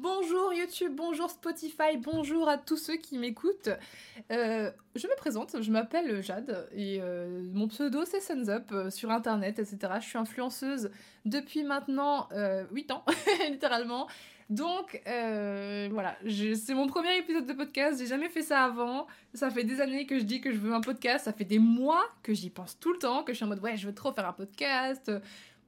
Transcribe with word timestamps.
Bonjour 0.00 0.52
YouTube, 0.54 0.92
bonjour 0.94 1.28
Spotify, 1.28 1.96
bonjour 2.00 2.48
à 2.48 2.56
tous 2.56 2.76
ceux 2.76 2.96
qui 2.96 3.18
m'écoutent. 3.18 3.70
Euh, 4.30 4.70
je 4.94 5.06
me 5.08 5.16
présente, 5.16 5.60
je 5.60 5.72
m'appelle 5.72 6.22
Jade 6.22 6.68
et 6.72 7.00
euh, 7.00 7.42
mon 7.52 7.66
pseudo 7.66 8.04
c'est 8.04 8.20
Suns 8.20 8.48
Up 8.48 8.70
euh, 8.70 8.90
sur 8.90 9.10
internet, 9.10 9.58
etc. 9.58 9.94
Je 10.00 10.06
suis 10.06 10.18
influenceuse 10.18 10.92
depuis 11.24 11.64
maintenant 11.64 12.28
8 12.70 12.92
ans, 12.92 13.04
littéralement. 13.50 14.06
Donc 14.50 15.02
voilà, 15.04 16.16
c'est 16.28 16.74
mon 16.74 16.86
premier 16.86 17.18
épisode 17.18 17.46
de 17.46 17.52
podcast, 17.52 17.98
j'ai 17.98 18.06
jamais 18.06 18.28
fait 18.28 18.42
ça 18.42 18.64
avant. 18.64 19.08
Ça 19.34 19.50
fait 19.50 19.64
des 19.64 19.80
années 19.80 20.06
que 20.06 20.16
je 20.18 20.24
dis 20.24 20.40
que 20.40 20.52
je 20.52 20.58
veux 20.58 20.74
un 20.74 20.80
podcast, 20.80 21.24
ça 21.24 21.32
fait 21.32 21.44
des 21.44 21.58
mois 21.58 22.04
que 22.22 22.34
j'y 22.34 22.50
pense 22.50 22.78
tout 22.78 22.92
le 22.92 22.98
temps, 23.00 23.24
que 23.24 23.32
je 23.32 23.38
suis 23.38 23.44
en 23.44 23.48
mode 23.48 23.60
ouais, 23.60 23.76
je 23.76 23.88
veux 23.88 23.94
trop 23.94 24.12
faire 24.12 24.28
un 24.28 24.32
podcast 24.32 25.10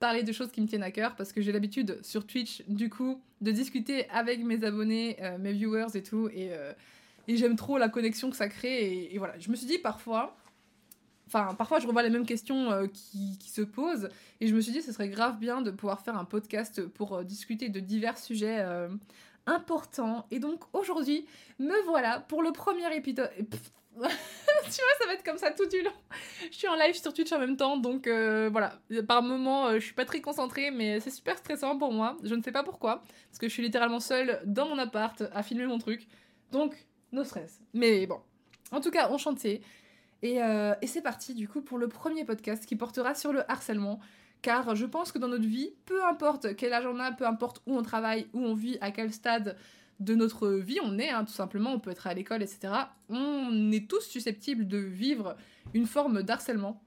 parler 0.00 0.22
de 0.22 0.32
choses 0.32 0.50
qui 0.50 0.60
me 0.60 0.66
tiennent 0.66 0.82
à 0.82 0.90
cœur 0.90 1.14
parce 1.14 1.32
que 1.32 1.40
j'ai 1.40 1.52
l'habitude 1.52 2.00
sur 2.02 2.26
Twitch, 2.26 2.64
du 2.66 2.88
coup, 2.88 3.20
de 3.40 3.52
discuter 3.52 4.08
avec 4.08 4.42
mes 4.42 4.64
abonnés, 4.64 5.16
euh, 5.20 5.38
mes 5.38 5.52
viewers 5.52 5.94
et 5.94 6.02
tout. 6.02 6.28
Euh, 6.36 6.72
et, 7.28 7.36
j'aime 7.36 7.54
trop 7.54 7.78
la 7.78 7.88
connexion 7.88 8.30
que 8.30 8.36
ça 8.36 8.48
crée. 8.48 9.10
Et, 9.12 9.18
voilà, 9.18 9.38
je 9.38 9.50
me 9.50 9.56
suis 9.56 9.66
dit 9.66 9.78
parfois, 9.78 10.36
enfin, 11.28 11.54
parfois 11.54 11.78
je 11.78 11.86
revois 11.86 12.02
les 12.02 12.10
mêmes 12.10 12.26
questions 12.26 12.72
euh, 12.72 12.86
qui, 12.86 13.38
qui, 13.38 13.50
se 13.50 13.60
posent. 13.60 14.08
Et 14.40 14.48
je 14.48 14.54
me 14.54 14.60
suis 14.60 14.72
dit, 14.72 14.82
ce 14.82 14.90
serait 14.90 15.10
grave 15.10 15.38
bien 15.38 15.60
de 15.60 15.70
pouvoir 15.70 16.00
faire 16.00 16.16
un 16.16 16.24
podcast 16.24 16.84
pour 16.86 17.22
discuter 17.22 17.68
de 17.68 17.78
divers 17.78 18.18
sujets 18.18 18.64
importants. 19.46 20.26
Et 20.30 20.38
donc 20.38 20.62
aujourd'hui, 20.72 21.26
me 21.58 21.84
voilà 21.84 22.20
pour 22.20 22.42
le 22.42 22.52
premier 22.52 22.96
épisode. 22.96 23.30
tu 24.64 24.80
vois, 24.80 24.98
ça 24.98 25.06
va 25.06 25.14
être 25.14 25.24
comme 25.24 25.38
ça 25.38 25.50
tout 25.50 25.66
du 25.66 25.82
long. 25.82 25.92
Je 26.50 26.56
suis 26.56 26.68
en 26.68 26.76
live 26.76 26.94
sur 26.94 27.12
Twitch 27.12 27.32
en 27.32 27.38
même 27.38 27.56
temps, 27.56 27.76
donc 27.76 28.06
euh, 28.06 28.48
voilà. 28.50 28.80
Par 29.06 29.22
moment, 29.22 29.66
euh, 29.66 29.74
je 29.74 29.84
suis 29.84 29.94
pas 29.94 30.04
très 30.04 30.20
concentrée, 30.20 30.70
mais 30.70 31.00
c'est 31.00 31.10
super 31.10 31.36
stressant 31.38 31.78
pour 31.78 31.92
moi. 31.92 32.16
Je 32.22 32.34
ne 32.34 32.42
sais 32.42 32.52
pas 32.52 32.62
pourquoi, 32.62 33.02
parce 33.28 33.38
que 33.38 33.48
je 33.48 33.52
suis 33.52 33.62
littéralement 33.62 34.00
seule 34.00 34.40
dans 34.44 34.68
mon 34.68 34.78
appart 34.78 35.22
à 35.32 35.42
filmer 35.42 35.66
mon 35.66 35.78
truc. 35.78 36.06
Donc, 36.52 36.74
no 37.12 37.24
stress. 37.24 37.60
Mais 37.74 38.06
bon. 38.06 38.20
En 38.72 38.80
tout 38.80 38.90
cas, 38.90 39.08
on 39.10 39.18
chantait. 39.18 39.60
Et, 40.22 40.42
euh, 40.42 40.74
et 40.82 40.86
c'est 40.86 41.02
parti, 41.02 41.34
du 41.34 41.48
coup, 41.48 41.62
pour 41.62 41.78
le 41.78 41.88
premier 41.88 42.24
podcast 42.24 42.66
qui 42.66 42.76
portera 42.76 43.14
sur 43.14 43.32
le 43.32 43.50
harcèlement. 43.50 44.00
Car 44.42 44.74
je 44.74 44.86
pense 44.86 45.12
que 45.12 45.18
dans 45.18 45.28
notre 45.28 45.46
vie, 45.46 45.74
peu 45.84 46.04
importe 46.04 46.56
quel 46.56 46.72
âge 46.72 46.86
on 46.86 46.98
a, 46.98 47.12
peu 47.12 47.26
importe 47.26 47.62
où 47.66 47.76
on 47.76 47.82
travaille, 47.82 48.26
où 48.32 48.40
on 48.40 48.54
vit, 48.54 48.78
à 48.80 48.90
quel 48.90 49.12
stade 49.12 49.56
de 50.00 50.14
notre 50.14 50.48
vie, 50.48 50.78
on 50.82 50.98
est, 50.98 51.10
hein, 51.10 51.24
tout 51.24 51.32
simplement, 51.32 51.72
on 51.72 51.78
peut 51.78 51.90
être 51.90 52.06
à 52.06 52.14
l'école, 52.14 52.42
etc. 52.42 52.72
On 53.08 53.70
est 53.70 53.88
tous 53.88 54.00
susceptibles 54.00 54.66
de 54.66 54.78
vivre 54.78 55.36
une 55.74 55.86
forme 55.86 56.22
d'harcèlement. 56.22 56.82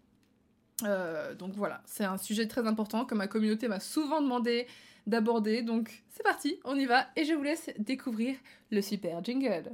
Euh, 0.84 1.36
donc 1.36 1.54
voilà, 1.54 1.82
c'est 1.86 2.04
un 2.04 2.18
sujet 2.18 2.48
très 2.48 2.66
important 2.68 3.06
que 3.06 3.16
ma 3.16 3.28
communauté 3.28 3.68
m'a 3.68 3.80
souvent 3.80 4.22
demandé 4.22 4.68
d'aborder. 5.06 5.62
Donc 5.62 6.04
c'est 6.10 6.24
parti, 6.24 6.60
on 6.66 6.76
y 6.76 6.86
va 6.86 7.08
et 7.16 7.26
je 7.26 7.34
vous 7.34 7.44
laisse 7.44 7.70
découvrir 7.78 8.36
le 8.72 8.82
super 8.82 9.24
jingle. 9.24 9.72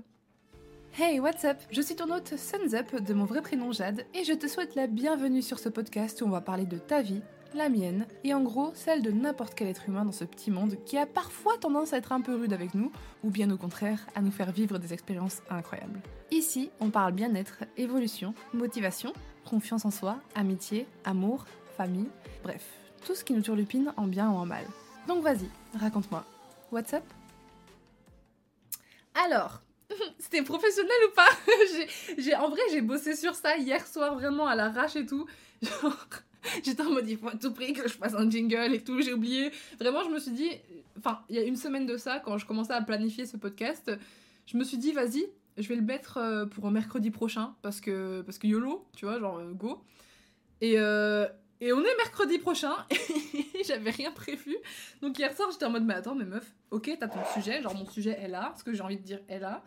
Hey, 0.98 1.20
what's 1.20 1.46
up? 1.46 1.58
Je 1.72 1.82
suis 1.82 1.96
ton 1.96 2.12
hôte 2.12 2.36
Suns 2.36 2.74
Up 2.74 3.02
de 3.02 3.14
mon 3.14 3.24
vrai 3.24 3.42
prénom 3.42 3.72
Jade 3.72 4.06
et 4.14 4.24
je 4.24 4.34
te 4.34 4.48
souhaite 4.48 4.76
la 4.76 4.88
bienvenue 4.88 5.42
sur 5.42 5.60
ce 5.60 5.70
podcast 5.70 6.22
où 6.22 6.26
on 6.26 6.30
va 6.30 6.42
parler 6.42 6.66
de 6.66 6.78
ta 6.78 7.02
vie, 7.02 7.22
la 7.54 7.70
mienne, 7.70 8.06
et 8.24 8.34
en 8.34 8.42
gros 8.42 8.72
celle 8.76 9.02
de 9.02 9.12
n'importe 9.12 9.56
quel 9.56 9.68
être 9.68 9.88
humain 9.88 10.06
dans 10.06 10.12
ce 10.12 10.24
petit 10.24 10.52
monde 10.52 10.76
qui 10.86 10.98
a 10.98 11.06
parfois 11.06 11.58
tendance 11.58 11.94
à 11.94 11.98
être 11.98 12.12
un 12.12 12.22
peu 12.22 12.36
rude 12.36 12.54
avec 12.54 12.74
nous, 12.74 12.92
ou 13.24 13.30
bien 13.30 13.50
au 13.52 13.58
contraire 13.58 14.00
à 14.16 14.22
nous 14.22 14.32
faire 14.32 14.52
vivre 14.52 14.78
des 14.78 14.94
expériences 14.94 15.42
incroyables. 15.50 16.00
Ici, 16.32 16.70
on 16.80 16.90
parle 16.90 17.14
bien-être, 17.14 17.64
évolution, 17.78 18.34
motivation, 18.54 19.14
confiance 19.50 19.86
en 19.86 19.92
soi, 19.92 20.20
amitié, 20.36 20.86
amour, 21.04 21.46
famille, 21.76 22.10
bref, 22.44 22.66
tout 23.06 23.16
ce 23.16 23.24
qui 23.24 23.34
nous 23.34 23.42
turlupine 23.42 23.94
en 23.98 24.08
bien 24.08 24.30
ou 24.30 24.36
en 24.36 24.46
mal. 24.46 24.66
Donc 25.08 25.24
vas-y, 25.24 25.50
raconte-moi. 25.80 26.24
What's 26.72 26.94
up? 26.94 27.04
Alors, 29.26 29.62
c'était 30.20 30.44
professionnel 30.44 30.92
ou 31.08 31.16
pas? 31.16 31.30
En 32.40 32.50
vrai, 32.50 32.62
j'ai 32.72 32.82
bossé 32.82 33.16
sur 33.16 33.34
ça 33.36 33.58
hier 33.58 33.86
soir 33.88 34.14
vraiment 34.14 34.48
à 34.48 34.56
l'arrache 34.56 34.96
et 34.96 35.06
tout. 35.06 35.26
Genre, 35.62 36.08
J'étais 36.64 36.82
en 36.82 36.92
mode, 36.92 37.10
il 37.10 37.18
faut 37.18 37.30
à 37.30 37.36
tout 37.36 37.54
prix 37.54 37.74
que 37.74 37.88
je 37.88 37.94
fasse 37.94 38.14
un 38.14 38.30
jingle 38.30 38.74
et 38.74 38.84
tout, 38.84 39.02
j'ai 39.02 39.14
oublié. 39.14 39.52
Vraiment, 39.80 40.04
je 40.04 40.10
me 40.10 40.20
suis 40.20 40.32
dit, 40.32 40.50
enfin, 40.98 41.20
il 41.30 41.36
y 41.36 41.40
a 41.40 41.44
une 41.44 41.56
semaine 41.56 41.86
de 41.86 41.98
ça, 41.98 42.20
quand 42.20 42.38
je 42.38 42.46
commençais 42.46 42.74
à 42.74 42.82
planifier 42.82 43.26
ce 43.26 43.38
podcast, 43.38 43.92
je 44.46 44.58
me 44.58 44.64
suis 44.64 44.78
dit, 44.78 44.92
vas-y, 44.92 45.28
je 45.58 45.68
vais 45.68 45.76
le 45.76 45.82
mettre 45.82 46.18
euh, 46.18 46.46
pour 46.46 46.70
mercredi 46.72 47.12
prochain, 47.12 47.56
parce 47.62 47.82
que, 47.82 48.22
parce 48.22 48.38
que 48.38 48.48
YOLO, 48.48 48.86
tu 48.96 49.06
vois, 49.06 49.20
genre, 49.20 49.38
euh, 49.38 49.52
go. 49.52 49.84
Et, 50.62 50.76
euh, 50.78 51.28
et 51.62 51.74
on 51.74 51.80
est 51.82 51.98
mercredi 51.98 52.40
prochain, 52.40 52.74
et 52.92 53.64
j'avais 53.64 53.92
rien 53.92 54.12
prévu. 54.12 54.56
Donc 55.02 55.20
hier 55.20 55.36
soir, 55.36 55.50
j'étais 55.52 55.66
en 55.66 55.70
mode, 55.70 55.84
mais 55.84 55.96
attends, 55.96 56.16
mais 56.16 56.26
meuf, 56.26 56.54
ok, 56.72 56.96
t'as 57.00 57.08
ton 57.08 57.20
sujet, 57.34 57.62
genre 57.62 57.76
mon 57.76 57.86
sujet 57.86 58.18
est 58.22 58.28
là, 58.28 58.54
ce 58.58 58.64
que 58.64 58.74
j'ai 58.74 58.82
envie 58.82 58.98
de 58.98 59.04
dire 59.04 59.20
est 59.28 59.40
là. 59.40 59.64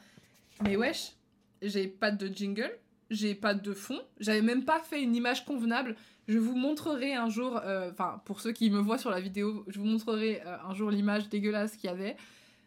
Mais 0.62 0.77
wesh, 0.77 1.12
j'ai 1.61 1.87
pas 1.87 2.11
de 2.11 2.27
jingle, 2.27 2.78
j'ai 3.11 3.34
pas 3.34 3.55
de 3.55 3.72
fond, 3.72 4.00
j'avais 4.19 4.43
même 4.43 4.65
pas 4.65 4.81
fait 4.81 5.03
une 5.03 5.15
image 5.15 5.44
convenable. 5.44 5.97
Je 6.28 6.38
vous 6.38 6.55
montrerai 6.55 7.15
un 7.15 7.28
jour, 7.28 7.60
euh, 7.65 7.91
enfin 7.91 8.22
pour 8.25 8.41
ceux 8.41 8.53
qui 8.53 8.71
me 8.71 8.78
voient 8.78 8.99
sur 8.99 9.10
la 9.10 9.21
vidéo, 9.21 9.65
je 9.66 9.78
vous 9.81 9.84
montrerai 9.84 10.41
euh, 10.47 10.56
un 10.69 10.75
jour 10.75 10.91
l'image 10.91 11.28
dégueulasse 11.28 11.77
qu'il 11.77 11.91
y 11.91 11.93
avait 11.93 12.16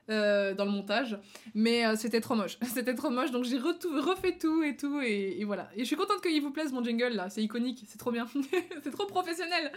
euh, 0.10 0.54
dans 0.54 0.66
le 0.66 0.72
montage. 0.72 1.18
Mais 1.54 1.96
c'était 1.96 2.20
trop 2.20 2.36
moche, 2.36 2.58
c'était 2.64 2.96
trop 2.96 3.10
moche, 3.10 3.32
donc 3.32 3.46
j'ai 3.46 3.58
refait 3.58 4.38
tout 4.38 4.62
et 4.62 4.76
tout, 4.76 5.00
et, 5.02 5.42
voilà. 5.46 5.70
Et 5.76 5.80
je 5.80 5.86
suis 5.86 5.96
contente 5.96 6.22
qu'il 6.22 6.42
vous 6.42 6.52
plaise 6.52 6.74
mon 6.74 6.84
jingle 6.84 7.14
là, 7.14 7.30
c'est 7.30 7.42
iconique, 7.42 7.86
c'est 7.88 7.98
trop 7.98 8.12
bien, 8.12 8.28
c'est 8.84 8.92
trop 8.92 9.06
professionnel. 9.06 9.72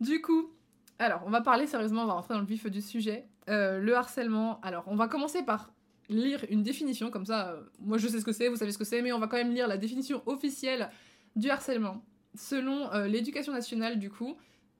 Du 0.00 0.20
coup, 0.20 0.50
alors 0.98 1.22
on 1.26 1.30
va 1.30 1.40
parler 1.40 1.66
sérieusement, 1.66 2.02
on 2.02 2.06
va 2.06 2.12
rentrer 2.12 2.34
dans 2.34 2.40
le 2.40 2.46
vif 2.46 2.66
du 2.66 2.82
sujet. 2.82 3.24
le 3.46 3.92
harcèlement, 3.94 4.60
alors 4.60 4.84
on 4.88 4.94
va 4.94 5.08
commencer 5.08 5.42
par 5.42 5.72
lire 6.10 6.44
une 6.50 6.62
définition, 6.62 7.10
comme 7.10 7.24
ça, 7.24 7.56
moi 7.80 7.96
je 7.96 8.08
sais 8.08 8.20
ce 8.20 8.26
que 8.26 8.32
c'est, 8.32 8.48
vous 8.48 8.56
savez 8.56 8.72
ce 8.72 8.78
que 8.78 8.84
c'est, 8.84 9.00
mais 9.00 9.12
on 9.12 9.18
va 9.18 9.26
quand 9.26 9.38
même 9.38 9.54
lire 9.54 9.68
la 9.68 9.78
définition 9.78 10.22
officielle 10.26 10.90
du 11.34 11.48
harcèlement. 11.48 12.02
Selon 12.34 12.92
euh, 12.92 13.06
l'éducation 13.06 13.52
nationale, 13.52 13.98
du 13.98 14.10
coup, 14.10 14.36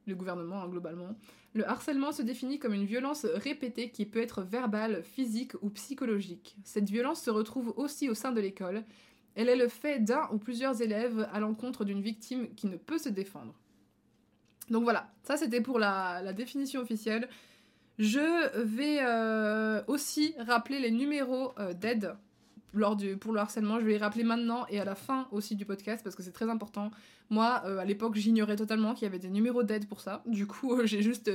le 0.07 0.15
gouvernement 0.15 0.63
hein, 0.63 0.69
globalement, 0.69 1.17
le 1.55 1.69
harcèlement 1.69 2.13
se 2.13 2.23
définit 2.23 2.59
comme 2.59 2.75
une 2.75 2.85
violence 2.85 3.25
répétée 3.25 3.91
qui 3.91 4.07
peut 4.07 4.21
être 4.21 4.43
verbale, 4.43 5.03
physique 5.03 5.53
ou 5.63 5.71
psychologique. 5.71 6.57
Cette 6.65 6.91
violence 6.91 7.23
se 7.23 7.31
retrouve 7.31 7.73
aussi 7.77 8.09
au 8.09 8.15
sein 8.15 8.33
de 8.33 8.41
l'école. 8.41 8.85
Elle 9.35 9.49
est 9.49 9.57
le 9.57 9.69
fait 9.69 9.99
d'un 9.99 10.29
ou 10.33 10.39
plusieurs 10.39 10.83
élèves 10.83 11.29
à 11.33 11.41
l'encontre 11.41 11.85
d'une 11.85 12.03
victime 12.03 12.55
qui 12.55 12.67
ne 12.67 12.77
peut 12.77 12.99
se 12.99 13.09
défendre. 13.09 13.55
Donc 14.71 14.83
voilà, 14.83 15.11
ça 15.23 15.37
c'était 15.37 15.61
pour 15.61 15.79
la, 15.79 16.33
définition 16.33 16.81
officielle. 16.81 17.29
Je 17.99 18.57
vais 18.63 18.99
euh, 19.01 19.83
aussi 19.87 20.35
rappeler 20.39 20.79
les 20.79 20.91
numéros 20.91 21.53
euh, 21.59 21.73
d'aide 21.73 22.15
lors 22.75 22.97
du, 22.97 23.17
pour 23.17 23.33
le 23.33 23.41
harcèlement. 23.41 23.81
Je 23.81 23.85
vais 23.85 23.93
les 23.93 23.99
rappeler 23.99 24.25
maintenant 24.25 24.67
et 24.69 24.81
à 24.81 24.85
la 24.85 24.95
fin 24.95 25.27
aussi 25.33 25.57
du 25.57 25.65
podcast 25.65 26.03
parce 26.03 26.17
que 26.17 26.23
c'est 26.23 26.33
très 26.33 26.49
important. 26.49 26.91
Moi, 27.31 27.63
euh, 27.67 27.79
à 27.79 27.85
l'époque, 27.85 28.17
j'ignorais 28.17 28.57
totalement 28.57 28.95
qu'il 28.95 29.05
y 29.05 29.07
avait 29.07 29.19
des 29.19 29.31
numéros 29.31 29.63
d'aide 29.63 29.87
pour 29.89 30.01
ça. 30.01 30.23
Du 30.27 30.47
coup, 30.47 30.79
j'ai 30.85 31.03
juste 31.03 31.31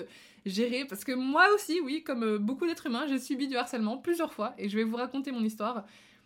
géré 0.46 0.86
parce 0.86 1.04
que 1.04 1.12
moi 1.12 1.46
aussi, 1.56 1.80
oui, 1.82 2.04
comme 2.04 2.38
beaucoup 2.38 2.66
d'êtres 2.66 2.88
humains, 2.88 3.06
j'ai 3.08 3.20
subi 3.20 3.48
du 3.48 3.56
harcèlement 3.56 3.98
plusieurs 3.98 4.34
fois 4.34 4.54
et 4.58 4.70
je 4.70 4.78
vais 4.78 4.84
vous 4.84 4.98
raconter 4.98 5.32
mon 5.32 5.44
histoire. 5.44 5.86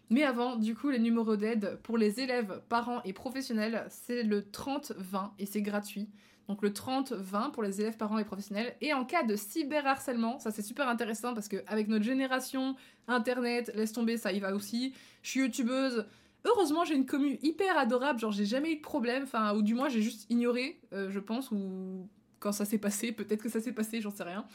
Mais 0.09 0.23
avant, 0.23 0.55
du 0.55 0.73
coup, 0.73 0.89
les 0.89 0.99
numéros 0.99 1.35
d'aide 1.35 1.79
pour 1.83 1.97
les 1.97 2.21
élèves, 2.21 2.61
parents 2.69 3.01
et 3.03 3.11
professionnels, 3.11 3.85
c'est 3.89 4.23
le 4.23 4.41
30-20 4.41 5.31
et 5.37 5.45
c'est 5.45 5.61
gratuit 5.61 6.07
donc 6.47 6.61
le 6.61 6.69
30-20 6.69 7.51
pour 7.51 7.61
les 7.61 7.81
élèves, 7.81 7.97
parents 7.97 8.17
et 8.17 8.23
professionnels. 8.23 8.75
Et 8.81 8.93
en 8.93 9.03
cas 9.03 9.23
de 9.23 9.35
cyberharcèlement, 9.35 10.39
ça 10.39 10.51
c'est 10.51 10.61
super 10.61 10.87
intéressant 10.87 11.33
parce 11.33 11.47
qu'avec 11.47 11.87
notre 11.87 12.05
génération, 12.05 12.75
Internet, 13.07 13.71
laisse 13.75 13.91
tomber, 13.91 14.17
ça 14.17 14.31
y 14.31 14.39
va 14.39 14.55
aussi. 14.55 14.93
Je 15.23 15.29
suis 15.29 15.39
youtubeuse. 15.41 16.05
Heureusement, 16.45 16.85
j'ai 16.85 16.95
une 16.95 17.05
commu 17.05 17.37
hyper 17.43 17.77
adorable, 17.77 18.19
genre 18.19 18.31
j'ai 18.31 18.45
jamais 18.45 18.71
eu 18.71 18.75
de 18.77 18.81
problème, 18.81 19.23
enfin, 19.23 19.53
ou 19.55 19.61
du 19.61 19.73
moins 19.73 19.89
j'ai 19.89 20.01
juste 20.01 20.25
ignoré, 20.29 20.79
euh, 20.93 21.09
je 21.09 21.19
pense, 21.19 21.51
ou 21.51 22.07
quand 22.39 22.53
ça 22.53 22.63
s'est 22.63 22.77
passé, 22.77 23.11
peut-être 23.11 23.41
que 23.41 23.49
ça 23.49 23.59
s'est 23.59 23.73
passé, 23.73 23.99
j'en 23.99 24.11
sais 24.11 24.23
rien. 24.23 24.45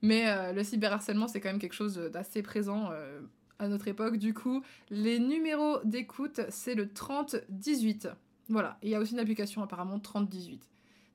Mais 0.00 0.28
euh, 0.28 0.52
le 0.52 0.62
cyberharcèlement, 0.62 1.28
c'est 1.28 1.40
quand 1.40 1.50
même 1.50 1.58
quelque 1.58 1.74
chose 1.74 1.96
d'assez 1.96 2.42
présent 2.42 2.90
euh, 2.92 3.20
à 3.58 3.68
notre 3.68 3.88
époque. 3.88 4.16
Du 4.16 4.32
coup, 4.32 4.62
les 4.88 5.18
numéros 5.18 5.78
d'écoute, 5.84 6.40
c'est 6.48 6.74
le 6.74 6.86
30-18. 6.86 8.12
Voilà, 8.48 8.78
il 8.82 8.88
y 8.88 8.94
a 8.94 9.00
aussi 9.00 9.12
une 9.12 9.18
application 9.18 9.62
apparemment 9.62 9.98
30-18. 9.98 10.60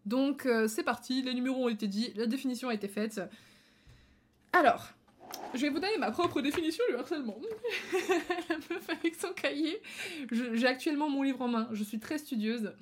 Donc 0.06 0.46
euh, 0.46 0.68
c'est 0.68 0.84
parti, 0.84 1.22
les 1.22 1.34
numéros 1.34 1.66
ont 1.66 1.70
été 1.70 1.88
dits, 1.88 2.12
la 2.16 2.26
définition 2.26 2.70
a 2.70 2.74
été 2.74 2.88
faite. 2.88 3.22
Alors, 4.54 4.90
je 5.54 5.62
vais 5.62 5.70
vous 5.70 5.80
donner 5.80 5.98
ma 5.98 6.12
propre 6.12 6.42
définition 6.42 6.84
du 6.90 6.96
harcèlement. 6.96 7.38
la 8.50 8.58
meuf 8.58 8.90
avec 8.90 9.16
son 9.16 9.32
cahier. 9.34 9.82
J'ai 10.32 10.68
actuellement 10.68 11.10
mon 11.10 11.24
livre 11.24 11.42
en 11.42 11.48
main, 11.48 11.70
je 11.72 11.84
suis 11.84 12.00
très 12.00 12.18
studieuse. 12.18 12.74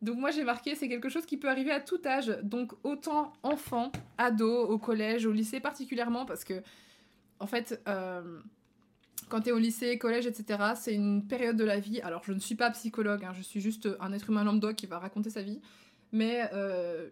Donc 0.00 0.16
moi 0.16 0.30
j'ai 0.30 0.44
marqué 0.44 0.76
c'est 0.76 0.88
quelque 0.88 1.08
chose 1.08 1.26
qui 1.26 1.36
peut 1.36 1.48
arriver 1.48 1.72
à 1.72 1.80
tout 1.80 2.00
âge, 2.06 2.38
donc 2.42 2.72
autant 2.84 3.32
enfant, 3.42 3.90
ado, 4.16 4.68
au 4.68 4.78
collège, 4.78 5.26
au 5.26 5.32
lycée 5.32 5.58
particulièrement 5.58 6.24
parce 6.24 6.44
que 6.44 6.62
en 7.40 7.48
fait 7.48 7.80
euh, 7.88 8.38
quand 9.28 9.40
tu 9.42 9.48
es 9.48 9.52
au 9.52 9.58
lycée, 9.58 9.98
collège, 9.98 10.26
etc., 10.26 10.72
c'est 10.76 10.94
une 10.94 11.26
période 11.26 11.56
de 11.56 11.64
la 11.64 11.80
vie. 11.80 12.00
Alors 12.00 12.22
je 12.24 12.32
ne 12.32 12.38
suis 12.38 12.54
pas 12.54 12.70
psychologue, 12.70 13.24
hein, 13.24 13.32
je 13.34 13.42
suis 13.42 13.60
juste 13.60 13.88
un 14.00 14.12
être 14.12 14.30
humain 14.30 14.44
lambda 14.44 14.72
qui 14.72 14.86
va 14.86 14.98
raconter 14.98 15.30
sa 15.30 15.42
vie. 15.42 15.60
Mais 16.12 16.48
euh, 16.52 17.08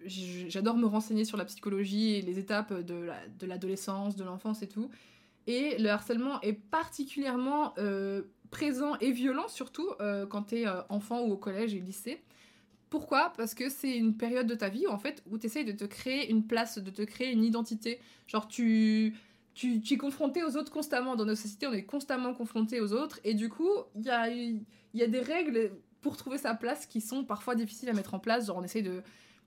j'adore 0.48 0.76
me 0.76 0.86
renseigner 0.86 1.24
sur 1.24 1.36
la 1.36 1.44
psychologie 1.44 2.14
et 2.14 2.22
les 2.22 2.38
étapes 2.38 2.72
de 2.72 3.46
l'adolescence, 3.46 4.16
de 4.16 4.24
l'enfance 4.24 4.62
et 4.62 4.68
tout. 4.68 4.90
Et 5.46 5.78
le 5.78 5.90
harcèlement 5.90 6.40
est 6.40 6.54
particulièrement 6.54 7.74
euh, 7.78 8.22
présent 8.50 8.96
et 8.98 9.12
violent, 9.12 9.48
surtout 9.48 9.88
euh, 10.00 10.26
quand 10.26 10.42
t'es 10.42 10.64
enfant 10.88 11.22
ou 11.22 11.32
au 11.32 11.36
collège 11.36 11.74
et 11.74 11.80
lycée. 11.80 12.22
Pourquoi? 12.88 13.32
Parce 13.36 13.54
que 13.54 13.68
c'est 13.68 13.96
une 13.96 14.16
période 14.16 14.46
de 14.46 14.54
ta 14.54 14.68
vie 14.68 14.86
où, 14.86 14.90
en 14.90 14.98
fait, 14.98 15.22
où 15.30 15.38
tu 15.38 15.46
essayes 15.46 15.64
de 15.64 15.72
te 15.72 15.84
créer 15.84 16.30
une 16.30 16.46
place, 16.46 16.78
de 16.78 16.90
te 16.90 17.02
créer 17.02 17.32
une 17.32 17.44
identité. 17.44 18.00
Genre, 18.28 18.46
tu, 18.46 19.14
tu, 19.54 19.80
tu 19.80 19.94
es 19.94 19.96
confronté 19.96 20.44
aux 20.44 20.56
autres 20.56 20.72
constamment. 20.72 21.16
Dans 21.16 21.24
nos 21.24 21.34
sociétés, 21.34 21.66
on 21.66 21.72
est 21.72 21.84
constamment 21.84 22.32
confronté 22.32 22.80
aux 22.80 22.92
autres. 22.92 23.18
Et 23.24 23.34
du 23.34 23.48
coup, 23.48 23.70
il 23.96 24.04
y 24.04 24.10
a, 24.10 24.28
y 24.30 25.02
a 25.02 25.06
des 25.08 25.20
règles 25.20 25.72
pour 26.06 26.16
trouver 26.16 26.38
sa 26.38 26.54
place 26.54 26.86
qui 26.86 27.00
sont 27.00 27.24
parfois 27.24 27.56
difficiles 27.56 27.88
à 27.88 27.92
mettre 27.92 28.14
en 28.14 28.20
place. 28.20 28.46
Genre, 28.46 28.56
on 28.56 28.62
essaye 28.62 28.84
de, 28.84 29.02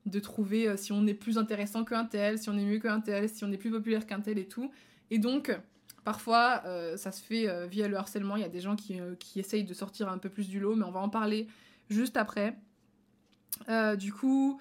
de 0.05 0.19
trouver 0.19 0.67
euh, 0.67 0.75
si 0.75 0.91
on 0.91 1.07
est 1.07 1.13
plus 1.13 1.37
intéressant 1.37 1.85
qu'un 1.85 2.03
tel, 2.03 2.37
si 2.37 2.49
on 2.49 2.57
est 2.57 2.65
mieux 2.65 2.79
qu'un 2.79 2.99
tel, 2.99 3.29
si 3.29 3.45
on 3.45 3.51
est 3.53 3.57
plus 3.57 3.71
populaire 3.71 4.05
qu'un 4.05 4.19
tel 4.19 4.37
et 4.37 4.45
tout. 4.45 4.69
Et 5.09 5.19
donc, 5.19 5.57
parfois, 6.03 6.61
euh, 6.65 6.97
ça 6.97 7.13
se 7.13 7.23
fait 7.23 7.47
euh, 7.47 7.65
via 7.65 7.87
le 7.87 7.95
harcèlement. 7.95 8.35
Il 8.35 8.41
y 8.41 8.45
a 8.45 8.49
des 8.49 8.59
gens 8.59 8.75
qui, 8.75 8.99
qui 9.19 9.39
essayent 9.39 9.63
de 9.63 9.73
sortir 9.73 10.09
un 10.09 10.17
peu 10.17 10.27
plus 10.27 10.49
du 10.49 10.59
lot, 10.59 10.75
mais 10.75 10.83
on 10.83 10.91
va 10.91 10.99
en 10.99 11.07
parler 11.07 11.47
juste 11.89 12.17
après. 12.17 12.57
du 13.97 14.11
coup, 14.11 14.59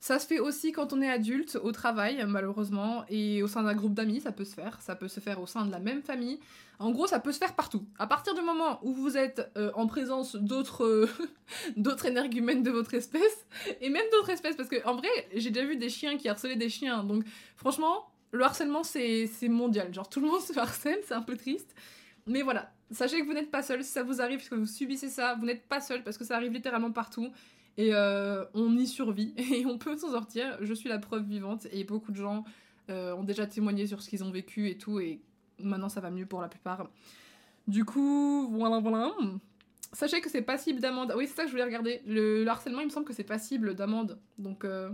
ça 0.00 0.18
se 0.18 0.26
fait 0.26 0.38
aussi 0.38 0.72
quand 0.72 0.94
on 0.94 1.02
est 1.02 1.10
adulte, 1.10 1.58
au 1.62 1.72
travail, 1.72 2.24
malheureusement, 2.26 3.04
et 3.10 3.42
au 3.42 3.46
sein 3.46 3.62
d'un 3.62 3.74
groupe 3.74 3.92
d'amis, 3.92 4.22
ça 4.22 4.32
peut 4.32 4.46
se 4.46 4.54
faire. 4.54 4.80
Ça 4.80 4.96
peut 4.96 5.08
se 5.08 5.20
faire 5.20 5.40
au 5.42 5.46
sein 5.46 5.66
de 5.66 5.70
la 5.70 5.78
même 5.78 6.00
famille. 6.00 6.40
En 6.78 6.90
gros, 6.90 7.06
ça 7.06 7.20
peut 7.20 7.32
se 7.32 7.38
faire 7.38 7.54
partout. 7.54 7.84
À 7.98 8.06
partir 8.06 8.34
du 8.34 8.40
moment 8.40 8.80
où 8.82 8.94
vous 8.94 9.18
êtes 9.18 9.50
euh, 9.58 9.70
en 9.74 9.86
présence 9.86 10.36
d'autres 10.36 10.86
euh, 10.86 11.06
d'autres 11.76 12.06
énergumènes 12.06 12.62
de 12.62 12.70
votre 12.70 12.94
espèce, 12.94 13.46
et 13.82 13.90
même 13.90 14.06
d'autres 14.12 14.30
espèces, 14.30 14.56
parce 14.56 14.70
que 14.70 14.82
en 14.86 14.96
vrai, 14.96 15.10
j'ai 15.34 15.50
déjà 15.50 15.66
vu 15.66 15.76
des 15.76 15.90
chiens 15.90 16.16
qui 16.16 16.30
harcelaient 16.30 16.56
des 16.56 16.70
chiens. 16.70 17.04
Donc, 17.04 17.24
franchement, 17.56 18.10
le 18.32 18.42
harcèlement, 18.42 18.82
c'est 18.82 19.28
mondial. 19.48 19.92
Genre, 19.92 20.08
tout 20.08 20.20
le 20.20 20.28
monde 20.28 20.40
se 20.40 20.58
harcèle, 20.58 21.00
c'est 21.04 21.14
un 21.14 21.22
peu 21.22 21.36
triste. 21.36 21.74
Mais 22.26 22.40
voilà, 22.40 22.72
sachez 22.90 23.20
que 23.20 23.26
vous 23.26 23.34
n'êtes 23.34 23.50
pas 23.50 23.62
seul. 23.62 23.84
Si 23.84 23.90
ça 23.90 24.02
vous 24.02 24.22
arrive, 24.22 24.48
que 24.48 24.54
vous 24.54 24.64
subissez 24.64 25.10
ça, 25.10 25.34
vous 25.34 25.44
n'êtes 25.44 25.68
pas 25.68 25.82
seul, 25.82 26.02
parce 26.02 26.16
que 26.16 26.24
ça 26.24 26.36
arrive 26.36 26.52
littéralement 26.52 26.90
partout. 26.90 27.30
Et 27.80 27.94
euh, 27.94 28.44
on 28.54 28.76
y 28.76 28.86
survit, 28.86 29.34
et 29.52 29.64
on 29.66 29.78
peut 29.78 29.96
s'en 29.96 30.10
sortir. 30.10 30.58
Je 30.60 30.74
suis 30.74 30.88
la 30.88 30.98
preuve 30.98 31.24
vivante, 31.24 31.66
et 31.72 31.84
beaucoup 31.84 32.12
de 32.12 32.16
gens 32.16 32.44
ont 32.88 33.22
déjà 33.22 33.46
témoigné 33.46 33.86
sur 33.86 34.02
ce 34.02 34.10
qu'ils 34.10 34.24
ont 34.24 34.32
vécu 34.32 34.68
et 34.68 34.76
tout, 34.76 34.98
et 34.98 35.20
Maintenant, 35.62 35.88
ça 35.88 36.00
va 36.00 36.10
mieux 36.10 36.26
pour 36.26 36.40
la 36.40 36.48
plupart. 36.48 36.88
Du 37.66 37.84
coup, 37.84 38.48
voilà, 38.50 38.78
voilà. 38.78 39.12
Sachez 39.92 40.20
que 40.20 40.30
c'est 40.30 40.42
passible 40.42 40.80
d'amende. 40.80 41.12
Oui, 41.16 41.26
c'est 41.26 41.34
ça 41.34 41.42
que 41.42 41.48
je 41.48 41.52
voulais 41.52 41.64
regarder. 41.64 42.00
Le, 42.06 42.46
harcèlement, 42.46 42.80
il 42.80 42.86
me 42.86 42.90
semble 42.90 43.06
que 43.06 43.12
c'est 43.12 43.24
passible 43.24 43.74
d'amende. 43.74 44.18
Donc, 44.38 44.64
euh, 44.64 44.90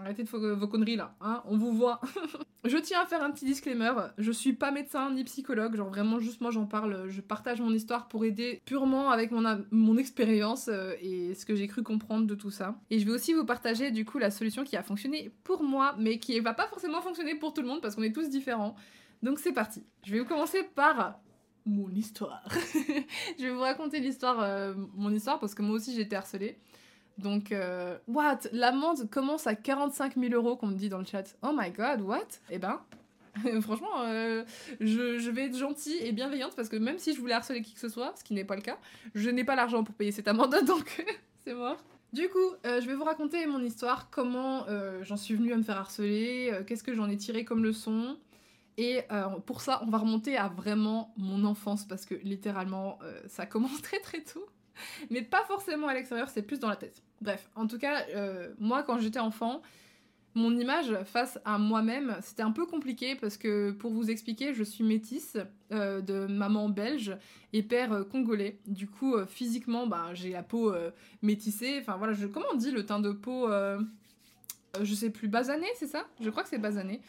arrêtez 0.00 0.24
de 0.24 0.28
vos, 0.28 0.68
conneries 0.68 0.96
là. 0.96 1.14
Hein 1.20 1.42
On 1.46 1.56
vous 1.56 1.72
voit. 1.72 2.00
je 2.64 2.76
tiens 2.76 3.00
à 3.02 3.06
faire 3.06 3.22
un 3.22 3.30
petit 3.30 3.44
disclaimer. 3.44 3.92
Je 4.18 4.32
suis 4.32 4.52
pas 4.52 4.70
médecin 4.70 5.10
ni 5.10 5.24
psychologue. 5.24 5.76
Genre, 5.76 5.88
vraiment, 5.88 6.18
juste 6.18 6.40
moi, 6.40 6.50
j'en 6.50 6.66
parle. 6.66 7.08
Je 7.08 7.20
partage 7.20 7.60
mon 7.60 7.72
histoire 7.72 8.08
pour 8.08 8.24
aider 8.24 8.62
purement 8.64 9.10
avec 9.10 9.30
mon, 9.30 9.42
mon 9.70 9.96
expérience 9.96 10.68
euh, 10.68 10.94
et 11.00 11.34
ce 11.34 11.44
que 11.44 11.54
j'ai 11.54 11.66
cru 11.66 11.82
comprendre 11.82 12.26
de 12.26 12.34
tout 12.34 12.50
ça. 12.50 12.76
Et 12.90 12.98
je 12.98 13.06
vais 13.06 13.12
aussi 13.12 13.34
vous 13.34 13.44
partager, 13.44 13.90
du 13.90 14.04
coup, 14.04 14.18
la 14.18 14.30
solution 14.30 14.64
qui 14.64 14.76
a 14.76 14.82
fonctionné 14.82 15.32
pour 15.44 15.62
moi, 15.62 15.94
mais 15.98 16.18
qui 16.18 16.38
va 16.40 16.54
pas 16.54 16.66
forcément 16.68 17.00
fonctionner 17.00 17.34
pour 17.34 17.52
tout 17.52 17.62
le 17.62 17.68
monde 17.68 17.80
parce 17.80 17.94
qu'on 17.94 18.02
est 18.02 18.12
tous 18.12 18.28
différents. 18.28 18.74
Donc 19.22 19.38
c'est 19.38 19.52
parti. 19.52 19.84
Je 20.04 20.12
vais 20.12 20.20
vous 20.20 20.26
commencer 20.26 20.62
par 20.62 21.20
mon 21.64 21.90
histoire. 21.90 22.42
je 23.38 23.44
vais 23.44 23.50
vous 23.50 23.60
raconter 23.60 24.00
l'histoire, 24.00 24.40
euh, 24.40 24.74
mon 24.94 25.10
histoire, 25.10 25.38
parce 25.38 25.54
que 25.54 25.62
moi 25.62 25.76
aussi 25.76 25.94
j'ai 25.94 26.02
été 26.02 26.16
harcelée. 26.16 26.58
Donc, 27.18 27.52
euh, 27.52 27.98
what? 28.06 28.40
L'amende 28.52 29.10
commence 29.10 29.46
à 29.46 29.54
45 29.54 30.14
000 30.16 30.34
euros, 30.34 30.56
qu'on 30.56 30.68
me 30.68 30.74
dit 30.74 30.88
dans 30.88 30.98
le 30.98 31.04
chat. 31.04 31.24
Oh 31.42 31.50
my 31.54 31.70
god, 31.70 32.00
what? 32.00 32.26
Eh 32.50 32.58
ben, 32.58 32.80
franchement, 33.60 34.02
euh, 34.02 34.44
je, 34.80 35.18
je, 35.18 35.30
vais 35.30 35.46
être 35.46 35.56
gentille 35.56 35.98
et 36.00 36.12
bienveillante, 36.12 36.54
parce 36.56 36.68
que 36.68 36.76
même 36.76 36.98
si 36.98 37.14
je 37.14 37.20
voulais 37.20 37.34
harceler 37.34 37.62
qui 37.62 37.74
que 37.74 37.80
ce 37.80 37.88
soit, 37.88 38.14
ce 38.16 38.24
qui 38.24 38.34
n'est 38.34 38.44
pas 38.44 38.56
le 38.56 38.62
cas, 38.62 38.78
je 39.14 39.30
n'ai 39.30 39.44
pas 39.44 39.56
l'argent 39.56 39.84
pour 39.84 39.94
payer 39.94 40.12
cette 40.12 40.28
amende, 40.28 40.54
donc 40.66 41.04
c'est 41.44 41.54
mort. 41.54 41.82
Du 42.12 42.26
coup, 42.30 42.54
je 42.64 42.86
vais 42.86 42.94
vous 42.94 43.04
raconter 43.04 43.46
mon 43.46 43.62
histoire, 43.62 44.08
comment 44.08 44.64
j'en 45.02 45.18
suis 45.18 45.34
venue 45.34 45.52
à 45.52 45.58
me 45.58 45.62
faire 45.62 45.76
harceler, 45.76 46.50
qu'est-ce 46.66 46.82
que 46.82 46.94
j'en 46.94 47.06
ai 47.10 47.18
tiré 47.18 47.44
comme 47.44 47.62
leçon, 47.62 48.16
et 48.78 49.02
euh, 49.10 49.28
pour 49.44 49.60
ça, 49.60 49.82
on 49.82 49.90
va 49.90 49.98
remonter 49.98 50.36
à 50.36 50.46
vraiment 50.46 51.12
mon 51.16 51.44
enfance, 51.44 51.84
parce 51.84 52.06
que 52.06 52.14
littéralement, 52.14 53.00
euh, 53.02 53.20
ça 53.26 53.44
commence 53.44 53.82
très 53.82 53.98
très 53.98 54.22
tôt. 54.22 54.46
Mais 55.10 55.20
pas 55.20 55.44
forcément 55.46 55.88
à 55.88 55.94
l'extérieur, 55.94 56.28
c'est 56.28 56.42
plus 56.42 56.60
dans 56.60 56.68
la 56.68 56.76
tête. 56.76 57.02
Bref, 57.20 57.48
en 57.54 57.66
tout 57.66 57.78
cas, 57.78 58.04
euh, 58.14 58.52
moi, 58.58 58.82
quand 58.82 58.98
j'étais 58.98 59.18
enfant, 59.18 59.62
mon 60.34 60.56
image 60.56 60.94
face 61.04 61.38
à 61.44 61.58
moi-même, 61.58 62.16
c'était 62.22 62.42
un 62.42 62.52
peu 62.52 62.64
compliqué 62.66 63.16
parce 63.16 63.36
que 63.36 63.72
pour 63.72 63.92
vous 63.92 64.10
expliquer, 64.10 64.54
je 64.54 64.62
suis 64.62 64.84
métisse 64.84 65.36
de 65.70 66.26
maman 66.26 66.68
belge 66.68 67.16
et 67.52 67.62
père 67.62 68.04
congolais. 68.08 68.60
Du 68.66 68.86
coup, 68.86 69.16
physiquement, 69.26 69.88
bah, 69.88 70.10
j'ai 70.12 70.30
la 70.30 70.44
peau 70.44 70.72
métissée. 71.22 71.78
Enfin 71.80 71.96
voilà, 71.96 72.12
je, 72.12 72.26
comment 72.26 72.46
on 72.52 72.56
dit 72.56 72.70
le 72.70 72.86
teint 72.86 73.00
de 73.00 73.10
peau 73.10 73.48
Je 74.80 74.94
sais 74.94 75.10
plus, 75.10 75.26
basané, 75.26 75.66
c'est 75.74 75.88
ça? 75.88 76.06
Je 76.20 76.30
crois 76.30 76.44
que 76.44 76.50
c'est 76.50 76.58
basané. 76.58 77.00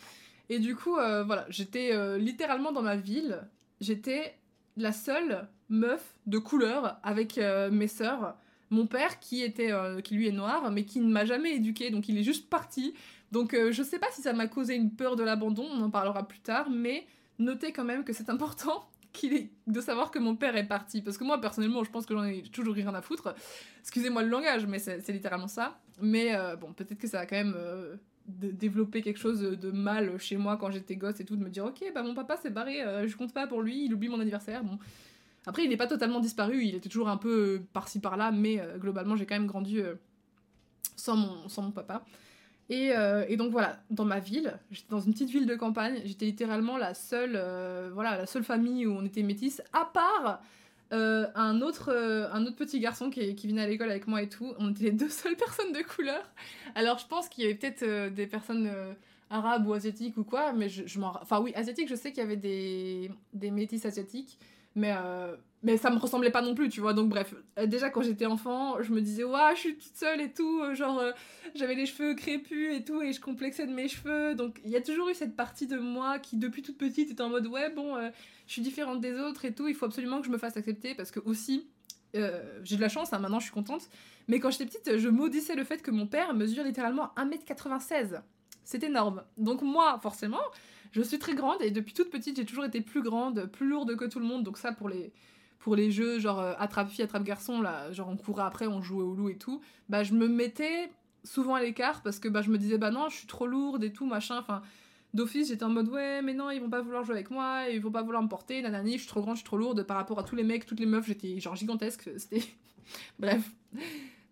Et 0.50 0.60
du 0.60 0.76
coup, 0.76 0.98
euh, 0.98 1.24
voilà, 1.24 1.46
j'étais 1.50 1.92
euh, 1.94 2.18
littéralement 2.18 2.72
dans 2.72 2.82
ma 2.82 2.96
ville. 2.96 3.48
J'étais 3.80 4.36
la 4.78 4.92
seule 4.92 5.48
meuf 5.70 6.16
de 6.26 6.40
couleur 6.40 7.00
avec 7.04 7.38
euh, 7.38 7.70
mes 7.70 7.88
sœurs. 7.88 8.36
Mon 8.70 8.86
père, 8.86 9.20
qui, 9.20 9.42
était, 9.42 9.72
qui 10.04 10.16
lui 10.16 10.28
est 10.28 10.32
noir, 10.32 10.72
mais 10.72 10.86
qui 10.86 11.00
ne 11.00 11.10
m'a 11.10 11.26
jamais 11.26 11.56
éduquée, 11.56 11.90
donc 11.90 12.08
il 12.08 12.18
est 12.18 12.24
juste 12.24 12.50
parti. 12.50 12.94
Donc 13.32 13.56
je 13.56 13.84
sais 13.84 14.00
pas 14.00 14.08
si 14.12 14.22
ça 14.22 14.34
m'a 14.34 14.48
causé 14.48 14.76
une 14.76 14.92
peur 14.92 15.16
de 15.16 15.24
l'abandon, 15.24 15.66
on 15.72 15.82
en 15.82 15.90
parlera 15.90 16.28
plus 16.28 16.40
tard, 16.40 16.70
mais 16.70 17.08
notez 17.40 17.72
quand 17.72 17.84
même 17.84 18.04
que 18.04 18.14
c'est 18.14 18.30
important 18.30 18.88
qu'il 19.14 19.34
est 19.34 19.50
de 19.66 19.82
savoir 19.82 20.12
que 20.12 20.20
mon 20.20 20.36
père 20.36 20.56
est 20.56 20.68
parti. 20.68 21.02
Parce 21.02 21.18
que 21.18 21.24
moi, 21.24 21.42
personnellement, 21.42 21.84
je 21.84 21.90
pense 21.90 22.06
que 22.06 22.14
j'en 22.14 22.26
ai 22.26 22.44
toujours 22.44 22.76
rien 22.76 22.94
à 22.94 23.02
foutre. 23.02 23.34
Excusez-moi 23.82 24.22
le 24.22 24.30
langage, 24.30 24.68
mais 24.68 24.78
c'est 24.78 25.12
littéralement 25.12 25.48
ça. 25.48 25.80
Mais 26.00 26.36
bon, 26.62 26.74
peut-être 26.74 27.00
que 27.00 27.08
ça 27.08 27.22
a 27.22 27.26
quand 27.26 27.38
même 27.38 27.56
de 28.30 28.52
développer 28.52 29.02
quelque 29.02 29.20
chose 29.20 29.42
de 29.42 29.72
mal 29.72 30.18
chez 30.20 30.38
moi 30.38 30.58
quand 30.58 30.72
j'étais 30.72 30.96
gosse 30.96 31.20
et 31.20 31.26
tout, 31.26 31.36
de 31.36 31.44
me 31.44 31.50
dire 31.50 31.66
ok 31.66 31.92
bah 31.94 32.04
mon 32.04 32.14
papa 32.14 32.38
s'est 32.38 32.50
barré, 32.50 32.82
euh, 32.82 33.08
je 33.08 33.18
compte 33.18 33.34
pas 33.34 33.48
pour 33.48 33.62
lui, 33.62 33.86
il 33.86 33.94
oublie 33.94 34.10
mon 34.10 34.20
anniversaire. 34.20 34.64
Bon. 34.64 34.78
Après 35.46 35.64
il 35.64 35.70
n'est 35.70 35.78
pas 35.78 35.88
totalement 35.88 36.20
disparu, 36.20 36.64
il 36.64 36.76
était 36.76 36.90
toujours 36.90 37.10
un 37.10 37.18
peu 37.18 37.56
euh, 37.60 37.60
par-ci 37.74 38.00
par-là, 38.00 38.32
mais 38.32 38.60
euh, 38.60 38.78
globalement 38.78 39.16
j'ai 39.16 39.26
quand 39.26 39.36
même 39.36 39.48
grandi 39.48 39.82
sans, 40.96 41.16
mon, 41.16 41.50
sans 41.50 41.64
mon 41.64 41.72
papa. 41.72 42.04
Et, 42.72 42.94
donc 43.36 43.52
voilà, 43.52 43.80
dans 43.90 44.06
ma 44.06 44.20
ville, 44.20 44.60
j'étais 44.70 44.90
dans 44.92 45.00
une 45.00 45.14
petite 45.14 45.32
ville 45.32 45.48
de 45.48 45.56
campagne, 45.56 46.02
j'étais 46.06 46.26
littéralement 46.26 46.78
la 46.78 46.94
seule, 46.94 47.32
voilà, 47.94 48.16
la 48.16 48.28
seule 48.28 48.44
famille 48.44 48.86
où 48.86 48.94
on 48.94 49.04
était 49.04 49.24
métis, 49.24 49.60
à 49.74 49.86
part 49.86 50.40
euh, 50.92 51.28
un, 51.36 51.62
autre, 51.62 51.92
euh, 51.94 52.28
un 52.32 52.48
autre 52.48 52.56
petit 52.56 52.80
garçon 52.80 53.12
qui, 53.12 53.36
venait 53.48 53.62
à 53.62 53.68
l'école 53.68 53.92
avec 53.92 54.08
moi 54.08 54.24
et 54.24 54.30
tout. 54.30 54.54
On 54.58 54.72
était 54.72 54.86
les 54.86 54.92
deux 54.92 55.10
seules 55.10 55.36
personnes 55.36 55.72
de 55.72 55.82
couleur. 55.82 56.24
Alors 56.76 56.98
je 56.98 57.06
pense 57.06 57.30
qu'il 57.30 57.44
y 57.44 57.48
avait 57.48 57.56
peut-être 57.56 57.84
euh, 57.84 58.10
des 58.10 58.26
personnes 58.26 58.72
arabes 59.30 59.68
ou 59.68 59.74
asiatiques 59.74 60.18
ou 60.18 60.24
quoi, 60.24 60.54
mais 60.54 60.70
je, 60.70 60.88
je 60.88 61.00
m'en... 61.00 61.10
Enfin 61.22 61.40
oui, 61.42 61.54
asiatiques, 61.54 61.90
je 61.90 61.96
sais 61.96 62.12
qu'il 62.12 62.24
y 62.24 62.26
avait 62.26 62.36
des, 62.36 63.12
des 63.34 63.52
métis 63.52 63.86
asiatiques, 63.86 64.40
mais, 64.76 64.94
mais 65.64 65.78
ça 65.78 65.90
me 65.90 65.98
ressemblait 65.98 66.32
pas 66.32 66.42
non 66.42 66.56
plus, 66.56 66.70
tu 66.70 66.82
vois. 66.82 66.94
Donc 66.94 67.10
bref, 67.10 67.34
déjà 67.66 67.90
quand 67.90 68.02
j'étais 68.02 68.26
enfant, 68.26 68.82
je 68.82 68.92
me 68.94 69.02
disais, 69.02 69.24
ouais, 69.24 69.56
je 69.56 69.60
suis 69.60 69.78
toute 69.78 69.96
seule 69.96 70.22
et 70.22 70.32
tout, 70.32 70.74
genre 70.74 71.02
j'avais 71.56 71.76
les 71.76 71.86
cheveux 71.86 72.14
crépus 72.16 72.76
et 72.76 72.84
tout, 72.84 73.02
et 73.02 73.12
je 73.14 73.20
complexais 73.20 73.68
de 73.68 73.74
mes 73.74 73.88
cheveux. 73.88 74.36
Donc 74.36 74.60
il 74.64 74.72
y 74.72 74.76
a 74.76 74.82
toujours 74.82 75.10
eu 75.10 75.14
cette 75.14 75.36
partie 75.36 75.68
de 75.68 75.78
moi 75.78 76.20
qui, 76.20 76.38
depuis 76.38 76.62
toute 76.62 76.78
petite, 76.78 77.12
était 77.12 77.22
en 77.22 77.30
mode, 77.30 77.48
ouais, 77.48 77.70
bon 77.70 77.96
je 78.50 78.54
suis 78.54 78.64
différente 78.64 79.00
des 79.00 79.14
autres 79.20 79.46
et 79.46 79.54
tout, 79.54 79.68
il 79.68 79.76
faut 79.76 79.86
absolument 79.86 80.22
que 80.22 80.26
je 80.26 80.32
me 80.32 80.40
fasse 80.40 80.58
accepter 80.58 80.96
parce 80.96 81.12
que 81.12 81.20
aussi, 81.20 81.68
euh, 82.16 82.60
j'ai 82.64 82.78
de 82.78 82.82
la 82.82 82.90
chance, 82.90 83.14
hein, 83.14 83.20
maintenant 83.20 83.38
je 83.38 83.44
suis 83.44 83.54
contente, 83.54 83.88
mais 84.28 84.40
quand 84.40 84.50
j'étais 84.50 84.66
petite, 84.66 84.98
je 84.98 85.08
maudissais 85.08 85.54
le 85.54 85.64
fait 85.64 85.84
que 85.84 85.92
mon 85.92 86.08
père 86.08 86.34
mesure 86.34 86.64
littéralement 86.64 87.12
1m96. 87.16 88.22
C'est 88.64 88.84
énorme. 88.84 89.24
Donc 89.38 89.62
moi, 89.62 90.00
forcément, 90.02 90.42
je 90.92 91.02
suis 91.02 91.20
très 91.20 91.36
grande 91.36 91.62
et 91.62 91.72
depuis 91.72 91.94
toute 91.94 92.10
petite, 92.10 92.36
j'ai 92.38 92.46
toujours 92.46 92.66
été 92.66 92.82
plus 92.82 93.02
grande, 93.02 93.46
plus 93.46 93.68
lourde 93.68 93.96
que 93.96 94.06
tout 94.06 94.20
le 94.20 94.26
monde. 94.26 94.44
Donc 94.44 94.58
ça, 94.58 94.72
pour 94.72 94.90
les, 94.90 95.12
pour 95.60 95.76
les 95.76 95.92
jeux 95.92 96.20
genre 96.20 96.40
euh, 96.40 96.54
attrape-fille, 96.58 97.04
attrape-garçon, 97.04 97.62
là, 97.62 97.92
genre 97.92 98.10
on 98.10 98.18
courait 98.18 98.44
après, 98.44 98.68
on 98.68 98.82
jouait 98.82 99.04
au 99.04 99.14
loup 99.14 99.30
et 99.30 99.38
tout, 99.38 99.62
bah 99.90 100.04
je 100.04 100.14
me 100.14 100.28
mettais 100.28 100.92
souvent 101.24 101.56
à 101.56 101.62
l'écart 101.62 102.02
parce 102.02 102.20
que 102.20 102.28
bah, 102.28 102.42
je 102.42 102.50
me 102.50 102.58
disais, 102.58 102.78
bah 102.78 102.92
non, 102.92 103.10
je 103.10 103.18
suis 103.18 103.28
trop 103.28 103.46
lourde 103.46 103.84
et 103.84 103.92
tout, 103.92 104.06
machin, 104.06 104.38
enfin 104.40 104.62
d'office, 105.14 105.48
j'étais 105.50 105.64
en 105.64 105.70
mode 105.70 105.90
ouais, 105.90 106.22
mais 106.22 106.34
non, 106.34 106.52
ils 106.52 106.62
vont 106.62 106.70
pas 106.70 106.82
vouloir 106.82 107.04
jouer 107.04 107.16
avec 107.16 107.32
moi, 107.32 107.64
ils 107.70 107.82
vont 107.82 107.92
pas 107.92 108.04
vouloir 108.04 108.22
me 108.22 108.30
porter, 108.30 108.62
nanani, 108.62 108.94
je 108.94 109.00
suis 109.00 109.08
trop 109.08 109.22
grande, 109.22 109.36
je 109.36 109.40
suis 109.40 109.46
trop 109.46 109.58
lourde 109.58 109.84
par 109.84 109.98
rapport 109.98 110.20
à 110.20 110.24
tous 110.24 110.36
les 110.36 110.44
mecs, 110.44 110.66
toutes 110.66 110.80
les 110.80 110.86
meufs, 110.86 111.08
j'étais 111.08 111.40
genre 111.40 111.56
gigantesque, 111.56 112.10
c'était. 112.18 112.44
Bref. 113.20 113.52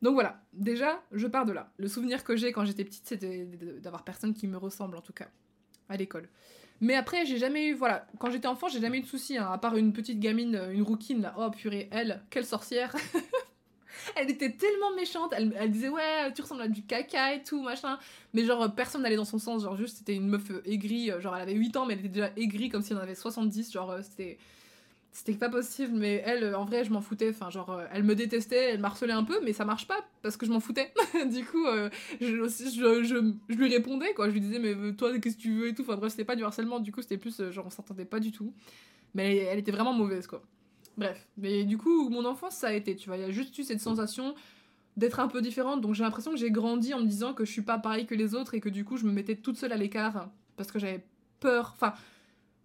Donc 0.01 0.13
voilà, 0.13 0.43
déjà, 0.53 1.01
je 1.11 1.27
pars 1.27 1.45
de 1.45 1.51
là. 1.51 1.71
Le 1.77 1.87
souvenir 1.87 2.23
que 2.23 2.35
j'ai 2.35 2.51
quand 2.51 2.65
j'étais 2.65 2.83
petite, 2.83 3.07
c'était 3.07 3.45
d'avoir 3.81 4.03
personne 4.03 4.33
qui 4.33 4.47
me 4.47 4.57
ressemble 4.57 4.95
en 4.95 5.01
tout 5.01 5.13
cas, 5.13 5.27
à 5.89 5.97
l'école. 5.97 6.29
Mais 6.79 6.95
après, 6.95 7.25
j'ai 7.25 7.37
jamais 7.37 7.67
eu, 7.67 7.73
voilà, 7.73 8.05
quand 8.19 8.29
j'étais 8.29 8.47
enfant, 8.47 8.67
j'ai 8.67 8.79
jamais 8.79 8.99
eu 8.99 9.01
de 9.01 9.07
soucis, 9.07 9.37
hein, 9.37 9.49
à 9.51 9.57
part 9.57 9.75
une 9.77 9.93
petite 9.93 10.19
gamine, 10.19 10.61
une 10.71 10.83
rouquine 10.83 11.21
là, 11.21 11.33
oh 11.37 11.49
purée, 11.49 11.89
elle, 11.91 12.21
quelle 12.29 12.45
sorcière 12.45 12.95
elle 14.15 14.29
était 14.29 14.51
tellement 14.51 14.93
méchante. 14.95 15.33
Elle, 15.35 15.71
disait 15.71 15.89
ouais, 15.89 16.31
tu 16.33 16.41
ressembles 16.41 16.61
à 16.61 16.67
du 16.67 16.83
caca 16.83 17.33
et 17.33 17.43
tout, 17.43 17.61
machin. 17.61 17.97
Mais 18.33 18.45
genre, 18.45 18.73
personne 18.73 19.01
n'allait 19.01 19.15
dans 19.15 19.25
son 19.25 19.39
sens. 19.39 19.63
Genre, 19.63 19.75
juste, 19.75 19.97
c'était 19.97 20.15
une 20.15 20.27
meuf 20.27 20.43
aigrie. 20.65 21.11
Genre, 21.19 21.35
elle 21.35 21.41
avait 21.41 21.53
8 21.53 21.77
ans, 21.77 21.85
mais 21.85 21.93
elle 21.93 21.99
était 21.99 22.09
déjà 22.09 22.31
aigrie 22.37 22.69
comme 22.69 22.81
si 22.81 22.93
elle 22.93 22.99
en 22.99 23.01
avait 23.01 23.15
70. 23.15 23.71
Genre, 23.71 23.95
c'était 24.03 24.37
c'était 25.17 25.33
pas 25.33 25.49
possible, 25.49 25.97
mais 25.97 26.21
elle, 26.25 26.43
euh, 26.43 26.57
en 26.57 26.63
vrai, 26.63 26.83
je 26.83 26.91
m'en 26.91 27.01
foutais. 27.01 27.29
Enfin, 27.31 27.49
genre, 27.49 27.71
euh, 27.71 27.85
elle 27.91 28.03
me 28.03 28.13
détestait, 28.13 28.73
elle 28.73 28.79
m'harcelait 28.79 29.13
un 29.13 29.23
peu, 29.23 29.39
mais 29.43 29.51
ça 29.51 29.65
marche 29.65 29.87
pas 29.87 30.07
parce 30.21 30.37
que 30.37 30.45
je 30.45 30.51
m'en 30.51 30.59
foutais. 30.59 30.93
du 31.31 31.43
coup, 31.43 31.65
euh, 31.65 31.89
je, 32.21 33.55
lui 33.55 33.67
répondais, 33.67 34.13
quoi. 34.13 34.27
Je 34.29 34.33
lui 34.33 34.41
disais, 34.41 34.59
mais 34.59 34.93
toi, 34.93 35.17
qu'est-ce 35.17 35.37
que 35.37 35.41
tu 35.41 35.53
veux 35.55 35.69
et 35.69 35.73
tout. 35.73 35.81
Enfin, 35.81 35.95
bref, 35.95 36.11
c'était 36.11 36.23
pas 36.23 36.35
du 36.35 36.43
harcèlement, 36.43 36.79
du 36.79 36.91
coup, 36.91 37.01
c'était 37.01 37.17
plus 37.17 37.41
genre, 37.49 37.65
on 37.65 37.71
s'entendait 37.71 38.05
pas 38.05 38.19
du 38.19 38.31
tout. 38.31 38.53
Mais 39.15 39.37
elle, 39.37 39.57
était 39.57 39.71
vraiment 39.71 39.91
mauvaise, 39.91 40.27
quoi. 40.27 40.43
Bref, 40.97 41.27
mais 41.35 41.63
du 41.63 41.79
coup, 41.79 42.09
mon 42.09 42.23
enfance, 42.23 42.55
ça 42.55 42.67
a 42.67 42.73
été, 42.73 42.95
tu 42.95 43.09
vois. 43.09 43.17
Il 43.17 43.21
y 43.21 43.25
a 43.25 43.31
juste 43.31 43.57
eu 43.57 43.63
cette 43.63 43.81
sensation 43.81 44.35
d'être 44.97 45.19
un 45.19 45.27
peu 45.27 45.41
différente. 45.41 45.81
Donc, 45.81 45.95
j'ai 45.95 46.03
l'impression 46.03 46.29
que 46.29 46.37
j'ai 46.37 46.51
grandi 46.51 46.93
en 46.93 46.99
me 46.99 47.07
disant 47.07 47.33
que 47.33 47.43
je 47.43 47.51
suis 47.51 47.63
pas 47.63 47.79
pareil 47.79 48.05
que 48.05 48.13
les 48.13 48.35
autres 48.35 48.53
et 48.53 48.59
que 48.59 48.69
du 48.69 48.85
coup, 48.85 48.97
je 48.97 49.05
me 49.05 49.11
mettais 49.11 49.35
toute 49.35 49.57
seule 49.57 49.73
à 49.73 49.77
l'écart 49.77 50.29
parce 50.57 50.71
que 50.71 50.77
j'avais 50.77 51.03
peur. 51.39 51.73
Enfin, 51.73 51.95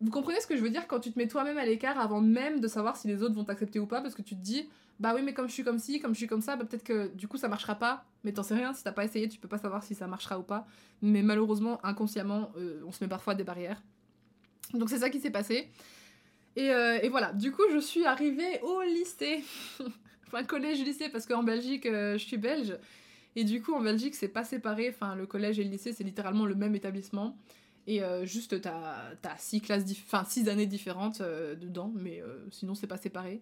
vous 0.02 0.10
comprenez 0.10 0.40
ce 0.40 0.46
que 0.46 0.56
je 0.56 0.62
veux 0.62 0.70
dire 0.70 0.86
quand 0.86 1.00
tu 1.00 1.12
te 1.12 1.18
mets 1.18 1.28
toi-même 1.28 1.58
à 1.58 1.64
l'écart 1.64 1.98
avant 1.98 2.20
même 2.20 2.60
de 2.60 2.68
savoir 2.68 2.96
si 2.96 3.08
les 3.08 3.22
autres 3.22 3.34
vont 3.34 3.44
t'accepter 3.44 3.78
ou 3.78 3.86
pas 3.86 4.00
parce 4.00 4.14
que 4.14 4.22
tu 4.22 4.34
te 4.34 4.40
dis 4.42 4.68
bah 5.00 5.12
oui 5.14 5.22
mais 5.22 5.32
comme 5.32 5.48
je 5.48 5.52
suis 5.52 5.64
comme 5.64 5.78
ci, 5.78 6.00
comme 6.00 6.12
je 6.12 6.18
suis 6.18 6.26
comme 6.26 6.42
ça, 6.42 6.56
bah 6.56 6.64
peut-être 6.64 6.84
que 6.84 7.08
du 7.14 7.26
coup 7.28 7.36
ça 7.36 7.48
marchera 7.48 7.74
pas. 7.74 8.04
Mais 8.24 8.32
t'en 8.32 8.42
sais 8.42 8.54
rien, 8.54 8.72
si 8.72 8.84
t'as 8.84 8.92
pas 8.92 9.04
essayé, 9.04 9.28
tu 9.28 9.38
peux 9.40 9.48
pas 9.48 9.58
savoir 9.58 9.82
si 9.82 9.94
ça 9.94 10.06
marchera 10.06 10.38
ou 10.38 10.42
pas. 10.42 10.66
Mais 11.00 11.22
malheureusement, 11.22 11.84
inconsciemment, 11.84 12.52
euh, 12.56 12.80
on 12.86 12.92
se 12.92 13.02
met 13.02 13.08
parfois 13.08 13.34
des 13.34 13.42
barrières. 13.42 13.82
Donc 14.74 14.90
c'est 14.90 14.98
ça 14.98 15.10
qui 15.10 15.20
s'est 15.20 15.30
passé. 15.30 15.68
Et, 16.54 16.70
euh, 16.70 17.00
et, 17.02 17.08
voilà, 17.08 17.32
du 17.32 17.50
coup 17.50 17.62
je 17.72 17.78
suis 17.78 18.04
arrivée 18.04 18.60
au 18.62 18.82
lycée. 18.82 19.42
enfin 20.26 20.44
collège-lycée 20.44 21.08
parce 21.08 21.26
qu'en 21.26 21.42
Belgique 21.42 21.86
euh, 21.86 22.18
je 22.18 22.24
suis 22.24 22.36
belge. 22.36 22.76
Et 23.34 23.44
du 23.44 23.62
coup 23.62 23.72
en 23.72 23.80
Belgique 23.80 24.14
c'est 24.14 24.28
pas 24.28 24.44
séparé, 24.44 24.90
enfin 24.90 25.14
le 25.16 25.26
collège 25.26 25.58
et 25.58 25.64
le 25.64 25.70
lycée 25.70 25.92
c'est 25.92 26.04
littéralement 26.04 26.46
le 26.46 26.54
même 26.54 26.74
établissement. 26.74 27.36
Et 27.86 28.02
euh, 28.02 28.24
juste, 28.24 28.60
t'as 28.60 29.12
as 29.24 29.38
six 29.38 29.60
classes, 29.60 29.84
enfin 30.06 30.24
six 30.24 30.48
années 30.48 30.66
différentes 30.66 31.20
euh, 31.20 31.54
dedans, 31.54 31.92
mais 31.94 32.20
euh, 32.22 32.38
sinon 32.50 32.74
c'est 32.74 32.86
pas 32.86 32.96
séparé. 32.96 33.40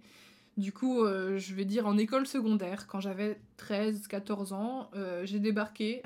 Du 0.56 0.73
coup, 0.73 1.06
je 1.06 1.54
vais 1.54 1.64
dire 1.64 1.87
en 1.87 1.97
école 1.97 2.26
secondaire, 2.26 2.87
quand 2.87 3.00
j'avais 3.00 3.40
13-14 3.59 4.52
ans, 4.52 4.90
j'ai 5.23 5.38
débarqué. 5.38 6.02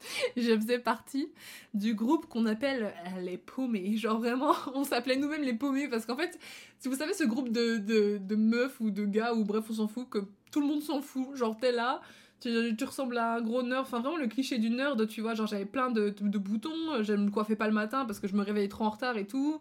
je 0.36 0.56
faisais 0.56 0.78
partie 0.78 1.28
du 1.74 1.94
groupe 1.94 2.26
qu'on 2.26 2.46
appelle 2.46 2.92
les 3.20 3.36
paumés. 3.36 3.96
Genre 3.98 4.18
vraiment, 4.18 4.54
on 4.74 4.82
s'appelait 4.82 5.16
nous-mêmes 5.16 5.42
les 5.42 5.52
paumés 5.52 5.86
parce 5.86 6.06
qu'en 6.06 6.16
fait, 6.16 6.36
si 6.78 6.88
vous 6.88 6.96
savez 6.96 7.12
ce 7.12 7.24
groupe 7.24 7.52
de, 7.52 7.76
de, 7.76 8.18
de 8.18 8.36
meufs 8.36 8.80
ou 8.80 8.90
de 8.90 9.04
gars, 9.04 9.34
ou 9.34 9.44
bref, 9.44 9.66
on 9.70 9.74
s'en 9.74 9.86
fout, 9.86 10.08
que 10.08 10.24
tout 10.50 10.60
le 10.60 10.66
monde 10.66 10.82
s'en 10.82 11.00
fout, 11.00 11.36
genre 11.36 11.56
t'es 11.56 11.72
là, 11.72 12.00
tu, 12.40 12.84
ressembles 12.84 13.18
à 13.18 13.34
un 13.34 13.40
gros 13.40 13.62
nerd, 13.62 13.82
enfin 13.82 14.00
vraiment 14.00 14.16
le 14.16 14.26
cliché 14.26 14.58
du 14.58 14.70
nerd, 14.70 15.06
tu 15.08 15.20
vois, 15.20 15.34
genre 15.34 15.46
j'avais 15.46 15.64
plein 15.64 15.90
de, 15.90 16.10
boutons, 16.38 17.02
je 17.02 17.12
me 17.14 17.30
coiffais 17.30 17.56
pas 17.56 17.66
le 17.66 17.72
matin 17.72 18.04
parce 18.04 18.20
que 18.20 18.28
je 18.28 18.34
me 18.34 18.42
réveillais 18.42 18.68
trop 18.68 18.84
en 18.84 18.90
retard 18.90 19.16
et 19.16 19.26
tout. 19.26 19.60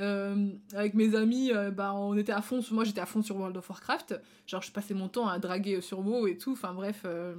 Euh, 0.00 0.50
avec 0.74 0.94
mes 0.94 1.16
amis, 1.16 1.50
euh, 1.52 1.70
bah, 1.70 1.92
on 1.94 2.16
était 2.16 2.32
à 2.32 2.40
fond, 2.40 2.60
moi 2.70 2.84
j'étais 2.84 3.00
à 3.00 3.06
fond 3.06 3.20
sur 3.20 3.36
World 3.36 3.56
of 3.56 3.68
Warcraft, 3.68 4.20
genre 4.46 4.62
je 4.62 4.70
passais 4.70 4.94
mon 4.94 5.08
temps 5.08 5.26
à 5.26 5.40
draguer 5.40 5.80
sur 5.80 6.00
WoW 6.00 6.28
et 6.28 6.36
tout, 6.36 6.52
enfin 6.52 6.72
bref, 6.72 7.02
euh, 7.04 7.34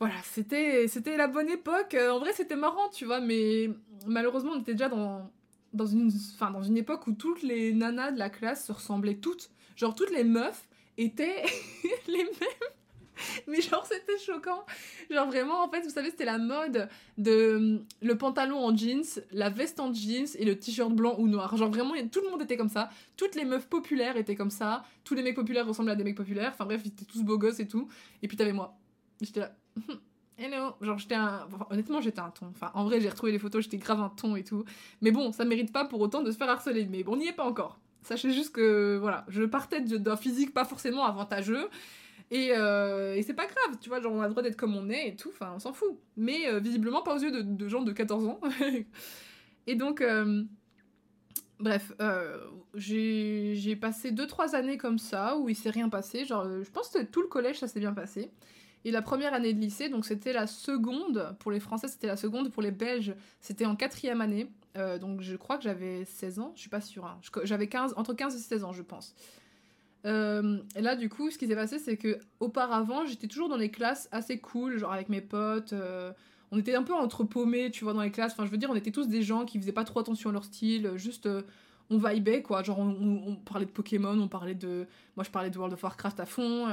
voilà, 0.00 0.16
c'était, 0.24 0.88
c'était 0.88 1.16
la 1.16 1.28
bonne 1.28 1.48
époque, 1.48 1.96
en 2.10 2.18
vrai 2.18 2.32
c'était 2.32 2.56
marrant, 2.56 2.88
tu 2.88 3.04
vois, 3.04 3.20
mais 3.20 3.70
malheureusement 4.04 4.52
on 4.56 4.60
était 4.60 4.72
déjà 4.72 4.88
dans, 4.88 5.30
dans, 5.72 5.86
une, 5.86 6.10
dans 6.40 6.62
une 6.62 6.76
époque 6.76 7.06
où 7.06 7.12
toutes 7.12 7.42
les 7.42 7.72
nanas 7.72 8.10
de 8.10 8.18
la 8.18 8.30
classe 8.30 8.66
se 8.66 8.72
ressemblaient 8.72 9.18
toutes, 9.18 9.48
genre 9.76 9.94
toutes 9.94 10.10
les 10.10 10.24
meufs 10.24 10.66
étaient 10.98 11.44
les 12.08 12.24
mêmes 12.24 12.72
mais 13.46 13.60
genre 13.60 13.86
c'était 13.86 14.18
choquant. 14.18 14.64
Genre 15.10 15.26
vraiment 15.26 15.64
en 15.64 15.68
fait 15.68 15.82
vous 15.82 15.90
savez 15.90 16.10
c'était 16.10 16.24
la 16.24 16.38
mode 16.38 16.88
de 17.18 17.80
le 18.02 18.18
pantalon 18.18 18.58
en 18.58 18.76
jeans, 18.76 19.04
la 19.32 19.50
veste 19.50 19.80
en 19.80 19.92
jeans 19.92 20.28
et 20.38 20.44
le 20.44 20.58
t-shirt 20.58 20.92
blanc 20.92 21.16
ou 21.18 21.28
noir. 21.28 21.56
Genre 21.56 21.70
vraiment 21.70 21.94
tout 22.10 22.20
le 22.22 22.30
monde 22.30 22.42
était 22.42 22.56
comme 22.56 22.68
ça. 22.68 22.90
Toutes 23.16 23.34
les 23.34 23.44
meufs 23.44 23.66
populaires 23.66 24.16
étaient 24.16 24.36
comme 24.36 24.50
ça. 24.50 24.84
Tous 25.04 25.14
les 25.14 25.22
mecs 25.22 25.36
populaires 25.36 25.66
ressemblaient 25.66 25.92
à 25.92 25.96
des 25.96 26.04
mecs 26.04 26.16
populaires. 26.16 26.52
Enfin 26.54 26.64
bref 26.64 26.82
ils 26.84 26.88
étaient 26.88 27.04
tous 27.04 27.22
beaux 27.22 27.38
gosses 27.38 27.60
et 27.60 27.68
tout. 27.68 27.88
Et 28.22 28.28
puis 28.28 28.36
t'avais 28.36 28.52
moi. 28.52 28.76
J'étais 29.20 29.40
là. 29.40 29.52
Hello, 30.36 30.72
genre 30.80 30.98
j'étais 30.98 31.14
un. 31.14 31.46
honnêtement, 31.70 32.00
j'étais 32.00 32.18
un 32.18 32.30
ton. 32.30 32.46
Enfin, 32.46 32.72
en 32.74 32.84
vrai, 32.84 33.00
j'ai 33.00 33.08
retrouvé 33.08 33.30
les 33.30 33.38
photos, 33.38 33.62
j'étais 33.62 33.76
grave 33.76 34.00
un 34.00 34.08
ton 34.08 34.34
et 34.34 34.42
tout. 34.42 34.64
Mais 35.00 35.12
bon, 35.12 35.30
ça 35.30 35.44
mérite 35.44 35.72
pas 35.72 35.84
pour 35.84 36.00
autant 36.00 36.22
de 36.22 36.30
se 36.32 36.36
faire 36.36 36.50
harceler. 36.50 36.86
Mais 36.90 37.04
bon, 37.04 37.12
on 37.12 37.16
n'y 37.16 37.28
est 37.28 37.32
pas 37.32 37.44
encore. 37.44 37.78
Sachez 38.02 38.32
juste 38.32 38.52
que, 38.52 38.98
voilà, 39.00 39.24
je 39.28 39.44
partais 39.44 39.80
d'un 39.80 40.16
physique 40.16 40.52
pas 40.52 40.64
forcément 40.64 41.04
avantageux. 41.04 41.68
Euh, 42.32 43.14
et, 43.14 43.22
c'est 43.22 43.34
pas 43.34 43.46
grave, 43.46 43.78
tu 43.80 43.88
vois, 43.88 44.00
genre 44.00 44.12
on 44.12 44.20
a 44.20 44.24
le 44.24 44.30
droit 44.30 44.42
d'être 44.42 44.56
comme 44.56 44.76
on 44.76 44.88
est 44.88 45.08
et 45.08 45.16
tout, 45.16 45.30
enfin 45.30 45.52
on 45.54 45.58
s'en 45.58 45.72
fout. 45.72 45.98
Mais 46.16 46.48
euh, 46.48 46.58
visiblement 46.58 47.02
pas 47.02 47.14
aux 47.14 47.18
yeux 47.18 47.30
de, 47.30 47.68
gens 47.68 47.82
de 47.82 47.92
14 47.92 48.26
ans. 48.26 48.40
et 49.66 49.74
donc, 49.74 50.00
euh, 50.00 50.42
bref, 51.60 51.92
j'ai 52.74 53.76
passé 53.80 54.12
2-3 54.12 54.54
années 54.54 54.78
comme 54.78 54.98
ça 54.98 55.36
où 55.36 55.48
il 55.48 55.56
s'est 55.56 55.70
rien 55.70 55.88
passé. 55.88 56.24
Genre, 56.24 56.44
je 56.62 56.70
pense 56.70 56.88
que 56.88 57.02
tout 57.02 57.22
le 57.22 57.28
collège 57.28 57.58
ça 57.58 57.68
s'est 57.68 57.80
bien 57.80 57.94
passé. 57.94 58.30
Et 58.86 58.90
la 58.90 59.00
première 59.00 59.32
année 59.32 59.54
de 59.54 59.60
lycée, 59.60 59.88
donc 59.88 60.04
c'était 60.04 60.34
la 60.34 60.46
seconde, 60.46 61.34
pour 61.38 61.50
les 61.50 61.60
Français 61.60 61.88
c'était 61.88 62.06
la 62.06 62.18
seconde, 62.18 62.50
pour 62.50 62.62
les 62.62 62.70
Belges 62.70 63.14
c'était 63.40 63.64
en 63.64 63.76
quatrième 63.76 64.20
année. 64.20 64.50
donc 65.00 65.22
je 65.22 65.36
crois 65.36 65.56
que 65.56 65.62
j'avais 65.62 66.04
16 66.04 66.38
ans, 66.38 66.52
je 66.54 66.60
suis 66.60 66.70
pas 66.70 66.82
sûre. 66.82 67.06
Hein. 67.06 67.18
J'avais 67.44 67.66
15, 67.66 67.94
entre 67.96 68.12
15 68.12 68.34
et 68.34 68.38
16 68.38 68.64
ans 68.64 68.72
je 68.72 68.82
pense. 68.82 69.14
Euh, 70.04 70.58
et 70.76 70.82
là, 70.82 70.96
du 70.96 71.08
coup, 71.08 71.30
ce 71.30 71.38
qui 71.38 71.46
s'est 71.46 71.54
passé, 71.54 71.78
c'est 71.78 71.96
que 71.96 72.18
auparavant, 72.40 73.06
j'étais 73.06 73.26
toujours 73.26 73.48
dans 73.48 73.56
des 73.56 73.70
classes 73.70 74.08
assez 74.12 74.38
cool, 74.38 74.78
genre 74.78 74.92
avec 74.92 75.08
mes 75.08 75.20
potes. 75.20 75.72
Euh, 75.72 76.12
on 76.50 76.58
était 76.58 76.74
un 76.74 76.82
peu 76.82 76.94
entre 76.94 77.24
paumés, 77.24 77.70
tu 77.70 77.84
vois, 77.84 77.94
dans 77.94 78.02
les 78.02 78.10
classes. 78.10 78.32
Enfin, 78.32 78.44
je 78.44 78.50
veux 78.50 78.58
dire, 78.58 78.70
on 78.70 78.76
était 78.76 78.90
tous 78.90 79.08
des 79.08 79.22
gens 79.22 79.44
qui 79.44 79.58
faisaient 79.58 79.72
pas 79.72 79.84
trop 79.84 80.00
attention 80.00 80.30
à 80.30 80.32
leur 80.32 80.44
style, 80.44 80.92
juste 80.96 81.26
euh, 81.26 81.42
on 81.90 81.98
vibait, 81.98 82.42
quoi. 82.42 82.62
Genre, 82.62 82.78
on, 82.78 83.36
parlait 83.36 83.66
de 83.66 83.70
Pokémon, 83.70 84.18
on 84.18 84.28
parlait 84.28 84.54
de. 84.54 84.86
Moi, 85.16 85.24
je 85.24 85.30
parlais 85.30 85.50
de 85.50 85.56
World 85.56 85.74
of 85.74 85.82
Warcraft 85.82 86.20
à 86.20 86.26
fond. 86.26 86.66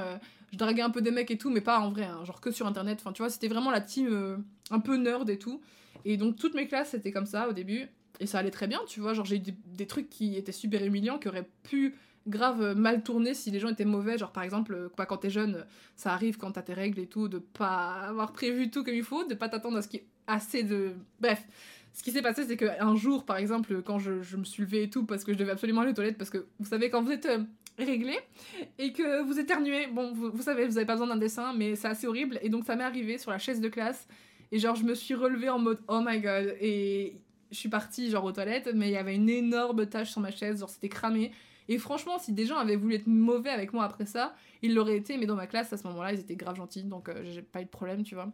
je 0.52 0.58
draguais 0.58 0.82
un 0.82 0.90
peu 0.90 1.02
des 1.02 1.12
mecs 1.12 1.32
et 1.32 1.38
tout, 1.38 1.50
mais 1.50 1.62
pas 1.62 1.80
en 1.80 1.90
vrai, 1.90 2.06
hein, 2.06 2.24
genre 2.24 2.40
que 2.40 2.52
sur 2.52 2.66
internet. 2.66 3.00
Enfin, 3.02 3.12
tu 3.12 3.22
vois, 3.22 3.30
c'était 3.30 3.50
vraiment 3.50 3.72
la 3.72 3.82
team 3.82 4.44
un 4.70 4.80
peu 4.80 4.96
nerd 4.96 5.30
et 5.30 5.38
tout. 5.38 5.62
Et 6.06 6.16
donc, 6.16 6.38
toutes 6.38 6.54
mes 6.54 6.66
classes, 6.68 6.92
c'était 6.92 7.12
comme 7.12 7.26
ça 7.26 7.50
au 7.50 7.54
début. 7.54 7.90
Et 8.22 8.26
ça 8.26 8.40
allait 8.40 8.52
très 8.52 8.68
bien, 8.68 8.80
tu 8.88 9.02
vois. 9.02 9.14
Genre, 9.14 9.26
j'ai 9.26 9.38
eu 9.38 9.42
des 9.66 9.88
trucs 9.88 10.10
qui 10.10 10.38
étaient 10.38 10.52
super 10.54 10.86
humiliants, 10.86 11.18
qui 11.18 11.28
auraient 11.28 11.50
pu 11.64 11.96
grave 12.28 12.62
euh, 12.62 12.76
mal 12.76 13.04
tourné 13.04 13.34
si 13.34 13.52
les 13.52 13.60
gens 13.60 13.70
étaient 13.70 13.86
mauvais. 13.86 14.18
Genre, 14.18 14.32
par 14.32 14.44
exemple, 14.44 14.74
euh, 14.74 15.06
quand 15.06 15.18
t'es 15.18 15.30
jeune, 15.30 15.66
ça 15.96 16.14
arrive 16.14 16.38
quand 16.38 16.52
t'as 16.52 16.62
tes 16.62 16.74
règles 16.74 17.00
et 17.00 17.08
tout, 17.08 17.28
de 17.28 17.40
pas 17.40 18.02
avoir 18.08 18.32
prévu 18.32 18.70
tout 18.70 18.84
comme 18.84 18.94
il 18.94 19.04
faut, 19.04 19.24
de 19.24 19.34
pas 19.34 19.50
t'attendre 19.50 19.78
à 19.78 19.82
ce 19.82 19.88
qui 19.88 19.98
est 19.98 20.06
assez 20.28 20.64
de. 20.64 20.94
Bref. 21.20 21.44
Ce 21.94 22.04
qui 22.04 22.12
s'est 22.12 22.22
passé, 22.22 22.46
c'est 22.48 22.56
qu'un 22.56 22.96
jour, 22.96 23.26
par 23.26 23.36
exemple, 23.36 23.82
quand 23.82 24.00
je, 24.00 24.38
me 24.38 24.46
suis 24.46 24.64
levée 24.64 24.84
et 24.84 24.90
tout, 24.90 25.06
parce 25.06 25.26
que 25.26 25.34
je 25.34 25.38
devais 25.38 25.52
absolument 25.52 25.82
aller 25.82 25.92
aux 25.92 25.96
toilettes, 25.96 26.18
parce 26.18 26.30
que 26.30 26.46
vous 26.58 26.66
savez, 26.66 26.90
quand 26.90 27.02
vous 27.02 27.12
êtes 27.12 27.26
euh, 27.26 27.44
réglé 27.78 28.18
et 28.80 28.94
que 28.94 29.24
vous 29.24 29.38
éternuez, 29.40 29.88
bon, 29.88 30.14
vous, 30.14 30.42
savez, 30.42 30.66
vous 30.68 30.78
avez 30.78 30.86
pas 30.86 30.94
besoin 30.94 31.08
d'un 31.08 31.18
dessin, 31.18 31.54
mais 31.54 31.76
c'est 31.76 31.90
assez 31.90 32.08
horrible. 32.08 32.40
Et 32.44 32.50
donc, 32.50 32.64
ça 32.64 32.78
m'est 32.78 32.86
arrivé 32.86 33.18
sur 33.18 33.32
la 33.32 33.40
chaise 33.40 33.60
de 33.60 33.68
classe. 33.68 34.08
Et 34.54 34.60
genre, 34.60 34.76
je 34.76 34.86
me 34.86 34.96
suis 34.96 35.16
relevée 35.16 35.50
en 35.50 35.60
mode 35.60 35.80
oh 35.90 36.02
my 36.02 36.22
god. 36.22 36.56
Et 36.62 37.20
je 37.52 37.58
suis 37.58 37.70
partie, 37.70 38.10
genre, 38.10 38.24
aux 38.24 38.32
toilettes, 38.32 38.70
mais 38.74 38.88
il 38.88 38.94
y 38.94 38.98
avait 38.98 39.16
une 39.16 39.30
énorme 39.30 39.86
tache 39.86 40.12
sur 40.12 40.22
ma 40.22 40.32
chaise, 40.32 40.62
genre, 40.62 40.70
c'était 40.70 40.90
cramé. 40.90 41.34
Et 41.72 41.78
franchement, 41.78 42.20
si 42.20 42.34
des 42.34 42.46
gens 42.46 42.58
avaient 42.58 42.76
voulu 42.76 42.96
être 42.96 43.08
mauvais 43.08 43.50
avec 43.50 43.72
moi 43.72 43.86
après 43.86 44.06
ça, 44.06 44.36
ils 44.62 44.76
l'auraient 44.76 44.98
été, 44.98 45.16
mais 45.16 45.26
dans 45.26 45.38
ma 45.38 45.48
classe, 45.48 45.72
à 45.72 45.78
ce 45.78 45.88
moment-là, 45.88 46.12
ils 46.12 46.20
étaient 46.20 46.36
grave 46.36 46.58
gentils, 46.58 46.84
donc 46.84 47.08
euh, 47.08 47.24
j'ai 47.24 47.42
pas 47.42 47.62
eu 47.62 47.64
de 47.64 47.70
problème, 47.70 48.04
tu 48.04 48.14
vois. 48.14 48.30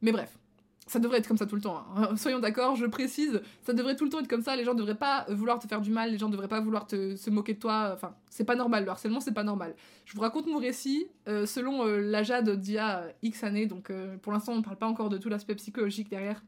Mais 0.00 0.12
bref, 0.12 0.38
ça 0.86 1.00
devrait 1.00 1.18
être 1.18 1.26
comme 1.26 1.36
ça 1.36 1.46
tout 1.46 1.56
le 1.56 1.60
temps. 1.60 1.84
Hein. 1.96 2.14
Soyons 2.16 2.38
d'accord, 2.38 2.76
je 2.76 2.86
précise, 2.86 3.42
ça 3.62 3.72
devrait 3.72 3.96
tout 3.96 4.04
le 4.04 4.10
temps 4.10 4.20
être 4.20 4.28
comme 4.28 4.44
ça. 4.44 4.54
Les 4.54 4.62
gens 4.62 4.74
devraient 4.74 4.94
pas 4.94 5.26
vouloir 5.28 5.58
te 5.58 5.66
faire 5.66 5.80
du 5.80 5.90
mal, 5.90 6.12
les 6.12 6.18
gens 6.18 6.28
devraient 6.28 6.46
pas 6.46 6.60
vouloir 6.60 6.86
te, 6.86 7.16
se 7.16 7.30
moquer 7.30 7.54
de 7.54 7.58
toi. 7.58 7.90
Enfin, 7.92 8.14
c'est 8.30 8.44
pas 8.44 8.54
normal, 8.54 8.84
le 8.84 8.90
harcèlement, 8.90 9.18
c'est 9.18 9.34
pas 9.34 9.42
normal. 9.42 9.74
Je 10.04 10.14
vous 10.14 10.20
raconte 10.20 10.46
mon 10.46 10.58
récit 10.58 11.08
euh, 11.26 11.46
selon 11.46 11.84
euh, 11.84 11.98
la 12.00 12.22
Jade 12.22 12.60
d'il 12.60 12.74
y 12.74 12.78
a 12.78 13.08
X 13.24 13.42
années, 13.42 13.66
donc 13.66 13.90
pour 14.22 14.32
l'instant, 14.32 14.52
on 14.52 14.58
ne 14.58 14.62
parle 14.62 14.78
pas 14.78 14.86
encore 14.86 15.08
de 15.08 15.18
tout 15.18 15.28
l'aspect 15.28 15.56
psychologique 15.56 16.10
derrière 16.10 16.44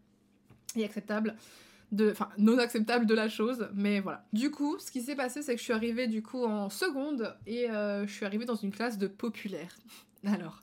et 0.77 0.85
acceptable 0.85 1.35
de, 1.93 2.11
enfin, 2.11 2.29
non 2.39 2.59
acceptable 2.59 3.07
de 3.07 3.15
la 3.15 3.29
chose, 3.29 3.69
mais 3.75 4.01
voilà. 4.01 4.25
Du 4.33 4.51
coup, 4.51 4.79
ce 4.79 4.91
qui 4.91 5.01
s'est 5.01 5.17
passé, 5.17 5.43
c'est 5.43 5.55
que 5.55 5.59
je 5.59 5.65
suis 5.65 5.73
arrivée 5.73 6.07
du 6.07 6.23
coup 6.23 6.45
en 6.45 6.71
seconde 6.71 7.37
et 7.47 7.71
euh, 7.71 8.07
je 8.07 8.13
suis 8.13 8.25
arrivée 8.25 8.45
dans 8.45 8.55
une 8.55 8.71
classe 8.71 8.99
de 8.99 9.07
populaire. 9.09 9.77
Alors, 10.25 10.63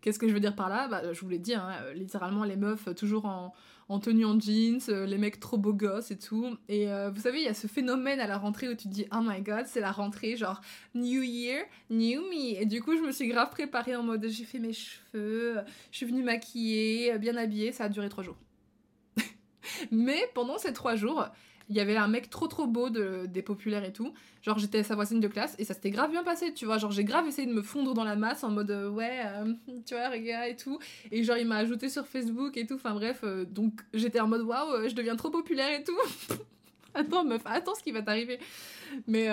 qu'est-ce 0.00 0.18
que 0.18 0.28
je 0.28 0.34
veux 0.34 0.40
dire 0.40 0.54
par 0.54 0.68
là? 0.68 0.88
Bah, 0.88 1.12
Je 1.12 1.20
vous 1.20 1.28
l'ai 1.28 1.38
dit, 1.38 1.54
hein, 1.54 1.70
euh, 1.82 1.94
littéralement 1.94 2.44
les 2.44 2.56
meufs 2.56 2.94
toujours 2.94 3.24
en, 3.24 3.52
en 3.88 3.98
tenue 3.98 4.24
en 4.24 4.38
jeans, 4.38 4.80
euh, 4.88 5.04
les 5.04 5.18
mecs 5.18 5.40
trop 5.40 5.58
beaux 5.58 5.72
gosses 5.72 6.12
et 6.12 6.18
tout. 6.18 6.56
Et 6.68 6.86
vous 7.12 7.20
savez, 7.20 7.40
il 7.40 7.44
y 7.44 7.48
a 7.48 7.54
ce 7.54 7.66
phénomène 7.66 8.20
à 8.20 8.28
la 8.28 8.38
rentrée 8.38 8.68
où 8.68 8.74
tu 8.74 8.88
te 8.88 8.94
dis 8.94 9.06
Oh 9.12 9.20
my 9.20 9.40
god, 9.40 9.66
c'est 9.66 9.80
la 9.80 9.90
rentrée, 9.90 10.36
genre 10.36 10.60
New 10.94 11.22
Year, 11.22 11.64
New 11.90 12.20
Me. 12.20 12.60
Et 12.60 12.66
du 12.66 12.82
coup, 12.82 12.96
je 12.96 13.02
me 13.02 13.10
suis 13.10 13.26
grave 13.26 13.50
préparée 13.50 13.96
en 13.96 14.04
mode 14.04 14.24
j'ai 14.28 14.44
fait 14.44 14.60
mes 14.60 14.74
cheveux, 14.74 15.56
je 15.90 15.96
suis 15.96 16.06
venue 16.06 16.22
maquiller, 16.22 17.18
bien 17.18 17.36
habillée, 17.36 17.72
ça 17.72 17.84
a 17.84 17.88
duré 17.88 18.08
trois 18.08 18.22
jours. 18.22 18.36
Mais 19.90 20.20
pendant 20.34 20.58
ces 20.58 20.72
trois 20.72 20.96
jours, 20.96 21.28
il 21.68 21.76
y 21.76 21.80
avait 21.80 21.96
un 21.96 22.08
mec 22.08 22.30
trop 22.30 22.46
trop 22.46 22.66
beau 22.66 22.88
de, 22.88 23.26
des 23.26 23.42
populaires 23.42 23.84
et 23.84 23.92
tout. 23.92 24.14
Genre, 24.42 24.58
j'étais 24.58 24.82
sa 24.82 24.94
voisine 24.94 25.20
de 25.20 25.28
classe 25.28 25.54
et 25.58 25.64
ça 25.64 25.74
s'était 25.74 25.90
grave 25.90 26.10
bien 26.10 26.24
passé, 26.24 26.54
tu 26.54 26.64
vois. 26.64 26.78
Genre, 26.78 26.90
j'ai 26.90 27.04
grave 27.04 27.26
essayé 27.26 27.46
de 27.46 27.52
me 27.52 27.62
fondre 27.62 27.92
dans 27.92 28.04
la 28.04 28.16
masse 28.16 28.42
en 28.42 28.50
mode 28.50 28.70
euh, 28.70 28.88
ouais, 28.88 29.20
euh, 29.26 29.52
tu 29.86 29.94
vois, 29.94 30.08
regarde 30.08 30.48
et 30.48 30.56
tout. 30.56 30.78
Et 31.10 31.22
genre, 31.24 31.36
il 31.36 31.46
m'a 31.46 31.56
ajouté 31.56 31.88
sur 31.88 32.06
Facebook 32.06 32.56
et 32.56 32.66
tout. 32.66 32.74
Enfin, 32.74 32.94
bref, 32.94 33.20
euh, 33.22 33.44
donc 33.44 33.80
j'étais 33.92 34.20
en 34.20 34.28
mode 34.28 34.42
waouh, 34.42 34.88
je 34.88 34.94
deviens 34.94 35.16
trop 35.16 35.30
populaire 35.30 35.78
et 35.78 35.84
tout. 35.84 35.98
attends, 36.94 37.24
meuf, 37.24 37.42
attends 37.44 37.74
ce 37.74 37.82
qui 37.82 37.92
va 37.92 38.00
t'arriver. 38.00 38.38
Mais 39.06 39.28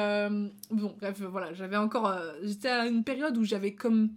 bon, 0.70 0.94
bref, 1.00 1.22
voilà, 1.22 1.53
j'avais 1.53 1.77
encore. 1.77 2.13
j'étais 2.44 2.67
à 2.67 2.86
une 2.86 3.05
période 3.05 3.38
où 3.38 3.46
j'avais 3.46 3.74
comme 3.74 4.10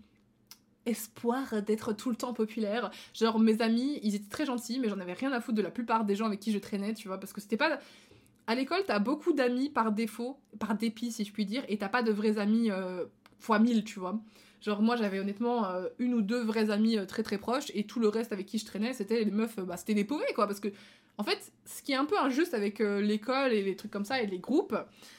espoir 0.88 1.62
d'être 1.62 1.92
tout 1.92 2.10
le 2.10 2.16
temps 2.16 2.32
populaire. 2.32 2.90
Genre 3.14 3.38
mes 3.38 3.60
amis, 3.62 4.00
ils 4.02 4.14
étaient 4.14 4.28
très 4.28 4.46
gentils, 4.46 4.80
mais 4.80 4.88
j'en 4.88 4.98
avais 4.98 5.12
rien 5.12 5.32
à 5.32 5.40
foutre 5.40 5.56
de 5.56 5.62
la 5.62 5.70
plupart 5.70 6.04
des 6.04 6.16
gens 6.16 6.26
avec 6.26 6.40
qui 6.40 6.52
je 6.52 6.58
traînais, 6.58 6.94
tu 6.94 7.08
vois, 7.08 7.18
parce 7.18 7.32
que 7.32 7.40
c'était 7.40 7.56
pas... 7.56 7.78
À 8.46 8.54
l'école, 8.54 8.80
t'as 8.86 8.98
beaucoup 8.98 9.34
d'amis 9.34 9.68
par 9.68 9.92
défaut, 9.92 10.38
par 10.58 10.74
dépit 10.74 11.12
si 11.12 11.24
je 11.24 11.32
puis 11.32 11.44
dire, 11.44 11.62
et 11.68 11.76
t'as 11.76 11.90
pas 11.90 12.02
de 12.02 12.10
vrais 12.10 12.38
amis 12.38 12.70
euh, 12.70 13.04
fois 13.38 13.58
mille, 13.58 13.84
tu 13.84 14.00
vois. 14.00 14.18
Genre 14.62 14.80
moi 14.80 14.96
j'avais 14.96 15.20
honnêtement 15.20 15.66
euh, 15.66 15.88
une 15.98 16.14
ou 16.14 16.22
deux 16.22 16.42
vrais 16.42 16.70
amis 16.70 16.96
euh, 16.96 17.04
très 17.04 17.22
très 17.22 17.36
proches, 17.36 17.70
et 17.74 17.84
tout 17.84 18.00
le 18.00 18.08
reste 18.08 18.32
avec 18.32 18.46
qui 18.46 18.58
je 18.58 18.64
traînais, 18.64 18.94
c'était 18.94 19.22
les 19.22 19.30
meufs, 19.30 19.56
bah 19.60 19.76
c'était 19.76 19.94
des 19.94 20.04
pauvres 20.04 20.24
quoi, 20.34 20.46
parce 20.46 20.60
que... 20.60 20.68
En 21.20 21.24
fait, 21.24 21.52
ce 21.64 21.82
qui 21.82 21.90
est 21.90 21.96
un 21.96 22.04
peu 22.04 22.16
injuste 22.16 22.54
avec 22.54 22.78
l'école 22.78 23.52
et 23.52 23.60
les 23.64 23.74
trucs 23.74 23.90
comme 23.90 24.04
ça 24.04 24.22
et 24.22 24.26
les 24.28 24.38
groupes, 24.38 24.76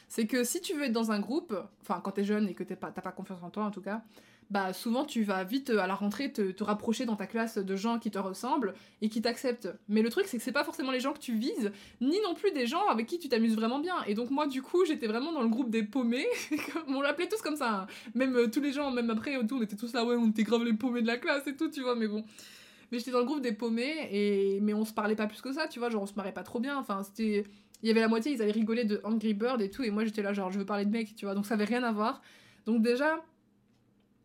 c'est 0.07 0.27
que 0.27 0.45
si 0.45 0.61
tu 0.61 0.73
veux 0.73 0.83
être 0.83 0.93
dans 0.93 1.11
un 1.11 1.19
groupe, 1.19 1.53
enfin 1.81 1.99
quand 2.01 2.11
t'es 2.11 2.23
jeune 2.23 2.47
et 2.47 2.53
que 2.53 2.63
t'as 2.63 2.77
pas 2.77 3.11
confiance 3.11 3.43
en 3.43 3.49
toi 3.49 3.65
en 3.65 3.71
tout 3.71 3.81
cas, 3.81 4.01
bah 4.49 4.73
souvent 4.73 5.05
tu 5.05 5.23
vas 5.23 5.43
vite 5.43 5.69
euh, 5.69 5.79
à 5.79 5.87
la 5.87 5.93
rentrée 5.93 6.31
te, 6.31 6.63
rapprocher 6.63 7.05
dans 7.05 7.15
ta 7.15 7.27
classe 7.27 7.57
de 7.57 7.75
gens 7.75 7.99
qui 7.99 8.09
te 8.09 8.17
ressemblent 8.17 8.73
et 9.01 9.09
qui 9.09 9.21
t'acceptent. 9.21 9.69
Mais 9.87 10.01
le 10.01 10.09
truc 10.09 10.25
c'est 10.27 10.37
que 10.37 10.43
c'est 10.43 10.51
pas 10.51 10.63
forcément 10.63 10.91
les 10.91 10.99
gens 10.99 11.13
que 11.13 11.19
tu 11.19 11.35
vises, 11.35 11.71
ni 12.01 12.19
non 12.21 12.33
plus 12.33 12.51
des 12.51 12.65
gens 12.65 12.87
avec 12.87 13.05
qui 13.07 13.19
tu 13.19 13.29
t'amuses 13.29 13.55
vraiment 13.55 13.79
bien. 13.79 13.95
Et 14.07 14.15
donc 14.15 14.31
moi 14.31 14.47
du 14.47 14.61
coup 14.61 14.85
j'étais 14.85 15.07
vraiment 15.07 15.31
dans 15.31 15.41
le 15.41 15.49
groupe 15.49 15.69
des 15.69 15.83
paumés, 15.83 16.27
on 16.87 17.01
l'appelait 17.01 17.29
tous 17.29 17.41
comme 17.41 17.55
ça. 17.55 17.81
Hein. 17.81 17.87
Même 18.15 18.35
euh, 18.35 18.47
tous 18.47 18.61
les 18.61 18.71
gens, 18.71 18.91
même 18.91 19.09
après 19.09 19.37
autour, 19.37 19.59
on 19.59 19.61
était 19.61 19.75
tous 19.75 19.93
là, 19.93 20.03
ouais 20.03 20.15
on 20.15 20.29
était 20.29 20.43
grave 20.43 20.63
les 20.63 20.73
paumés 20.73 21.01
de 21.01 21.07
la 21.07 21.17
classe 21.17 21.45
et 21.47 21.55
tout, 21.55 21.69
tu 21.69 21.81
vois, 21.81 21.95
mais 21.95 22.07
bon. 22.07 22.23
Mais 22.91 22.97
j'étais 22.97 23.11
dans 23.11 23.19
le 23.19 23.25
groupe 23.25 23.41
des 23.41 23.51
paumés, 23.51 24.09
et... 24.11 24.59
mais 24.61 24.73
on 24.73 24.83
se 24.83 24.93
parlait 24.93 25.15
pas 25.15 25.27
plus 25.27 25.41
que 25.41 25.53
ça, 25.53 25.67
tu 25.67 25.77
vois, 25.77 25.91
genre 25.91 26.01
on 26.01 26.07
se 26.07 26.15
marrait 26.15 26.33
pas 26.33 26.43
trop 26.43 26.59
bien. 26.59 26.77
Enfin 26.77 27.03
c'était... 27.03 27.45
Il 27.81 27.87
y 27.87 27.91
avait 27.91 28.01
la 28.01 28.09
moitié, 28.09 28.33
ils 28.33 28.41
allaient 28.41 28.51
rigoler 28.51 28.83
de 28.83 28.99
Angry 29.05 29.33
Bird 29.33 29.61
et 29.61 29.69
tout, 29.69 29.83
et 29.83 29.91
moi 29.91 30.03
j'étais 30.03 30.21
là 30.21 30.33
genre 30.33 30.51
je 30.51 30.59
veux 30.59 30.65
parler 30.65 30.85
de 30.85 30.91
mec, 30.91 31.15
tu 31.15 31.25
vois, 31.25 31.35
donc 31.35 31.45
ça 31.45 31.53
avait 31.53 31.65
rien 31.65 31.83
à 31.83 31.91
voir. 31.91 32.21
Donc 32.65 32.81
déjà, 32.81 33.23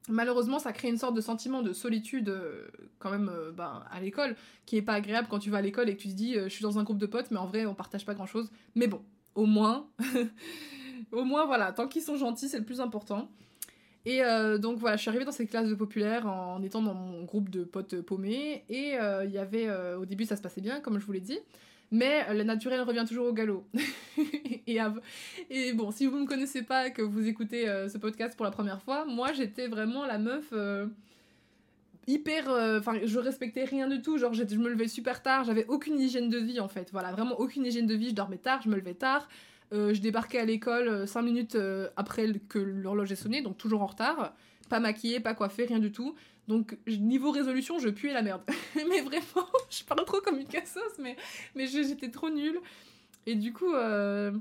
malheureusement, 0.09 0.59
ça 0.59 0.73
crée 0.73 0.89
une 0.89 0.99
sorte 0.99 1.15
de 1.15 1.21
sentiment 1.21 1.63
de 1.63 1.73
solitude 1.73 2.29
euh, 2.29 2.69
quand 2.99 3.11
même 3.11 3.31
euh, 3.33 3.53
ben, 3.53 3.83
à 3.91 4.01
l'école, 4.01 4.37
qui 4.67 4.77
est 4.77 4.83
pas 4.83 4.95
agréable 4.95 5.29
quand 5.31 5.39
tu 5.39 5.51
vas 5.51 5.59
à 5.59 5.63
l'école 5.63 5.89
et 5.89 5.97
que 5.97 6.03
tu 6.03 6.09
te 6.09 6.15
dis 6.15 6.37
euh, 6.37 6.45
je 6.45 6.51
suis 6.51 6.63
dans 6.63 6.79
un 6.79 6.83
groupe 6.83 6.99
de 6.99 7.07
potes, 7.07 7.31
mais 7.31 7.39
en 7.39 7.47
vrai 7.47 7.67
on 7.67 7.75
partage 7.75 8.05
pas 8.05 8.15
grand 8.15 8.27
chose. 8.27 8.51
Mais 8.75 8.87
bon, 8.87 9.01
au 9.35 9.47
moins, 9.47 9.87
au 11.13 11.25
moins 11.25 11.47
voilà, 11.47 11.73
tant 11.73 11.89
qu'ils 11.89 12.03
sont 12.03 12.17
gentils, 12.17 12.49
c'est 12.49 12.59
le 12.59 12.65
plus 12.65 12.81
important. 12.81 13.31
Et 14.07 14.21
donc 14.59 14.77
voilà, 14.77 14.97
je 14.97 15.01
suis 15.01 15.09
arrivée 15.09 15.25
dans 15.25 15.33
cette 15.33 15.49
classe 15.49 15.67
de 15.67 15.75
populaire 15.75 16.27
en, 16.27 16.63
étant 16.63 16.83
dans 16.83 16.93
mon 16.93 17.25
groupe 17.25 17.49
de 17.49 17.65
potes 17.65 18.03
paumés. 18.03 18.63
Et 18.69 18.99
il 19.25 19.31
y 19.31 19.39
avait, 19.39 19.75
au 19.95 20.05
début 20.05 20.27
ça 20.27 20.37
se 20.37 20.43
passait 20.43 20.61
bien, 20.61 20.81
comme 20.81 21.01
je 21.01 21.07
vous 21.07 21.13
l'ai 21.13 21.23
dit. 21.23 21.39
Mais 21.95 22.35
le 22.35 22.43
naturel 22.43 22.81
revient 22.81 23.05
toujours 23.07 23.29
au 23.29 23.33
galop. 23.33 23.65
et, 24.67 25.73
bon, 25.75 25.93
si 25.93 26.07
vous 26.07 26.17
ne 26.17 26.23
me 26.23 26.27
connaissez 26.27 26.63
pas, 26.63 26.91
que 26.91 27.03
vous 27.03 27.29
écoutez 27.29 27.69
euh, 27.69 27.89
ce 27.89 27.99
podcast 27.99 28.37
pour 28.37 28.45
la 28.45 28.51
première 28.51 28.83
fois, 28.83 29.05
moi 29.05 29.33
j'étais 29.33 29.69
vraiment 29.69 30.05
la 30.05 30.19
meuf 30.19 30.47
euh, 30.53 30.87
hyper. 32.09 32.51
Euh, 32.51 32.81
enfin, 32.81 32.99
je 33.05 33.19
respectais 33.21 33.63
rien 33.63 33.87
du 33.87 34.03
tout. 34.03 34.19
Genre, 34.19 34.35
je 34.35 34.43
me 34.57 34.69
levais 34.69 34.89
super 34.89 35.23
tard, 35.23 35.45
j'avais 35.45 35.67
aucune 35.69 36.01
hygiène 36.01 36.29
de 36.29 36.39
vie 36.39 36.59
en 36.59 36.67
fait. 36.67 36.89
Voilà, 36.91 37.13
vraiment 37.13 37.39
aucune 37.39 37.65
hygiène 37.65 37.87
de 37.87 37.95
vie. 37.95 38.09
Je 38.09 38.17
dormais 38.17 38.39
tard, 38.39 38.61
je 38.63 38.71
me 38.71 38.75
levais 38.75 38.95
tard. 38.95 39.29
je 39.71 40.01
débarquais 40.01 40.41
à 40.41 40.45
l'école 40.45 41.07
5 41.07 41.23
minutes 41.23 41.57
après 41.95 42.27
que 42.49 42.59
l'horloge 42.59 43.13
ait 43.13 43.17
sonné, 43.17 43.41
donc 43.41 43.57
toujours 43.57 43.83
en 43.83 43.87
retard. 43.87 44.35
Pas 44.69 44.81
maquillée, 44.81 45.21
pas 45.21 45.35
coiffée, 45.35 45.67
rien 45.67 45.79
du 45.79 45.93
tout. 45.93 46.17
Donc, 46.49 46.77
niveau 46.87 47.31
résolution, 47.31 47.79
je 47.79 47.89
puais 47.89 48.13
la 48.13 48.23
merde. 48.23 48.43
mais 48.77 49.01
vraiment, 49.01 49.49
je 49.71 49.85
parle 49.85 50.05
trop 50.05 50.21
comme 50.21 50.39
une 50.39 50.47
cassos, 50.47 50.99
mais, 50.99 51.17
mais 51.55 51.67
j'étais 51.67 52.11
trop 52.11 52.31
nulle. 52.31 52.61
Et 53.27 53.35
du 53.35 53.53
coup, 53.53 53.73
euh, 53.75 54.33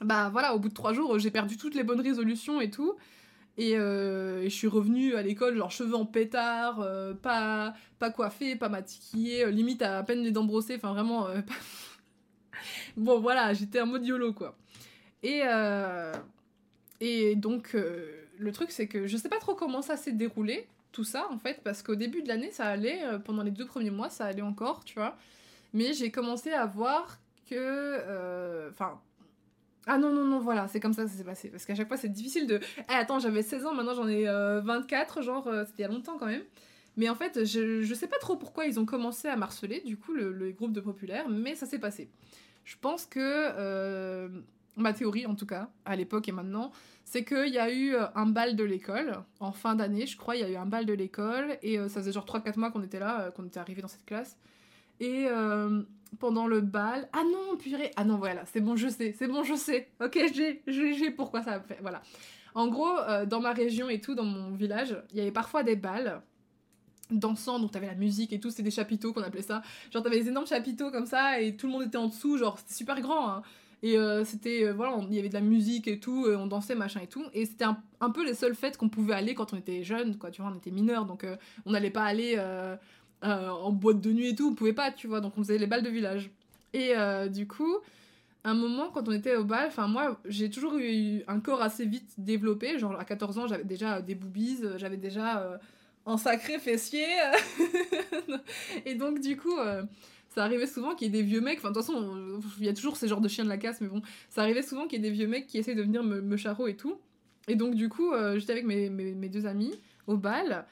bah 0.00 0.28
voilà, 0.30 0.54
au 0.54 0.58
bout 0.58 0.68
de 0.68 0.74
trois 0.74 0.92
jours, 0.92 1.18
j'ai 1.18 1.30
perdu 1.30 1.56
toutes 1.56 1.74
les 1.74 1.84
bonnes 1.84 2.00
résolutions 2.00 2.60
et 2.60 2.70
tout. 2.70 2.96
Et, 3.58 3.76
euh, 3.76 4.42
je 4.44 4.48
suis 4.48 4.66
revenue 4.66 5.14
à 5.14 5.22
l'école, 5.22 5.56
genre 5.56 5.70
cheveux 5.70 5.94
en 5.94 6.04
pétard, 6.04 6.80
euh, 6.80 7.14
pas, 7.14 7.74
pas 7.98 8.10
coiffée, 8.10 8.56
pas 8.56 8.68
maquillée, 8.68 9.50
limite 9.50 9.82
à, 9.82 10.02
peine 10.02 10.22
les 10.22 10.32
dents 10.32 10.44
brossées, 10.44 10.76
enfin 10.76 10.92
vraiment. 10.92 11.28
bon 12.96 13.20
voilà, 13.20 13.54
j'étais 13.54 13.80
en 13.80 13.86
mode 13.86 14.04
YOLO 14.04 14.32
quoi. 14.32 14.58
Et, 15.22 15.42
et 17.00 17.36
donc, 17.36 17.74
le 18.38 18.52
truc 18.52 18.70
c'est 18.70 18.88
que 18.88 19.06
je 19.06 19.16
sais 19.16 19.28
pas 19.28 19.38
trop 19.38 19.54
comment 19.54 19.80
ça 19.80 19.96
s'est 19.96 20.12
déroulé, 20.12 20.66
tout 20.96 21.04
ça 21.04 21.28
en 21.30 21.38
fait, 21.38 21.60
parce 21.62 21.82
qu'au 21.82 21.94
début 21.94 22.22
de 22.22 22.28
l'année 22.28 22.50
ça 22.50 22.66
allait, 22.66 23.02
pendant 23.24 23.42
les 23.42 23.50
deux 23.50 23.66
premiers 23.66 23.90
mois 23.90 24.10
ça 24.10 24.24
allait 24.24 24.42
encore, 24.42 24.84
tu 24.84 24.94
vois. 24.94 25.16
Mais 25.72 25.92
j'ai 25.92 26.10
commencé 26.10 26.52
à 26.52 26.64
voir 26.64 27.18
que. 27.46 27.54
Euh, 27.54 28.70
enfin. 28.70 29.00
ah 29.86 29.98
non, 29.98 30.10
non, 30.10 30.24
non, 30.24 30.40
voilà, 30.40 30.68
c'est 30.68 30.80
comme 30.80 30.92
ça 30.92 31.06
ça 31.06 31.14
s'est 31.14 31.24
passé. 31.24 31.48
Parce 31.50 31.64
qu'à 31.64 31.74
chaque 31.74 31.88
fois, 31.88 31.96
c'est 31.96 32.08
difficile 32.08 32.46
de. 32.46 32.60
Eh, 32.88 32.92
attends, 32.92 33.18
j'avais 33.18 33.42
16 33.42 33.66
ans, 33.66 33.74
maintenant 33.74 33.94
j'en 33.94 34.08
ai 34.08 34.24
24, 34.24 35.18
euh, 35.18 35.22
genre, 35.22 35.46
euh, 35.48 35.64
c'était 35.66 35.82
il 35.82 35.82
y 35.82 35.84
a 35.84 35.88
longtemps 35.88 36.18
quand 36.18 36.26
même. 36.26 36.44
Mais 36.96 37.10
en 37.10 37.14
fait, 37.14 37.44
je, 37.44 37.82
je 37.82 37.94
sais 37.94 38.06
pas 38.06 38.18
trop 38.18 38.36
pourquoi 38.36 38.64
ils 38.66 38.80
ont 38.80 38.86
commencé 38.86 39.28
à 39.28 39.36
marceler, 39.36 39.82
du 39.82 39.98
coup, 39.98 40.14
le, 40.14 40.50
groupe 40.52 40.72
de 40.72 40.80
populaires, 40.80 41.28
mais 41.28 41.54
ça 41.54 41.66
s'est 41.66 41.78
passé. 41.78 42.08
Je 42.64 42.76
pense 42.80 43.06
que. 43.06 44.30
Ma 44.76 44.92
théorie, 44.92 45.26
en 45.26 45.34
tout 45.34 45.46
cas, 45.46 45.70
à 45.84 45.96
l'époque 45.96 46.28
et 46.28 46.32
maintenant, 46.32 46.72
c'est 47.04 47.24
qu'il 47.24 47.48
y 47.48 47.58
a 47.58 47.72
eu 47.72 47.94
un 48.14 48.26
bal 48.26 48.56
de 48.56 48.64
l'école, 48.64 49.22
en 49.40 49.52
fin 49.52 49.74
d'année, 49.74 50.06
je 50.06 50.16
crois, 50.16 50.36
il 50.36 50.42
y 50.42 50.44
a 50.44 50.50
eu 50.50 50.56
un 50.56 50.66
bal 50.66 50.86
de 50.86 50.92
l'école, 50.92 51.56
et 51.62 51.78
ça 51.88 52.00
faisait 52.00 52.12
genre 52.12 52.26
3-4 52.26 52.58
mois 52.58 52.70
qu'on 52.70 52.82
était 52.82 52.98
là, 52.98 53.30
qu'on 53.30 53.46
était 53.46 53.60
arrivé 53.60 53.80
dans 53.80 53.88
cette 53.88 54.04
classe. 54.04 54.36
Et 54.98 55.28
pendant 56.18 56.46
le 56.46 56.60
bal. 56.60 57.08
Ah 57.12 57.22
non, 57.24 57.56
purée. 57.56 57.90
Ah 57.96 58.04
non, 58.04 58.16
voilà, 58.16 58.44
c'est 58.46 58.60
bon, 58.60 58.76
je 58.76 58.88
sais. 58.88 59.14
C'est 59.18 59.28
bon, 59.28 59.42
je 59.42 59.54
sais. 59.54 59.88
Ok, 60.00 60.18
j'ai, 60.34 60.62
j'ai 60.66 61.10
pourquoi 61.10 61.42
ça 61.42 61.60
fait. 61.60 61.78
Voilà. 61.80 62.02
En 62.54 62.68
gros, 62.68 62.98
euh, 62.98 63.26
dans 63.26 63.40
ma 63.40 63.52
région 63.52 63.88
et 63.88 64.00
tout, 64.00 64.14
dans 64.14 64.24
mon 64.24 64.54
village, 64.54 64.96
il 65.12 65.18
y 65.18 65.20
avait 65.20 65.32
parfois 65.32 65.62
des 65.62 65.76
balles 65.76 66.22
dansant, 67.10 67.60
donc 67.60 67.70
t'avais 67.70 67.86
la 67.86 67.94
musique 67.94 68.32
et 68.32 68.40
tout, 68.40 68.50
c'était 68.50 68.64
des 68.64 68.70
chapiteaux 68.70 69.12
qu'on 69.12 69.22
appelait 69.22 69.42
ça. 69.42 69.62
Genre 69.92 70.02
t'avais 70.02 70.20
des 70.20 70.28
énormes 70.28 70.46
chapiteaux 70.46 70.90
comme 70.90 71.06
ça 71.06 71.40
et 71.40 71.56
tout 71.56 71.66
le 71.66 71.72
monde 71.72 71.84
était 71.84 71.98
en 71.98 72.08
dessous, 72.08 72.36
genre 72.36 72.58
c'était 72.58 72.74
super 72.74 73.00
grand. 73.00 73.28
Hein. 73.28 73.42
Et 73.82 73.98
euh, 73.98 74.24
c'était, 74.24 74.64
euh, 74.64 74.72
voilà, 74.72 74.98
il 75.08 75.14
y 75.14 75.18
avait 75.18 75.28
de 75.28 75.34
la 75.34 75.40
musique 75.40 75.86
et 75.86 76.00
tout, 76.00 76.26
on 76.26 76.46
dansait, 76.46 76.74
machin 76.74 77.00
et 77.00 77.06
tout. 77.06 77.24
Et 77.34 77.44
c'était 77.46 77.66
un, 77.66 78.10
peu 78.10 78.24
les 78.24 78.34
seules 78.34 78.54
fêtes 78.54 78.76
qu'on 78.76 78.88
pouvait 78.88 79.14
aller 79.14 79.34
quand 79.34 79.52
on 79.52 79.56
était 79.56 79.82
jeune, 79.84 80.16
quoi, 80.16 80.30
tu 80.30 80.42
vois, 80.42 80.50
on 80.52 80.56
était 80.56 80.70
mineurs, 80.70 81.04
donc 81.04 81.26
on 81.66 81.70
n'allait 81.70 81.90
pas 81.90 82.04
aller 82.04 82.36
euh, 83.24 83.48
en 83.48 83.72
boîte 83.72 84.02
de 84.02 84.12
nuit 84.12 84.28
et 84.28 84.34
tout, 84.34 84.50
on 84.50 84.54
pouvait 84.54 84.74
pas, 84.74 84.92
tu 84.92 85.06
vois, 85.06 85.20
donc 85.20 85.38
on 85.38 85.42
faisait 85.42 85.56
les 85.56 85.66
balles 85.66 85.82
de 85.82 85.88
village. 85.88 86.30
Et 86.74 86.90
euh, 86.94 87.28
du 87.28 87.48
coup, 87.48 87.78
un 88.44 88.54
moment, 88.54 88.90
quand 88.92 89.08
on 89.08 89.12
était 89.12 89.36
au 89.36 89.44
bal, 89.44 89.68
enfin 89.68 89.88
moi, 89.88 90.20
j'ai 90.26 90.50
toujours 90.50 90.76
eu 90.76 91.22
un 91.26 91.40
corps 91.40 91.62
assez 91.62 91.86
vite 91.86 92.10
développé, 92.18 92.78
genre 92.78 92.98
à 92.98 93.04
14 93.04 93.38
ans, 93.38 93.46
j'avais 93.46 93.64
déjà 93.64 94.02
des 94.02 94.14
boobies, 94.14 94.58
j'avais 94.76 94.98
déjà 94.98 95.40
euh, 95.40 95.56
un 96.04 96.18
sacré 96.18 96.58
fessier. 96.58 97.06
et 98.84 98.94
donc 98.94 99.20
du 99.20 99.38
coup, 99.38 99.56
ça 100.36 100.44
arrivait 100.44 100.68
souvent 100.68 100.94
qu'il 100.94 101.06
y 101.06 101.08
ait 101.08 101.22
des 101.22 101.26
vieux 101.26 101.40
mecs, 101.40 101.58
enfin 101.58 101.70
de 101.70 101.74
toute 101.74 101.86
façon, 101.86 102.40
il 102.58 102.64
y 102.64 102.68
a 102.68 102.74
toujours 102.74 102.96
ces 102.96 103.08
genres 103.08 103.20
de 103.20 103.28
chiens 103.28 103.44
de 103.44 103.48
la 103.48 103.58
casse, 103.58 103.80
mais 103.80 103.88
bon, 103.88 104.02
ça 104.30 104.42
arrivait 104.42 104.62
souvent 104.62 104.86
qu'il 104.86 105.02
y 105.02 105.06
ait 105.06 105.10
des 105.10 105.14
vieux 105.14 105.26
mecs 105.26 105.48
qui 105.48 105.58
essaient 105.58 105.74
de 105.74 105.82
venir 105.82 106.04
me, 106.04 106.20
me 106.20 106.36
charreau 106.36 106.68
et 106.68 106.76
tout. 106.76 106.96
Et 107.48 107.56
donc 107.56 107.74
du 107.74 107.88
coup, 107.88 108.12
j'étais 108.36 108.52
avec 108.52 108.66
mes, 108.66 108.90
mes, 108.90 109.28
deux 109.28 109.46
amis 109.46 109.72
au 110.06 110.16
bal, 110.16 110.66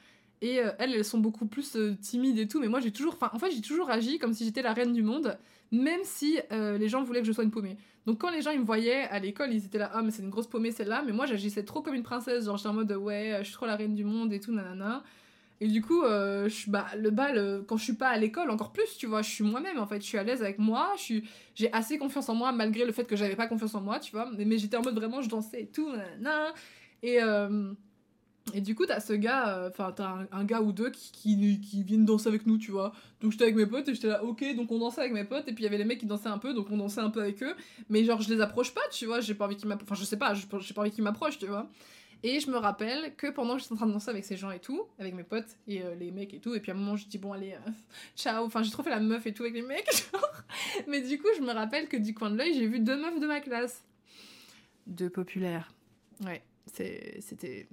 et 0.44 0.61
euh, 0.61 0.70
elles, 0.79 0.94
elles 0.94 1.05
sont 1.05 1.18
beaucoup 1.18 1.46
plus 1.46 1.74
euh, 1.77 1.96
timides 2.00 2.38
et 2.38 2.46
tout. 2.46 2.61
Mais 2.61 2.68
moi, 2.68 2.79
j'ai 2.79 2.90
toujours. 2.90 3.14
Enfin, 3.14 3.31
en 3.33 3.38
fait, 3.38 3.50
j'ai 3.50 3.62
toujours 3.62 3.90
agi 3.90 4.18
comme 4.18 4.35
si 4.35 4.44
j'étais 4.44 4.61
la 4.61 4.74
reine 4.74 4.92
du 4.92 5.03
monde, 5.03 5.38
même 5.72 6.00
si 6.05 6.38
euh, 6.53 6.77
les 6.77 6.88
gens 6.88 7.03
voulaient 7.03 7.20
que 7.20 7.27
je 7.27 7.33
sois 7.33 7.44
une 7.44 7.50
paumée. 7.50 7.79
Donc, 8.07 8.20
quand 8.20 8.31
les 8.31 8.42
gens 8.42 8.50
ils 8.50 8.61
me 8.61 8.64
voyaient 8.64 9.05
à 9.05 9.18
l'école, 9.18 9.55
ils 9.55 9.64
étaient 9.64 9.79
là, 9.79 9.90
ah, 9.94 10.03
mais 10.03 10.11
c'est 10.11 10.22
une 10.22 10.29
grosse 10.29 10.46
paumée 10.46 10.70
celle-là. 10.70 11.03
Mais 11.07 11.12
moi, 11.12 11.24
j'agissais 11.24 11.64
trop 11.64 11.81
comme 11.81 11.94
une 11.94 12.03
princesse. 12.03 12.44
Genre, 12.44 12.59
j'étais 12.59 12.68
en 12.68 12.74
mode, 12.74 12.92
ouais, 12.92 13.38
je 13.38 13.44
suis 13.44 13.55
trop 13.55 13.64
la 13.64 13.77
reine 13.77 13.94
du 13.94 14.05
monde 14.05 14.35
et 14.35 14.40
tout, 14.40 14.53
nanana. 14.53 15.03
Et 15.61 15.69
du 15.69 15.83
coup, 15.83 16.03
je, 16.03 16.71
bah, 16.71 16.87
le 16.99 17.11
bal, 17.11 17.62
quand 17.67 17.77
je 17.77 17.85
suis 17.85 17.93
pas 17.95 18.09
à 18.09 18.19
l'école, 18.19 18.51
encore 18.51 18.73
plus, 18.73 18.97
tu 18.99 19.07
vois, 19.07 19.23
je 19.23 19.31
suis 19.31 19.45
moi-même 19.45 19.79
en 19.79 19.87
fait. 19.87 20.01
Je 20.01 20.07
suis 20.07 20.19
à 20.19 20.25
l'aise 20.25 20.43
avec 20.43 20.59
moi, 20.59 20.95
j'ai 21.55 21.73
assez 21.73 21.97
confiance 21.97 22.29
en 22.29 22.35
moi, 22.35 22.53
malgré 22.53 22.85
le 22.85 22.93
fait 22.93 23.05
que 23.05 23.17
j'avais 23.17 23.37
pas 23.37 23.47
confiance 23.47 23.75
en 23.75 23.81
moi, 23.81 24.01
tu 24.01 24.12
vois. 24.12 24.31
Mais, 24.37 24.45
mais 24.45 24.59
j'étais 24.59 24.77
en 24.77 24.83
mode 24.83 24.97
vraiment, 24.97 25.23
je 25.23 25.29
dansais 25.29 25.62
et 25.62 25.67
tout, 25.67 25.90
nanana. 25.90 26.53
Et. 27.03 27.21
Et 28.53 28.61
du 28.61 28.75
coup, 28.75 28.85
t'as 28.85 29.01
ce 29.01 29.14
gars, 29.14 29.57
euh, 29.57 29.71
enfin, 29.71 29.93
t'as 29.93 30.27
un, 30.31 30.45
gars 30.45 30.61
ou 30.61 30.73
deux 30.73 30.90
qui, 30.90 31.12
qui, 31.12 31.61
qui, 31.61 31.83
viennent 31.83 32.05
danser 32.05 32.29
avec 32.29 32.47
nous, 32.47 32.59
tu 32.59 32.71
vois. 32.71 32.93
Donc 33.23 33.33
j'étais 33.33 33.45
avec 33.45 33.57
mes 33.57 33.67
potes 33.67 33.88
et 33.88 33.95
j'étais 33.95 34.09
là, 34.09 34.23
ok, 34.23 34.45
donc 34.55 34.71
on 34.71 34.79
dansait 34.79 35.01
avec 35.01 35.14
mes 35.14 35.25
potes, 35.25 35.49
et 35.49 35.55
puis 35.55 35.62
il 35.62 35.64
y 35.64 35.67
avait 35.67 35.79
les 35.79 35.85
mecs 35.85 35.99
qui 35.99 36.07
dansaient 36.07 36.29
un 36.29 36.38
peu, 36.38 36.53
donc 36.53 36.71
on 36.71 36.77
dansait 36.77 37.01
un 37.01 37.09
peu 37.09 37.23
avec 37.23 37.43
eux. 37.43 37.55
Mais 37.88 38.05
genre, 38.05 38.21
je 38.21 38.33
les 38.33 38.40
approche 38.43 38.75
pas, 38.75 38.83
tu 38.93 39.07
vois, 39.07 39.21
j'ai 39.21 39.35
pas 39.35 39.47
envie 39.47 39.57
qu'ils 39.57 39.69
m'approchent, 39.69 39.93
enfin, 39.93 40.01
je 40.01 40.05
sais 40.05 40.19
pas, 40.19 40.35
j'ai 40.35 40.75
pas 40.75 40.83
envie 40.83 40.90
qu'ils 40.90 41.05
m'approchent, 41.05 41.38
tu 41.38 41.47
vois. 41.47 41.71
Et 42.27 42.41
je 42.41 42.51
me 42.51 42.57
rappelle 42.57 43.15
que 43.17 43.27
pendant 43.27 43.55
que 43.55 43.61
j'étais 43.61 43.75
en 43.75 43.77
train 43.77 43.87
de 43.87 43.93
danser 43.93 44.09
avec 44.09 44.25
ces 44.25 44.39
gens 44.39 44.51
et 44.51 44.59
tout, 44.59 44.87
avec 44.99 45.13
mes 45.13 45.25
potes 45.25 45.59
et 45.69 45.83
euh, 45.83 45.95
les 45.95 46.11
mecs 46.11 46.33
et 46.33 46.41
tout, 46.41 46.55
et 46.55 46.61
puis 46.61 46.73
à 46.73 46.75
un 46.75 46.79
moment 46.79 46.97
je 46.97 47.07
dis 47.07 47.19
bon 47.19 47.35
allez, 47.35 47.53
euh, 47.53 47.71
ciao, 48.17 48.47
enfin 48.47 48.63
j'ai 48.63 48.71
trop 48.71 48.83
fait 48.83 48.89
la 48.89 48.99
meuf 48.99 49.27
et 49.27 49.35
tout 49.35 49.43
avec 49.43 49.55
les 49.55 49.61
mecs, 49.61 49.91
genre. 50.13 50.43
Mais 50.89 51.03
du 51.03 51.19
coup 51.19 51.29
je 51.37 51.43
me 51.43 51.53
rappelle 51.53 51.87
que 51.87 51.99
du 51.99 52.15
coin 52.15 52.31
de 52.31 52.39
l'œil 52.39 52.55
j'ai 52.55 52.67
vu 52.67 52.81
deux 52.81 52.97
meufs 52.97 53.21
de 53.21 53.27
ma 53.27 53.41
classe. 53.41 53.85
Deux 54.87 55.11
populaires. 55.11 55.71
Ouais, 56.25 56.43
c'était... 56.67 57.19
C'était... 57.21 57.69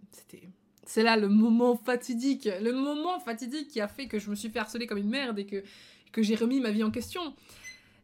C'est 0.86 1.04
là 1.04 1.16
le 1.16 1.30
moment 1.30 1.78
fatidique, 1.78 2.50
le 2.62 2.74
moment 2.74 3.22
fatidique 3.22 3.70
qui 3.70 3.80
a 3.80 3.88
fait 3.88 4.08
que 4.08 4.20
je 4.20 4.30
me 4.30 4.36
suis 4.36 4.50
fait 4.50 4.60
harceler 4.60 4.86
comme 4.86 4.98
une 4.98 5.10
merde 5.10 5.40
et 5.40 5.46
que, 5.46 5.64
que 6.12 6.22
j'ai 6.24 6.36
remis 6.36 6.60
ma 6.60 6.72
vie 6.72 6.84
en 6.84 6.92
question. 6.92 7.34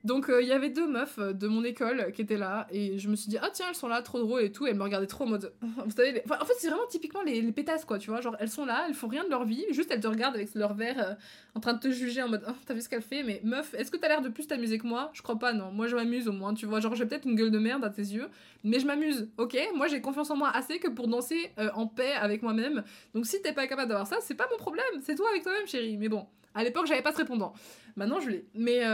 Donc 0.08 0.30
euh, 0.30 0.42
il 0.42 0.48
y 0.48 0.54
avait 0.54 0.70
deux 0.70 0.88
meufs 0.88 1.20
euh, 1.20 1.34
de 1.34 1.48
mon 1.48 1.66
école 1.66 2.14
qui 2.14 2.22
étaient 2.22 2.38
là 2.38 2.66
et 2.72 2.98
je 2.98 3.10
me 3.10 3.18
suis 3.18 3.28
dit 3.28 3.38
ah 3.42 3.50
tiens 3.52 3.66
elles 3.68 3.76
sont 3.76 3.90
là 3.90 4.02
trop 4.02 4.20
drôles 4.20 4.42
et 4.42 4.54
tout 4.54 4.66
et 4.66 4.70
elles 4.70 4.78
me 4.78 4.84
regardaient 4.84 5.06
trop 5.06 5.26
en 5.26 5.28
mode 5.28 5.52
vous 5.62 5.92
savez 5.92 6.24
en 6.30 6.46
fait 6.46 6.54
c'est 6.60 6.70
vraiment 6.70 6.88
typiquement 6.90 7.24
les, 7.24 7.42
les, 7.42 7.52
pétasses 7.52 7.84
quoi 7.84 8.00
tu 8.00 8.10
vois 8.10 8.22
genre 8.22 8.38
elles 8.40 8.50
sont 8.50 8.66
là 8.66 8.86
elles 8.88 8.94
font 8.94 9.10
rien 9.10 9.26
de 9.26 9.30
leur 9.30 9.44
vie 9.44 9.66
juste 9.72 9.92
elles 9.92 10.00
te 10.00 10.08
regardent 10.08 10.36
avec 10.36 10.56
leur 10.56 10.76
verre 10.76 10.98
euh, 10.98 11.14
en 11.56 11.60
train 11.60 11.74
de 11.74 11.80
te 11.80 11.90
juger 11.90 12.24
en 12.24 12.30
mode 12.30 12.46
oh, 12.48 12.54
t'as 12.66 12.74
vu 12.74 12.80
ce 12.80 12.88
qu'elle 12.88 13.02
fait 13.02 13.22
mais 13.22 13.42
meuf 13.44 13.74
est-ce 13.74 13.92
que 13.92 13.98
t'as 13.98 14.08
l'air 14.08 14.22
de 14.22 14.30
plus 14.30 14.48
t'amuser 14.48 14.78
que 14.78 14.88
moi? 14.88 15.12
Je 15.12 15.22
crois 15.22 15.38
pas 15.38 15.52
non. 15.52 15.72
Moi 15.74 15.88
je 15.88 15.98
m'amuse 15.98 16.30
au 16.30 16.32
moins 16.32 16.54
tu 16.54 16.66
vois 16.66 16.80
genre 16.80 16.96
j'ai 16.96 17.06
peut-être 17.06 17.26
une 17.26 17.36
gueule 17.36 17.52
de 17.52 17.60
merde 17.60 17.84
à 17.84 17.90
tes 17.90 18.02
yeux 18.02 18.30
mais 18.64 18.80
je 18.80 18.88
m'amuse 18.88 19.28
ok? 19.38 19.58
Moi 19.76 19.88
j'ai 19.88 20.00
confiance 20.00 20.32
en 20.32 20.38
moi 20.38 20.52
assez 20.54 20.80
que 20.80 20.88
pour 20.88 21.10
danser 21.10 21.52
en 21.74 21.86
paix 21.86 22.14
avec 22.14 22.44
moi-même. 22.44 22.86
Donc 23.14 23.26
si 23.26 23.42
t'es 23.42 23.52
pas 23.52 23.68
capable 23.68 23.90
d'avoir 23.90 24.08
ça 24.08 24.20
c'est 24.22 24.36
pas 24.36 24.48
mon 24.52 24.58
problème 24.58 24.86
c'est 25.04 25.16
toi 25.16 25.28
avec 25.32 25.44
toi-même 25.44 25.68
chérie. 25.68 25.98
Mais 25.98 26.08
bon 26.08 26.28
à 26.56 26.64
l'époque 26.64 26.86
j'avais 26.88 27.02
pas 27.02 27.12
ce 27.12 27.18
répondant. 27.18 27.54
Maintenant 27.98 28.22
je 28.22 28.30
l'ai. 28.30 28.46
Mais 28.56 28.86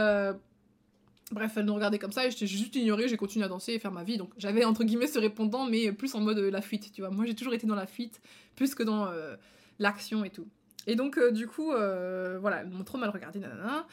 Bref, 1.34 1.54
elle 1.56 1.64
nous 1.64 1.74
regardait 1.74 1.98
comme 1.98 2.12
ça 2.12 2.24
et 2.24 2.30
j'étais 2.30 2.46
juste 2.46 2.76
ignorée, 2.76 3.08
j'ai 3.08 3.16
continué 3.16 3.44
à 3.44 3.48
danser 3.48 3.72
et 3.72 3.80
faire 3.80 3.90
ma 3.90 4.04
vie. 4.04 4.18
Donc 4.18 4.30
j'avais 4.38 4.64
entre 4.64 4.84
guillemets 4.84 5.08
ce 5.08 5.18
répondant, 5.18 5.66
mais 5.66 5.90
plus 5.90 6.14
en 6.14 6.20
mode 6.20 6.38
euh, 6.38 6.50
la 6.50 6.60
fuite, 6.60 6.92
tu 6.92 7.00
vois. 7.00 7.10
Moi 7.10 7.24
j'ai 7.26 7.34
toujours 7.34 7.54
été 7.54 7.66
dans 7.66 7.74
la 7.74 7.86
fuite, 7.86 8.20
plus 8.54 8.76
que 8.76 8.84
dans 8.84 9.06
euh, 9.06 9.34
l'action 9.80 10.24
et 10.24 10.30
tout. 10.30 10.46
Et 10.86 10.94
donc 10.94 11.18
euh, 11.18 11.32
du 11.32 11.48
coup, 11.48 11.66
voilà, 11.66 12.60
elle 12.60 12.68
m'a 12.68 12.84
trop 12.84 12.98
mal 12.98 13.10
regardé, 13.10 13.40
nanana. 13.40 13.84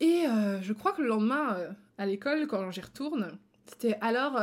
Et 0.00 0.24
je 0.62 0.72
crois 0.74 0.92
que 0.92 1.00
le 1.00 1.08
lendemain, 1.08 1.56
à 1.96 2.06
l'école, 2.06 2.46
quand 2.46 2.70
j'y 2.70 2.82
retourne, 2.82 3.30
c'était 3.66 3.96
alors. 4.00 4.34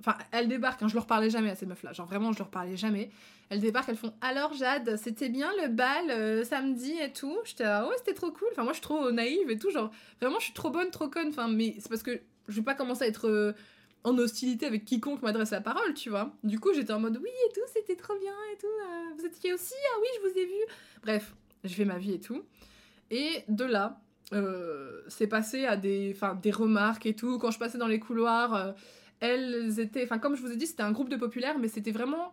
Enfin, 0.00 0.16
elle 0.32 0.48
débarque, 0.48 0.82
hein, 0.82 0.88
je 0.88 0.94
leur 0.94 1.06
parlais 1.06 1.30
jamais 1.30 1.50
à 1.50 1.54
ces 1.54 1.66
meufs-là, 1.66 1.92
genre 1.92 2.06
vraiment 2.06 2.32
je 2.32 2.38
leur 2.38 2.48
parlais 2.48 2.76
jamais. 2.76 3.10
Elles 3.52 3.60
débarquent, 3.60 3.90
elles 3.90 3.96
font 3.98 4.14
alors 4.22 4.54
Jade, 4.54 4.96
c'était 4.96 5.28
bien 5.28 5.50
le 5.62 5.68
bal 5.68 6.10
euh, 6.10 6.42
samedi 6.42 6.94
et 7.02 7.12
tout? 7.12 7.36
J'étais 7.44 7.64
là, 7.64 7.86
ouais, 7.86 7.94
c'était 7.98 8.14
trop 8.14 8.30
cool. 8.30 8.48
Enfin, 8.52 8.62
moi 8.62 8.72
je 8.72 8.78
suis 8.78 8.82
trop 8.82 9.10
naïve 9.10 9.50
et 9.50 9.58
tout. 9.58 9.70
Genre, 9.70 9.90
vraiment, 10.22 10.38
je 10.38 10.44
suis 10.44 10.54
trop 10.54 10.70
bonne, 10.70 10.90
trop 10.90 11.10
conne. 11.10 11.28
Enfin, 11.28 11.48
mais 11.48 11.74
c'est 11.78 11.90
parce 11.90 12.02
que 12.02 12.18
je 12.48 12.56
vais 12.56 12.62
pas 12.62 12.74
commencer 12.74 13.04
à 13.04 13.08
être 13.08 13.28
euh, 13.28 13.52
en 14.04 14.16
hostilité 14.16 14.64
avec 14.64 14.86
quiconque 14.86 15.20
m'adresse 15.20 15.50
la 15.50 15.60
parole, 15.60 15.92
tu 15.92 16.08
vois. 16.08 16.32
Du 16.42 16.58
coup, 16.58 16.72
j'étais 16.72 16.94
en 16.94 17.00
mode 17.00 17.18
oui 17.22 17.28
et 17.28 17.52
tout, 17.52 17.60
c'était 17.74 17.94
trop 17.94 18.18
bien 18.18 18.32
et 18.54 18.56
tout. 18.56 18.66
Euh, 18.66 19.14
vous 19.18 19.26
étiez 19.26 19.52
aussi, 19.52 19.74
ah 19.94 19.98
oui, 20.00 20.08
je 20.16 20.30
vous 20.30 20.38
ai 20.38 20.46
vu. 20.46 20.72
Bref, 21.02 21.34
je 21.64 21.74
fais 21.74 21.84
ma 21.84 21.98
vie 21.98 22.14
et 22.14 22.20
tout. 22.20 22.42
Et 23.10 23.44
de 23.48 23.64
là, 23.64 24.00
c'est 25.08 25.26
passé 25.26 25.66
à 25.66 25.76
des, 25.76 26.16
des 26.42 26.50
remarques 26.50 27.06
et 27.06 27.14
tout. 27.14 27.38
Quand 27.38 27.50
je 27.50 27.58
passais 27.58 27.78
dans 27.78 27.86
les 27.86 28.00
couloirs, 28.00 28.74
elles 29.20 29.78
étaient. 29.78 30.04
Enfin, 30.04 30.18
comme 30.18 30.34
je 30.34 30.42
vous 30.42 30.52
ai 30.52 30.56
dit, 30.56 30.66
c'était 30.66 30.82
un 30.82 30.92
groupe 30.92 31.08
de 31.08 31.16
populaires, 31.16 31.58
mais 31.58 31.68
c'était 31.68 31.92
vraiment 31.92 32.32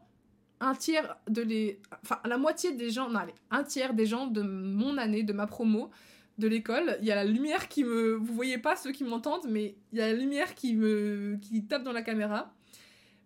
un 0.59 0.73
tiers 0.75 1.17
de 1.27 1.41
les. 1.41 1.81
Enfin, 2.03 2.19
la 2.25 2.37
moitié 2.37 2.71
des 2.73 2.89
gens. 2.89 3.09
Non, 3.09 3.19
allez, 3.19 3.35
un 3.51 3.63
tiers 3.63 3.93
des 3.93 4.05
gens 4.05 4.27
de 4.27 4.41
mon 4.41 4.97
année, 4.97 5.23
de 5.23 5.33
ma 5.33 5.47
promo, 5.47 5.89
de 6.37 6.47
l'école. 6.47 6.97
Il 7.01 7.07
y 7.07 7.11
a 7.11 7.15
la 7.15 7.25
lumière 7.25 7.67
qui 7.67 7.83
me. 7.83 8.13
Vous 8.15 8.33
voyez 8.33 8.57
pas 8.57 8.75
ceux 8.75 8.91
qui 8.91 9.03
m'entendent, 9.03 9.47
mais 9.49 9.75
il 9.91 9.99
y 9.99 10.01
a 10.01 10.07
la 10.07 10.13
lumière 10.13 10.55
qui 10.55 10.75
me. 10.75 11.37
qui 11.41 11.65
tape 11.65 11.83
dans 11.83 11.93
la 11.93 12.01
caméra. 12.01 12.53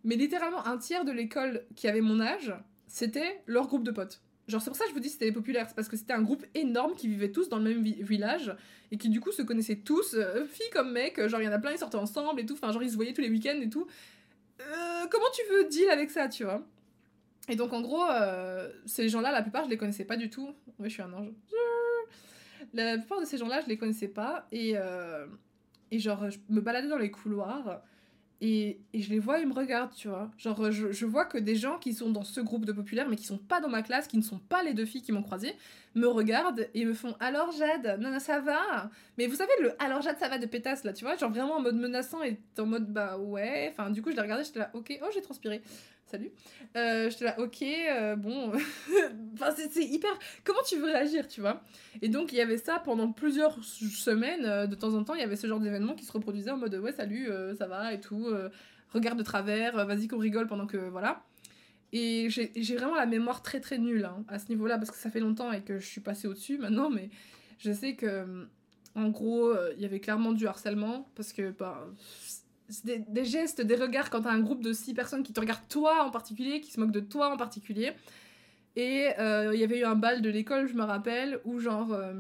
Mais 0.03 0.15
littéralement, 0.15 0.65
un 0.67 0.77
tiers 0.77 1.05
de 1.05 1.11
l'école 1.11 1.65
qui 1.75 1.87
avait 1.87 2.01
mon 2.01 2.19
âge, 2.19 2.53
c'était 2.87 3.41
leur 3.45 3.67
groupe 3.67 3.83
de 3.83 3.91
potes. 3.91 4.21
Genre, 4.47 4.61
c'est 4.61 4.69
pour 4.69 4.77
ça 4.77 4.83
que 4.83 4.89
je 4.89 4.93
vous 4.95 4.99
dis 4.99 5.09
c'était 5.09 5.31
populaire. 5.31 5.65
C'est 5.67 5.75
parce 5.75 5.87
que 5.87 5.95
c'était 5.95 6.13
un 6.13 6.21
groupe 6.21 6.45
énorme 6.53 6.95
qui 6.95 7.07
vivait 7.07 7.31
tous 7.31 7.49
dans 7.49 7.57
le 7.57 7.63
même 7.63 7.83
village 7.83 8.55
et 8.91 8.97
qui, 8.97 9.09
du 9.09 9.19
coup, 9.19 9.31
se 9.31 9.41
connaissaient 9.41 9.77
tous, 9.77 10.15
euh, 10.15 10.45
filles 10.45 10.69
comme 10.71 10.91
mecs. 10.91 11.25
Genre, 11.27 11.41
il 11.41 11.45
y 11.45 11.47
en 11.47 11.53
a 11.53 11.59
plein, 11.59 11.71
ils 11.71 11.77
sortaient 11.77 11.97
ensemble 11.97 12.41
et 12.41 12.45
tout. 12.45 12.53
Enfin, 12.53 12.71
genre, 12.71 12.83
ils 12.83 12.91
se 12.91 12.95
voyaient 12.95 13.13
tous 13.13 13.21
les 13.21 13.29
week-ends 13.29 13.59
et 13.61 13.69
tout. 13.69 13.87
Euh, 14.61 15.07
comment 15.09 15.25
tu 15.33 15.41
veux 15.51 15.65
deal 15.65 15.89
avec 15.89 16.11
ça, 16.11 16.27
tu 16.27 16.43
vois? 16.43 16.65
Et 17.49 17.55
donc 17.55 17.73
en 17.73 17.81
gros, 17.81 18.03
euh, 18.09 18.71
ces 18.85 19.09
gens-là, 19.09 19.31
la 19.31 19.41
plupart, 19.41 19.65
je 19.65 19.69
les 19.69 19.77
connaissais 19.77 20.05
pas 20.05 20.15
du 20.15 20.29
tout. 20.29 20.53
Oui, 20.79 20.89
je 20.89 20.93
suis 20.93 21.01
un 21.01 21.11
ange. 21.11 21.29
La 22.73 22.97
plupart 22.97 23.19
de 23.19 23.25
ces 23.25 23.37
gens-là, 23.37 23.61
je 23.61 23.67
les 23.67 23.77
connaissais 23.77 24.07
pas. 24.07 24.47
Et, 24.51 24.73
euh, 24.75 25.25
et 25.91 25.99
genre, 25.99 26.29
je 26.29 26.39
me 26.49 26.61
baladais 26.61 26.87
dans 26.87 26.97
les 26.97 27.11
couloirs. 27.11 27.81
Et, 28.41 28.81
je 28.93 29.09
les 29.09 29.19
vois, 29.19 29.39
ils 29.39 29.47
me 29.47 29.53
regardent, 29.53 29.93
tu 29.93 30.09
vois. 30.09 30.29
Genre, 30.37 30.69
je, 30.69 30.91
je, 30.91 31.05
vois 31.05 31.25
que 31.25 31.37
des 31.37 31.55
gens 31.55 31.77
qui 31.77 31.93
sont 31.93 32.09
dans 32.09 32.23
ce 32.23 32.41
groupe 32.41 32.65
de 32.65 32.73
populaires, 32.73 33.07
mais 33.07 33.15
qui 33.15 33.25
sont 33.25 33.37
pas 33.37 33.61
dans 33.61 33.69
ma 33.69 33.81
classe, 33.81 34.07
qui 34.07 34.17
ne 34.17 34.21
sont 34.21 34.39
pas 34.39 34.63
les 34.63 34.73
deux 34.73 34.85
filles 34.85 35.01
qui 35.01 35.13
m'ont 35.13 35.23
croisé, 35.23 35.53
me 35.95 36.07
regardent 36.07 36.67
et 36.73 36.83
me 36.85 36.93
font 36.93 37.15
Alors 37.19 37.51
Jade, 37.51 37.99
non, 38.01 38.19
ça 38.19 38.41
va? 38.41 38.89
Mais 39.17 39.27
vous 39.27 39.35
savez, 39.35 39.51
le 39.61 39.71
Alors 39.81 40.01
Jade, 40.01 40.17
ça 40.19 40.27
va 40.27 40.39
de 40.39 40.45
pétasse, 40.45 40.83
là, 40.83 40.91
tu 40.91 41.05
vois, 41.05 41.15
genre 41.15 41.31
vraiment 41.31 41.55
en 41.55 41.61
mode 41.61 41.75
menaçant 41.75 42.21
et 42.23 42.37
en 42.57 42.65
mode 42.65 42.91
bah 42.91 43.17
ouais. 43.17 43.69
Enfin, 43.71 43.89
du 43.91 44.01
coup, 44.01 44.11
je 44.11 44.15
les 44.15 44.21
regardais, 44.21 44.43
j'étais 44.43 44.59
là, 44.59 44.71
ok, 44.73 44.99
oh, 45.01 45.07
j'ai 45.13 45.21
transpiré 45.21 45.61
salut. 46.13 46.31
Euh, 46.75 47.09
J'étais 47.09 47.25
là, 47.25 47.39
ok, 47.39 47.61
euh, 47.63 48.15
bon. 48.15 48.51
enfin, 49.33 49.51
c'est 49.57 49.83
hyper. 49.83 50.11
Comment 50.43 50.61
tu 50.63 50.77
veux 50.77 50.85
réagir, 50.85 51.27
tu 51.27 51.41
vois? 51.41 51.63
Et 52.03 52.09
donc, 52.09 52.31
il 52.31 52.35
y 52.35 52.41
avait 52.41 52.59
ça 52.59 52.79
pendant 52.79 53.11
plusieurs 53.11 53.63
semaines. 53.63 54.45
Euh, 54.45 54.67
de 54.67 54.75
temps 54.75 54.93
en 54.93 55.03
temps, 55.03 55.15
il 55.15 55.21
y 55.21 55.23
avait 55.23 55.35
ce 55.35 55.47
genre 55.47 55.59
d'événement 55.59 55.95
qui 55.95 56.05
se 56.05 56.11
reproduisait 56.11 56.51
en 56.51 56.57
mode, 56.57 56.75
ouais, 56.75 56.91
salut, 56.91 57.29
ça 57.57 57.65
va 57.65 57.93
et 57.93 57.99
tout. 57.99 58.27
regarde 58.93 59.17
de 59.17 59.23
travers, 59.23 59.85
vas-y 59.85 60.07
qu'on 60.07 60.19
rigole 60.19 60.47
pendant 60.47 60.67
que. 60.67 60.77
Voilà. 60.77 61.23
Et 61.91 62.29
j'ai 62.29 62.75
vraiment 62.75 62.95
la 62.95 63.05
mémoire 63.05 63.41
très 63.43 63.59
très 63.59 63.77
nulle 63.77 64.05
hein, 64.05 64.23
à 64.27 64.39
ce 64.39 64.49
niveau-là, 64.49 64.77
parce 64.77 64.89
que 64.89 64.97
ça 64.97 65.11
fait 65.11 65.19
longtemps 65.19 65.51
et 65.51 65.61
que 65.61 65.77
je 65.79 65.85
suis 65.85 66.01
passée 66.01 66.27
au-dessus 66.27 66.57
maintenant, 66.57 66.89
mais 66.89 67.09
je 67.57 67.71
sais 67.71 67.95
que. 67.95 68.47
En 68.95 69.09
gros, 69.09 69.51
il 69.75 69.81
y 69.81 69.85
avait 69.85 69.99
clairement 69.99 70.33
du 70.33 70.45
harcèlement, 70.45 71.09
parce 71.15 71.33
que 71.33 71.49
bah, 71.49 71.87
des, 72.83 73.25
gestes, 73.25 73.61
des 73.61 73.75
regards 73.75 74.09
quand 74.09 74.21
t'as 74.21 74.31
un 74.31 74.39
groupe 74.39 74.63
de 74.63 74.73
six 74.73 74.93
personnes 74.93 75.23
qui 75.23 75.33
te 75.33 75.39
regardent 75.39 75.67
toi 75.69 76.03
en 76.05 76.11
particulier, 76.11 76.61
qui 76.61 76.71
se 76.71 76.79
moquent 76.79 76.91
de 76.91 76.99
toi 76.99 77.33
en 77.33 77.37
particulier. 77.37 77.93
Et 78.75 79.09
euh, 79.19 79.51
il 79.53 79.59
y 79.59 79.63
avait 79.63 79.79
eu 79.79 79.83
un 79.83 79.95
bal 79.95 80.21
de 80.21 80.29
l'école, 80.29 80.67
je 80.67 80.73
me 80.73 80.83
rappelle, 80.83 81.39
où 81.45 81.59
genre 81.59 81.93
euh, 81.93 82.13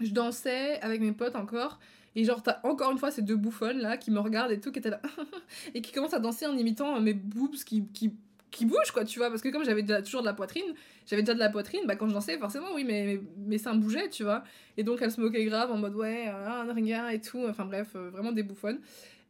je 0.00 0.10
dansais 0.10 0.80
avec 0.80 1.00
mes 1.00 1.12
potes 1.12 1.36
encore. 1.36 1.78
Et 2.14 2.24
genre, 2.24 2.42
t'as 2.42 2.60
encore 2.62 2.90
une 2.92 2.98
fois 2.98 3.10
ces 3.10 3.22
deux 3.22 3.36
bouffonnes 3.36 3.78
là 3.78 3.96
qui 3.96 4.10
me 4.10 4.18
regardent 4.18 4.52
et 4.52 4.60
tout, 4.60 4.72
qui 4.72 4.78
étaient 4.78 4.90
là. 4.90 5.00
et 5.74 5.82
qui 5.82 5.92
commencent 5.92 6.14
à 6.14 6.18
danser 6.18 6.46
en 6.46 6.56
imitant 6.56 6.98
mes 7.00 7.14
boobs 7.14 7.56
qui, 7.56 7.86
qui, 7.88 8.12
qui 8.50 8.64
bougent, 8.64 8.90
quoi, 8.92 9.04
tu 9.04 9.18
vois. 9.18 9.28
Parce 9.28 9.42
que 9.42 9.48
comme 9.50 9.64
j'avais 9.64 9.84
toujours 10.02 10.22
de 10.22 10.26
la 10.26 10.32
poitrine, 10.32 10.74
j'avais 11.06 11.22
déjà 11.22 11.34
de 11.34 11.38
la 11.38 11.50
poitrine, 11.50 11.82
bah 11.86 11.94
quand 11.94 12.08
je 12.08 12.14
dansais, 12.14 12.38
forcément, 12.38 12.68
oui, 12.74 12.84
mais 12.84 13.20
mes, 13.36 13.58
seins 13.58 13.74
bougeaient, 13.74 14.08
tu 14.08 14.24
vois. 14.24 14.44
Et 14.76 14.82
donc, 14.82 15.02
elles 15.02 15.12
se 15.12 15.20
moquaient 15.20 15.44
grave 15.44 15.70
en 15.70 15.76
mode 15.76 15.94
ouais, 15.94 16.26
un 16.26 16.72
ringard 16.72 17.10
et 17.10 17.20
tout. 17.20 17.44
Enfin 17.48 17.66
bref, 17.66 17.88
euh, 17.94 18.10
vraiment 18.10 18.32
des 18.32 18.42
bouffonnes. 18.42 18.80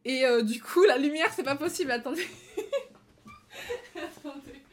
Et 0.07 0.25
euh, 0.25 0.41
du 0.41 0.61
coup, 0.61 0.83
la 0.85 0.97
lumière, 0.97 1.27
c'est 1.33 1.43
pas 1.43 1.57
possible. 1.57 1.91
Attendez. 1.91 2.25
Attendez. 3.95 4.63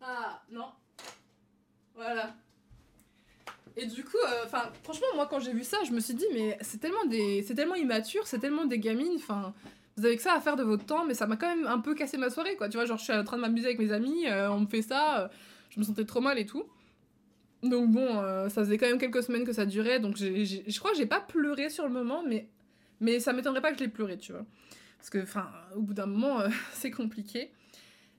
Ah, 0.00 0.42
non. 0.50 0.70
Voilà. 1.94 2.34
Et 3.76 3.84
du 3.84 4.02
coup, 4.04 4.16
euh, 4.26 4.46
franchement, 4.82 5.06
moi, 5.14 5.26
quand 5.30 5.38
j'ai 5.38 5.52
vu 5.52 5.64
ça, 5.64 5.76
je 5.84 5.92
me 5.92 6.00
suis 6.00 6.14
dit, 6.14 6.24
mais 6.32 6.56
c'est 6.62 6.78
tellement 6.78 7.04
des, 7.04 7.44
tellement 7.54 7.74
immature, 7.74 8.26
c'est 8.26 8.38
tellement 8.38 8.64
des 8.64 8.78
gamines. 8.78 9.16
Enfin, 9.16 9.52
vous 9.98 10.06
avez 10.06 10.16
que 10.16 10.22
ça 10.22 10.32
à 10.32 10.40
faire 10.40 10.56
de 10.56 10.62
votre 10.62 10.86
temps, 10.86 11.04
mais 11.04 11.12
ça 11.12 11.26
m'a 11.26 11.36
quand 11.36 11.54
même 11.54 11.66
un 11.66 11.78
peu 11.78 11.94
cassé 11.94 12.16
ma 12.16 12.30
soirée, 12.30 12.56
quoi. 12.56 12.70
Tu 12.70 12.78
vois, 12.78 12.86
genre, 12.86 12.96
je 12.96 13.04
suis 13.04 13.12
en 13.12 13.22
train 13.22 13.36
de 13.36 13.42
m'amuser 13.42 13.66
avec 13.66 13.78
mes 13.78 13.92
amis, 13.92 14.26
euh, 14.28 14.50
on 14.50 14.60
me 14.60 14.66
fait 14.66 14.82
ça, 14.82 15.30
je 15.68 15.78
me 15.78 15.84
sentais 15.84 16.06
trop 16.06 16.22
mal 16.22 16.38
et 16.38 16.46
tout. 16.46 16.64
Donc 17.62 17.90
bon, 17.90 18.18
euh, 18.18 18.48
ça 18.48 18.64
faisait 18.64 18.76
quand 18.76 18.88
même 18.88 18.98
quelques 18.98 19.22
semaines 19.22 19.44
que 19.44 19.52
ça 19.52 19.66
durait, 19.66 20.00
donc 20.00 20.16
je 20.16 20.78
crois 20.78 20.90
que 20.90 20.96
j'ai 20.96 21.06
pas 21.06 21.20
pleuré 21.20 21.70
sur 21.70 21.84
le 21.84 21.92
moment, 21.92 22.24
mais, 22.26 22.48
mais 23.00 23.20
ça 23.20 23.32
m'étonnerait 23.32 23.60
pas 23.60 23.70
que 23.70 23.78
je 23.78 23.84
l'ai 23.84 23.90
pleuré, 23.90 24.18
tu 24.18 24.32
vois. 24.32 24.44
Parce 24.98 25.10
que, 25.10 25.22
enfin, 25.22 25.48
au 25.76 25.80
bout 25.80 25.94
d'un 25.94 26.06
moment, 26.06 26.40
euh, 26.40 26.48
c'est 26.72 26.90
compliqué. 26.90 27.52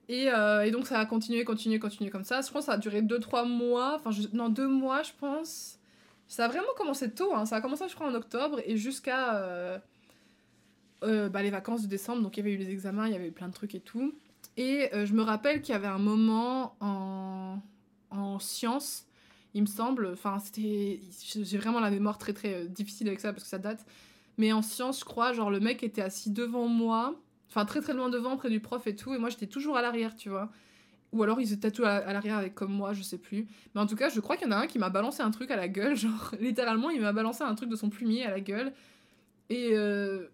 Et, 0.08 0.30
euh, 0.30 0.64
et, 0.64 0.70
donc 0.70 0.86
ça 0.86 0.98
a 0.98 1.06
continué, 1.06 1.44
continué, 1.44 1.78
continué 1.78 2.10
comme 2.10 2.24
ça. 2.24 2.40
Je 2.40 2.50
pense 2.50 2.62
que 2.62 2.66
ça 2.66 2.72
a 2.72 2.78
duré 2.78 3.02
2-3 3.02 3.46
mois, 3.46 3.96
enfin, 3.96 4.10
non, 4.32 4.48
2 4.48 4.66
mois, 4.66 5.02
je 5.02 5.12
pense. 5.18 5.78
Ça 6.26 6.46
a 6.46 6.48
vraiment 6.48 6.72
commencé 6.76 7.10
tôt, 7.12 7.34
hein. 7.34 7.44
ça 7.44 7.56
a 7.56 7.60
commencé, 7.60 7.84
je 7.88 7.94
crois, 7.94 8.06
en 8.06 8.14
octobre, 8.14 8.60
et 8.64 8.78
jusqu'à 8.78 9.82
bah, 11.02 11.42
les 11.42 11.50
vacances 11.50 11.82
de 11.82 11.86
décembre, 11.86 12.22
donc 12.22 12.38
il 12.38 12.40
y 12.40 12.42
avait 12.42 12.52
eu 12.52 12.56
les 12.56 12.70
examens, 12.70 13.06
il 13.06 13.12
y 13.12 13.16
avait 13.16 13.28
eu 13.28 13.32
plein 13.32 13.48
de 13.48 13.52
trucs 13.52 13.74
et 13.74 13.80
tout. 13.80 14.14
Et 14.56 14.88
je 14.92 15.12
me 15.12 15.22
rappelle 15.22 15.60
qu'il 15.60 15.74
y 15.74 15.76
avait 15.76 15.86
un 15.86 15.98
moment 15.98 16.76
en, 16.80 17.58
en 18.10 18.38
sciences 18.38 19.06
il 19.54 19.62
me 19.62 19.66
semble. 19.66 20.06
Enfin, 20.12 20.38
c'était. 20.40 21.00
J'ai 21.42 21.58
vraiment 21.58 21.80
la 21.80 21.90
mémoire 21.90 22.18
très 22.18 22.32
très 22.32 22.54
euh, 22.54 22.66
difficile 22.66 23.08
avec 23.08 23.20
ça 23.20 23.32
parce 23.32 23.44
que 23.44 23.48
ça 23.48 23.58
date. 23.58 23.86
Mais 24.36 24.52
en 24.52 24.62
sciences, 24.62 25.00
je 25.00 25.04
crois, 25.04 25.32
genre 25.32 25.50
le 25.50 25.60
mec 25.60 25.82
était 25.82 26.02
assis 26.02 26.30
devant 26.30 26.66
moi, 26.66 27.14
enfin 27.48 27.64
très 27.64 27.80
très 27.80 27.94
loin 27.94 28.10
devant, 28.10 28.36
près 28.36 28.50
du 28.50 28.58
prof 28.58 28.84
et 28.88 28.96
tout, 28.96 29.14
et 29.14 29.18
moi 29.18 29.30
j'étais 29.30 29.46
toujours 29.46 29.76
à 29.76 29.82
l'arrière, 29.82 30.16
tu 30.16 30.28
vois. 30.28 30.50
Ou 31.12 31.22
alors 31.22 31.40
ils 31.40 31.52
étaient 31.52 31.70
tout 31.70 31.84
à, 31.84 32.12
l'arrière 32.12 32.36
avec 32.38 32.56
comme 32.56 32.72
moi, 32.72 32.92
je 32.92 33.02
sais 33.02 33.18
plus. 33.18 33.46
Mais 33.74 33.80
en 33.80 33.86
tout 33.86 33.94
cas, 33.94 34.08
je 34.08 34.18
crois 34.18 34.36
qu'il 34.36 34.48
y 34.48 34.50
en 34.50 34.52
a 34.52 34.56
un 34.56 34.66
qui 34.66 34.80
m'a 34.80 34.90
balancé 34.90 35.22
un 35.22 35.30
truc 35.30 35.52
à 35.52 35.56
la 35.56 35.68
gueule, 35.68 35.96
genre 35.96 36.34
littéralement, 36.40 36.90
il 36.90 37.00
m'a 37.00 37.12
balancé 37.12 37.44
un 37.44 37.54
truc 37.54 37.70
de 37.70 37.76
son 37.76 37.90
plumier 37.90 38.24
à 38.26 38.30
la 38.30 38.40
gueule. 38.40 38.72
Et, 39.50 39.70
euh, 39.72 40.26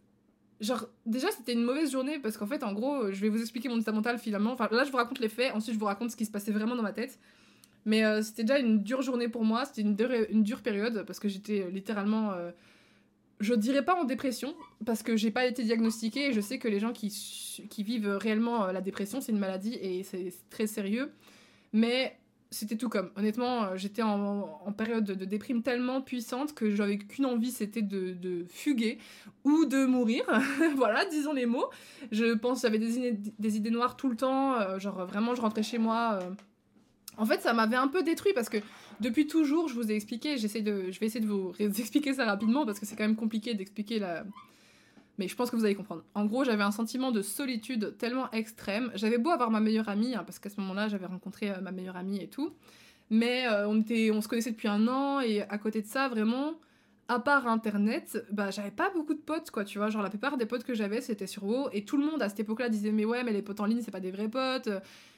genre, 0.60 0.86
déjà, 1.04 1.30
c'était 1.30 1.52
une 1.52 1.62
mauvaise 1.64 1.92
journée 1.92 2.18
parce 2.18 2.38
qu'en 2.38 2.46
fait, 2.46 2.62
en 2.62 2.72
gros, 2.72 3.12
je 3.12 3.20
vais 3.20 3.28
vous 3.28 3.40
expliquer 3.40 3.68
mon 3.68 3.78
état 3.78 3.92
mental 3.92 4.18
finalement. 4.18 4.52
Enfin, 4.52 4.68
là, 4.70 4.84
je 4.84 4.90
vous 4.90 4.96
raconte 4.96 5.18
les 5.18 5.28
faits, 5.28 5.52
ensuite, 5.54 5.74
je 5.74 5.78
vous 5.78 5.86
raconte 5.86 6.10
ce 6.10 6.16
qui 6.16 6.24
se 6.24 6.30
passait 6.30 6.52
vraiment 6.52 6.76
dans 6.76 6.82
ma 6.82 6.92
tête. 6.92 7.18
Mais 7.84 8.04
euh, 8.04 8.22
c'était 8.22 8.44
déjà 8.44 8.58
une 8.58 8.82
dure 8.82 9.02
journée 9.02 9.28
pour 9.28 9.44
moi, 9.44 9.64
c'était 9.64 9.82
une, 9.82 9.94
dure, 9.94 10.60
période 10.62 11.04
parce 11.06 11.18
que 11.18 11.28
j'étais 11.28 11.62
euh, 11.62 11.70
littéralement. 11.70 12.32
Euh, 12.32 12.50
je 13.40 13.54
dirais 13.54 13.84
pas 13.84 13.94
en 13.94 14.04
dépression 14.04 14.54
parce 14.84 15.02
que 15.02 15.16
j'ai 15.16 15.30
pas 15.30 15.46
été 15.46 15.64
diagnostiquée 15.64 16.26
et 16.26 16.32
je 16.34 16.42
sais 16.42 16.58
que 16.58 16.68
les 16.68 16.78
gens 16.78 16.92
qui, 16.92 17.08
qui 17.70 17.82
vivent 17.82 18.18
réellement 18.20 18.66
la 18.66 18.82
dépression, 18.82 19.22
c'est 19.22 19.32
une 19.32 19.38
maladie 19.38 19.78
et 19.80 20.02
c'est 20.02 20.30
très 20.50 20.66
sérieux. 20.66 21.10
Mais 21.72 22.18
c'était 22.50 22.76
tout 22.76 22.90
comme. 22.90 23.10
Honnêtement, 23.16 23.74
j'étais 23.76 24.02
en, 24.02 24.60
période 24.76 25.04
de 25.04 25.24
déprime 25.24 25.62
tellement 25.62 26.02
puissante 26.02 26.52
que 26.52 26.70
j'avais 26.74 26.98
qu'une 26.98 27.24
envie, 27.24 27.50
c'était 27.50 27.80
de, 27.80 28.12
de, 28.12 28.44
fuguer 28.50 28.98
ou 29.44 29.64
de 29.64 29.86
mourir. 29.86 30.22
voilà, 30.76 31.06
disons 31.06 31.32
les 31.32 31.46
mots. 31.46 31.70
Je 32.12 32.34
pense 32.34 32.60
j'avais 32.60 32.78
des, 32.78 33.56
idées 33.56 33.70
noires 33.70 33.96
tout 33.96 34.10
le 34.10 34.16
temps. 34.16 34.78
genre 34.78 35.06
vraiment, 35.06 35.34
je 35.34 35.40
rentrais 35.40 35.62
chez 35.62 35.78
moi 35.78 36.18
en 37.16 37.26
fait, 37.26 37.40
ça 37.40 37.52
m'avait 37.52 37.76
un 37.76 37.88
peu 37.88 38.02
détruit 38.02 38.32
parce 38.34 38.48
que 38.48 38.58
depuis 39.00 39.26
toujours, 39.26 39.68
je 39.68 39.74
vous 39.74 39.90
ai 39.90 39.94
expliqué, 39.94 40.38
j'essaie 40.38 40.62
de, 40.62 40.90
je 40.90 41.00
vais 41.00 41.06
essayer 41.06 41.24
de 41.24 41.30
vous 41.30 41.52
expliquer 41.58 42.14
ça 42.14 42.24
rapidement 42.24 42.64
parce 42.64 42.78
que 42.78 42.86
c'est 42.86 42.96
quand 42.96 43.04
même 43.04 43.16
compliqué 43.16 43.54
d'expliquer 43.54 43.98
la. 43.98 44.24
Mais 45.18 45.28
je 45.28 45.36
pense 45.36 45.50
que 45.50 45.56
vous 45.56 45.66
allez 45.66 45.74
comprendre. 45.74 46.02
En 46.14 46.24
gros, 46.24 46.44
j'avais 46.44 46.62
un 46.62 46.70
sentiment 46.70 47.12
de 47.12 47.20
solitude 47.20 47.96
tellement 47.98 48.30
extrême. 48.30 48.90
J'avais 48.94 49.18
beau 49.18 49.30
avoir 49.30 49.50
ma 49.50 49.60
meilleure 49.60 49.90
amie, 49.90 50.14
hein, 50.14 50.22
parce 50.24 50.38
qu'à 50.38 50.48
ce 50.48 50.58
moment-là, 50.62 50.88
j'avais 50.88 51.04
rencontré 51.04 51.50
euh, 51.50 51.60
ma 51.60 51.72
meilleure 51.72 51.96
amie 51.96 52.22
et 52.22 52.28
tout. 52.28 52.54
Mais 53.10 53.46
euh, 53.46 53.68
on, 53.68 53.80
était, 53.80 54.10
on 54.12 54.22
se 54.22 54.28
connaissait 54.28 54.52
depuis 54.52 54.68
un 54.68 54.88
an 54.88 55.20
et 55.20 55.42
à 55.42 55.58
côté 55.58 55.82
de 55.82 55.86
ça, 55.86 56.08
vraiment, 56.08 56.54
à 57.08 57.18
part 57.18 57.48
internet, 57.48 58.24
bah 58.30 58.50
j'avais 58.50 58.70
pas 58.70 58.88
beaucoup 58.94 59.14
de 59.14 59.18
potes 59.18 59.50
quoi, 59.50 59.64
tu 59.64 59.78
vois, 59.78 59.90
genre 59.90 60.02
la 60.02 60.10
plupart 60.10 60.36
des 60.36 60.46
potes 60.46 60.62
que 60.62 60.74
j'avais 60.74 61.00
c'était 61.00 61.26
sur 61.26 61.42
WoW 61.42 61.68
et 61.72 61.84
tout 61.84 61.96
le 61.96 62.06
monde 62.06 62.22
à 62.22 62.28
cette 62.28 62.38
époque-là 62.38 62.68
disait 62.68 62.92
mais 62.92 63.04
ouais, 63.04 63.24
mais 63.24 63.32
les 63.32 63.42
potes 63.42 63.58
en 63.58 63.64
ligne 63.64 63.82
c'est 63.82 63.90
pas 63.90 63.98
des 63.98 64.12
vrais 64.12 64.28
potes. 64.28 64.68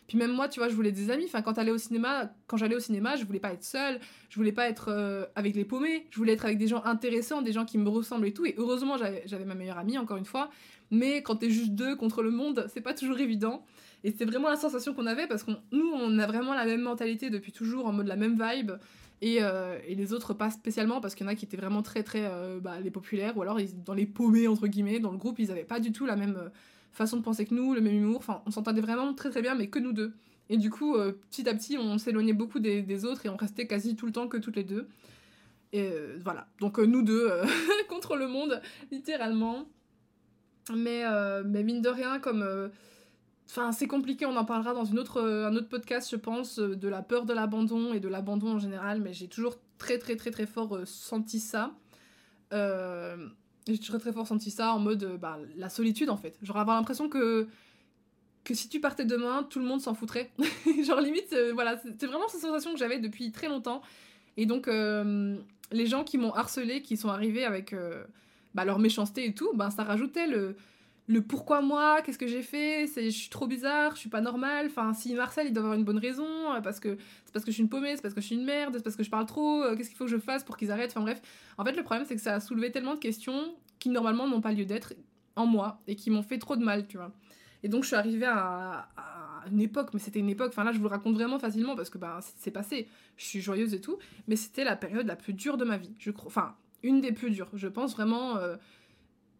Puis 0.07 0.19
même 0.19 0.33
moi, 0.33 0.49
tu 0.49 0.61
vois, 0.61 0.69
je 0.69 0.75
voulais 0.75 0.93
des 0.93 1.11
amis. 1.11 1.25
Enfin, 1.27 1.43
quand 1.43 1.55
j'allais 1.55 1.71
au 1.71 1.79
cinéma, 1.79 2.33
quand 2.47 2.57
j'allais 2.57 2.75
au 2.75 2.81
cinéma, 2.81 3.17
je 3.17 3.25
voulais 3.25 3.41
pas 3.41 3.53
être 3.53 3.65
seule, 3.65 4.01
je 4.29 4.37
voulais 4.37 4.53
pas 4.53 4.69
être 4.69 4.87
euh, 4.89 5.25
avec 5.35 5.55
les 5.55 5.65
paumés, 5.65 6.07
je 6.11 6.19
voulais 6.19 6.33
être 6.33 6.45
avec 6.45 6.59
des 6.59 6.69
gens 6.69 6.83
intéressants, 6.85 7.43
des 7.43 7.53
gens 7.53 7.65
qui 7.65 7.79
me 7.79 7.89
ressemblent 7.89 8.27
et 8.27 8.35
tout. 8.35 8.45
Et 8.45 8.55
heureusement, 8.59 8.97
j'avais 8.99 9.45
ma 9.45 9.55
meilleure 9.55 9.79
amie 9.79 9.99
encore 9.99 10.17
une 10.17 10.25
fois. 10.25 10.51
Mais 10.91 11.23
quand 11.23 11.37
t'es 11.37 11.51
juste 11.51 11.71
deux 11.71 11.97
contre 11.97 12.23
le 12.23 12.31
monde, 12.31 12.67
c'est 12.73 12.83
pas 12.83 12.95
toujours 12.95 13.19
évident. 13.19 13.65
Et 14.05 14.13
c'est 14.13 14.25
vraiment 14.25 14.49
la 14.49 14.57
sensation 14.57 14.95
qu'on 14.95 15.07
avait 15.07 15.27
parce 15.27 15.45
que 15.45 15.53
nous, 15.71 15.91
on 15.95 16.19
a 16.19 16.27
vraiment 16.27 16.55
la 16.55 16.67
même 16.67 16.83
mentalité 16.83 17.31
depuis 17.31 17.53
toujours, 17.53 17.87
en 17.87 17.93
mode 17.93 18.09
la 18.09 18.17
même 18.17 18.39
vibe. 18.41 18.73
Euh, 19.25 19.79
et, 19.87 19.95
les 19.95 20.13
autres 20.13 20.35
pas 20.35 20.51
spécialement 20.51 21.01
parce 21.01 21.15
qu'il 21.15 21.25
y 21.25 21.29
en 21.29 21.33
a 21.33 21.37
qui 21.37 21.45
étaient 21.45 21.57
vraiment 21.57 21.83
très 21.83 22.03
très 22.03 22.25
euh, 22.25 22.59
bah, 22.59 22.81
les 22.81 22.91
populaires 22.91 23.37
ou 23.37 23.43
alors 23.43 23.57
dans 23.85 23.95
les 23.95 24.07
paumés 24.07 24.49
entre 24.49 24.67
guillemets 24.67 24.99
dans 24.99 25.13
le 25.13 25.17
groupe 25.17 25.39
ils 25.39 25.53
avaient 25.53 25.63
pas 25.63 25.79
du 25.79 25.93
tout 25.93 26.07
la 26.07 26.17
même 26.17 26.37
euh, 26.37 26.49
façon 26.93 27.17
de 27.17 27.23
penser 27.23 27.47
que 27.47 27.55
nous 27.55 27.75
le 27.75 27.81
même 27.81 27.95
humour 27.95 28.19
enfin 28.19 28.43
on 28.47 28.51
s'entendait 28.51 28.81
vraiment 28.81 29.13
très 29.15 29.31
très 29.31 29.43
bien 29.43 29.55
mais 29.55 29.69
que 29.69 29.79
nous 29.79 29.93
deux. 29.93 30.13
Et 30.49 30.57
du 30.57 30.71
coup 30.71 30.97
petit 31.31 31.49
à 31.49 31.55
petit 31.55 31.79
on 31.79 31.99
s'éloignait 31.99 32.33
beaucoup 32.33 32.59
des, 32.59 33.05
autres 33.05 33.27
et 33.27 33.29
on 33.29 33.37
restait 33.37 33.67
quasi 33.67 33.97
tout 33.97 34.07
le 34.07 34.13
temps 34.13 34.29
que 34.29 34.37
toutes 34.37 34.57
les 34.57 34.65
deux. 34.65 34.89
Et 35.73 35.91
voilà. 36.23 36.47
Donc 36.61 36.79
nous 36.79 37.03
deux 37.03 37.31
contre 37.89 38.17
le 38.17 38.29
monde 38.29 38.61
littéralement. 38.91 39.67
Mais, 40.75 41.05
mais 41.45 41.63
mine 41.63 41.81
de 41.81 41.89
rien 41.89 42.19
comme 42.19 42.71
Enfin, 43.55 43.71
c'est 43.71 43.87
compliqué, 43.87 44.25
on 44.25 44.37
en 44.37 44.47
parlera 44.47 44.73
dans 44.73 44.87
une 44.87 44.99
autre, 44.99 45.19
euh, 45.19 45.47
un 45.47 45.55
autre 45.55 45.69
podcast, 45.69 46.11
je 46.11 46.17
pense, 46.17 46.59
euh, 46.59 46.75
de 46.75 46.89
la 46.89 47.03
peur 47.03 47.27
de 47.27 47.35
l'abandon 47.35 47.93
et 47.93 48.01
de 48.01 48.09
l'abandon 48.09 48.53
en 48.53 48.59
général, 48.59 49.03
mais 49.03 49.13
j'ai 49.13 49.29
toujours 49.29 49.59
très 49.77 49.99
très 49.99 50.17
très 50.17 50.31
très 50.31 50.47
fort 50.47 50.75
euh, 50.75 50.87
senti 50.87 51.39
ça. 51.39 51.75
J'ai 53.67 53.79
toujours 53.79 54.01
très 54.01 54.13
fort 54.13 54.27
senti 54.27 54.51
ça 54.51 54.73
en 54.73 54.79
mode 54.79 55.19
bah, 55.21 55.39
la 55.57 55.69
solitude 55.69 56.11
en 56.11 56.17
fait. 56.17 56.37
Genre 56.43 56.57
avoir 56.57 56.77
l'impression 56.77 57.09
que, 57.09 57.49
que 58.45 58.55
si 58.55 58.69
tu 58.69 58.81
partais 58.81 59.05
demain, 59.05 59.47
tout 59.49 59.59
le 59.59 59.65
monde 59.65 59.81
s'en 59.81 59.95
foutrait. 59.95 60.31
Genre 60.85 61.01
limite, 61.01 61.35
voilà, 61.55 61.81
c'est 61.81 62.07
vraiment 62.07 62.29
cette 62.29 62.41
sensation 62.41 62.73
que 62.73 62.79
j'avais 62.79 62.99
depuis 62.99 63.31
très 63.31 63.49
longtemps. 63.49 63.83
Et 64.37 64.47
donc, 64.47 64.67
les 64.67 65.87
gens 65.87 66.05
qui 66.05 66.19
m'ont 66.19 66.33
harcelé, 66.33 66.83
qui 66.83 66.97
sont 66.97 67.11
arrivés 67.11 67.45
avec 67.45 67.75
bah, 68.55 68.65
leur 68.65 68.79
méchanceté 68.79 69.27
et 69.27 69.35
tout, 69.35 69.51
bah, 69.55 69.71
ça 69.71 69.85
rajoutait 69.85 70.27
le 70.27 70.57
le 71.13 71.21
pourquoi 71.21 71.61
moi, 71.61 72.01
qu'est-ce 72.01 72.19
que 72.19 72.27
j'ai 72.27 72.43
fait, 72.43 72.87
c'est 72.87 73.11
je 73.11 73.17
suis 73.17 73.29
trop 73.29 73.47
bizarre, 73.47 73.95
je 73.95 74.01
suis 74.01 74.09
pas 74.09 74.23
normale. 74.23 74.67
Enfin, 74.67 74.95
si 74.95 75.15
Marcel 75.15 75.47
il 75.47 75.53
doit 75.53 75.63
avoir 75.63 75.79
une 75.79 75.85
bonne 75.85 75.99
raison, 75.99 76.27
euh, 76.55 76.63
parce 76.63 76.81
que 76.81 76.97
c'est 77.27 77.33
parce 77.33 77.45
que 77.45 77.51
je 77.51 77.57
suis 77.57 77.63
une 77.63 77.69
paumée, 77.69 77.95
c'est 77.95 78.01
parce 78.01 78.15
que 78.15 78.23
je 78.23 78.27
suis 78.27 78.35
une 78.35 78.47
merde, 78.47 78.75
c'est 78.77 78.83
parce 78.83 78.97
que 78.97 79.03
je 79.03 79.11
parle 79.11 79.27
trop, 79.27 79.63
euh, 79.63 79.77
qu'est-ce 79.77 79.91
qu'il 79.91 79.99
faut 79.99 80.07
que 80.07 80.11
je 80.11 80.17
fasse 80.17 80.43
pour 80.43 80.57
qu'ils 80.57 80.71
arrêtent? 80.71 80.93
Enfin 80.93 81.03
bref, 81.03 81.21
en 81.59 81.65
fait 81.65 81.73
le 81.73 81.83
problème 81.83 82.07
c'est 82.09 82.17
que 82.17 82.23
ça 82.23 82.35
a 82.35 82.41
soulevé 82.41 82.73
tellement 82.73 82.95
de 82.95 82.99
questions 82.99 83.55
qui 83.79 83.91
normalement 83.91 84.27
n'ont 84.27 84.41
pas 84.41 84.53
lieu 84.53 84.65
d'être 84.65 84.95
en 85.37 85.45
moi 85.45 85.83
et 85.87 85.97
qui 85.97 86.11
m'ont 86.11 86.23
fait 86.23 86.39
trop 86.39 86.57
de 86.57 86.65
mal, 86.65 86.87
tu 86.87 86.97
vois. 86.97 87.13
Et 87.63 87.69
donc 87.69 87.83
je 87.83 87.89
suis 87.89 87.97
arrivée 87.97 88.27
à, 88.27 88.89
une 89.51 89.61
époque, 89.61 89.91
mais 89.93 90.01
c'était 90.01 90.21
une 90.21 90.31
époque, 90.31 90.49
enfin 90.53 90.65
là 90.65 90.73
je 90.73 90.79
vous 90.79 90.85
le 90.85 90.91
raconte 90.91 91.15
vraiment 91.15 91.39
facilement 91.39 91.77
parce 91.77 91.91
que 91.91 91.99
bah, 91.99 92.21
c'est 92.39 92.53
passé, 92.53 92.89
je 93.19 93.25
suis 93.25 93.41
joyeuse 93.43 93.75
et 93.75 93.81
tout, 93.83 93.99
mais 94.29 94.37
c'était 94.37 94.65
la 94.65 94.77
période 94.77 95.07
la 95.07 95.17
plus 95.17 95.35
dure 95.35 95.59
de 95.59 95.65
ma 95.65 95.77
vie, 95.77 95.93
je 95.99 96.11
crois, 96.11 96.29
enfin 96.29 96.55
une 96.83 97.01
des 97.01 97.13
plus 97.13 97.31
dures, 97.31 97.51
je 97.53 97.69
pense 97.69 97.95
vraiment. 97.95 98.37
Euh, 98.37 98.57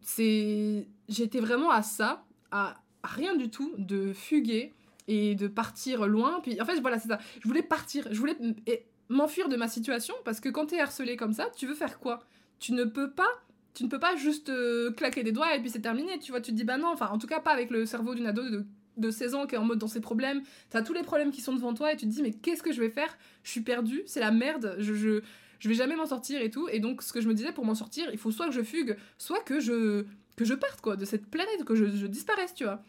c'est 0.03 0.87
j'étais 1.09 1.39
vraiment 1.39 1.71
à 1.71 1.81
ça 1.81 2.25
à, 2.51 2.75
rien 3.03 3.35
du 3.35 3.49
tout 3.49 3.73
de 3.77 4.13
fuguer 4.13 4.73
et 5.07 5.35
de 5.35 5.47
partir 5.47 6.07
loin. 6.07 6.39
Puis 6.41 6.61
en 6.61 6.65
fait 6.65 6.79
voilà 6.79 6.99
c'est 6.99 7.07
ça. 7.07 7.19
Je 7.41 7.47
voulais 7.47 7.63
partir 7.63 8.07
je 8.11 8.19
voulais 8.19 8.37
m'enfuir 9.09 9.49
de 9.49 9.55
ma 9.55 9.67
situation 9.67 10.13
parce 10.23 10.39
que 10.39 10.49
quand 10.49 10.67
t'es 10.67 10.79
harcelé 10.79 11.15
comme 11.15 11.33
ça 11.33 11.49
tu 11.55 11.65
veux 11.67 11.73
faire 11.73 11.99
quoi? 11.99 12.19
Tu 12.59 12.73
ne 12.73 12.83
peux 12.83 13.11
pas 13.11 13.29
tu 13.73 13.83
ne 13.83 13.89
peux 13.89 13.99
pas 13.99 14.15
juste 14.15 14.49
euh, 14.49 14.91
claquer 14.91 15.23
des 15.23 15.31
doigts 15.31 15.55
et 15.55 15.59
puis 15.59 15.69
c'est 15.69 15.81
terminé 15.81 16.19
tu 16.19 16.31
vois 16.31 16.41
tu 16.41 16.51
te 16.51 16.55
dis 16.55 16.63
bah 16.63 16.77
non 16.77 16.89
enfin 16.89 17.07
en 17.07 17.17
tout 17.17 17.27
cas 17.27 17.39
pas 17.39 17.51
avec 17.51 17.71
le 17.71 17.85
cerveau 17.85 18.13
d'une 18.13 18.27
ado 18.27 18.47
de, 18.49 18.65
de 18.97 19.11
16 19.11 19.35
ans 19.35 19.47
qui 19.47 19.55
est 19.55 19.57
en 19.57 19.65
mode 19.65 19.79
dans 19.79 19.87
ses 19.87 20.01
problèmes. 20.01 20.43
T'as 20.69 20.81
tous 20.81 20.93
les 20.93 21.03
problèmes 21.03 21.31
qui 21.31 21.41
sont 21.41 21.53
devant 21.53 21.73
toi 21.73 21.91
et 21.93 21.97
tu 21.97 22.05
te 22.05 22.11
dis 22.11 22.21
mais 22.21 22.31
qu'est-ce 22.31 22.63
que 22.63 22.71
je 22.71 22.79
vais 22.79 22.89
faire? 22.89 23.17
Je 23.43 23.51
suis 23.51 23.61
perdue 23.61 24.03
c'est 24.05 24.19
la 24.19 24.31
merde 24.31 24.75
je, 24.79 24.93
je 24.93 25.21
je 25.63 25.69
vais 25.69 25.75
jamais 25.75 25.95
m'en 25.95 26.05
sortir 26.05 26.41
et 26.41 26.49
tout. 26.49 26.67
Et 26.67 26.81
donc, 26.81 27.01
ce 27.01 27.13
que 27.13 27.21
je 27.21 27.27
me 27.29 27.33
disais, 27.33 27.53
pour 27.53 27.63
m'en 27.63 27.73
sortir, 27.73 28.09
il 28.11 28.17
faut 28.17 28.31
soit 28.31 28.47
que 28.47 28.51
je 28.51 28.61
fugue, 28.61 28.97
soit 29.17 29.39
que 29.39 29.61
je, 29.61 30.03
que 30.35 30.43
je 30.43 30.53
parte, 30.53 30.81
quoi, 30.81 30.97
de 30.97 31.05
cette 31.05 31.25
planète, 31.27 31.63
que 31.63 31.73
je, 31.73 32.05
disparaisse, 32.05 32.53
tu 32.53 32.65
vois. 32.65 32.81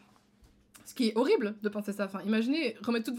Ce 0.85 0.93
qui 0.93 1.07
est 1.07 1.17
horrible 1.17 1.55
de 1.63 1.69
penser 1.69 1.93
ça. 1.93 2.11
Imaginez 2.27 2.77
remettre 2.83 3.13
toute 3.13 3.17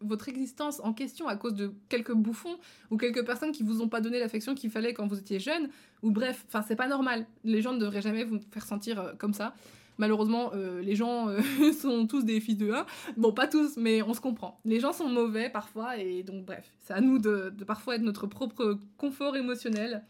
votre 0.00 0.28
existence 0.30 0.80
en 0.82 0.94
question 0.94 1.28
à 1.28 1.36
cause 1.36 1.52
de 1.52 1.74
quelques 1.90 2.14
bouffons 2.14 2.58
ou 2.90 2.96
quelques 2.96 3.26
personnes 3.26 3.52
qui 3.52 3.62
vous 3.62 3.82
ont 3.82 3.88
pas 3.88 4.00
donné 4.00 4.18
l'affection 4.18 4.54
qu'il 4.54 4.70
fallait 4.70 4.94
quand 4.94 5.06
vous 5.06 5.18
étiez 5.18 5.38
jeune. 5.38 5.68
Ou 6.02 6.10
bref, 6.10 6.42
enfin, 6.48 6.64
c'est 6.66 6.74
pas 6.74 6.88
normal. 6.88 7.26
Les 7.44 7.60
gens 7.60 7.74
ne 7.74 7.78
devraient 7.78 8.00
jamais 8.00 8.24
vous 8.24 8.40
faire 8.52 8.64
sentir 8.64 9.00
euh, 9.00 9.12
comme 9.18 9.34
ça. 9.34 9.54
Malheureusement, 9.98 10.50
euh, 10.54 10.80
les 10.82 10.96
gens 10.96 11.28
euh, 11.28 11.40
sont 11.80 12.06
tous 12.06 12.24
des 12.24 12.40
fils 12.40 12.56
de 12.56 12.72
1. 12.72 12.86
Bon, 13.16 13.32
pas 13.32 13.46
tous, 13.46 13.76
mais 13.76 14.02
on 14.02 14.14
se 14.14 14.20
comprend. 14.20 14.60
Les 14.64 14.80
gens 14.80 14.92
sont 14.92 15.08
mauvais 15.08 15.48
parfois, 15.50 15.96
et 15.98 16.22
donc 16.22 16.44
bref, 16.44 16.72
c'est 16.80 16.94
à 16.94 17.00
nous 17.00 17.18
de, 17.18 17.52
parfois 17.66 17.96
être 17.96 18.02
notre 18.02 18.26
propre 18.26 18.78
confort 18.96 19.36
émotionnel. 19.36 20.04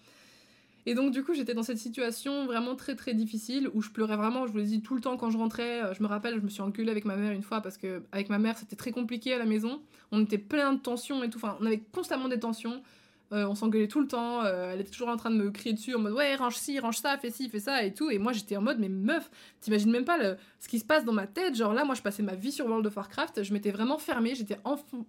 Et 0.87 0.95
donc 0.95 1.13
du 1.13 1.25
coup, 1.25 1.33
j'étais 1.33 1.55
dans 1.55 1.63
cette 1.63 1.79
situation 1.79 2.45
vraiment 2.45 2.77
très 2.77 2.95
très 2.95 3.15
difficile 3.15 3.71
où 3.73 3.81
je 3.81 3.91
pleurais 3.91 4.17
vraiment, 4.17 4.47
je 4.47 4.53
vous 4.53 4.59
l'ai 4.59 4.65
dit 4.65 4.83
tout 4.83 4.95
le 4.95 5.01
temps 5.01 5.17
quand 5.17 5.31
je 5.31 5.39
rentrais. 5.39 5.83
Euh, 5.83 5.95
je 5.95 6.03
me 6.03 6.09
rappelle, 6.09 6.35
je 6.37 6.41
me 6.41 6.49
suis 6.49 6.61
enculée 6.61 6.91
avec 6.91 7.07
ma 7.07 7.17
mère 7.17 7.33
une 7.33 7.43
fois 7.43 7.63
parce 7.63 7.79
que 7.79 8.03
avec 8.13 8.29
ma 8.29 8.39
mère, 8.39 8.59
c'était 8.59 8.77
très 8.77 8.91
compliqué 8.91 9.33
à 9.33 9.39
la 9.39 9.47
maison. 9.47 9.81
On 10.13 10.23
était 10.23 10.39
plein 10.39 10.75
de 10.75 10.81
tensions 10.81 11.23
et 11.25 11.31
tout, 11.31 11.39
enfin, 11.39 11.57
on 11.61 11.67
avait 11.67 11.83
constamment 11.93 12.29
des 12.29 12.39
tensions. 12.39 12.83
Euh, 13.35 13.47
on 13.49 13.55
s'engueulait 13.57 13.89
tout 13.89 14.01
le 14.01 14.07
temps. 14.07 14.45
Euh, 14.45 14.73
elle 14.73 14.81
était 14.81 14.91
toujours 14.91 15.09
en 15.09 15.17
train 15.17 15.31
de 15.31 15.37
me 15.37 15.51
crier 15.51 15.75
dessus 15.75 15.95
en 15.95 15.99
mode 15.99 16.13
ouais, 16.13 16.37
range 16.37 16.57
ci, 16.57 16.79
range 16.79 16.99
ça, 16.99 17.19
fais 17.19 17.31
ci, 17.31 17.49
fais 17.49 17.59
ça 17.59 17.83
et 17.83 17.93
tout. 17.93 18.11
Et 18.11 18.19
moi 18.19 18.33
j'étais 18.33 18.57
en 18.57 18.63
mode 18.63 18.79
mais 18.79 18.89
meuf, 18.89 19.29
t'imagines 19.61 19.91
même 19.91 20.05
pas 20.05 20.19
ce 20.61 20.69
qui 20.69 20.79
se 20.79 20.85
passe 20.85 21.05
dans 21.05 21.13
ma 21.13 21.27
tête. 21.27 21.57
Genre 21.57 21.75
là, 21.75 21.85
moi 21.85 21.97
je 21.97 22.03
passais 22.03 22.23
ma 22.23 22.37
vie 22.37 22.53
sur 22.53 22.67
World 22.67 22.87
of 22.87 22.97
Warcraft, 22.97 23.43
je 23.43 23.53
m'étais 23.53 23.73
vraiment 23.73 23.99
fermée, 23.99 24.35
j'étais 24.35 24.59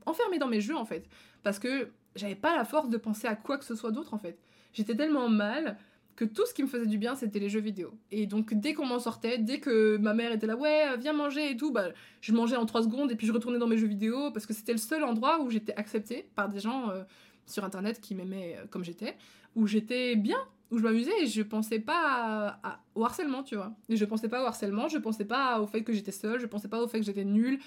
enfermée 0.05 0.39
dans 0.39 0.47
mes 0.47 0.61
jeux 0.61 0.75
en 0.75 0.85
fait. 0.85 1.07
Parce 1.43 1.59
que 1.59 1.89
j'avais 2.15 2.35
pas 2.35 2.55
la 2.55 2.65
force 2.65 2.89
de 2.89 2.97
penser 2.97 3.27
à 3.27 3.35
quoi 3.35 3.57
que 3.57 3.65
ce 3.65 3.75
soit 3.75 3.91
d'autre 3.91 4.13
en 4.15 4.19
fait. 4.19 4.39
J'étais 4.73 4.95
tellement 4.95 5.29
mal 5.29 5.77
que 6.15 6.25
tout 6.25 6.45
ce 6.45 6.53
qui 6.53 6.63
me 6.63 6.67
faisait 6.67 6.85
du 6.88 6.97
bien 6.97 7.13
c'était 7.15 7.39
les 7.39 7.49
jeux 7.49 7.59
vidéo. 7.59 7.93
Et 8.09 8.25
donc 8.25 8.53
dès 8.53 8.73
qu'on 8.73 8.85
m'en 8.85 8.99
sortait, 8.99 9.38
dès 9.38 9.59
que 9.59 9.97
ma 9.97 10.13
mère 10.15 10.31
était 10.31 10.47
là 10.47 10.55
ouais 10.55 10.97
viens 10.97 11.13
manger 11.13 11.51
et 11.51 11.57
tout, 11.57 11.71
bah 11.71 11.89
je 12.21 12.33
mangeais 12.33 12.55
en 12.55 12.65
3 12.65 12.83
secondes 12.83 13.11
et 13.11 13.15
puis 13.15 13.27
je 13.27 13.33
retournais 13.33 13.59
dans 13.59 13.67
mes 13.67 13.77
jeux 13.77 13.88
vidéo 13.88 14.31
parce 14.31 14.45
que 14.45 14.53
c'était 14.53 14.71
le 14.71 14.79
seul 14.79 15.03
endroit 15.03 15.41
où 15.41 15.51
j'étais 15.51 15.75
acceptée 15.75 16.27
par 16.35 16.49
des 16.49 16.59
gens 16.59 16.89
euh, 16.89 17.03
sur 17.45 17.63
internet 17.63 18.01
qui 18.01 18.15
m'aimaient 18.15 18.58
euh, 18.58 18.65
comme 18.69 18.84
j'étais, 18.84 19.15
où 19.55 19.67
j'étais 19.67 20.15
bien, 20.15 20.38
où 20.71 20.77
je 20.77 20.84
m'amusais 20.84 21.12
et 21.21 21.27
je 21.27 21.41
pensais 21.41 21.79
pas 21.79 22.60
au 22.95 23.05
harcèlement, 23.05 23.43
tu 23.43 23.55
vois. 23.55 23.73
Et 23.89 23.97
je 23.97 24.05
pensais 24.05 24.29
pas 24.29 24.43
au 24.43 24.45
harcèlement, 24.45 24.88
je 24.88 24.97
pensais 24.97 25.25
pas 25.25 25.62
au 25.62 25.67
fait 25.67 25.84
que 25.84 25.93
j'étais 25.93 26.12
seule, 26.12 26.39
je 26.39 26.47
pensais 26.47 26.67
pas 26.67 26.81
au 26.81 26.88
fait 26.88 26.99
que 26.99 27.05
j'étais 27.05 27.25
nulle. 27.25 27.60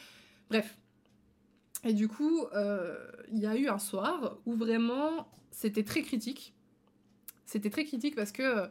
Bref. 0.51 0.77
Et 1.85 1.93
du 1.93 2.09
coup, 2.09 2.45
euh, 2.55 2.97
il 3.31 3.38
y 3.38 3.47
a 3.47 3.57
eu 3.57 3.69
un 3.69 3.79
soir 3.79 4.38
où 4.47 4.55
vraiment 4.55 5.29
c'était 5.51 5.85
très 5.85 6.03
critique. 6.03 6.55
C'était 7.47 7.71
très 7.71 7.85
critique 7.85 8.17
parce 8.17 8.33
que 8.33 8.43
euh, 8.43 8.67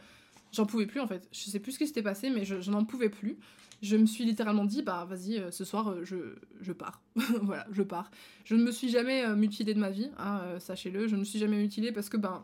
j'en 0.52 0.66
pouvais 0.66 0.86
plus 0.86 1.00
en 1.00 1.08
fait. 1.08 1.28
Je 1.32 1.50
sais 1.50 1.60
plus 1.60 1.74
ce 1.74 1.78
qui 1.78 1.88
s'était 1.88 2.04
passé, 2.04 2.30
mais 2.30 2.46
je, 2.46 2.70
n'en 2.72 2.86
pouvais 2.86 3.10
plus 3.10 3.38
je 3.82 3.96
me 3.96 4.06
suis 4.06 4.26
littéralement 4.26 4.66
dit, 4.66 4.82
bah 4.82 5.06
vas-y, 5.08 5.38
euh, 5.38 5.52
ce 5.52 5.64
soir, 5.64 5.90
euh, 5.90 6.04
je, 6.04 6.16
je 6.62 6.74
pars. 6.74 7.02
voilà, 7.42 7.66
je 7.72 7.84
pars. 7.84 8.10
Je 8.44 8.56
ne 8.56 8.64
me 8.64 8.72
suis 8.72 8.90
jamais 8.90 9.24
euh, 9.24 9.36
mutilée 9.36 9.74
de 9.74 9.80
ma 9.80 9.90
vie, 9.90 10.10
hein, 10.18 10.42
sachez-le. 10.60 11.08
Je 11.08 11.16
ne 11.16 11.20
me 11.20 11.26
suis 11.26 11.40
jamais 11.40 11.58
mutilée 11.58 11.92
parce 11.92 12.10
que 12.10 12.18
ben, 12.18 12.44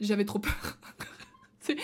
j'avais 0.00 0.24
trop 0.24 0.40
peur. 0.40 0.78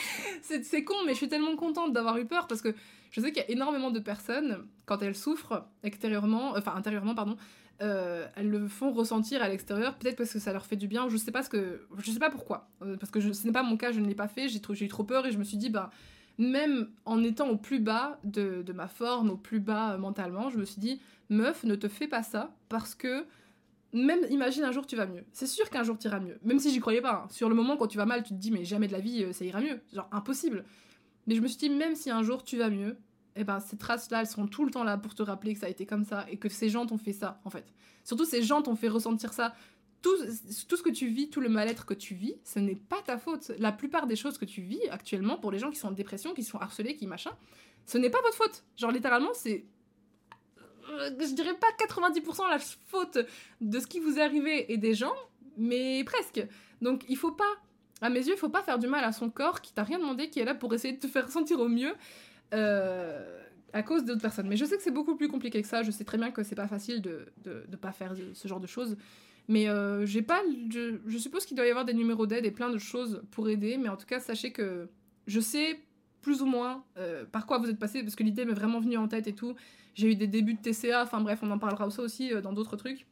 c'est 0.46 0.84
con, 0.84 0.94
mais 1.06 1.12
je 1.12 1.18
suis 1.18 1.28
tellement 1.28 1.54
contente 1.54 1.92
d'avoir 1.92 2.18
eu 2.18 2.24
peur 2.24 2.48
parce 2.48 2.60
que 2.60 2.74
je 3.10 3.20
sais 3.20 3.30
qu'il 3.30 3.42
y 3.42 3.46
a 3.46 3.50
énormément 3.50 3.90
de 3.90 4.00
personnes, 4.00 4.66
quand 4.84 5.00
elles 5.02 5.14
souffrent 5.14 5.68
extérieurement, 5.84 6.54
enfin 6.56 6.74
intérieurement, 6.74 7.14
pardon, 7.14 7.36
euh, 7.80 8.26
elles 8.34 8.50
le 8.50 8.66
font 8.66 8.90
ressentir 8.90 9.40
à 9.40 9.48
l'extérieur, 9.48 9.96
peut-être 9.96 10.16
parce 10.16 10.32
que 10.32 10.40
ça 10.40 10.52
leur 10.52 10.66
fait 10.66 10.76
du 10.76 10.88
bien, 10.88 11.08
je 11.08 11.16
sais 11.16 11.30
pas 11.30 11.44
ce 11.44 11.48
que, 11.48 11.86
je 11.98 12.10
sais 12.10 12.18
pas 12.18 12.30
pourquoi, 12.30 12.68
euh, 12.82 12.96
parce 12.96 13.12
que 13.12 13.20
ce 13.20 13.46
n'est 13.46 13.52
pas 13.52 13.62
mon 13.62 13.76
cas, 13.76 13.92
je 13.92 14.00
ne 14.00 14.06
l'ai 14.06 14.16
pas 14.16 14.26
fait, 14.26 14.48
j'ai 14.48 14.84
eu 14.84 14.88
trop 14.88 15.04
peur 15.04 15.26
et 15.26 15.32
je 15.32 15.38
me 15.38 15.44
suis 15.44 15.56
dit, 15.56 15.70
bah, 15.70 15.90
même 16.38 16.88
en 17.04 17.22
étant 17.22 17.48
au 17.48 17.56
plus 17.56 17.78
bas 17.78 18.18
de, 18.24 18.62
de 18.62 18.72
ma 18.72 18.88
forme, 18.88 19.30
au 19.30 19.36
plus 19.36 19.60
bas 19.60 19.92
euh, 19.92 19.98
mentalement, 19.98 20.50
je 20.50 20.58
me 20.58 20.64
suis 20.64 20.80
dit, 20.80 21.00
meuf, 21.30 21.62
ne 21.62 21.76
te 21.76 21.86
fais 21.86 22.08
pas 22.08 22.24
ça, 22.24 22.52
parce 22.68 22.96
que 22.96 23.24
même 23.92 24.20
imagine 24.28 24.64
un 24.64 24.72
jour 24.72 24.84
tu 24.84 24.96
vas 24.96 25.06
mieux. 25.06 25.24
C'est 25.32 25.46
sûr 25.46 25.70
qu'un 25.70 25.84
jour 25.84 25.96
tu 25.98 26.08
iras 26.08 26.20
mieux. 26.20 26.38
Même 26.42 26.58
si 26.58 26.70
j'y 26.70 26.80
croyais 26.80 27.00
pas. 27.00 27.22
Hein. 27.24 27.28
Sur 27.30 27.48
le 27.48 27.54
moment 27.54 27.76
quand 27.78 27.86
tu 27.86 27.96
vas 27.96 28.04
mal, 28.04 28.22
tu 28.22 28.34
te 28.34 28.38
dis 28.38 28.50
mais 28.50 28.64
jamais 28.64 28.86
de 28.86 28.92
la 28.92 29.00
vie 29.00 29.32
ça 29.32 29.46
ira 29.46 29.62
mieux. 29.62 29.80
Genre 29.94 30.06
impossible. 30.12 30.64
Mais 31.26 31.34
je 31.34 31.40
me 31.40 31.46
suis 31.46 31.56
dit 31.56 31.70
même 31.70 31.94
si 31.94 32.10
un 32.10 32.22
jour 32.22 32.44
tu 32.44 32.58
vas 32.58 32.68
mieux, 32.68 32.98
eh 33.40 33.44
ben, 33.44 33.60
ces 33.60 33.76
traces-là, 33.76 34.20
elles 34.20 34.26
seront 34.26 34.46
tout 34.46 34.64
le 34.64 34.70
temps 34.70 34.84
là 34.84 34.98
pour 34.98 35.14
te 35.14 35.22
rappeler 35.22 35.54
que 35.54 35.60
ça 35.60 35.66
a 35.66 35.68
été 35.68 35.86
comme 35.86 36.04
ça 36.04 36.26
et 36.30 36.36
que 36.36 36.48
ces 36.48 36.68
gens 36.68 36.86
t'ont 36.86 36.98
fait 36.98 37.12
ça, 37.12 37.40
en 37.44 37.50
fait. 37.50 37.72
Surtout, 38.04 38.24
ces 38.24 38.42
gens 38.42 38.62
t'ont 38.62 38.76
fait 38.76 38.88
ressentir 38.88 39.32
ça. 39.32 39.54
Tout, 40.02 40.16
tout 40.68 40.76
ce 40.76 40.82
que 40.82 40.90
tu 40.90 41.08
vis, 41.08 41.28
tout 41.30 41.40
le 41.40 41.48
mal-être 41.48 41.86
que 41.86 41.94
tu 41.94 42.14
vis, 42.14 42.34
ce 42.44 42.58
n'est 42.58 42.76
pas 42.76 43.00
ta 43.04 43.18
faute. 43.18 43.52
La 43.58 43.72
plupart 43.72 44.06
des 44.06 44.16
choses 44.16 44.38
que 44.38 44.44
tu 44.44 44.60
vis 44.60 44.80
actuellement, 44.90 45.36
pour 45.38 45.50
les 45.50 45.58
gens 45.58 45.70
qui 45.70 45.78
sont 45.78 45.88
en 45.88 45.92
dépression, 45.92 46.34
qui 46.34 46.44
sont 46.44 46.58
harcelés, 46.58 46.96
qui 46.96 47.06
machin, 47.06 47.32
ce 47.86 47.98
n'est 47.98 48.10
pas 48.10 48.20
votre 48.22 48.36
faute. 48.36 48.64
Genre, 48.76 48.90
littéralement, 48.90 49.34
c'est. 49.34 49.64
Euh, 50.90 51.10
je 51.20 51.34
dirais 51.34 51.54
pas 51.54 51.66
90% 51.86 52.48
la 52.48 52.58
faute 52.58 53.18
de 53.60 53.80
ce 53.80 53.86
qui 53.86 54.00
vous 54.00 54.18
est 54.18 54.22
arrivé 54.22 54.72
et 54.72 54.78
des 54.78 54.94
gens, 54.94 55.14
mais 55.56 56.02
presque. 56.04 56.44
Donc, 56.80 57.04
il 57.08 57.16
faut 57.16 57.32
pas 57.32 57.56
à 58.00 58.10
mes 58.10 58.20
yeux, 58.20 58.34
il 58.34 58.38
faut 58.38 58.48
pas 58.48 58.62
faire 58.62 58.78
du 58.78 58.86
mal 58.86 59.04
à 59.04 59.12
son 59.12 59.30
corps 59.30 59.60
qui 59.60 59.72
t'a 59.72 59.82
rien 59.82 59.98
demandé, 59.98 60.30
qui 60.30 60.40
est 60.40 60.44
là 60.44 60.54
pour 60.54 60.72
essayer 60.74 60.94
de 60.94 61.00
te 61.00 61.08
faire 61.08 61.30
sentir 61.30 61.58
au 61.60 61.68
mieux. 61.68 61.94
Euh, 62.54 63.34
à 63.74 63.82
cause 63.82 64.04
d'autres 64.04 64.22
personnes. 64.22 64.48
Mais 64.48 64.56
je 64.56 64.64
sais 64.64 64.76
que 64.76 64.82
c'est 64.82 64.90
beaucoup 64.90 65.14
plus 65.14 65.28
compliqué 65.28 65.60
que 65.60 65.68
ça. 65.68 65.82
Je 65.82 65.90
sais 65.90 66.04
très 66.04 66.16
bien 66.16 66.30
que 66.30 66.42
c'est 66.42 66.54
pas 66.54 66.68
facile 66.68 67.02
de, 67.02 67.26
de, 67.44 67.76
pas 67.76 67.92
faire 67.92 68.14
ce 68.32 68.48
genre 68.48 68.60
de 68.60 68.66
choses. 68.66 68.96
Mais 69.46 69.68
euh, 69.68 70.06
j'ai 70.06 70.22
pas. 70.22 70.40
Je, 70.70 70.96
je 71.06 71.18
suppose 71.18 71.44
qu'il 71.44 71.56
doit 71.56 71.66
y 71.66 71.70
avoir 71.70 71.84
des 71.84 71.92
numéros 71.92 72.26
d'aide 72.26 72.46
et 72.46 72.50
plein 72.50 72.70
de 72.70 72.78
choses 72.78 73.22
pour 73.30 73.48
aider. 73.48 73.76
Mais 73.76 73.88
en 73.88 73.96
tout 73.96 74.06
cas, 74.06 74.20
sachez 74.20 74.52
que 74.52 74.88
je 75.26 75.40
sais 75.40 75.80
plus 76.22 76.40
ou 76.42 76.46
moins 76.46 76.82
euh, 76.96 77.24
par 77.26 77.46
quoi 77.46 77.58
vous 77.58 77.68
êtes 77.68 77.78
passé 77.78 78.02
parce 78.02 78.16
que 78.16 78.22
l'idée 78.22 78.44
m'est 78.44 78.54
vraiment 78.54 78.80
venue 78.80 78.96
en 78.96 79.06
tête 79.06 79.26
et 79.26 79.34
tout. 79.34 79.54
J'ai 79.94 80.12
eu 80.12 80.16
des 80.16 80.26
débuts 80.26 80.54
de 80.54 80.60
TCA. 80.60 81.02
Enfin 81.02 81.20
bref, 81.20 81.40
on 81.42 81.50
en 81.50 81.58
parlera 81.58 81.86
aussi 81.86 82.30
dans 82.42 82.52
d'autres 82.52 82.76
trucs. 82.76 83.06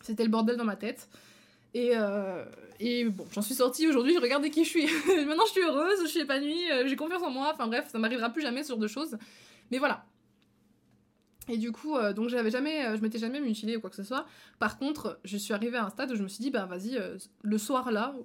C'était 0.00 0.24
le 0.24 0.30
bordel 0.30 0.56
dans 0.56 0.64
ma 0.64 0.76
tête. 0.76 1.08
Et, 1.74 1.92
et 2.84 3.04
bon, 3.04 3.24
j'en 3.32 3.42
suis 3.42 3.54
sortie 3.54 3.86
aujourd'hui, 3.86 4.18
regardez 4.18 4.50
qui 4.50 4.64
je 4.64 4.70
suis. 4.70 4.86
Maintenant, 5.24 5.44
je 5.46 5.52
suis 5.52 5.60
heureuse, 5.60 6.00
je 6.02 6.08
suis 6.08 6.20
épanouie, 6.20 6.68
euh, 6.72 6.88
j'ai 6.88 6.96
confiance 6.96 7.22
en 7.22 7.30
moi. 7.30 7.52
Enfin 7.54 7.68
bref, 7.68 7.88
ça 7.88 7.98
m'arrivera 8.00 8.30
plus 8.30 8.42
jamais 8.42 8.64
ce 8.64 8.70
genre 8.70 8.78
de 8.78 8.88
choses. 8.88 9.16
Mais 9.70 9.78
voilà. 9.78 10.04
Et 11.46 11.58
du 11.58 11.70
coup, 11.70 11.96
euh, 11.96 12.12
donc 12.12 12.28
j'avais 12.28 12.50
jamais, 12.50 12.84
euh, 12.84 12.96
je 12.96 13.02
m'étais 13.02 13.20
jamais 13.20 13.40
mutilée 13.40 13.76
ou 13.76 13.80
quoi 13.80 13.88
que 13.88 13.94
ce 13.94 14.02
soit. 14.02 14.26
Par 14.58 14.78
contre, 14.78 15.20
je 15.22 15.36
suis 15.36 15.54
arrivée 15.54 15.76
à 15.76 15.84
un 15.84 15.90
stade 15.90 16.10
où 16.10 16.16
je 16.16 16.24
me 16.24 16.28
suis 16.28 16.42
dit, 16.42 16.50
bah 16.50 16.66
vas-y, 16.66 17.00
le 17.42 17.58
soir 17.58 17.92
là, 17.92 18.16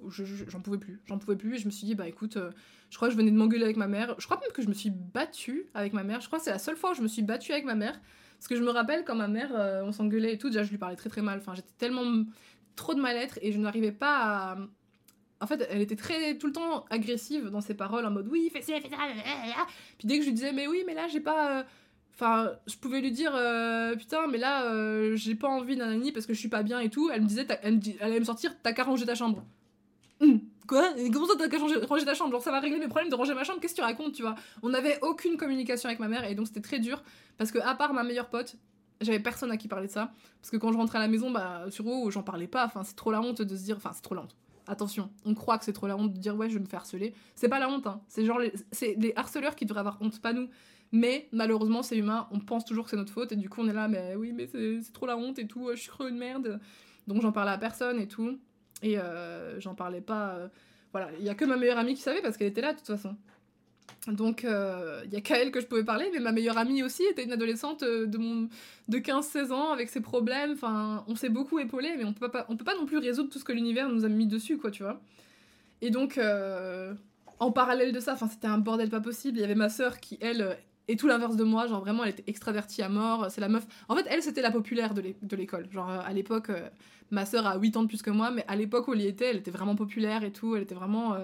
j'en 0.48 0.60
pouvais 0.60 0.78
plus, 0.78 1.00
j'en 1.06 1.18
pouvais 1.18 1.36
plus. 1.36 1.54
Et 1.54 1.58
je 1.58 1.66
me 1.66 1.70
suis 1.70 1.86
dit, 1.86 1.94
bah 1.94 2.08
écoute, 2.08 2.36
je 2.90 2.96
crois 2.96 3.06
que 3.06 3.12
je 3.12 3.16
venais 3.16 3.30
de 3.30 3.36
m'engueuler 3.36 3.64
avec 3.64 3.76
ma 3.76 3.86
mère. 3.86 4.16
Je 4.18 4.24
crois 4.24 4.40
même 4.40 4.50
que 4.50 4.62
je 4.62 4.68
me 4.68 4.74
suis 4.74 4.90
battue 4.90 5.66
avec 5.74 5.92
ma 5.92 6.02
mère. 6.02 6.20
Je 6.20 6.26
crois 6.26 6.40
que 6.40 6.44
c'est 6.44 6.50
la 6.50 6.58
seule 6.58 6.76
fois 6.76 6.90
où 6.90 6.94
je 6.94 7.02
me 7.02 7.08
suis 7.08 7.22
battue 7.22 7.52
avec 7.52 7.64
ma 7.64 7.76
mère. 7.76 8.00
Parce 8.38 8.48
que 8.48 8.56
je 8.56 8.62
me 8.62 8.70
rappelle 8.70 9.04
quand 9.04 9.14
ma 9.14 9.28
mère, 9.28 9.52
on 9.84 9.92
s'engueulait 9.92 10.34
et 10.34 10.38
tout, 10.38 10.48
déjà 10.48 10.64
je 10.64 10.70
lui 10.70 10.78
parlais 10.78 10.96
très 10.96 11.10
très 11.10 11.22
mal. 11.22 11.38
Enfin, 11.38 11.54
j'étais 11.54 11.74
tellement 11.78 12.24
trop 12.78 12.94
de 12.94 13.00
mal-être 13.00 13.38
et 13.42 13.52
je 13.52 13.58
n'arrivais 13.58 13.92
pas 13.92 14.16
à. 14.16 14.56
En 15.40 15.46
fait, 15.46 15.66
elle 15.70 15.82
était 15.82 15.96
très 15.96 16.36
tout 16.36 16.46
le 16.46 16.52
temps 16.52 16.84
agressive 16.90 17.48
dans 17.50 17.60
ses 17.60 17.74
paroles, 17.74 18.04
en 18.06 18.10
mode 18.10 18.28
oui, 18.28 18.50
fais 18.52 18.62
ça, 18.62 18.80
fais 18.80 18.88
ça, 18.88 18.96
Puis 19.98 20.08
dès 20.08 20.16
que 20.16 20.22
je 20.22 20.28
lui 20.28 20.34
disais, 20.34 20.52
mais 20.52 20.66
oui, 20.66 20.82
mais 20.86 20.94
là, 20.94 21.06
j'ai 21.06 21.20
pas. 21.20 21.58
Euh, 21.58 21.62
enfin, 22.14 22.52
je 22.66 22.76
pouvais 22.76 23.00
lui 23.00 23.12
dire, 23.12 23.32
euh, 23.34 23.94
putain, 23.94 24.26
mais 24.26 24.38
là, 24.38 24.64
euh, 24.64 25.14
j'ai 25.14 25.34
pas 25.36 25.48
envie 25.48 25.76
nanani 25.76 26.10
parce 26.10 26.26
que 26.26 26.34
je 26.34 26.38
suis 26.38 26.48
pas 26.48 26.62
bien 26.62 26.80
et 26.80 26.88
tout. 26.88 27.10
Elle 27.12 27.22
me 27.22 27.26
disait, 27.26 27.46
elle, 27.62 27.80
allait 28.00 28.18
me 28.18 28.24
sortir, 28.24 28.52
t'as 28.62 28.72
qu'à 28.72 28.82
ranger 28.84 29.06
ta 29.06 29.14
chambre. 29.14 29.44
Hum, 30.20 30.40
quoi? 30.66 30.92
Comment 31.12 31.26
ça, 31.26 31.34
t'as 31.38 31.48
qu'à 31.48 31.58
ranger 31.58 32.04
ta 32.04 32.14
chambre? 32.14 32.32
Genre, 32.32 32.42
ça 32.42 32.50
va 32.50 32.58
régler 32.58 32.80
mes 32.80 32.88
problèmes 32.88 33.10
de 33.10 33.14
ranger 33.14 33.34
ma 33.34 33.44
chambre 33.44 33.60
Qu'est-ce 33.60 33.74
que 33.74 33.80
tu 33.80 33.84
racontes, 33.84 34.14
tu 34.14 34.22
vois? 34.22 34.34
On 34.62 34.70
n'avait 34.70 34.98
aucune 35.02 35.36
communication 35.36 35.88
avec 35.88 36.00
ma 36.00 36.08
mère 36.08 36.24
et 36.24 36.34
donc 36.34 36.48
c'était 36.48 36.60
très 36.60 36.80
dur 36.80 37.02
parce 37.36 37.52
que, 37.52 37.58
à 37.58 37.76
part 37.76 37.94
ma 37.94 38.02
meilleure 38.02 38.28
pote, 38.28 38.56
j'avais 39.00 39.20
personne 39.20 39.50
à 39.50 39.56
qui 39.56 39.68
parler 39.68 39.86
de 39.86 39.92
ça. 39.92 40.12
Parce 40.40 40.50
que 40.50 40.56
quand 40.56 40.72
je 40.72 40.78
rentrais 40.78 40.98
à 40.98 41.00
la 41.00 41.08
maison, 41.08 41.30
bah, 41.30 41.66
sur 41.70 41.86
haut, 41.86 42.10
j'en 42.10 42.22
parlais 42.22 42.46
pas. 42.46 42.64
Enfin, 42.66 42.84
c'est 42.84 42.96
trop 42.96 43.10
la 43.10 43.20
honte 43.20 43.42
de 43.42 43.56
se 43.56 43.64
dire. 43.64 43.76
Enfin, 43.76 43.90
c'est 43.94 44.02
trop 44.02 44.14
la 44.14 44.22
honte. 44.22 44.36
Attention, 44.66 45.10
on 45.24 45.34
croit 45.34 45.56
que 45.56 45.64
c'est 45.64 45.72
trop 45.72 45.86
la 45.86 45.96
honte 45.96 46.12
de 46.12 46.18
dire 46.18 46.36
ouais, 46.36 46.50
je 46.50 46.54
vais 46.54 46.60
me 46.60 46.66
faire 46.66 46.80
harceler. 46.80 47.14
C'est 47.34 47.48
pas 47.48 47.58
la 47.58 47.70
honte, 47.70 47.86
hein. 47.86 48.02
C'est 48.06 48.26
genre 48.26 48.40
c'est 48.70 48.96
les 48.98 49.14
harceleurs 49.16 49.56
qui 49.56 49.64
devraient 49.64 49.80
avoir 49.80 49.96
honte, 50.02 50.20
pas 50.20 50.34
nous. 50.34 50.48
Mais 50.92 51.28
malheureusement, 51.32 51.82
c'est 51.82 51.96
humain, 51.96 52.28
on 52.32 52.40
pense 52.40 52.64
toujours 52.64 52.84
que 52.84 52.90
c'est 52.90 52.96
notre 52.96 53.12
faute 53.12 53.32
et 53.32 53.36
du 53.36 53.48
coup, 53.48 53.62
on 53.62 53.68
est 53.68 53.74
là, 53.74 53.88
mais 53.88 54.14
oui, 54.16 54.32
mais 54.32 54.46
c'est 54.46 54.92
trop 54.92 55.06
la 55.06 55.16
honte 55.16 55.38
et 55.38 55.46
tout, 55.46 55.70
je 55.70 55.80
suis 55.80 55.90
creux 55.90 56.08
une 56.10 56.18
merde. 56.18 56.60
Donc 57.06 57.22
j'en 57.22 57.32
parlais 57.32 57.52
à 57.52 57.58
personne 57.58 57.98
et 57.98 58.08
tout. 58.08 58.38
Et 58.82 58.98
euh, 58.98 59.58
j'en 59.60 59.74
parlais 59.74 60.00
pas. 60.00 60.30
Euh, 60.30 60.48
voilà, 60.92 61.10
il 61.18 61.24
y 61.24 61.28
a 61.28 61.34
que 61.34 61.44
ma 61.44 61.56
meilleure 61.56 61.78
amie 61.78 61.94
qui 61.94 62.02
savait 62.02 62.22
parce 62.22 62.36
qu'elle 62.36 62.48
était 62.48 62.60
là 62.60 62.72
de 62.72 62.78
toute 62.78 62.86
façon. 62.86 63.16
Donc, 64.12 64.42
il 64.42 64.48
euh, 64.50 65.04
y 65.10 65.16
a 65.16 65.20
qu'à 65.20 65.38
elle 65.38 65.50
que 65.50 65.60
je 65.60 65.66
pouvais 65.66 65.84
parler, 65.84 66.08
mais 66.12 66.20
ma 66.20 66.32
meilleure 66.32 66.56
amie 66.56 66.82
aussi 66.82 67.02
était 67.04 67.24
une 67.24 67.32
adolescente 67.32 67.82
euh, 67.82 68.06
de, 68.06 68.18
de 68.88 68.98
15-16 68.98 69.52
ans 69.52 69.72
avec 69.72 69.90
ses 69.90 70.00
problèmes. 70.00 70.52
Enfin, 70.52 71.04
on 71.08 71.14
s'est 71.14 71.28
beaucoup 71.28 71.58
épaulé, 71.58 71.94
mais 71.96 72.04
on 72.04 72.12
peut 72.12 72.30
pas, 72.30 72.46
on 72.48 72.56
peut 72.56 72.64
pas 72.64 72.74
non 72.74 72.86
plus 72.86 72.98
résoudre 72.98 73.30
tout 73.30 73.38
ce 73.38 73.44
que 73.44 73.52
l'univers 73.52 73.88
nous 73.88 74.04
a 74.04 74.08
mis 74.08 74.26
dessus, 74.26 74.56
quoi, 74.56 74.70
tu 74.70 74.82
vois. 74.82 75.00
Et 75.82 75.90
donc, 75.90 76.16
euh, 76.16 76.94
en 77.38 77.50
parallèle 77.52 77.92
de 77.92 78.00
ça, 78.00 78.14
enfin, 78.14 78.28
c'était 78.28 78.46
un 78.46 78.58
bordel 78.58 78.88
pas 78.88 79.00
possible. 79.00 79.38
Il 79.38 79.40
y 79.42 79.44
avait 79.44 79.54
ma 79.54 79.68
sœur 79.68 80.00
qui, 80.00 80.16
elle, 80.20 80.56
est 80.88 80.98
tout 80.98 81.06
l'inverse 81.06 81.36
de 81.36 81.44
moi. 81.44 81.66
Genre, 81.66 81.80
vraiment, 81.80 82.04
elle 82.04 82.10
était 82.10 82.24
extravertie 82.26 82.82
à 82.82 82.88
mort. 82.88 83.26
C'est 83.30 83.42
la 83.42 83.48
meuf. 83.48 83.66
En 83.88 83.96
fait, 83.96 84.06
elle, 84.08 84.22
c'était 84.22 84.42
la 84.42 84.50
populaire 84.50 84.94
de 84.94 85.36
l'école. 85.36 85.70
Genre, 85.70 85.88
à 85.88 86.12
l'époque, 86.14 86.50
ma 87.10 87.26
sœur 87.26 87.46
a 87.46 87.58
8 87.58 87.76
ans 87.76 87.82
de 87.82 87.88
plus 87.88 88.00
que 88.00 88.10
moi, 88.10 88.30
mais 88.30 88.44
à 88.48 88.56
l'époque 88.56 88.88
où 88.88 88.94
elle 88.94 89.02
y 89.02 89.06
était, 89.06 89.26
elle 89.26 89.36
était 89.36 89.50
vraiment 89.50 89.76
populaire 89.76 90.24
et 90.24 90.32
tout. 90.32 90.56
Elle 90.56 90.62
était 90.62 90.74
vraiment 90.74 91.14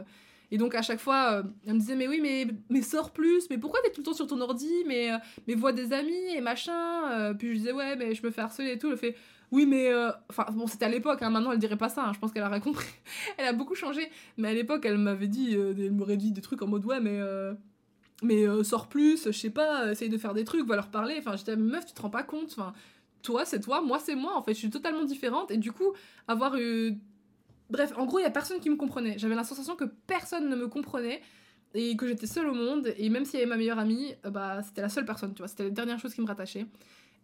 et 0.54 0.56
donc 0.56 0.76
à 0.76 0.82
chaque 0.82 1.00
fois, 1.00 1.32
euh, 1.32 1.42
elle 1.66 1.74
me 1.74 1.80
disait 1.80 1.96
mais 1.96 2.06
oui 2.06 2.20
mais 2.22 2.46
mais 2.70 2.80
sors 2.80 3.12
plus, 3.12 3.50
mais 3.50 3.58
pourquoi 3.58 3.80
t'es 3.82 3.90
tout 3.90 4.02
le 4.02 4.04
temps 4.04 4.12
sur 4.12 4.28
ton 4.28 4.40
ordi, 4.40 4.84
mais 4.86 5.12
euh, 5.12 5.16
mais 5.48 5.56
vois 5.56 5.72
des 5.72 5.92
amis 5.92 6.32
et 6.32 6.40
machin. 6.40 7.10
Euh. 7.10 7.34
puis 7.34 7.54
je 7.54 7.54
disais 7.54 7.72
ouais 7.72 7.96
mais 7.96 8.14
je 8.14 8.24
me 8.24 8.30
fais 8.30 8.42
harceler 8.42 8.70
et 8.70 8.78
tout. 8.78 8.88
Elle 8.88 8.96
fait 8.96 9.16
oui 9.50 9.66
mais 9.66 9.90
enfin 10.30 10.46
bon 10.52 10.68
c'était 10.68 10.84
à 10.84 10.88
l'époque, 10.88 11.22
hein, 11.22 11.30
maintenant 11.30 11.50
elle 11.50 11.58
dirait 11.58 11.76
pas 11.76 11.88
ça. 11.88 12.06
Hein, 12.06 12.12
je 12.14 12.20
pense 12.20 12.30
qu'elle 12.30 12.44
a 12.44 12.60
compris. 12.60 12.86
elle 13.36 13.46
a 13.46 13.52
beaucoup 13.52 13.74
changé, 13.74 14.08
mais 14.36 14.46
à 14.46 14.54
l'époque 14.54 14.86
elle 14.86 14.96
m'avait 14.96 15.26
dit, 15.26 15.54
elle 15.54 15.90
m'aurait 15.90 16.16
dit 16.16 16.30
des 16.30 16.40
trucs 16.40 16.62
en 16.62 16.68
mode 16.68 16.84
ouais 16.84 17.00
mais 17.00 17.18
mais 18.22 18.46
sors 18.62 18.88
plus, 18.88 19.24
je 19.26 19.32
sais 19.32 19.50
pas, 19.50 19.90
essaye 19.90 20.08
de 20.08 20.18
faire 20.18 20.34
des 20.34 20.44
trucs, 20.44 20.64
va 20.68 20.76
leur 20.76 20.88
parler. 20.92 21.16
Enfin 21.18 21.34
j'étais 21.34 21.56
meuf 21.56 21.84
tu 21.84 21.94
te 21.94 22.00
rends 22.00 22.10
pas 22.10 22.22
compte. 22.22 22.54
Enfin 22.56 22.74
toi 23.22 23.44
c'est 23.44 23.58
toi, 23.58 23.80
moi 23.80 23.98
c'est 23.98 24.14
moi 24.14 24.36
en 24.36 24.42
fait, 24.44 24.54
je 24.54 24.60
suis 24.60 24.70
totalement 24.70 25.04
différente 25.04 25.50
et 25.50 25.56
du 25.56 25.72
coup 25.72 25.94
avoir 26.28 26.56
eu 26.56 26.96
Bref, 27.74 27.92
en 27.96 28.06
gros, 28.06 28.20
il 28.20 28.22
y 28.22 28.24
a 28.24 28.30
personne 28.30 28.60
qui 28.60 28.70
me 28.70 28.76
comprenait. 28.76 29.18
J'avais 29.18 29.34
la 29.34 29.42
sensation 29.42 29.74
que 29.74 29.84
personne 30.06 30.48
ne 30.48 30.54
me 30.54 30.68
comprenait 30.68 31.20
et 31.74 31.96
que 31.96 32.06
j'étais 32.06 32.28
seule 32.28 32.46
au 32.46 32.54
monde. 32.54 32.94
Et 32.98 33.08
même 33.08 33.24
s'il 33.24 33.40
y 33.40 33.42
avait 33.42 33.48
ma 33.48 33.56
meilleure 33.56 33.80
amie, 33.80 34.14
euh, 34.24 34.30
bah, 34.30 34.62
c'était 34.62 34.80
la 34.80 34.88
seule 34.88 35.04
personne, 35.04 35.34
tu 35.34 35.38
vois. 35.38 35.48
C'était 35.48 35.64
la 35.64 35.70
dernière 35.70 35.98
chose 35.98 36.14
qui 36.14 36.20
me 36.20 36.26
rattachait. 36.28 36.66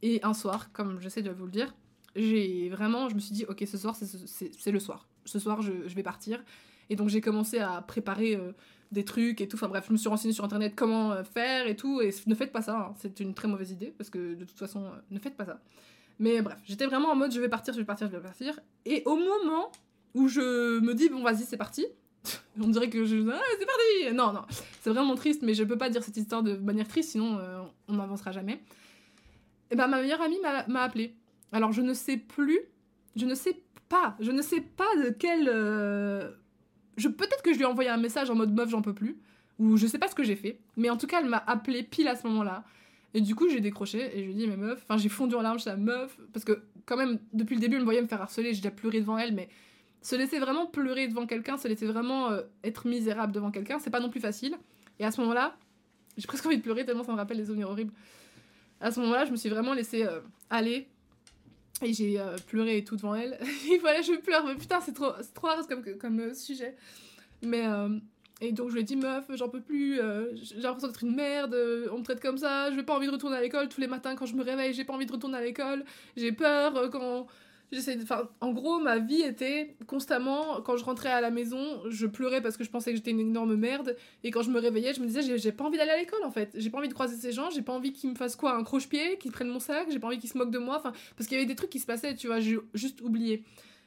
Et 0.02 0.18
un 0.24 0.34
soir, 0.34 0.72
comme 0.72 1.00
j'essaie 1.00 1.22
de 1.22 1.30
vous 1.30 1.44
le 1.44 1.52
dire, 1.52 1.72
j'ai 2.16 2.68
vraiment, 2.68 3.08
je 3.08 3.14
me 3.14 3.20
suis 3.20 3.32
dit, 3.32 3.44
ok, 3.44 3.62
ce 3.64 3.78
soir, 3.78 3.94
c'est 3.94 4.72
le 4.72 4.80
soir. 4.80 5.06
Ce 5.24 5.38
soir, 5.38 5.62
je, 5.62 5.70
vais 5.70 6.02
partir. 6.02 6.42
Et 6.88 6.96
donc, 6.96 7.10
j'ai 7.10 7.20
commencé 7.20 7.60
à 7.60 7.80
préparer 7.82 8.34
euh, 8.34 8.50
des 8.90 9.04
trucs 9.04 9.40
et 9.40 9.46
tout. 9.46 9.56
Enfin 9.56 9.68
bref, 9.68 9.84
je 9.86 9.92
me 9.92 9.98
suis 9.98 10.08
renseignée 10.08 10.34
sur 10.34 10.42
internet 10.42 10.72
comment 10.74 11.12
euh, 11.12 11.22
faire 11.22 11.68
et 11.68 11.76
tout. 11.76 12.00
Et 12.00 12.10
ne 12.26 12.34
faites 12.34 12.50
pas 12.50 12.62
ça, 12.62 12.76
hein. 12.76 12.94
c'est 12.98 13.20
une 13.20 13.34
très 13.34 13.46
mauvaise 13.46 13.70
idée 13.70 13.94
parce 13.96 14.10
que 14.10 14.34
de 14.34 14.44
toute 14.44 14.58
façon, 14.58 14.90
ne 15.12 15.18
faites 15.20 15.36
pas 15.36 15.44
ça. 15.44 15.60
Mais 16.18 16.42
bref, 16.42 16.58
j'étais 16.64 16.86
vraiment 16.86 17.10
en 17.10 17.14
mode 17.14 17.32
je 17.32 17.40
vais 17.40 17.48
partir, 17.48 17.72
je 17.72 17.78
vais 17.78 17.84
partir, 17.84 18.08
je 18.08 18.16
vais 18.16 18.22
partir. 18.22 18.58
Et 18.84 19.04
au 19.06 19.14
moment 19.14 19.70
où 20.14 20.28
je 20.28 20.80
me 20.80 20.94
dis, 20.94 21.08
bon, 21.08 21.22
vas-y, 21.22 21.44
c'est 21.44 21.56
parti. 21.56 21.86
On 22.60 22.68
dirait 22.68 22.90
que 22.90 23.04
je. 23.04 23.16
Ah, 23.30 23.40
c'est 23.58 23.66
parti 23.66 24.14
Non, 24.14 24.32
non, 24.32 24.42
c'est 24.80 24.90
vraiment 24.90 25.14
triste, 25.14 25.42
mais 25.42 25.54
je 25.54 25.64
peux 25.64 25.78
pas 25.78 25.90
dire 25.90 26.02
cette 26.02 26.16
histoire 26.16 26.42
de 26.42 26.56
manière 26.56 26.88
triste, 26.88 27.10
sinon 27.10 27.38
euh, 27.38 27.62
on 27.88 27.94
n'avancera 27.94 28.32
jamais. 28.32 28.54
Et 28.54 29.74
eh 29.74 29.76
ben, 29.76 29.86
ma 29.86 30.02
meilleure 30.02 30.20
amie 30.20 30.38
m'a 30.68 30.80
appelé. 30.82 31.14
Alors, 31.52 31.72
je 31.72 31.80
ne 31.80 31.94
sais 31.94 32.16
plus, 32.16 32.60
je 33.16 33.24
ne 33.24 33.34
sais 33.34 33.62
pas, 33.88 34.16
je 34.20 34.32
ne 34.32 34.42
sais 34.42 34.60
pas 34.60 34.96
de 35.02 35.10
quel. 35.10 35.48
Euh, 35.48 36.30
Peut-être 36.96 37.42
que 37.42 37.52
je 37.52 37.56
lui 37.56 37.62
ai 37.62 37.66
envoyé 37.66 37.88
un 37.88 37.96
message 37.96 38.30
en 38.30 38.34
mode 38.34 38.52
meuf, 38.52 38.68
j'en 38.68 38.82
peux 38.82 38.92
plus, 38.92 39.16
ou 39.58 39.76
je 39.76 39.86
sais 39.86 39.98
pas 39.98 40.08
ce 40.08 40.14
que 40.14 40.22
j'ai 40.22 40.36
fait, 40.36 40.60
mais 40.76 40.90
en 40.90 40.96
tout 40.96 41.06
cas, 41.06 41.20
elle 41.22 41.28
m'a 41.28 41.42
appelé 41.46 41.82
pile 41.82 42.08
à 42.08 42.16
ce 42.16 42.26
moment-là. 42.26 42.64
Et 43.14 43.20
du 43.20 43.34
coup, 43.34 43.48
j'ai 43.48 43.60
décroché 43.60 44.16
et 44.16 44.20
je 44.20 44.24
lui 44.26 44.32
ai 44.32 44.34
dit, 44.34 44.46
mais 44.46 44.56
meuf, 44.56 44.80
enfin, 44.82 44.98
j'ai 44.98 45.08
fondu 45.08 45.34
en 45.34 45.40
larmes 45.40 45.58
chez 45.58 45.70
la 45.70 45.76
meuf, 45.76 46.18
parce 46.32 46.44
que 46.44 46.62
quand 46.84 46.96
même, 46.96 47.18
depuis 47.32 47.54
le 47.54 47.60
début, 47.60 47.76
elle 47.76 47.80
me 47.80 47.84
voyait 47.84 48.02
me 48.02 48.06
faire 48.06 48.20
harceler, 48.20 48.52
j'ai 48.52 48.60
déjà 48.60 48.70
pleuré 48.70 49.00
devant 49.00 49.16
elle, 49.16 49.34
mais 49.34 49.48
se 50.02 50.16
laisser 50.16 50.38
vraiment 50.38 50.66
pleurer 50.66 51.08
devant 51.08 51.26
quelqu'un, 51.26 51.56
se 51.56 51.68
laisser 51.68 51.86
vraiment 51.86 52.30
euh, 52.30 52.42
être 52.64 52.86
misérable 52.86 53.32
devant 53.32 53.50
quelqu'un, 53.50 53.78
c'est 53.78 53.90
pas 53.90 54.00
non 54.00 54.10
plus 54.10 54.20
facile. 54.20 54.56
Et 54.98 55.04
à 55.04 55.10
ce 55.10 55.20
moment-là, 55.20 55.56
j'ai 56.16 56.26
presque 56.26 56.46
envie 56.46 56.58
de 56.58 56.62
pleurer 56.62 56.84
tellement 56.84 57.04
ça 57.04 57.12
me 57.12 57.16
rappelle 57.16 57.36
des 57.36 57.46
souvenirs 57.46 57.70
horribles. 57.70 57.92
À 58.80 58.90
ce 58.90 59.00
moment-là, 59.00 59.26
je 59.26 59.30
me 59.30 59.36
suis 59.36 59.50
vraiment 59.50 59.74
laissée 59.74 60.04
euh, 60.04 60.20
aller. 60.48 60.88
Et 61.82 61.92
j'ai 61.94 62.20
euh, 62.20 62.36
pleuré 62.46 62.78
et 62.78 62.84
tout 62.84 62.96
devant 62.96 63.14
elle. 63.14 63.38
et 63.70 63.78
voilà, 63.78 64.00
je 64.02 64.12
pleure. 64.20 64.44
Mais 64.46 64.54
putain, 64.54 64.80
c'est 64.80 64.92
trop, 64.92 65.12
trop 65.34 65.46
rare 65.46 65.66
comme, 65.66 65.82
comme 65.98 66.34
sujet. 66.34 66.76
Mais 67.42 67.64
Et 68.42 68.52
donc 68.52 68.68
je 68.68 68.74
lui 68.74 68.80
ai 68.80 68.84
dit, 68.84 68.96
meuf, 68.96 69.24
j'en 69.30 69.48
peux 69.48 69.62
plus, 69.62 69.98
j'ai 70.34 70.56
l'impression 70.56 70.88
d'être 70.88 71.04
une 71.04 71.14
merde, 71.14 71.56
on 71.90 71.98
me 71.98 72.02
traite 72.02 72.20
comme 72.20 72.36
ça, 72.36 72.70
je 72.70 72.76
n'ai 72.76 72.82
pas 72.82 72.94
envie 72.94 73.06
de 73.06 73.12
retourner 73.12 73.36
à 73.36 73.40
l'école 73.40 73.70
tous 73.70 73.80
les 73.80 73.86
matins 73.86 74.14
quand 74.14 74.26
je 74.26 74.34
me 74.34 74.42
réveille, 74.42 74.74
j'ai 74.74 74.84
pas 74.84 74.92
envie 74.92 75.06
de 75.06 75.12
retourner 75.12 75.38
à 75.38 75.40
l'école, 75.40 75.86
j'ai 76.18 76.32
peur 76.32 76.90
quand 76.90 77.26
en 78.40 78.52
gros, 78.52 78.80
ma 78.80 78.98
vie 78.98 79.22
était 79.22 79.76
constamment, 79.86 80.60
quand 80.62 80.76
je 80.76 80.84
rentrais 80.84 81.10
à 81.10 81.20
la 81.20 81.30
maison, 81.30 81.82
je 81.88 82.06
pleurais 82.06 82.40
parce 82.40 82.56
que 82.56 82.64
je 82.64 82.70
pensais 82.70 82.90
que 82.90 82.96
j'étais 82.96 83.12
une 83.12 83.20
énorme 83.20 83.54
merde, 83.54 83.96
et 84.24 84.30
quand 84.30 84.42
je 84.42 84.50
me 84.50 84.58
réveillais, 84.58 84.92
je 84.92 85.00
me 85.00 85.06
disais, 85.06 85.38
j'ai 85.38 85.52
pas 85.52 85.64
envie 85.64 85.78
d'aller 85.78 85.92
à 85.92 85.96
l'école 85.96 86.24
en 86.24 86.30
fait, 86.30 86.50
j'ai 86.54 86.70
pas 86.70 86.78
envie 86.78 86.88
de 86.88 86.94
croiser 86.94 87.16
ces 87.16 87.32
gens, 87.32 87.48
j'ai 87.50 87.62
pas 87.62 87.72
envie 87.72 87.92
qu'ils 87.92 88.10
me 88.10 88.16
fassent 88.16 88.36
quoi, 88.36 88.56
un 88.56 88.64
croche-pied, 88.64 89.18
qu'ils 89.18 89.30
prennent 89.30 89.50
mon 89.50 89.60
sac, 89.60 89.88
j'ai 89.90 89.98
pas 89.98 90.08
envie 90.08 90.18
qu'ils 90.18 90.30
se 90.30 90.36
moquent 90.36 90.50
de 90.50 90.58
moi, 90.58 90.78
enfin, 90.78 90.92
parce 91.16 91.28
qu'il 91.28 91.36
y 91.36 91.40
avait 91.40 91.46
des 91.46 91.54
trucs 91.54 91.70
qui 91.70 91.78
se 91.78 91.86
passaient, 91.86 92.14
tu 92.14 92.26
vois, 92.26 92.40
j'ai 92.40 92.58
juste 92.74 93.00
oublié. 93.02 93.44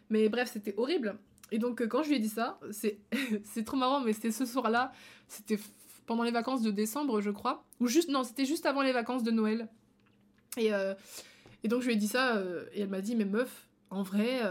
Mais 0.09 0.29
bref, 0.29 0.49
c'était 0.51 0.73
horrible. 0.77 1.17
Et 1.51 1.59
donc, 1.59 1.81
euh, 1.81 1.87
quand 1.87 2.03
je 2.03 2.09
lui 2.09 2.15
ai 2.15 2.19
dit 2.19 2.29
ça, 2.29 2.59
c'est 2.71 2.99
trop 3.65 3.77
marrant, 3.77 3.99
mais 3.99 4.13
c'était 4.13 4.31
ce 4.31 4.45
soir-là, 4.45 4.91
c'était 5.27 5.59
pendant 6.05 6.23
les 6.23 6.31
vacances 6.31 6.61
de 6.61 6.71
décembre, 6.71 7.21
je 7.21 7.29
crois. 7.29 7.63
Ou 7.79 7.87
juste, 7.87 8.09
non, 8.09 8.23
c'était 8.23 8.45
juste 8.45 8.65
avant 8.65 8.81
les 8.81 8.91
vacances 8.91 9.23
de 9.23 9.31
Noël. 9.31 9.67
Et, 10.57 10.73
euh, 10.73 10.93
et 11.63 11.67
donc, 11.67 11.81
je 11.81 11.87
lui 11.87 11.93
ai 11.93 11.97
dit 11.97 12.07
ça, 12.07 12.37
euh, 12.37 12.65
et 12.73 12.81
elle 12.81 12.89
m'a 12.89 13.01
dit, 13.01 13.15
mais 13.15 13.25
meuf, 13.25 13.67
en 13.93 14.03
vrai, 14.03 14.41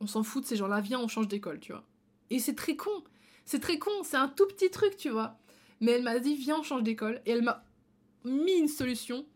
on 0.00 0.06
s'en 0.06 0.22
fout 0.22 0.42
de 0.42 0.48
ces 0.48 0.56
gens-là, 0.56 0.80
viens, 0.80 1.00
on 1.00 1.08
change 1.08 1.28
d'école, 1.28 1.60
tu 1.60 1.72
vois. 1.72 1.84
Et 2.30 2.38
c'est 2.38 2.54
très 2.54 2.76
con, 2.76 3.04
c'est 3.44 3.60
très 3.60 3.78
con, 3.78 3.90
c'est 4.02 4.16
un 4.16 4.28
tout 4.28 4.46
petit 4.46 4.70
truc, 4.70 4.96
tu 4.96 5.10
vois. 5.10 5.38
Mais 5.80 5.92
elle 5.92 6.02
m'a 6.02 6.18
dit, 6.18 6.34
viens, 6.34 6.58
on 6.58 6.62
change 6.62 6.82
d'école. 6.82 7.20
Et 7.26 7.32
elle 7.32 7.42
m'a 7.42 7.64
mis 8.24 8.54
une 8.54 8.68
solution 8.68 9.26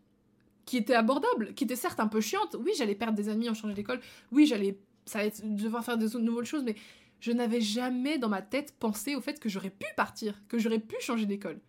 qui 0.65 0.77
était 0.77 0.95
abordable, 0.95 1.53
qui 1.53 1.63
était 1.63 1.75
certes 1.75 1.99
un 1.99 2.07
peu 2.07 2.21
chiante. 2.21 2.55
Oui, 2.59 2.71
j'allais 2.77 2.95
perdre 2.95 3.15
des 3.15 3.29
amis 3.29 3.49
en 3.49 3.53
changeant 3.53 3.73
d'école. 3.73 3.99
Oui, 4.31 4.45
j'allais 4.45 4.77
ça 5.09 5.19
allait 5.19 5.33
devoir 5.43 5.83
faire 5.83 5.97
des 5.97 6.15
nouvelles 6.19 6.45
choses, 6.45 6.63
mais 6.63 6.75
je 7.19 7.31
n'avais 7.31 7.61
jamais 7.61 8.19
dans 8.19 8.29
ma 8.29 8.43
tête 8.43 8.75
pensé 8.79 9.15
au 9.15 9.21
fait 9.21 9.39
que 9.39 9.49
j'aurais 9.49 9.71
pu 9.71 9.87
partir, 9.95 10.39
que 10.47 10.59
j'aurais 10.59 10.79
pu 10.79 10.95
changer 11.01 11.25
d'école. 11.25 11.59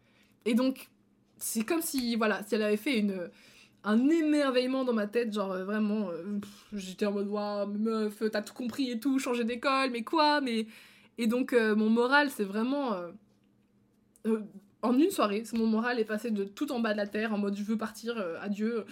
Et 0.44 0.54
donc, 0.54 0.90
c'est 1.38 1.64
comme 1.64 1.80
si, 1.80 2.16
voilà, 2.16 2.42
si 2.46 2.54
elle 2.54 2.62
avait 2.62 2.76
fait 2.76 2.98
une, 2.98 3.30
un 3.84 4.08
émerveillement 4.08 4.84
dans 4.84 4.92
ma 4.92 5.06
tête, 5.06 5.32
genre 5.32 5.52
euh, 5.52 5.64
vraiment, 5.64 6.10
euh, 6.10 6.38
j'étais 6.72 7.06
en 7.06 7.12
mode, 7.12 7.28
waouh, 7.28 7.66
meuf, 7.66 8.22
t'as 8.30 8.42
tout 8.42 8.54
compris 8.54 8.90
et 8.90 9.00
tout, 9.00 9.18
changer 9.18 9.44
d'école, 9.44 9.90
mais 9.90 10.02
quoi, 10.02 10.40
mais... 10.40 10.66
Et 11.18 11.26
donc, 11.26 11.52
euh, 11.52 11.74
mon 11.74 11.90
moral, 11.90 12.30
c'est 12.30 12.44
vraiment... 12.44 12.96
en 14.82 14.98
une 14.98 15.10
soirée, 15.10 15.42
mon 15.52 15.66
moral 15.66 15.98
est 15.98 16.04
passé 16.04 16.30
de 16.30 16.44
tout 16.44 16.72
en 16.72 16.80
bas 16.80 16.92
de 16.92 16.98
la 16.98 17.06
terre, 17.06 17.34
en 17.34 17.38
mode, 17.38 17.56
je 17.56 17.62
veux 17.62 17.76
partir, 17.76 18.16
adieu 18.40 18.86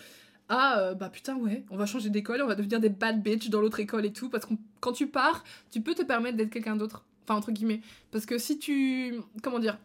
euh, 0.51 0.95
bah 0.95 1.11
putain 1.11 1.36
ouais, 1.36 1.64
on 1.70 1.76
va 1.76 1.84
changer 1.84 2.09
d'école, 2.09 2.41
on 2.43 2.47
va 2.47 2.55
devenir 2.55 2.80
des 2.80 2.89
bad 2.89 3.22
bitch 3.22 3.51
dans 3.51 3.61
l'autre 3.61 3.80
école 3.80 4.07
et 4.07 4.12
tout, 4.12 4.30
parce 4.30 4.47
que 4.47 4.55
quand 4.80 4.93
tu 4.93 5.07
pars, 5.07 5.45
tu 5.70 5.82
peux 5.82 5.95
te 5.95 6.03
permettre 6.03 6.36
d'être 6.36 6.51
quelqu'un 6.51 6.76
d'autre. 6.76 7.05
Enfin, 7.24 7.36
entre 7.36 7.53
guillemets. 7.53 7.82
Parce 8.11 8.24
que 8.24 8.39
si 8.39 8.59
tu... 8.59 9.20
Comment 9.43 9.59
dire 9.59 9.78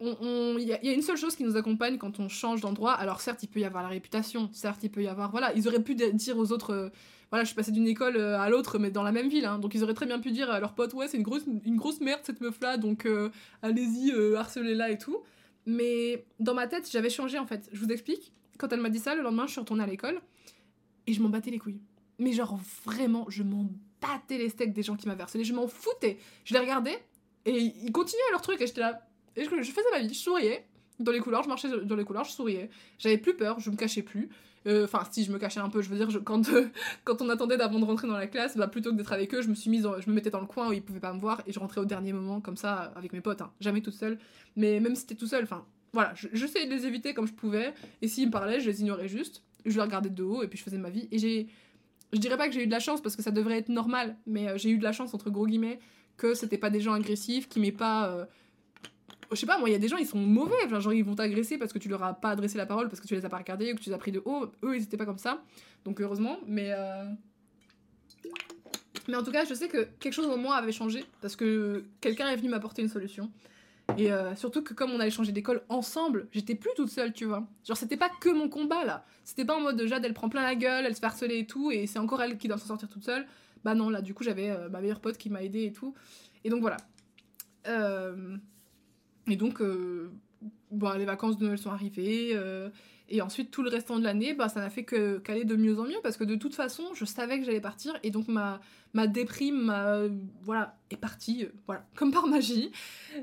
il 0.00 0.62
y, 0.62 0.88
a 0.88 0.92
une 0.92 1.02
seule 1.02 1.16
chose 1.16 1.36
qui 1.36 1.44
nous 1.44 1.56
accompagne 1.56 1.96
quand 1.98 2.20
on 2.20 2.28
change 2.28 2.60
d'endroit. 2.60 2.92
Alors 2.92 3.20
certes, 3.20 3.42
il 3.42 3.48
peut 3.48 3.60
y 3.60 3.64
avoir 3.64 3.82
la 3.82 3.88
réputation, 3.88 4.50
certes, 4.52 4.82
il 4.82 4.90
peut 4.90 5.02
y 5.02 5.08
avoir... 5.08 5.30
Voilà, 5.30 5.52
ils 5.54 5.66
auraient 5.68 5.82
pu 5.82 5.94
dire 5.94 6.38
aux 6.38 6.52
autres... 6.52 6.72
Euh, 6.72 6.88
voilà, 7.30 7.42
je 7.42 7.48
suis 7.48 7.56
passée 7.56 7.72
d'une 7.72 7.88
école 7.88 8.16
à 8.18 8.48
l'autre, 8.48 8.78
mais 8.78 8.90
dans 8.90 9.02
la 9.02 9.10
même 9.10 9.28
ville. 9.28 9.46
Hein. 9.46 9.58
donc 9.58 9.74
ils 9.74 9.82
auraient 9.82 9.94
très 9.94 10.06
bien 10.06 10.20
pu 10.20 10.30
dire 10.30 10.48
à 10.48 10.60
leurs 10.60 10.74
potes, 10.74 10.94
ouais, 10.94 11.08
c'est 11.08 11.16
une 11.16 11.24
grosse, 11.24 11.42
une 11.64 11.76
grosse 11.76 12.00
merde 12.00 12.20
cette 12.22 12.40
meuf-là, 12.40 12.76
donc 12.76 13.08
allez-y, 13.62 14.12
harcelez-la 14.36 14.90
et 14.90 14.98
tout. 14.98 15.18
Mais 15.66 16.24
dans 16.38 16.54
ma 16.54 16.68
tête, 16.68 16.88
j'avais 16.90 17.10
changé 17.10 17.38
en 17.38 17.46
fait. 17.46 17.68
Je 17.72 17.80
vous 17.84 17.90
explique 17.90 18.32
quand 18.56 18.72
elle 18.72 18.80
m'a 18.80 18.90
dit 18.90 18.98
ça, 18.98 19.14
le 19.14 19.22
lendemain, 19.22 19.46
je 19.46 19.52
suis 19.52 19.60
retournée 19.60 19.82
à 19.82 19.86
l'école 19.86 20.20
et 21.06 21.12
je 21.12 21.22
m'en 21.22 21.28
battais 21.28 21.50
les 21.50 21.58
couilles. 21.58 21.80
Mais 22.18 22.32
genre 22.32 22.58
vraiment, 22.84 23.26
je 23.28 23.42
m'en 23.42 23.68
battais 24.00 24.38
les 24.38 24.48
steaks 24.48 24.72
des 24.72 24.82
gens 24.82 24.96
qui 24.96 25.06
m'avaient 25.06 25.22
harcelé. 25.22 25.44
Je 25.44 25.52
m'en 25.52 25.68
foutais. 25.68 26.18
Je 26.44 26.54
les 26.54 26.60
regardais 26.60 26.98
et 27.44 27.58
ils 27.58 27.92
continuaient 27.92 28.22
leur 28.30 28.42
truc 28.42 28.60
et 28.60 28.66
j'étais 28.66 28.80
là. 28.80 29.05
Je, 29.36 29.44
faisais 29.44 29.90
ma 29.92 30.00
vie, 30.00 30.14
je 30.14 30.18
souriais 30.18 30.66
dans 30.98 31.12
les 31.12 31.20
couloirs, 31.20 31.42
je 31.42 31.48
marchais 31.48 31.68
dans 31.68 31.96
les 31.96 32.04
couloirs, 32.04 32.24
je 32.24 32.32
souriais. 32.32 32.70
J'avais 32.98 33.18
plus 33.18 33.36
peur, 33.36 33.60
je 33.60 33.70
me 33.70 33.76
cachais 33.76 34.02
plus. 34.02 34.30
Euh, 34.66 34.84
enfin, 34.84 35.04
si 35.10 35.24
je 35.24 35.30
me 35.30 35.38
cachais 35.38 35.60
un 35.60 35.68
peu, 35.68 35.80
je 35.80 35.88
veux 35.88 35.96
dire, 35.96 36.08
quand, 36.24 36.48
euh, 36.48 36.68
quand 37.04 37.22
on 37.22 37.28
attendait 37.28 37.56
d'avant 37.56 37.78
de 37.78 37.84
rentrer 37.84 38.08
dans 38.08 38.16
la 38.16 38.26
classe, 38.26 38.56
bah, 38.56 38.66
plutôt 38.66 38.90
que 38.90 38.96
d'être 38.96 39.12
avec 39.12 39.32
eux, 39.34 39.42
je 39.42 39.48
me 39.48 39.54
suis 39.54 39.70
mise, 39.70 39.86
je 40.00 40.10
me 40.10 40.14
mettais 40.14 40.30
dans 40.30 40.40
le 40.40 40.46
coin 40.46 40.68
où 40.68 40.72
ils 40.72 40.82
pouvaient 40.82 41.00
pas 41.00 41.12
me 41.12 41.20
voir 41.20 41.42
et 41.46 41.52
je 41.52 41.60
rentrais 41.60 41.80
au 41.80 41.84
dernier 41.84 42.12
moment 42.12 42.40
comme 42.40 42.56
ça 42.56 42.92
avec 42.96 43.12
mes 43.12 43.20
potes, 43.20 43.42
hein. 43.42 43.52
jamais 43.60 43.80
toute 43.80 43.94
seule. 43.94 44.18
Mais 44.56 44.80
même 44.80 44.94
si 44.94 45.02
c'était 45.02 45.14
tout 45.14 45.28
seul, 45.28 45.44
enfin, 45.44 45.64
voilà, 45.92 46.14
j'essayais 46.32 46.66
de 46.66 46.74
les 46.74 46.86
éviter 46.86 47.14
comme 47.14 47.26
je 47.26 47.32
pouvais. 47.32 47.74
Et 48.02 48.08
s'ils 48.08 48.26
me 48.26 48.32
parlaient, 48.32 48.60
je 48.60 48.68
les 48.68 48.80
ignorais 48.80 49.08
juste. 49.08 49.42
Je 49.64 49.74
les 49.74 49.82
regardais 49.82 50.10
de 50.10 50.22
haut 50.22 50.42
et 50.42 50.48
puis 50.48 50.58
je 50.58 50.64
faisais 50.64 50.78
ma 50.78 50.90
vie. 50.90 51.08
Et 51.10 51.18
j'ai. 51.18 51.46
Je 52.12 52.18
dirais 52.18 52.36
pas 52.36 52.46
que 52.48 52.54
j'ai 52.54 52.62
eu 52.62 52.66
de 52.66 52.72
la 52.72 52.78
chance 52.78 53.02
parce 53.02 53.16
que 53.16 53.22
ça 53.22 53.32
devrait 53.32 53.58
être 53.58 53.68
normal, 53.68 54.16
mais 54.26 54.48
euh, 54.48 54.58
j'ai 54.58 54.70
eu 54.70 54.78
de 54.78 54.84
la 54.84 54.92
chance, 54.92 55.12
entre 55.12 55.28
gros 55.28 55.46
guillemets, 55.46 55.80
que 56.16 56.34
c'était 56.34 56.58
pas 56.58 56.70
des 56.70 56.80
gens 56.80 56.92
agressifs, 56.92 57.48
qui 57.48 57.60
m'aient 57.60 57.72
pas. 57.72 58.28
Je 59.30 59.36
sais 59.36 59.46
pas, 59.46 59.58
moi, 59.58 59.68
il 59.68 59.72
y 59.72 59.74
a 59.74 59.78
des 59.78 59.88
gens, 59.88 59.96
ils 59.96 60.06
sont 60.06 60.18
mauvais. 60.18 60.54
genre, 60.68 60.92
ils 60.92 61.04
vont 61.04 61.14
t'agresser 61.14 61.58
parce 61.58 61.72
que 61.72 61.78
tu 61.78 61.88
leur 61.88 62.02
as 62.02 62.14
pas 62.14 62.30
adressé 62.30 62.58
la 62.58 62.66
parole, 62.66 62.88
parce 62.88 63.00
que 63.00 63.06
tu 63.06 63.14
les 63.14 63.24
as 63.24 63.28
pas 63.28 63.38
regardés 63.38 63.72
ou 63.72 63.76
que 63.76 63.80
tu 63.80 63.90
les 63.90 63.94
as 63.94 63.98
pris 63.98 64.12
de 64.12 64.22
haut. 64.24 64.52
Eux, 64.62 64.76
ils 64.76 64.82
étaient 64.82 64.96
pas 64.96 65.06
comme 65.06 65.18
ça. 65.18 65.42
Donc, 65.84 66.00
heureusement. 66.00 66.38
Mais. 66.46 66.72
Euh, 66.72 67.04
mais 69.08 69.16
en 69.16 69.22
tout 69.22 69.30
cas, 69.30 69.44
je 69.44 69.54
sais 69.54 69.68
que 69.68 69.86
quelque 70.00 70.12
chose 70.12 70.26
en 70.26 70.36
moi 70.36 70.56
avait 70.56 70.72
changé 70.72 71.04
parce 71.20 71.36
que 71.36 71.84
quelqu'un 72.00 72.28
est 72.28 72.36
venu 72.36 72.48
m'apporter 72.48 72.82
une 72.82 72.88
solution. 72.88 73.30
Et 73.96 74.12
euh, 74.12 74.34
surtout 74.34 74.62
que 74.62 74.74
comme 74.74 74.90
on 74.90 75.00
allait 75.00 75.10
changer 75.10 75.32
d'école 75.32 75.62
ensemble, 75.68 76.26
j'étais 76.32 76.56
plus 76.56 76.70
toute 76.74 76.90
seule, 76.90 77.12
tu 77.12 77.24
vois. 77.24 77.46
Genre, 77.64 77.76
c'était 77.76 77.96
pas 77.96 78.10
que 78.20 78.28
mon 78.28 78.48
combat 78.48 78.84
là. 78.84 79.04
C'était 79.24 79.44
pas 79.44 79.56
en 79.56 79.60
mode 79.60 79.80
Jade, 79.86 80.04
elle 80.04 80.14
prend 80.14 80.28
plein 80.28 80.42
la 80.42 80.56
gueule, 80.56 80.84
elle 80.86 80.94
se 80.94 81.00
fait 81.00 81.06
harceler 81.06 81.38
et 81.38 81.46
tout, 81.46 81.70
et 81.70 81.86
c'est 81.86 82.00
encore 82.00 82.20
elle 82.20 82.36
qui 82.36 82.48
doit 82.48 82.58
s'en 82.58 82.66
sortir 82.66 82.88
toute 82.88 83.04
seule. 83.04 83.26
Bah 83.64 83.74
non, 83.74 83.88
là, 83.88 84.02
du 84.02 84.12
coup, 84.12 84.24
j'avais 84.24 84.50
euh, 84.50 84.68
ma 84.68 84.80
meilleure 84.80 85.00
pote 85.00 85.16
qui 85.16 85.30
m'a 85.30 85.42
aidée 85.42 85.64
et 85.64 85.72
tout. 85.72 85.94
Et 86.44 86.50
donc 86.50 86.60
voilà. 86.60 86.76
Euh, 87.68 88.36
et 89.28 89.36
donc, 89.36 89.62
bon, 90.70 90.92
les 90.92 91.04
vacances 91.04 91.38
de 91.38 91.44
Noël 91.44 91.58
sont 91.58 91.70
arrivées. 91.70 92.38
Et 93.08 93.22
ensuite, 93.22 93.52
tout 93.52 93.62
le 93.62 93.70
restant 93.70 93.98
de 93.98 94.04
l'année, 94.04 94.34
bah, 94.34 94.48
ça 94.48 94.60
n'a 94.60 94.68
fait 94.68 94.82
que 94.82 95.18
qu'aller 95.18 95.44
de 95.44 95.54
mieux 95.54 95.78
en 95.78 95.84
mieux 95.84 96.00
parce 96.02 96.16
que 96.16 96.24
de 96.24 96.34
toute 96.34 96.56
façon, 96.56 96.82
je 96.94 97.04
savais 97.04 97.38
que 97.38 97.44
j'allais 97.44 97.60
partir 97.60 97.96
et 98.02 98.10
donc 98.10 98.26
ma, 98.26 98.60
ma 98.94 99.06
déprime, 99.06 99.72
voilà, 100.42 100.76
est 100.90 100.96
partie, 100.96 101.44
euh, 101.44 101.48
voilà, 101.66 101.86
comme 101.96 102.10
par 102.10 102.26
magie. 102.26 102.72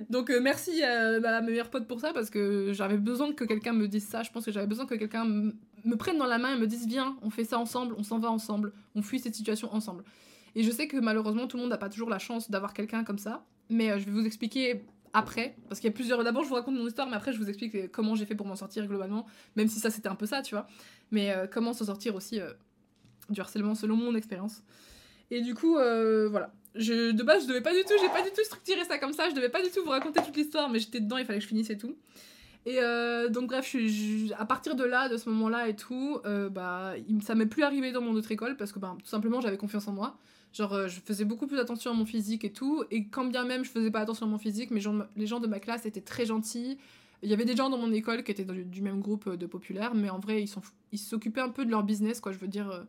Donc 0.09 0.29
euh, 0.29 0.39
merci 0.41 0.83
à, 0.83 1.19
ma 1.19 1.41
meilleure 1.41 1.69
pote 1.69 1.87
pour 1.87 1.99
ça 1.99 2.13
parce 2.13 2.29
que 2.29 2.71
j'avais 2.73 2.97
besoin 2.97 3.33
que 3.33 3.43
quelqu'un 3.43 3.73
me 3.73 3.87
dise 3.87 4.05
ça. 4.07 4.23
Je 4.23 4.31
pense 4.31 4.45
que 4.45 4.51
j'avais 4.51 4.67
besoin 4.67 4.85
que 4.85 4.95
quelqu'un 4.95 5.25
me 5.25 5.95
prenne 5.97 6.17
dans 6.17 6.27
la 6.27 6.37
main 6.37 6.55
et 6.55 6.59
me 6.59 6.67
dise 6.67 6.87
viens, 6.87 7.17
on 7.21 7.29
fait 7.29 7.43
ça 7.43 7.59
ensemble, 7.59 7.95
on 7.97 8.03
s'en 8.03 8.19
va 8.19 8.29
ensemble, 8.29 8.71
on 8.95 9.01
fuit 9.01 9.19
cette 9.19 9.35
situation 9.35 9.73
ensemble. 9.73 10.03
Et 10.55 10.63
je 10.63 10.71
sais 10.71 10.87
que 10.87 10.97
malheureusement, 10.97 11.47
tout 11.47 11.57
le 11.57 11.63
monde 11.63 11.71
n'a 11.71 11.77
pas 11.77 11.89
toujours 11.89 12.09
la 12.09 12.19
chance 12.19 12.51
d'avoir 12.51 12.73
quelqu'un 12.73 13.03
comme 13.03 13.17
ça. 13.17 13.43
Mais 13.69 13.91
euh, 13.91 13.99
je 13.99 14.05
vais 14.05 14.11
vous 14.11 14.25
expliquer 14.25 14.85
après, 15.13 15.55
parce 15.69 15.79
qu'il 15.79 15.89
y 15.89 15.93
a 15.93 15.95
plusieurs. 15.95 16.23
D'abord, 16.23 16.43
je 16.43 16.49
vous 16.49 16.55
raconte 16.55 16.75
mon 16.75 16.87
histoire, 16.87 17.07
mais 17.07 17.15
après, 17.15 17.33
je 17.33 17.37
vous 17.37 17.47
explique 17.47 17.91
comment 17.91 18.15
j'ai 18.15 18.25
fait 18.25 18.35
pour 18.35 18.47
m'en 18.47 18.55
sortir 18.55 18.87
globalement, 18.87 19.27
même 19.55 19.67
si 19.67 19.79
ça 19.79 19.91
c'était 19.91 20.09
un 20.09 20.15
peu 20.15 20.25
ça, 20.25 20.41
tu 20.41 20.55
vois. 20.55 20.67
Mais 21.11 21.31
euh, 21.31 21.45
comment 21.45 21.73
s'en 21.73 21.85
sortir 21.85 22.15
aussi 22.15 22.39
euh, 22.39 22.51
du 23.29 23.39
harcèlement 23.39 23.75
selon 23.75 23.95
mon 23.95 24.15
expérience. 24.15 24.63
Et 25.29 25.41
du 25.41 25.53
coup, 25.53 25.77
euh, 25.77 26.27
voilà. 26.29 26.51
De 26.75 27.21
base, 27.21 27.43
je 27.43 27.47
devais 27.47 27.61
pas 27.61 27.73
du 27.73 27.83
tout, 27.83 27.93
j'ai 28.01 28.09
pas 28.09 28.23
du 28.23 28.31
tout 28.31 28.43
structuré 28.43 28.83
ça 28.85 28.97
comme 28.97 29.13
ça, 29.13 29.29
je 29.29 29.35
devais 29.35 29.49
pas 29.49 29.61
du 29.61 29.69
tout 29.69 29.83
vous 29.83 29.91
raconter 29.91 30.23
toute 30.23 30.35
l'histoire, 30.35 30.69
mais 30.69 30.79
j'étais 30.79 30.99
dedans, 30.99 31.17
il 31.17 31.25
fallait 31.25 31.37
que 31.37 31.43
je 31.43 31.49
finisse 31.49 31.69
et 31.69 31.77
tout. 31.77 31.95
Et 32.65 32.79
donc, 33.29 33.49
bref, 33.49 33.75
à 34.39 34.45
partir 34.45 34.75
de 34.75 34.83
là, 34.83 35.07
de 35.09 35.17
ce 35.17 35.29
moment-là 35.29 35.67
et 35.67 35.75
tout, 35.75 36.19
bah, 36.49 36.95
ça 37.21 37.35
m'est 37.35 37.45
plus 37.45 37.61
arrivé 37.61 37.91
dans 37.91 38.01
mon 38.01 38.13
autre 38.13 38.31
école 38.31 38.57
parce 38.57 38.71
que, 38.71 38.79
bah, 38.79 38.95
tout 38.99 39.09
simplement, 39.09 39.39
j'avais 39.39 39.57
confiance 39.57 39.87
en 39.87 39.91
moi. 39.91 40.17
Genre, 40.53 40.71
euh, 40.73 40.87
je 40.87 40.99
faisais 41.01 41.25
beaucoup 41.25 41.47
plus 41.47 41.59
attention 41.59 41.91
à 41.91 41.93
mon 41.93 42.05
physique 42.05 42.45
et 42.45 42.53
tout. 42.53 42.83
Et 42.91 43.07
quand 43.07 43.25
bien 43.25 43.43
même 43.43 43.65
je 43.65 43.71
faisais 43.71 43.91
pas 43.91 43.99
attention 43.99 44.27
à 44.27 44.29
mon 44.29 44.37
physique, 44.37 44.69
mais 44.71 44.81
les 45.15 45.25
gens 45.25 45.39
de 45.39 45.47
ma 45.47 45.59
classe 45.59 45.85
étaient 45.85 46.01
très 46.01 46.25
gentils. 46.25 46.77
Il 47.23 47.29
y 47.29 47.33
avait 47.33 47.45
des 47.45 47.55
gens 47.55 47.69
dans 47.69 47.77
mon 47.77 47.91
école 47.91 48.23
qui 48.23 48.31
étaient 48.31 48.45
du, 48.45 48.81
même 48.81 48.99
groupe 48.99 49.27
euh, 49.27 49.37
de 49.37 49.45
populaires, 49.47 49.95
mais 49.95 50.09
en 50.09 50.19
vrai, 50.19 50.45
ils 50.91 50.99
s'occupaient 50.99 51.41
un 51.41 51.49
peu 51.49 51.65
de 51.65 51.71
leur 51.71 51.83
business, 51.83 52.19
quoi, 52.19 52.31
je 52.31 52.37
veux 52.37 52.47
dire. 52.47 52.69
Euh. 52.69 52.83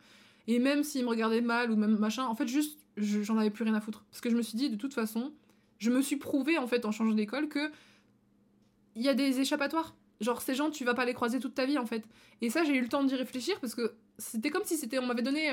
Et 0.47 0.59
même 0.59 0.83
s'ils 0.83 1.03
me 1.03 1.09
regardaient 1.09 1.41
mal 1.41 1.71
ou 1.71 1.75
même 1.75 1.97
machin, 1.97 2.25
en 2.25 2.35
fait, 2.35 2.47
juste, 2.47 2.77
j'en 2.97 3.37
avais 3.37 3.49
plus 3.49 3.63
rien 3.63 3.73
à 3.73 3.81
foutre. 3.81 4.05
Parce 4.11 4.21
que 4.21 4.29
je 4.29 4.35
me 4.35 4.43
suis 4.43 4.57
dit, 4.57 4.69
de 4.69 4.75
toute 4.75 4.93
façon, 4.93 5.31
je 5.79 5.89
me 5.89 6.01
suis 6.01 6.17
prouvé, 6.17 6.57
en 6.59 6.67
fait, 6.67 6.85
en 6.85 6.91
changeant 6.91 7.15
d'école, 7.15 7.47
que 7.47 7.71
il 8.95 9.01
y 9.01 9.09
a 9.09 9.15
des 9.15 9.39
échappatoires. 9.39 9.95
Genre, 10.21 10.41
ces 10.41 10.53
gens, 10.53 10.69
tu 10.69 10.85
vas 10.85 10.93
pas 10.93 11.05
les 11.05 11.13
croiser 11.13 11.39
toute 11.39 11.55
ta 11.55 11.65
vie, 11.65 11.77
en 11.77 11.85
fait. 11.85 12.03
Et 12.41 12.49
ça, 12.49 12.63
j'ai 12.63 12.75
eu 12.75 12.81
le 12.81 12.89
temps 12.89 13.03
d'y 13.03 13.15
réfléchir 13.15 13.59
parce 13.59 13.73
que 13.73 13.93
c'était 14.17 14.51
comme 14.51 14.63
si 14.65 14.77
c'était, 14.77 14.99
on 14.99 15.05
m'avait 15.07 15.23
donné. 15.23 15.49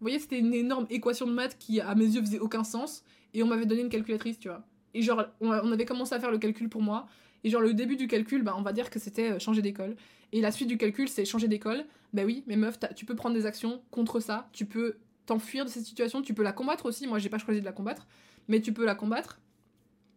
Vous 0.00 0.04
voyez, 0.04 0.18
c'était 0.18 0.38
une 0.38 0.54
énorme 0.54 0.86
équation 0.88 1.26
de 1.26 1.32
maths 1.32 1.58
qui, 1.58 1.80
à 1.80 1.94
mes 1.94 2.06
yeux, 2.06 2.22
faisait 2.22 2.38
aucun 2.38 2.64
sens. 2.64 3.04
Et 3.34 3.42
on 3.42 3.46
m'avait 3.46 3.66
donné 3.66 3.82
une 3.82 3.90
calculatrice, 3.90 4.38
tu 4.38 4.48
vois. 4.48 4.64
Et 4.94 5.02
genre, 5.02 5.26
on, 5.40 5.50
avait 5.50 5.84
commencé 5.84 6.14
à 6.14 6.20
faire 6.20 6.30
le 6.30 6.38
calcul 6.38 6.68
pour 6.70 6.80
moi. 6.80 7.06
Et 7.44 7.50
genre, 7.50 7.60
le 7.60 7.74
début 7.74 7.96
du 7.96 8.08
calcul, 8.08 8.42
bah, 8.42 8.54
on 8.56 8.62
va 8.62 8.72
dire 8.72 8.88
que 8.88 8.98
c'était 8.98 9.32
euh, 9.32 9.38
changer 9.38 9.60
d'école. 9.60 9.96
Et 10.32 10.40
la 10.40 10.50
suite 10.50 10.68
du 10.68 10.78
calcul, 10.78 11.08
c'est 11.08 11.24
changer 11.26 11.48
d'école. 11.48 11.84
Bah 12.12 12.22
oui, 12.24 12.44
mais 12.46 12.56
meuf, 12.56 12.78
tu 12.96 13.04
peux 13.04 13.14
prendre 13.14 13.34
des 13.34 13.44
actions 13.44 13.82
contre 13.90 14.20
ça. 14.20 14.48
Tu 14.52 14.64
peux 14.64 14.96
t'enfuir 15.26 15.64
de 15.64 15.70
cette 15.70 15.84
situation. 15.84 16.22
Tu 16.22 16.32
peux 16.32 16.42
la 16.42 16.52
combattre 16.52 16.86
aussi. 16.86 17.06
Moi, 17.06 17.18
j'ai 17.18 17.28
pas 17.28 17.38
choisi 17.38 17.60
de 17.60 17.64
la 17.66 17.72
combattre. 17.72 18.06
Mais 18.48 18.60
tu 18.60 18.72
peux 18.72 18.86
la 18.86 18.94
combattre. 18.94 19.38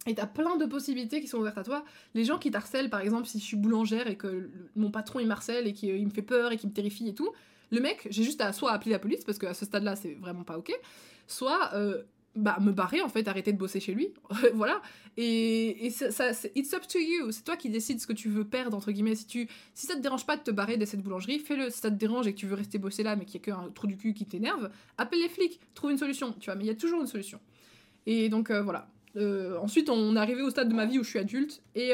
Et 0.06 0.16
t'as 0.16 0.28
plein 0.28 0.58
de 0.58 0.66
possibilités 0.66 1.22
qui 1.22 1.28
sont 1.28 1.38
ouvertes 1.38 1.58
à 1.58 1.64
toi. 1.64 1.86
Les 2.14 2.26
gens 2.26 2.38
qui 2.38 2.52
t'harcèlent, 2.52 2.90
par 2.90 3.02
exemple, 3.02 3.28
si 3.28 3.40
je 3.40 3.44
suis 3.44 3.58
boulangère 3.58 4.08
et 4.08 4.16
que 4.16 4.50
mon 4.76 4.92
patron 4.92 5.20
il 5.20 5.28
m'harcèle 5.28 5.68
et 5.68 5.74
qu'il 5.74 6.06
me 6.06 6.12
fait 6.12 6.22
peur 6.22 6.52
et 6.52 6.58
qu'il 6.58 6.70
me 6.70 6.74
terrifie 6.74 7.08
et 7.08 7.14
tout, 7.14 7.30
le 7.74 7.82
mec, 7.82 8.08
j'ai 8.10 8.24
juste 8.24 8.40
à 8.42 8.54
soit 8.54 8.72
appeler 8.72 8.92
la 8.92 9.00
police, 9.00 9.24
parce 9.26 9.40
qu'à 9.40 9.54
ce 9.54 9.66
stade-là, 9.66 9.96
c'est 9.96 10.14
vraiment 10.14 10.44
pas 10.44 10.58
ok, 10.58 10.72
soit 11.28 11.72
euh, 11.74 12.04
bah, 12.36 12.58
me 12.62 12.72
barrer 12.72 13.02
en 13.02 13.10
fait, 13.10 13.28
arrêter 13.28 13.52
de 13.52 13.58
bosser 13.58 13.80
chez 13.80 13.94
lui. 13.94 14.14
voilà. 14.54 14.82
Et, 15.18 15.88
et 15.88 15.90
ça, 15.90 16.12
ça 16.12 16.34
c'est 16.34 16.52
it's 16.56 16.72
up 16.74 16.88
to 16.88 17.00
you. 17.00 17.32
C'est 17.32 17.44
toi 17.44 17.58
qui 17.58 17.70
décides 17.70 18.00
ce 18.00 18.06
que 18.06 18.14
tu 18.14 18.30
veux 18.30 18.46
perdre, 18.46 18.78
entre 18.78 18.92
guillemets. 18.92 19.16
Si, 19.16 19.26
tu, 19.26 19.48
si 19.74 19.88
ça 19.88 19.96
te 19.96 20.02
dérange 20.02 20.26
pas 20.26 20.38
de 20.38 20.44
te 20.44 20.52
barrer 20.52 20.78
de 20.78 20.86
cette 20.86 21.02
boulangerie, 21.02 21.40
fais-le. 21.40 21.72
Si 21.72 21.80
ça 21.80 21.90
te 21.90 21.96
dérange 21.96 22.28
et 22.28 22.34
que 22.34 22.40
tu 22.40 22.46
veux 22.46 22.56
rester 22.56 22.78
bosser 22.78 23.02
là, 23.02 23.16
mais 23.16 23.26
qu'il 23.26 23.36
y 23.36 23.38
a 23.38 23.46
qu'un 23.46 23.70
trou 23.72 23.88
du 23.88 23.98
cul 23.98 24.14
qui 24.14 24.26
t'énerve, 24.26 24.70
appelle 25.00 25.20
les 25.20 25.30
flics, 25.30 25.60
trouve 25.74 25.92
une 25.92 25.98
solution, 25.98 26.34
tu 26.40 26.46
vois. 26.46 26.56
Mais 26.56 26.66
il 26.66 26.68
y 26.68 26.72
a 26.72 26.76
toujours 26.76 27.02
une 27.02 27.08
solution. 27.08 27.40
Et 28.06 28.30
donc 28.30 28.52
euh, 28.52 28.62
voilà. 28.62 28.88
Euh, 29.16 29.58
ensuite, 29.60 29.90
on 29.90 30.16
est 30.16 30.20
arrivé 30.20 30.42
au 30.42 30.50
stade 30.50 30.70
de 30.70 30.76
ma 30.76 30.86
vie 30.86 31.00
où 31.00 31.04
je 31.04 31.10
suis 31.10 31.20
adulte 31.20 31.64
et. 31.74 31.94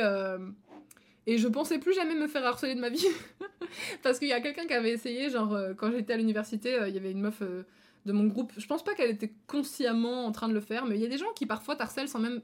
Euh, 1.29 1.33
et 1.33 1.37
je 1.37 1.47
pensais 1.47 1.79
plus 1.79 1.93
jamais 1.93 2.15
me 2.15 2.27
faire 2.27 2.45
harceler 2.45 2.75
de 2.75 2.79
ma 2.79 2.89
vie. 2.89 3.05
Parce 4.03 4.19
qu'il 4.19 4.27
y 4.27 4.33
a 4.33 4.41
quelqu'un 4.41 4.65
qui 4.65 4.73
avait 4.73 4.91
essayé, 4.91 5.29
genre, 5.29 5.57
quand 5.77 5.91
j'étais 5.91 6.13
à 6.13 6.17
l'université, 6.17 6.77
il 6.87 6.93
y 6.93 6.97
avait 6.97 7.11
une 7.11 7.21
meuf 7.21 7.41
de 7.41 8.11
mon 8.11 8.25
groupe. 8.25 8.53
Je 8.57 8.65
pense 8.65 8.83
pas 8.83 8.95
qu'elle 8.95 9.11
était 9.11 9.33
consciemment 9.47 10.25
en 10.25 10.31
train 10.31 10.47
de 10.47 10.53
le 10.53 10.61
faire, 10.61 10.85
mais 10.85 10.95
il 10.95 11.01
y 11.01 11.05
a 11.05 11.09
des 11.09 11.17
gens 11.17 11.31
qui 11.35 11.45
parfois 11.45 11.75
t'harcèlent 11.75 12.09
sans 12.09 12.19
même 12.19 12.41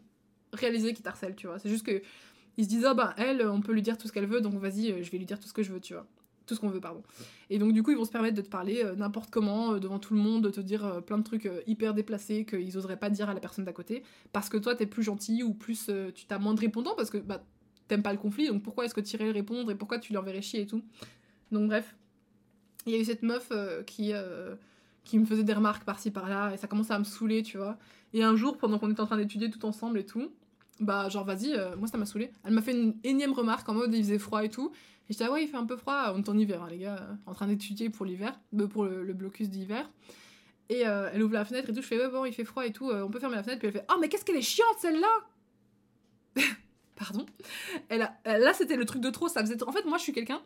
réaliser 0.53 0.93
qu'ils 0.93 1.03
t'harcèlent, 1.03 1.35
tu 1.35 1.47
vois. 1.47 1.59
C'est 1.59 1.69
juste 1.69 1.85
que 1.85 2.01
ils 2.57 2.65
se 2.65 2.69
disent, 2.69 2.85
oh 2.89 2.95
bah 2.95 3.13
elle, 3.17 3.45
on 3.47 3.61
peut 3.61 3.73
lui 3.73 3.81
dire 3.81 3.97
tout 3.97 4.07
ce 4.07 4.13
qu'elle 4.13 4.27
veut, 4.27 4.41
donc 4.41 4.53
vas-y, 4.55 4.91
euh, 4.91 5.03
je 5.03 5.11
vais 5.11 5.17
lui 5.17 5.25
dire 5.25 5.39
tout 5.39 5.47
ce 5.47 5.53
que 5.53 5.63
je 5.63 5.71
veux, 5.71 5.79
tu 5.79 5.93
vois. 5.93 6.07
Tout 6.45 6.53
ce 6.53 6.59
qu'on 6.59 6.69
veut, 6.69 6.79
pardon. 6.79 7.01
Et 7.49 7.57
donc 7.57 7.73
du 7.73 7.81
coup, 7.81 7.91
ils 7.91 7.97
vont 7.97 8.05
se 8.05 8.11
permettre 8.11 8.35
de 8.35 8.41
te 8.41 8.49
parler 8.49 8.83
euh, 8.83 8.95
n'importe 8.95 9.31
comment, 9.31 9.73
euh, 9.73 9.79
devant 9.79 9.99
tout 9.99 10.13
le 10.13 10.19
monde, 10.19 10.43
de 10.43 10.49
te 10.49 10.61
dire 10.61 11.01
plein 11.05 11.17
de 11.17 11.23
trucs 11.23 11.49
hyper 11.65 11.93
déplacés 11.93 12.45
qu'ils 12.45 12.77
oseraient 12.77 12.99
pas 12.99 13.09
dire 13.09 13.29
à 13.29 13.33
la 13.33 13.39
personne 13.39 13.65
d'à 13.65 13.73
côté, 13.73 14.03
parce 14.31 14.49
que 14.49 14.57
toi, 14.57 14.75
t'es 14.75 14.85
plus 14.85 15.03
gentil 15.03 15.43
ou 15.43 15.53
plus, 15.53 15.89
tu 16.13 16.25
t'as 16.25 16.37
moins 16.37 16.53
de 16.53 16.59
répondants, 16.59 16.95
parce 16.95 17.09
que 17.09 17.17
bah, 17.17 17.43
t'aimes 17.87 18.03
pas 18.03 18.13
le 18.13 18.19
conflit, 18.19 18.47
donc 18.47 18.63
pourquoi 18.63 18.85
est-ce 18.85 18.93
que 18.93 19.01
tu 19.01 19.15
irais 19.15 19.31
répondre 19.31 19.71
et 19.71 19.75
pourquoi 19.75 19.99
tu 19.99 20.11
lui 20.11 20.17
enverrais 20.17 20.41
chier 20.41 20.61
et 20.61 20.67
tout. 20.67 20.83
Donc 21.51 21.67
bref, 21.67 21.95
il 22.85 22.93
y 22.93 22.95
a 22.95 22.99
eu 22.99 23.05
cette 23.05 23.23
meuf 23.23 23.51
qui 23.85 24.13
qui 25.05 25.19
me 25.19 25.25
faisait 25.25 25.43
des 25.43 25.53
remarques 25.53 25.85
par-ci 25.85 26.11
par-là, 26.11 26.51
et 26.53 26.57
ça 26.57 26.67
commençait 26.67 26.93
à 26.93 26.99
me 26.99 27.03
saouler, 27.03 27.43
tu 27.43 27.57
vois. 27.57 27.77
Et 28.13 28.23
un 28.23 28.35
jour, 28.35 28.57
pendant 28.57 28.79
qu'on 28.79 28.89
était 28.91 29.01
en 29.01 29.05
train 29.05 29.17
d'étudier 29.17 29.49
tout 29.49 29.63
ensemble 29.65 29.99
et 29.99 30.05
tout, 30.05 30.31
bah 30.79 31.07
genre 31.07 31.23
vas-y, 31.23 31.53
euh, 31.53 31.75
moi 31.77 31.87
ça 31.87 31.97
m'a 31.97 32.05
saoulé. 32.05 32.31
Elle 32.43 32.53
m'a 32.53 32.61
fait 32.61 32.73
une 32.73 32.95
énième 33.03 33.31
remarque 33.31 33.69
en 33.69 33.73
mode 33.73 33.93
il 33.93 34.03
faisait 34.03 34.19
froid 34.19 34.43
et 34.43 34.49
tout. 34.49 34.71
Et 35.07 35.13
j'étais 35.13 35.25
ah 35.25 35.31
ouais, 35.31 35.43
il 35.43 35.47
fait 35.47 35.57
un 35.57 35.65
peu 35.65 35.77
froid, 35.77 36.11
on 36.15 36.19
est 36.19 36.29
en 36.29 36.37
hiver, 36.37 36.63
hein, 36.63 36.67
les 36.69 36.79
gars, 36.79 37.07
en 37.25 37.33
train 37.33 37.47
d'étudier 37.47 37.89
pour 37.89 38.05
l'hiver, 38.05 38.37
euh, 38.59 38.67
pour 38.67 38.85
le, 38.85 39.13
blocus 39.13 39.49
d'hiver. 39.49 39.89
Et 40.69 40.87
euh, 40.87 41.09
elle 41.13 41.21
ouvre 41.21 41.33
la 41.33 41.45
fenêtre 41.45 41.69
et 41.69 41.73
tout, 41.73 41.81
je 41.81 41.87
fais 41.87 41.99
ouais, 41.99 42.09
bon, 42.09 42.25
il 42.25 42.33
fait 42.33 42.43
froid 42.43 42.65
et 42.65 42.71
tout, 42.71 42.89
on 42.91 43.09
peut 43.09 43.19
fermer 43.19 43.35
la 43.35 43.43
fenêtre. 43.43 43.59
Puis 43.59 43.67
elle 43.67 43.73
fait 43.73 43.85
oh, 43.91 43.97
mais 44.01 44.09
qu'est-ce 44.09 44.25
qu'elle 44.25 44.37
est 44.37 44.41
chiante 44.41 44.77
celle-là 44.79 46.43
Pardon. 46.95 47.25
Elle 47.89 48.09
là, 48.25 48.53
c'était 48.53 48.77
le 48.77 48.85
truc 48.85 49.01
de 49.01 49.09
trop. 49.09 49.27
Ça 49.27 49.41
faisait. 49.41 49.61
En 49.63 49.71
fait, 49.71 49.85
moi, 49.85 49.97
je 49.97 50.03
suis 50.03 50.13
quelqu'un 50.13 50.41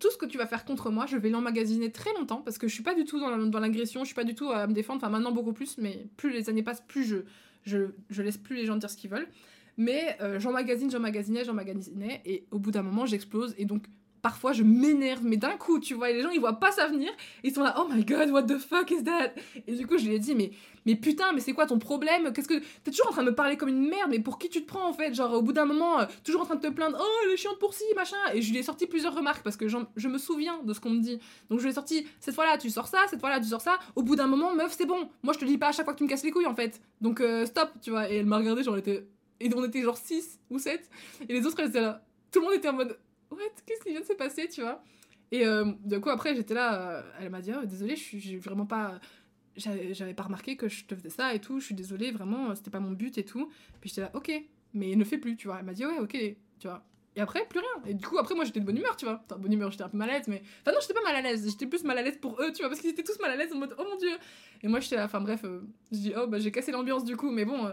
tout 0.00 0.10
ce 0.10 0.16
que 0.16 0.26
tu 0.26 0.38
vas 0.38 0.46
faire 0.46 0.64
contre 0.64 0.90
moi, 0.90 1.06
je 1.06 1.16
vais 1.16 1.28
l'emmagasiner 1.28 1.92
très 1.92 2.12
longtemps 2.14 2.40
parce 2.40 2.58
que 2.58 2.66
je 2.66 2.74
suis 2.74 2.82
pas 2.82 2.94
du 2.94 3.04
tout 3.04 3.20
dans 3.20 3.60
l'agression, 3.60 4.00
je 4.00 4.06
suis 4.06 4.14
pas 4.14 4.24
du 4.24 4.34
tout 4.34 4.50
à 4.50 4.66
me 4.66 4.72
défendre, 4.72 4.96
enfin 4.96 5.10
maintenant 5.10 5.30
beaucoup 5.30 5.52
plus, 5.52 5.78
mais 5.78 6.06
plus 6.16 6.30
les 6.30 6.48
années 6.48 6.62
passent, 6.62 6.82
plus 6.88 7.04
je, 7.04 7.18
je, 7.64 7.90
je 8.08 8.22
laisse 8.22 8.38
plus 8.38 8.56
les 8.56 8.64
gens 8.64 8.76
dire 8.76 8.90
ce 8.90 8.96
qu'ils 8.96 9.10
veulent. 9.10 9.28
Mais 9.76 10.16
euh, 10.20 10.40
j'emmagasine, 10.40 10.90
j'emmagasinais, 10.90 11.44
j'emmagasinais, 11.44 12.22
et 12.24 12.46
au 12.50 12.58
bout 12.58 12.70
d'un 12.70 12.82
moment 12.82 13.06
j'explose, 13.06 13.54
et 13.58 13.66
donc 13.66 13.84
parfois 14.22 14.52
je 14.52 14.62
m'énerve, 14.62 15.24
mais 15.24 15.36
d'un 15.36 15.56
coup, 15.56 15.78
tu 15.80 15.94
vois, 15.94 16.10
et 16.10 16.14
les 16.14 16.22
gens 16.22 16.30
ils 16.30 16.40
voient 16.40 16.60
pas 16.60 16.72
ça 16.72 16.86
venir, 16.86 17.10
ils 17.42 17.52
sont 17.52 17.62
là, 17.62 17.74
oh 17.78 17.86
my 17.92 18.04
god, 18.04 18.30
what 18.30 18.44
the 18.44 18.58
fuck 18.58 18.90
is 18.90 19.04
that? 19.04 19.32
Et 19.66 19.74
du 19.74 19.86
coup, 19.86 19.98
je 19.98 20.06
lui 20.06 20.14
ai 20.14 20.18
dit, 20.18 20.34
mais, 20.34 20.52
mais 20.86 20.96
putain, 20.96 21.32
mais 21.32 21.40
c'est 21.40 21.52
quoi 21.52 21.66
ton 21.66 21.78
problème? 21.78 22.32
Qu'est-ce 22.32 22.48
que. 22.48 22.58
T'es 22.82 22.90
toujours 22.90 23.08
en 23.08 23.12
train 23.12 23.22
de 23.22 23.30
me 23.30 23.34
parler 23.34 23.56
comme 23.56 23.68
une 23.68 23.88
merde, 23.88 24.10
mais 24.10 24.20
pour 24.20 24.38
qui 24.38 24.48
tu 24.48 24.62
te 24.62 24.66
prends 24.66 24.88
en 24.88 24.92
fait? 24.92 25.14
Genre, 25.14 25.32
au 25.32 25.42
bout 25.42 25.52
d'un 25.52 25.64
moment, 25.64 26.00
euh, 26.00 26.06
toujours 26.24 26.42
en 26.42 26.44
train 26.44 26.56
de 26.56 26.60
te 26.60 26.72
plaindre, 26.72 26.98
oh, 27.00 27.20
elle 27.24 27.32
est 27.32 27.36
chiante 27.36 27.58
pour 27.58 27.74
ci, 27.74 27.84
machin. 27.94 28.16
Et 28.34 28.42
je 28.42 28.50
lui 28.50 28.58
ai 28.58 28.62
sorti 28.62 28.86
plusieurs 28.86 29.14
remarques 29.14 29.42
parce 29.42 29.56
que 29.56 29.68
je 29.68 30.08
me 30.08 30.18
souviens 30.18 30.62
de 30.62 30.72
ce 30.72 30.80
qu'on 30.80 30.90
me 30.90 31.00
dit. 31.00 31.18
Donc 31.48 31.58
je 31.58 31.64
lui 31.64 31.70
ai 31.70 31.74
sorti, 31.74 32.06
cette 32.20 32.34
fois-là, 32.34 32.58
tu 32.58 32.70
sors 32.70 32.88
ça, 32.88 32.98
cette 33.08 33.20
fois-là, 33.20 33.40
tu 33.40 33.46
sors 33.46 33.60
ça. 33.60 33.78
Au 33.96 34.02
bout 34.02 34.16
d'un 34.16 34.26
moment, 34.26 34.54
meuf, 34.54 34.74
c'est 34.76 34.86
bon. 34.86 35.08
Moi, 35.22 35.34
je 35.34 35.38
te 35.38 35.44
dis 35.44 35.58
pas 35.58 35.68
à 35.68 35.72
chaque 35.72 35.84
fois 35.84 35.92
que 35.92 35.98
tu 35.98 36.04
me 36.04 36.08
casses 36.08 36.24
les 36.24 36.30
couilles 36.30 36.46
en 36.46 36.54
fait. 36.54 36.80
Donc 37.00 37.20
euh, 37.20 37.46
stop, 37.46 37.70
tu 37.82 37.90
vois. 37.90 38.10
Et 38.10 38.16
elle 38.16 38.26
m'a 38.26 38.38
regardé, 38.38 38.62
genre, 38.62 38.76
était. 38.76 39.06
Et 39.40 39.50
on 39.54 39.64
était 39.64 39.82
genre 39.82 39.96
6 39.96 40.38
ou 40.50 40.58
7. 40.58 40.88
Et 41.28 41.32
les 41.32 41.46
autres, 41.46 41.58
elles 41.60 41.70
étaient 41.70 41.80
là. 41.80 42.04
Tout 42.30 42.40
le 42.40 42.46
monde 42.46 42.54
était 42.54 42.68
en 42.68 42.74
mode 42.74 42.98
what? 43.30 43.38
Qu'est-ce 43.66 43.82
qui 43.82 43.90
vient 43.90 44.00
de 44.00 44.06
se 44.06 44.12
passer, 44.14 44.48
tu 44.48 44.62
vois? 44.62 44.82
Et 45.32 45.46
euh, 45.46 45.72
du 45.84 46.00
coup, 46.00 46.10
après, 46.10 46.34
j'étais 46.34 46.54
là, 46.54 46.98
euh, 46.98 47.02
elle 47.20 47.30
m'a 47.30 47.40
dit, 47.40 47.52
oh, 47.56 47.64
désolée, 47.64 47.96
je 47.96 48.02
suis 48.02 48.36
vraiment 48.36 48.66
pas. 48.66 49.00
J'avais 49.56 50.14
pas 50.14 50.22
remarqué 50.22 50.56
que 50.56 50.68
je 50.68 50.84
te 50.84 50.94
faisais 50.94 51.10
ça 51.10 51.34
et 51.34 51.40
tout, 51.40 51.60
je 51.60 51.66
suis 51.66 51.74
désolée, 51.74 52.12
vraiment, 52.12 52.54
c'était 52.54 52.70
pas 52.70 52.80
mon 52.80 52.92
but 52.92 53.18
et 53.18 53.24
tout. 53.24 53.50
Puis 53.80 53.90
j'étais 53.90 54.02
là, 54.02 54.10
ok, 54.14 54.30
mais 54.74 54.94
ne 54.96 55.04
fais 55.04 55.18
plus, 55.18 55.36
tu 55.36 55.48
vois. 55.48 55.58
Elle 55.58 55.66
m'a 55.66 55.72
dit, 55.74 55.84
ouais, 55.84 55.98
ok, 55.98 56.16
tu 56.58 56.68
vois. 56.68 56.84
Et 57.16 57.20
après, 57.20 57.44
plus 57.46 57.58
rien. 57.58 57.82
Et 57.86 57.94
du 57.94 58.06
coup, 58.06 58.18
après, 58.18 58.34
moi, 58.34 58.44
j'étais 58.44 58.60
de 58.60 58.64
bonne 58.64 58.76
humeur, 58.76 58.96
tu 58.96 59.04
vois. 59.04 59.22
Enfin, 59.24 59.38
bonne 59.38 59.52
humeur, 59.52 59.70
j'étais 59.70 59.82
un 59.82 59.88
peu 59.88 59.98
mal 59.98 60.08
à 60.10 60.14
l'aise, 60.14 60.28
mais. 60.28 60.42
Enfin, 60.62 60.72
non, 60.72 60.78
j'étais 60.80 60.94
pas 60.94 61.02
mal 61.02 61.16
à 61.16 61.20
l'aise. 61.20 61.48
J'étais 61.50 61.66
plus 61.66 61.84
mal 61.84 61.98
à 61.98 62.02
l'aise 62.02 62.18
pour 62.18 62.40
eux, 62.40 62.52
tu 62.52 62.62
vois, 62.62 62.68
parce 62.68 62.80
qu'ils 62.80 62.90
étaient 62.90 63.02
tous 63.02 63.18
mal 63.20 63.32
à 63.32 63.36
l'aise 63.36 63.52
en 63.52 63.58
mode, 63.58 63.74
oh 63.78 63.84
mon 63.84 63.96
dieu. 63.96 64.16
Et 64.62 64.68
moi, 64.68 64.80
j'étais 64.80 64.96
là, 64.96 65.04
enfin, 65.04 65.20
bref, 65.20 65.40
euh, 65.44 65.60
je 65.92 65.98
dis, 65.98 66.12
oh, 66.16 66.26
bah, 66.28 66.38
j'ai 66.38 66.52
cassé 66.52 66.70
l'ambiance 66.70 67.04
du 67.04 67.16
coup, 67.16 67.30
mais 67.30 67.44
bon, 67.44 67.72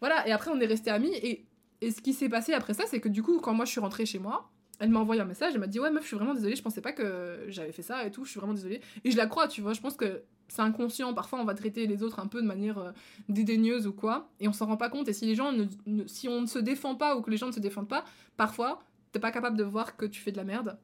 voilà. 0.00 0.26
Et 0.26 0.32
après, 0.32 0.50
on 0.50 0.58
est 0.60 0.66
restés 0.66 0.90
amis. 0.90 1.14
Et, 1.22 1.46
et 1.80 1.90
ce 1.90 2.00
qui 2.00 2.14
s'est 2.14 2.30
passé 2.30 2.54
après 2.54 2.74
ça, 2.74 2.84
c'est 2.86 3.00
que 3.00 3.08
du 3.08 3.22
coup, 3.22 3.38
quand 3.40 3.52
moi, 3.52 3.66
je 3.66 3.70
suis 3.70 3.80
rentrée 3.80 4.06
chez 4.06 4.18
moi, 4.18 4.50
elle 4.78 4.90
m'a 4.90 5.00
envoyé 5.00 5.20
un 5.20 5.24
message, 5.24 5.52
elle 5.54 5.60
m'a 5.60 5.66
dit 5.66 5.80
ouais 5.80 5.90
meuf 5.90 6.02
je 6.02 6.08
suis 6.08 6.16
vraiment 6.16 6.34
désolée, 6.34 6.56
je 6.56 6.62
pensais 6.62 6.80
pas 6.80 6.92
que 6.92 7.44
j'avais 7.48 7.72
fait 7.72 7.82
ça 7.82 8.06
et 8.06 8.10
tout, 8.10 8.24
je 8.24 8.30
suis 8.30 8.38
vraiment 8.38 8.54
désolée. 8.54 8.80
Et 9.04 9.10
je 9.10 9.16
la 9.16 9.26
crois, 9.26 9.48
tu 9.48 9.60
vois, 9.60 9.72
je 9.72 9.80
pense 9.80 9.96
que 9.96 10.22
c'est 10.48 10.62
inconscient, 10.62 11.12
parfois 11.14 11.40
on 11.40 11.44
va 11.44 11.54
traiter 11.54 11.86
les 11.86 12.02
autres 12.02 12.20
un 12.20 12.26
peu 12.26 12.40
de 12.40 12.46
manière 12.46 12.78
euh, 12.78 12.90
dédaigneuse 13.28 13.86
ou 13.86 13.92
quoi, 13.92 14.30
et 14.40 14.48
on 14.48 14.52
s'en 14.52 14.66
rend 14.66 14.76
pas 14.76 14.88
compte, 14.88 15.08
et 15.08 15.12
si 15.12 15.26
les 15.26 15.34
gens 15.34 15.52
ne, 15.52 15.66
si 16.06 16.28
on 16.28 16.42
ne 16.42 16.46
se 16.46 16.58
défend 16.58 16.94
pas 16.94 17.16
ou 17.16 17.22
que 17.22 17.30
les 17.30 17.36
gens 17.36 17.48
ne 17.48 17.52
se 17.52 17.60
défendent 17.60 17.88
pas, 17.88 18.04
parfois 18.36 18.82
t'es 19.12 19.18
pas 19.18 19.30
capable 19.30 19.56
de 19.56 19.64
voir 19.64 19.96
que 19.96 20.06
tu 20.06 20.20
fais 20.20 20.32
de 20.32 20.36
la 20.36 20.44
merde. 20.44 20.78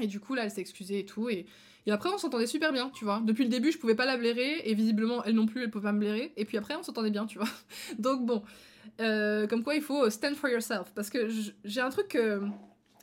Et 0.00 0.06
du 0.06 0.18
coup 0.18 0.34
là 0.34 0.44
elle 0.44 0.50
s'est 0.50 0.60
excusée 0.60 0.98
et 0.98 1.06
tout, 1.06 1.28
et, 1.28 1.46
et 1.86 1.92
après 1.92 2.10
on 2.12 2.18
s'entendait 2.18 2.46
super 2.46 2.72
bien, 2.72 2.90
tu 2.90 3.04
vois. 3.04 3.22
Depuis 3.24 3.44
le 3.44 3.50
début 3.50 3.70
je 3.70 3.78
pouvais 3.78 3.94
pas 3.94 4.06
la 4.06 4.16
blairer, 4.16 4.68
et 4.68 4.74
visiblement 4.74 5.22
elle 5.24 5.34
non 5.34 5.46
plus 5.46 5.62
elle 5.62 5.70
pouvait 5.70 5.84
pas 5.84 5.92
me 5.92 6.00
blairer, 6.00 6.32
et 6.36 6.44
puis 6.44 6.58
après 6.58 6.74
on 6.74 6.82
s'entendait 6.82 7.10
bien, 7.10 7.26
tu 7.26 7.38
vois. 7.38 7.48
Donc 7.98 8.26
bon, 8.26 8.42
euh, 9.00 9.46
comme 9.46 9.62
quoi 9.62 9.76
il 9.76 9.82
faut 9.82 10.10
stand 10.10 10.34
for 10.34 10.50
yourself, 10.50 10.92
parce 10.94 11.10
que 11.10 11.28
j'ai 11.64 11.80
un 11.80 11.90
truc... 11.90 12.08
que 12.08 12.42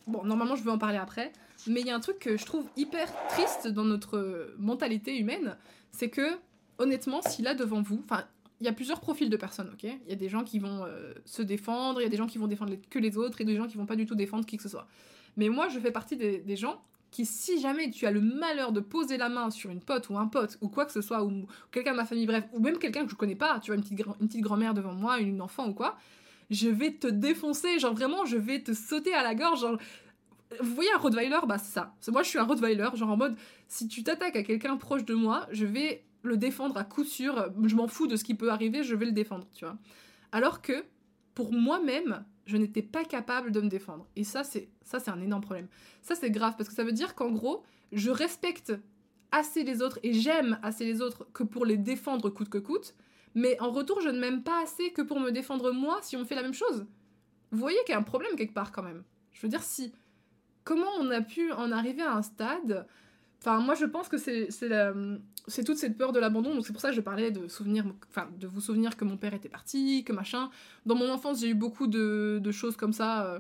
Bon, 0.08 0.24
normalement, 0.24 0.56
je 0.56 0.64
vais 0.64 0.72
en 0.72 0.78
parler 0.78 0.98
après. 0.98 1.32
Mais 1.68 1.82
il 1.82 1.88
y 1.88 1.92
a 1.92 1.96
un 1.96 2.00
truc 2.00 2.20
que 2.20 2.38
je 2.38 2.46
trouve 2.46 2.66
hyper 2.76 3.12
triste 3.30 3.68
dans 3.68 3.86
notre 3.86 4.54
mentalité 4.58 5.18
humaine. 5.18 5.58
C'est 5.92 6.10
que, 6.10 6.38
honnêtement, 6.80 7.22
si 7.22 7.42
là 7.42 7.54
devant 7.54 7.82
vous. 7.82 8.02
Enfin, 8.04 8.26
il 8.62 8.66
y 8.66 8.68
a 8.68 8.74
plusieurs 8.74 9.00
profils 9.00 9.30
de 9.30 9.38
personnes, 9.38 9.72
ok? 9.74 9.84
Il 9.84 10.10
y 10.10 10.14
a 10.14 10.16
des 10.16 10.30
gens 10.30 10.44
qui 10.44 10.60
vont 10.60 10.86
euh, 10.86 11.14
se 11.26 11.42
défendre, 11.42 12.00
il 12.00 12.04
y 12.04 12.08
a 12.08 12.10
des 12.10 12.18
gens 12.18 12.28
qui 12.28 12.38
vont 12.38 12.48
défendre 12.48 12.74
que 12.90 13.00
les 13.00 13.18
autres, 13.18 13.42
et 13.42 13.46
des 13.46 13.56
gens 13.56 13.68
qui 13.68 13.76
vont 13.76 13.88
pas 13.88 13.96
du 13.96 14.06
tout 14.06 14.16
défendre 14.16 14.46
qui 14.46 14.58
que 14.58 14.64
ce 14.64 14.70
soit. 14.70 14.88
Mais 15.36 15.50
moi, 15.50 15.68
je 15.68 15.80
fais 15.80 15.92
partie 15.92 16.16
des, 16.16 16.56
gens 16.56 16.82
qui, 17.10 17.26
si 17.26 17.60
jamais 17.60 17.90
tu 17.90 18.06
as 18.06 18.12
le 18.12 18.22
malheur 18.22 18.72
de 18.72 18.80
poser 18.80 19.18
la 19.18 19.30
main 19.30 19.50
sur 19.50 19.72
une 19.72 19.80
pote 19.82 20.10
ou 20.10 20.18
un 20.18 20.28
pote, 20.28 20.58
ou 20.62 20.70
quoi 20.70 20.86
que 20.86 20.92
ce 20.92 21.02
soit, 21.02 21.24
ou 21.24 21.48
quelqu'un 21.72 21.92
de 21.92 21.98
ma 21.98 22.06
famille, 22.06 22.28
bref, 22.28 22.44
ou 22.54 22.60
même 22.60 22.78
quelqu'un 22.78 23.06
que 23.06 23.12
je 23.12 23.16
connais 23.16 23.36
pas, 23.36 23.60
tu 23.60 23.72
vois, 23.72 23.78
une 23.78 23.82
petite, 23.82 24.06
une 24.20 24.28
petite 24.28 24.42
grand-mère 24.42 24.74
devant 24.76 24.94
moi, 24.94 25.20
une 25.20 25.42
enfant 25.42 25.68
ou 25.68 25.74
quoi, 25.74 25.98
je 26.52 26.70
vais 26.70 26.92
te 26.92 27.08
défoncer, 27.08 27.80
genre 27.80 27.96
vraiment, 27.96 28.26
je 28.26 28.38
vais 28.38 28.62
te 28.62 28.74
sauter 28.74 29.14
à 29.14 29.24
la 29.24 29.34
gorge, 29.34 29.62
genre... 29.62 29.78
Vous 30.60 30.76
voyez 30.76 30.92
un 30.92 30.98
Rottweiler, 30.98 31.40
bah 31.48 31.58
c'est 31.58 31.72
ça. 31.72 31.96
Moi 32.10 32.24
je 32.24 32.30
suis 32.30 32.38
un 32.38 32.44
Rottweiler, 32.44 32.90
genre 32.94 33.10
en 33.10 33.18
mode, 33.18 33.38
si 33.70 33.88
tu 33.88 34.04
t'attaques 34.04 34.36
à 34.36 34.44
quelqu'un 34.44 34.76
proche 34.76 35.06
de 35.06 35.14
moi, 35.14 35.48
je 35.52 35.66
vais 35.66 36.04
le 36.24 36.36
défendre 36.36 36.78
à 36.78 36.84
coup 36.84 37.06
sûr, 37.06 37.50
je 37.64 37.76
m'en 37.76 37.88
fous 37.88 38.06
de 38.06 38.18
ce 38.18 38.26
qui 38.26 38.36
peut 38.36 38.52
arriver, 38.52 38.84
je 38.84 38.94
vais 38.94 39.06
le 39.06 39.14
défendre, 39.14 39.48
tu 39.54 39.64
vois. 39.64 39.78
Alors 40.34 40.62
que, 40.62 40.84
pour 41.36 41.54
moi-même, 41.54 42.26
je 42.46 42.58
n'étais 42.58 42.82
pas 42.82 43.06
capable 43.06 43.52
de 43.52 43.62
me 43.62 43.70
défendre. 43.70 44.06
Et 44.18 44.26
ça, 44.26 44.44
c'est 44.44 44.68
ça 44.84 45.00
c'est 45.00 45.12
un 45.12 45.22
énorme 45.22 45.42
problème. 45.42 45.68
Ça, 46.02 46.16
c'est 46.16 46.32
grave, 46.32 46.56
parce 46.58 46.68
que 46.70 46.76
ça 46.76 46.84
veut 46.84 46.92
dire 46.92 47.16
qu'en 47.16 47.32
gros, 47.32 47.64
je 47.94 48.12
respecte 48.12 48.74
assez 49.32 49.64
les 49.64 49.82
autres 49.82 50.00
et 50.04 50.14
j'aime 50.14 50.60
assez 50.62 50.84
les 50.84 51.02
autres 51.02 51.28
que 51.34 51.44
pour 51.44 51.66
les 51.66 51.78
défendre 51.78 52.30
coûte 52.30 52.50
que 52.50 52.58
coûte, 52.58 52.94
mais 53.36 53.60
en 53.62 53.72
retour, 53.72 54.02
je 54.02 54.10
ne 54.10 54.20
m'aime 54.20 54.44
pas 54.44 54.62
assez 54.62 54.92
que 54.92 55.02
pour 55.02 55.20
me 55.20 55.32
défendre 55.32 55.72
moi 55.72 56.00
si 56.02 56.18
on 56.18 56.26
fait 56.26 56.36
la 56.36 56.44
même 56.44 56.54
chose. 56.54 56.86
Vous 57.52 57.60
voyez 57.60 57.78
qu'il 57.86 57.94
y 57.94 57.96
a 57.96 58.00
un 58.00 58.04
problème 58.04 58.36
quelque 58.36 58.54
part 58.54 58.72
quand 58.72 58.84
même. 58.84 59.04
Je 59.32 59.42
veux 59.42 59.50
dire, 59.50 59.64
si. 59.64 59.94
Comment 60.64 60.92
on 61.00 61.10
a 61.10 61.22
pu 61.22 61.52
en 61.54 61.72
arriver 61.72 62.04
à 62.04 62.14
un 62.14 62.22
stade? 62.22 62.86
Enfin, 63.40 63.60
moi 63.60 63.74
je 63.74 63.86
pense 63.86 64.08
que 64.08 64.18
c'est 64.18 64.50
c'est 65.48 65.64
toute 65.64 65.78
cette 65.78 65.98
peur 65.98 66.12
de 66.12 66.20
l'abandon. 66.20 66.54
Donc 66.54 66.66
c'est 66.66 66.74
pour 66.74 66.82
ça 66.82 66.90
que 66.90 66.96
je 66.96 67.02
parlais 67.02 67.32
de 67.32 67.48
souvenir, 67.48 67.86
enfin 68.10 68.30
de 68.38 68.46
vous 68.46 68.62
souvenir 68.62 68.96
que 68.96 69.06
mon 69.06 69.18
père 69.18 69.34
était 69.34 69.50
parti, 69.50 70.04
que 70.04 70.14
machin. 70.14 70.52
Dans 70.86 70.96
mon 70.96 71.10
enfance, 71.10 71.42
j'ai 71.42 71.50
eu 71.50 71.56
beaucoup 71.56 71.88
de, 71.88 72.40
de, 72.42 72.52
choses 72.52 72.78
comme 72.78 72.94
ça. 72.94 73.26
Euh, 73.26 73.40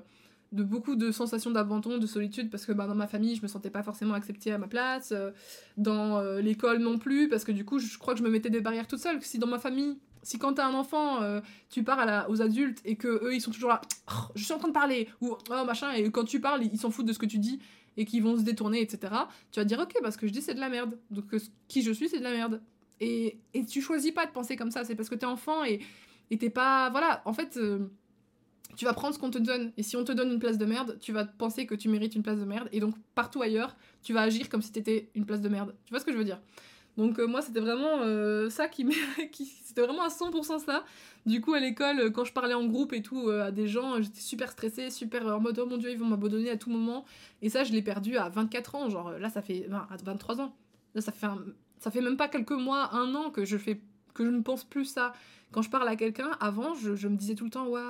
de 0.51 0.63
beaucoup 0.63 0.95
de 0.95 1.11
sensations 1.11 1.51
d'abandon, 1.51 1.97
de 1.97 2.05
solitude, 2.05 2.49
parce 2.49 2.65
que 2.65 2.73
bah, 2.73 2.85
dans 2.85 2.95
ma 2.95 3.07
famille, 3.07 3.35
je 3.35 3.41
me 3.41 3.47
sentais 3.47 3.69
pas 3.69 3.83
forcément 3.83 4.13
acceptée 4.13 4.51
à 4.51 4.57
ma 4.57 4.67
place, 4.67 5.11
euh, 5.11 5.31
dans 5.77 6.17
euh, 6.17 6.41
l'école 6.41 6.79
non 6.79 6.97
plus, 6.97 7.29
parce 7.29 7.43
que 7.43 7.51
du 7.51 7.63
coup, 7.63 7.79
je 7.79 7.97
crois 7.97 8.13
que 8.13 8.19
je 8.19 8.23
me 8.23 8.29
mettais 8.29 8.49
des 8.49 8.59
barrières 8.59 8.87
toute 8.87 8.99
seule. 8.99 9.21
Si 9.21 9.39
dans 9.39 9.47
ma 9.47 9.59
famille, 9.59 9.97
si 10.23 10.39
quand 10.39 10.53
t'as 10.53 10.67
un 10.67 10.73
enfant, 10.73 11.21
euh, 11.21 11.39
tu 11.69 11.83
parles 11.83 12.09
à 12.09 12.29
aux 12.29 12.41
adultes 12.41 12.81
et 12.83 12.95
que 12.95 13.07
eux 13.07 13.33
ils 13.33 13.41
sont 13.41 13.51
toujours 13.51 13.69
là, 13.69 13.81
je 14.35 14.43
suis 14.43 14.53
en 14.53 14.59
train 14.59 14.67
de 14.67 14.73
parler, 14.73 15.07
ou 15.21 15.35
oh 15.49 15.65
machin, 15.65 15.93
et 15.93 16.11
quand 16.11 16.25
tu 16.25 16.41
parles, 16.41 16.63
ils 16.63 16.77
s'en 16.77 16.91
foutent 16.91 17.07
de 17.07 17.13
ce 17.13 17.19
que 17.19 17.25
tu 17.25 17.37
dis 17.37 17.59
et 17.97 18.05
qu'ils 18.05 18.23
vont 18.23 18.37
se 18.37 18.43
détourner, 18.43 18.81
etc., 18.81 19.13
tu 19.51 19.59
vas 19.59 19.65
dire 19.65 19.79
ok, 19.79 19.93
parce 20.01 20.17
que 20.17 20.27
je 20.27 20.33
dis 20.33 20.41
c'est 20.41 20.53
de 20.53 20.59
la 20.59 20.69
merde. 20.69 20.97
Donc 21.11 21.25
qui 21.67 21.81
je 21.81 21.91
suis, 21.91 22.09
c'est 22.09 22.19
de 22.19 22.23
la 22.23 22.31
merde. 22.31 22.61
Et, 22.99 23.39
et 23.53 23.65
tu 23.65 23.81
choisis 23.81 24.11
pas 24.11 24.25
de 24.25 24.31
penser 24.31 24.55
comme 24.57 24.69
ça, 24.69 24.83
c'est 24.83 24.95
parce 24.95 25.09
que 25.09 25.15
t'es 25.15 25.25
enfant 25.25 25.63
et 25.63 25.79
t'es 26.37 26.49
pas. 26.49 26.89
Voilà, 26.89 27.21
en 27.25 27.33
fait 27.33 27.57
tu 28.75 28.85
vas 28.85 28.93
prendre 28.93 29.13
ce 29.13 29.19
qu'on 29.19 29.31
te 29.31 29.37
donne. 29.37 29.71
Et 29.77 29.83
si 29.83 29.95
on 29.95 30.03
te 30.03 30.11
donne 30.11 30.31
une 30.31 30.39
place 30.39 30.57
de 30.57 30.65
merde, 30.65 30.97
tu 30.99 31.11
vas 31.11 31.25
penser 31.25 31.65
que 31.65 31.75
tu 31.75 31.89
mérites 31.89 32.15
une 32.15 32.23
place 32.23 32.39
de 32.39 32.45
merde. 32.45 32.69
Et 32.71 32.79
donc, 32.79 32.95
partout 33.15 33.41
ailleurs, 33.41 33.75
tu 34.03 34.13
vas 34.13 34.21
agir 34.21 34.49
comme 34.49 34.61
si 34.61 34.71
t'étais 34.71 35.09
une 35.15 35.25
place 35.25 35.41
de 35.41 35.49
merde. 35.49 35.73
Tu 35.85 35.91
vois 35.91 35.99
ce 35.99 36.05
que 36.05 36.11
je 36.11 36.17
veux 36.17 36.25
dire? 36.25 36.39
Donc 36.97 37.19
euh, 37.19 37.27
moi, 37.27 37.41
c'était 37.41 37.59
vraiment 37.59 38.01
euh, 38.01 38.49
ça 38.49 38.67
qui 38.67 38.85
qui 39.31 39.45
C'était 39.45 39.81
vraiment 39.81 40.03
à 40.03 40.09
100% 40.09 40.59
ça. 40.59 40.83
Du 41.25 41.41
coup, 41.41 41.53
à 41.53 41.59
l'école, 41.59 41.99
euh, 41.99 42.09
quand 42.09 42.25
je 42.25 42.33
parlais 42.33 42.53
en 42.53 42.65
groupe 42.65 42.93
et 42.93 43.01
tout 43.01 43.29
à 43.29 43.51
des 43.51 43.67
gens, 43.67 44.01
j'étais 44.01 44.19
super 44.19 44.51
stressée, 44.51 44.89
super 44.89 45.25
en 45.27 45.39
mode 45.39 45.57
oh 45.59 45.65
mon 45.65 45.77
dieu, 45.77 45.91
ils 45.91 45.97
vont 45.97 46.05
m'abandonner 46.05 46.49
à 46.49 46.57
tout 46.57 46.69
moment. 46.69 47.05
Et 47.41 47.49
ça, 47.49 47.63
je 47.63 47.71
l'ai 47.71 47.81
perdu 47.81 48.17
à 48.17 48.29
24 48.29 48.75
ans. 48.75 48.89
Genre 48.89 49.11
là, 49.11 49.29
ça 49.29 49.41
fait. 49.41 49.67
à 49.71 49.95
23 50.03 50.41
ans. 50.41 50.55
Là, 50.93 51.01
ça 51.01 51.11
fait, 51.11 51.27
ça 51.79 51.91
fait 51.91 52.01
même 52.01 52.17
pas 52.17 52.27
quelques 52.27 52.51
mois, 52.51 52.93
un 52.93 53.15
an 53.15 53.29
que 53.31 53.45
je 53.45 53.57
fais 53.57 53.81
que 54.13 54.25
je 54.25 54.29
ne 54.29 54.41
pense 54.41 54.65
plus 54.65 54.85
ça. 54.85 55.13
Quand 55.53 55.61
je 55.61 55.69
parle 55.69 55.87
à 55.87 55.95
quelqu'un, 55.95 56.31
avant, 56.39 56.75
je, 56.75 56.95
je, 56.95 57.07
me 57.07 57.15
disais 57.15 57.35
tout 57.35 57.45
le 57.45 57.49
temps, 57.49 57.67
ouais, 57.67 57.81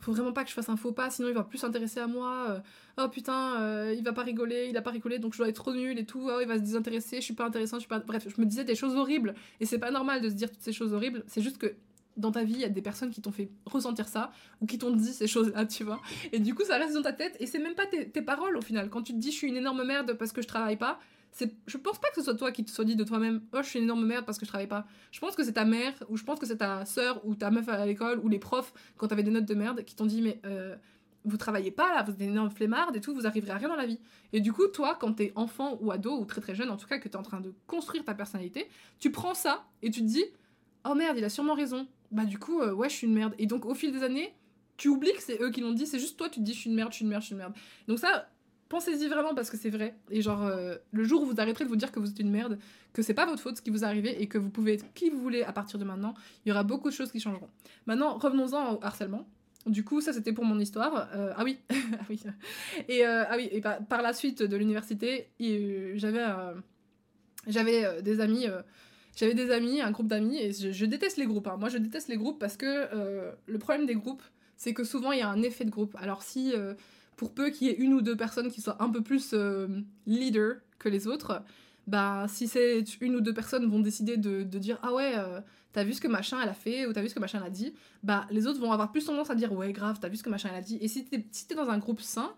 faut 0.00 0.12
vraiment 0.12 0.32
pas 0.32 0.44
que 0.44 0.50
je 0.50 0.54
fasse 0.54 0.68
un 0.68 0.76
faux 0.76 0.92
pas, 0.92 1.10
sinon 1.10 1.28
il 1.28 1.34
va 1.34 1.44
plus 1.44 1.58
s'intéresser 1.58 2.00
à 2.00 2.06
moi. 2.06 2.46
Euh, 2.50 3.04
oh 3.04 3.08
putain, 3.08 3.60
euh, 3.60 3.94
il 3.96 4.04
va 4.04 4.12
pas 4.12 4.22
rigoler, 4.22 4.68
il 4.70 4.76
a 4.76 4.82
pas 4.82 4.90
rigolé, 4.90 5.18
donc 5.18 5.32
je 5.32 5.38
dois 5.38 5.48
être 5.48 5.56
trop 5.56 5.72
nul 5.72 5.98
et 5.98 6.06
tout. 6.06 6.28
Oh, 6.30 6.38
il 6.40 6.46
va 6.46 6.56
se 6.56 6.62
désintéresser, 6.62 7.16
je 7.16 7.22
suis 7.22 7.34
pas 7.34 7.46
intéressant, 7.46 7.76
je 7.76 7.80
suis 7.80 7.88
pas. 7.88 7.98
Bref, 7.98 8.26
je 8.28 8.40
me 8.40 8.46
disais 8.46 8.64
des 8.64 8.74
choses 8.74 8.94
horribles. 8.94 9.34
Et 9.60 9.66
c'est 9.66 9.78
pas 9.78 9.90
normal 9.90 10.20
de 10.20 10.28
se 10.28 10.34
dire 10.34 10.50
toutes 10.50 10.62
ces 10.62 10.72
choses 10.72 10.92
horribles. 10.92 11.24
C'est 11.26 11.42
juste 11.42 11.58
que 11.58 11.74
dans 12.16 12.32
ta 12.32 12.44
vie, 12.44 12.54
il 12.54 12.60
y 12.60 12.64
a 12.64 12.68
des 12.68 12.82
personnes 12.82 13.10
qui 13.10 13.22
t'ont 13.22 13.32
fait 13.32 13.48
ressentir 13.64 14.08
ça 14.08 14.32
ou 14.60 14.66
qui 14.66 14.78
t'ont 14.78 14.90
dit 14.90 15.12
ces 15.12 15.26
choses-là, 15.26 15.66
tu 15.66 15.84
vois. 15.84 16.00
Et 16.32 16.38
du 16.38 16.54
coup, 16.54 16.64
ça 16.64 16.76
reste 16.76 16.94
dans 16.94 17.02
ta 17.02 17.12
tête 17.12 17.36
et 17.40 17.46
c'est 17.46 17.60
même 17.60 17.74
pas 17.74 17.86
tes, 17.86 18.08
tes 18.08 18.22
paroles 18.22 18.56
au 18.56 18.62
final. 18.62 18.90
Quand 18.90 19.02
tu 19.02 19.12
te 19.12 19.18
dis 19.18 19.30
je 19.30 19.36
suis 19.36 19.48
une 19.48 19.56
énorme 19.56 19.84
merde 19.84 20.14
parce 20.14 20.32
que 20.32 20.42
je 20.42 20.48
travaille 20.48 20.76
pas, 20.76 21.00
je 21.66 21.76
pense 21.76 21.98
pas 21.98 22.08
que 22.08 22.16
ce 22.16 22.22
soit 22.22 22.34
toi 22.34 22.52
qui 22.52 22.64
te 22.64 22.70
sois 22.70 22.84
dit 22.84 22.96
de 22.96 23.04
toi-même 23.04 23.42
oh 23.52 23.58
je 23.62 23.68
suis 23.68 23.78
une 23.78 23.84
énorme 23.84 24.04
merde 24.04 24.24
parce 24.24 24.38
que 24.38 24.44
je 24.44 24.50
travaille 24.50 24.66
pas 24.66 24.86
je 25.12 25.20
pense 25.20 25.36
que 25.36 25.44
c'est 25.44 25.52
ta 25.52 25.64
mère 25.64 25.94
ou 26.08 26.16
je 26.16 26.24
pense 26.24 26.38
que 26.38 26.46
c'est 26.46 26.58
ta 26.58 26.84
sœur 26.84 27.24
ou 27.24 27.34
ta 27.34 27.50
meuf 27.50 27.68
à 27.68 27.84
l'école 27.86 28.18
ou 28.20 28.28
les 28.28 28.38
profs 28.38 28.72
quand 28.96 29.08
t'avais 29.08 29.22
des 29.22 29.30
notes 29.30 29.44
de 29.44 29.54
merde 29.54 29.84
qui 29.84 29.94
t'ont 29.94 30.06
dit 30.06 30.22
mais 30.22 30.40
euh, 30.44 30.74
vous 31.24 31.36
travaillez 31.36 31.70
pas 31.70 31.94
là 31.94 32.02
vous 32.02 32.12
êtes 32.12 32.20
une 32.20 32.30
énorme 32.30 32.50
flemmarde 32.50 32.96
et 32.96 33.00
tout 33.00 33.14
vous 33.14 33.26
arriverez 33.26 33.52
à 33.52 33.56
rien 33.56 33.68
dans 33.68 33.76
la 33.76 33.86
vie 33.86 34.00
et 34.32 34.40
du 34.40 34.52
coup 34.52 34.66
toi 34.66 34.96
quand 34.98 35.14
t'es 35.14 35.32
enfant 35.36 35.78
ou 35.80 35.92
ado 35.92 36.18
ou 36.18 36.24
très 36.24 36.40
très 36.40 36.54
jeune 36.54 36.70
en 36.70 36.76
tout 36.76 36.86
cas 36.86 36.98
que 36.98 37.08
t'es 37.08 37.16
en 37.16 37.22
train 37.22 37.40
de 37.40 37.54
construire 37.66 38.04
ta 38.04 38.14
personnalité 38.14 38.68
tu 38.98 39.10
prends 39.10 39.34
ça 39.34 39.64
et 39.82 39.90
tu 39.90 40.00
te 40.00 40.06
dis 40.06 40.24
oh 40.88 40.94
merde 40.94 41.18
il 41.18 41.24
a 41.24 41.30
sûrement 41.30 41.54
raison 41.54 41.86
bah 42.10 42.24
du 42.24 42.38
coup 42.38 42.60
euh, 42.60 42.72
ouais 42.72 42.88
je 42.88 42.94
suis 42.94 43.06
une 43.06 43.14
merde. 43.14 43.34
Et 43.38 43.46
donc 43.46 43.66
au 43.66 43.74
fil 43.74 43.92
des 43.92 44.02
années 44.02 44.34
tu 44.76 44.88
oublies 44.88 45.12
que 45.12 45.22
c'est 45.22 45.40
eux 45.42 45.50
qui 45.50 45.60
l'ont 45.60 45.72
dit 45.72 45.86
c'est 45.86 45.98
juste 45.98 46.16
toi 46.16 46.28
tu 46.28 46.40
te 46.40 46.44
dis 46.44 46.54
je 46.54 46.60
suis 46.60 46.70
une 46.70 46.76
merde 46.76 46.90
je 46.92 46.96
suis 46.96 47.04
une 47.04 47.10
merde 47.10 47.22
je 47.22 47.26
suis 47.26 47.34
une 47.34 47.38
merde 47.38 47.54
donc 47.86 47.98
ça 47.98 48.28
pensez-y 48.68 49.08
vraiment 49.08 49.34
parce 49.34 49.50
que 49.50 49.56
c'est 49.56 49.70
vrai. 49.70 49.94
Et 50.10 50.22
genre, 50.22 50.44
euh, 50.44 50.76
le 50.92 51.04
jour 51.04 51.22
où 51.22 51.26
vous 51.26 51.40
arrêterez 51.40 51.64
de 51.64 51.68
vous 51.68 51.76
dire 51.76 51.92
que 51.92 52.00
vous 52.00 52.10
êtes 52.10 52.18
une 52.18 52.30
merde, 52.30 52.58
que 52.92 53.02
c'est 53.02 53.14
pas 53.14 53.26
votre 53.26 53.40
faute 53.40 53.56
ce 53.56 53.62
qui 53.62 53.70
vous 53.70 53.84
est 53.84 53.86
arrivé 53.86 54.20
et 54.22 54.26
que 54.26 54.38
vous 54.38 54.50
pouvez 54.50 54.74
être 54.74 54.92
qui 54.94 55.10
vous 55.10 55.20
voulez 55.20 55.42
à 55.42 55.52
partir 55.52 55.78
de 55.78 55.84
maintenant, 55.84 56.14
il 56.44 56.50
y 56.50 56.52
aura 56.52 56.62
beaucoup 56.62 56.88
de 56.88 56.94
choses 56.94 57.10
qui 57.10 57.20
changeront. 57.20 57.48
Maintenant, 57.86 58.18
revenons-en 58.18 58.74
au 58.74 58.78
harcèlement. 58.82 59.28
Du 59.66 59.84
coup, 59.84 60.00
ça 60.00 60.12
c'était 60.12 60.32
pour 60.32 60.44
mon 60.44 60.58
histoire. 60.58 61.08
Euh, 61.14 61.32
ah 61.36 61.44
oui, 61.44 61.58
ah 61.70 62.04
oui. 62.08 62.22
Et 62.88 63.06
euh, 63.06 63.24
ah 63.28 63.36
oui, 63.36 63.48
et 63.50 63.60
par, 63.60 64.02
la 64.02 64.12
suite 64.12 64.42
de 64.42 64.56
l'université, 64.56 65.28
j'avais 65.94 66.24
j'avais 67.46 68.02
des 68.02 68.20
amis. 68.20 68.46
j'avais 69.16 69.34
des 69.34 69.50
amis, 69.50 69.80
un 69.80 69.90
groupe 69.90 70.08
d'amis, 70.08 70.38
et 70.38 70.52
je, 70.52 70.84
déteste 70.84 71.16
les 71.16 71.26
groupes. 71.26 71.48
Hein. 71.48 71.56
Moi, 71.58 71.68
je 71.68 71.78
déteste 71.78 72.08
les 72.08 72.16
groupes 72.16 72.38
parce 72.38 72.56
que 72.56 72.88
le 73.46 73.58
problème 73.58 73.86
des 73.86 73.94
groupes, 73.94 74.22
c'est 74.56 74.74
que 74.74 74.84
souvent 74.84 75.12
il 75.12 75.18
y 75.18 75.22
a 75.22 75.28
un 75.28 75.42
effet 75.42 75.64
de 75.64 75.70
groupe. 75.70 75.96
Alors 76.00 76.22
si 76.22 76.54
pour 77.18 77.34
peu 77.34 77.50
qu'il 77.50 77.66
y 77.66 77.70
ait 77.70 77.76
une 77.76 77.92
ou 77.92 78.00
deux 78.00 78.16
personnes 78.16 78.50
qui 78.50 78.62
soient 78.62 78.80
un 78.82 78.88
peu 78.88 79.02
plus 79.02 79.32
euh, 79.34 79.66
leader 80.06 80.54
que 80.78 80.88
les 80.88 81.08
autres, 81.08 81.42
bah 81.88 82.26
si 82.28 82.46
c'est 82.46 82.84
une 83.00 83.16
ou 83.16 83.20
deux 83.20 83.34
personnes 83.34 83.68
vont 83.68 83.80
décider 83.80 84.16
de, 84.16 84.44
dire 84.44 84.78
ah 84.82 84.94
ouais 84.94 85.14
euh, 85.16 85.40
t'as 85.72 85.82
vu 85.82 85.92
ce 85.92 86.00
que 86.00 86.06
machin 86.06 86.38
elle 86.40 86.48
a 86.48 86.54
fait 86.54 86.86
ou 86.86 86.92
t'as 86.92 87.02
vu 87.02 87.08
ce 87.08 87.14
que 87.14 87.20
machin 87.20 87.40
elle 87.40 87.48
a 87.48 87.50
dit, 87.50 87.74
bah 88.04 88.26
les 88.30 88.46
autres 88.46 88.60
vont 88.60 88.70
avoir 88.70 88.92
plus 88.92 89.04
tendance 89.04 89.30
à 89.30 89.34
dire 89.34 89.52
ouais 89.52 89.72
grave 89.72 89.98
t'as 90.00 90.08
vu 90.08 90.16
ce 90.16 90.22
que 90.22 90.30
machin 90.30 90.50
elle 90.52 90.58
a 90.58 90.62
dit. 90.62 90.78
Et 90.80 90.86
si 90.86 91.04
t'es 91.04 91.26
si 91.32 91.46
dans 91.48 91.68
un 91.68 91.78
groupe 91.78 92.00
sain, 92.00 92.32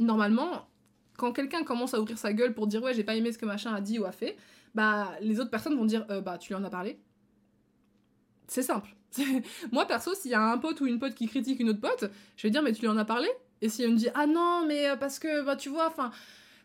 normalement 0.00 0.68
quand 1.16 1.32
quelqu'un 1.32 1.62
commence 1.62 1.94
à 1.94 2.00
ouvrir 2.00 2.18
sa 2.18 2.32
gueule 2.32 2.52
pour 2.52 2.66
dire 2.66 2.82
ouais 2.82 2.94
j'ai 2.94 3.04
pas 3.04 3.14
aimé 3.14 3.30
ce 3.30 3.38
que 3.38 3.46
machin 3.46 3.72
a 3.72 3.80
dit 3.80 4.00
ou 4.00 4.04
a 4.06 4.12
fait, 4.12 4.36
bah 4.74 5.12
les 5.20 5.38
autres 5.38 5.50
personnes 5.50 5.76
vont 5.76 5.86
dire 5.86 6.04
euh, 6.10 6.20
bah 6.20 6.36
tu 6.36 6.48
lui 6.48 6.56
en 6.56 6.64
as 6.64 6.70
parlé. 6.70 6.98
C'est 8.48 8.64
simple. 8.64 8.96
Moi 9.72 9.86
perso 9.86 10.14
s'il 10.16 10.32
y 10.32 10.34
a 10.34 10.42
un 10.42 10.58
pote 10.58 10.80
ou 10.80 10.86
une 10.86 10.98
pote 10.98 11.14
qui 11.14 11.28
critique 11.28 11.60
une 11.60 11.68
autre 11.68 11.80
pote, 11.80 12.10
je 12.36 12.42
vais 12.42 12.50
dire 12.50 12.62
mais 12.62 12.72
tu 12.72 12.80
lui 12.80 12.88
en 12.88 12.96
as 12.96 13.04
parlé? 13.04 13.28
Et 13.60 13.68
si 13.68 13.82
elle 13.82 13.92
me 13.92 13.96
dit 13.96 14.08
ah 14.14 14.26
non 14.26 14.64
mais 14.66 14.88
euh, 14.88 14.96
parce 14.96 15.18
que 15.18 15.44
bah 15.44 15.56
tu 15.56 15.68
vois 15.68 15.88
enfin 15.88 16.10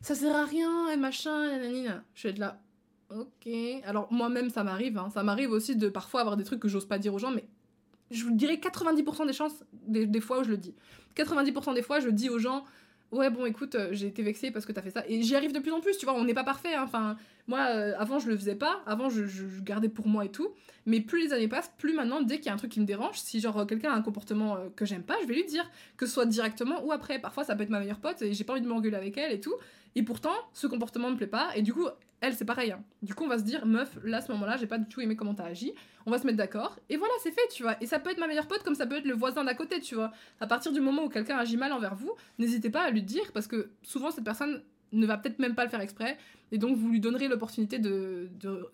ça 0.02 0.16
sert 0.16 0.36
à 0.36 0.46
rien 0.46 0.90
et 0.90 0.98
machin 0.98 1.46
nanana, 1.46 2.04
je 2.14 2.24
vais 2.24 2.30
être 2.32 2.40
là 2.40 2.62
ok. 3.10 3.52
Alors 3.86 4.12
moi-même 4.12 4.50
ça 4.50 4.64
m'arrive 4.64 4.98
hein. 4.98 5.10
ça 5.14 5.24
m'arrive 5.24 5.52
aussi 5.52 5.76
de 5.76 5.90
parfois 5.90 6.22
avoir 6.22 6.38
des 6.38 6.44
trucs 6.44 6.60
que 6.60 6.68
j'ose 6.68 6.86
pas 6.86 7.00
dire 7.00 7.14
aux 7.14 7.20
gens 7.20 7.32
mais 7.32 7.48
je 8.12 8.24
vous 8.24 8.32
dirais 8.32 8.56
90% 8.56 9.28
des 9.28 9.34
chances 9.34 9.64
des, 9.74 10.20
fois 10.20 10.40
où 10.40 10.44
je 10.44 10.50
le 10.50 10.58
dis. 10.58 10.74
90% 11.16 11.74
des 11.74 11.82
fois 11.82 12.00
je 12.00 12.10
dis 12.10 12.30
aux 12.30 12.40
gens 12.40 12.66
ouais 13.12 13.30
bon 13.30 13.46
écoute 13.46 13.76
euh, 13.76 13.90
j'ai 13.92 14.08
été 14.08 14.22
vexée 14.22 14.52
parce 14.52 14.66
que 14.66 14.72
t'as 14.72 14.82
fait 14.82 14.92
ça. 14.92 15.04
Et 15.08 15.22
j'y 15.22 15.36
arrive 15.36 15.52
de 15.52 15.60
plus 15.60 15.72
en 15.72 15.80
plus 15.80 15.98
tu 15.98 16.06
vois 16.06 16.16
on 16.16 16.24
n'est 16.24 16.34
pas 16.34 16.44
parfait 16.44 16.74
hein. 16.74 16.84
enfin 16.84 17.18
moi 17.48 17.68
euh, 17.70 17.94
avant 17.98 18.20
je 18.20 18.28
le 18.28 18.38
faisais 18.38 18.56
pas. 18.56 18.82
Avant 18.86 19.10
je, 19.10 19.24
gardais 19.62 19.90
pour 19.90 20.08
moi 20.08 20.26
et 20.26 20.30
tout. 20.30 20.50
Mais 20.86 21.02
plus 21.02 21.24
les 21.24 21.34
années 21.34 21.48
passent 21.48 21.72
plus 21.78 21.94
maintenant 21.94 22.22
dès 22.22 22.38
qu'il 22.38 22.48
y 22.48 22.50
a 22.50 22.54
un 22.54 22.58
truc 22.58 22.72
qui 22.72 22.80
me 22.80 22.86
dérange 22.86 23.20
si 23.20 23.40
genre 23.40 23.66
quelqu'un 23.68 23.92
a 23.92 23.96
un 23.96 24.02
comportement 24.02 24.56
euh, 24.56 24.70
que 24.76 24.86
j'aime 24.86 25.04
pas 25.04 25.16
je 25.22 25.28
vais 25.28 25.36
lui 25.36 25.46
dire. 25.46 25.70
Que 25.98 26.06
ce 26.06 26.14
soit 26.14 26.26
directement 26.26 26.84
ou 26.86 26.92
après. 26.92 27.20
Parfois 27.20 27.44
ça 27.44 27.56
peut 27.56 27.64
être 27.64 27.70
ma 27.70 27.80
meilleure 27.80 28.00
pote 28.00 28.22
et 28.22 28.34
j'ai 28.34 28.44
pas 28.44 28.54
envie 28.54 28.62
de 28.62 28.68
m'engueuler 28.68 28.98
avec 28.98 29.18
elle 29.18 29.32
et 29.32 29.40
tout. 29.40 29.56
Et 29.96 30.04
pourtant 30.04 30.34
ce 30.54 30.68
comportement 30.68 31.10
me 31.10 31.16
plaît 31.16 31.28
pas. 31.28 31.50
Et 31.56 31.62
du 31.62 31.74
coup 31.74 31.88
elle 32.22 32.34
c'est 32.34 32.46
pareil 32.46 32.72
hein. 32.72 32.84
du 33.02 33.14
coup 33.14 33.24
on 33.24 33.28
va 33.28 33.38
se 33.38 33.44
dire 33.44 33.66
meuf 33.66 33.98
là 34.04 34.18
à 34.18 34.22
ce 34.22 34.32
moment 34.32 34.46
là 34.46 34.58
j'ai 34.58 34.68
pas 34.68 34.78
du 34.78 34.88
tout 34.88 35.02
aimé 35.02 35.16
comment 35.16 35.34
t'as 35.34 35.46
agi. 35.46 35.74
On 36.06 36.12
va 36.12 36.18
se 36.18 36.26
mettre 36.26 36.38
d'accord. 36.38 36.80
Et 36.90 36.98
voilà 36.98 37.14
c'est 37.24 37.32
fait 37.32 37.48
tu 37.52 37.64
vois. 37.64 37.82
Et 37.82 37.86
ça 37.86 38.00
peut 38.00 38.10
être 38.10 38.20
ma 38.20 38.28
meilleure 38.28 38.48
pote 38.48 38.64
comme 38.64 38.76
ça 38.76 38.88
peut 38.88 38.98
être 38.98 39.06
le 39.06 39.14
voisin 39.14 39.44
d'à 39.44 39.54
côté 39.54 39.80
tu 39.80 39.96
vois. 39.96 40.12
À 40.40 40.48
partir 40.48 40.72
du 40.72 40.82
moment 40.82 41.04
où 41.04 41.10
quelqu'un 41.10 41.38
agit 41.38 41.58
mal 41.58 41.72
envers 41.72 41.96
vous 41.96 42.14
n'hésitez 42.38 42.70
pas 42.70 42.82
à 42.82 42.90
lui 42.90 43.04
dire 43.04 43.32
parce 43.34 43.48
que 43.48 43.72
souvent 43.84 44.12
cette 44.12 44.24
personne 44.24 44.64
ne 44.92 45.06
va 45.06 45.18
peut-être 45.18 45.40
même 45.40 45.56
pas 45.56 45.64
le 45.64 45.70
faire 45.70 45.82
exprès, 45.82 46.18
et 46.52 46.58
donc 46.58 46.78
vous 46.78 46.90
lui 46.90 47.00
donnerez 47.00 47.28
l'opportunité 47.28 47.80
de, 47.80 48.30
de, 48.40 48.68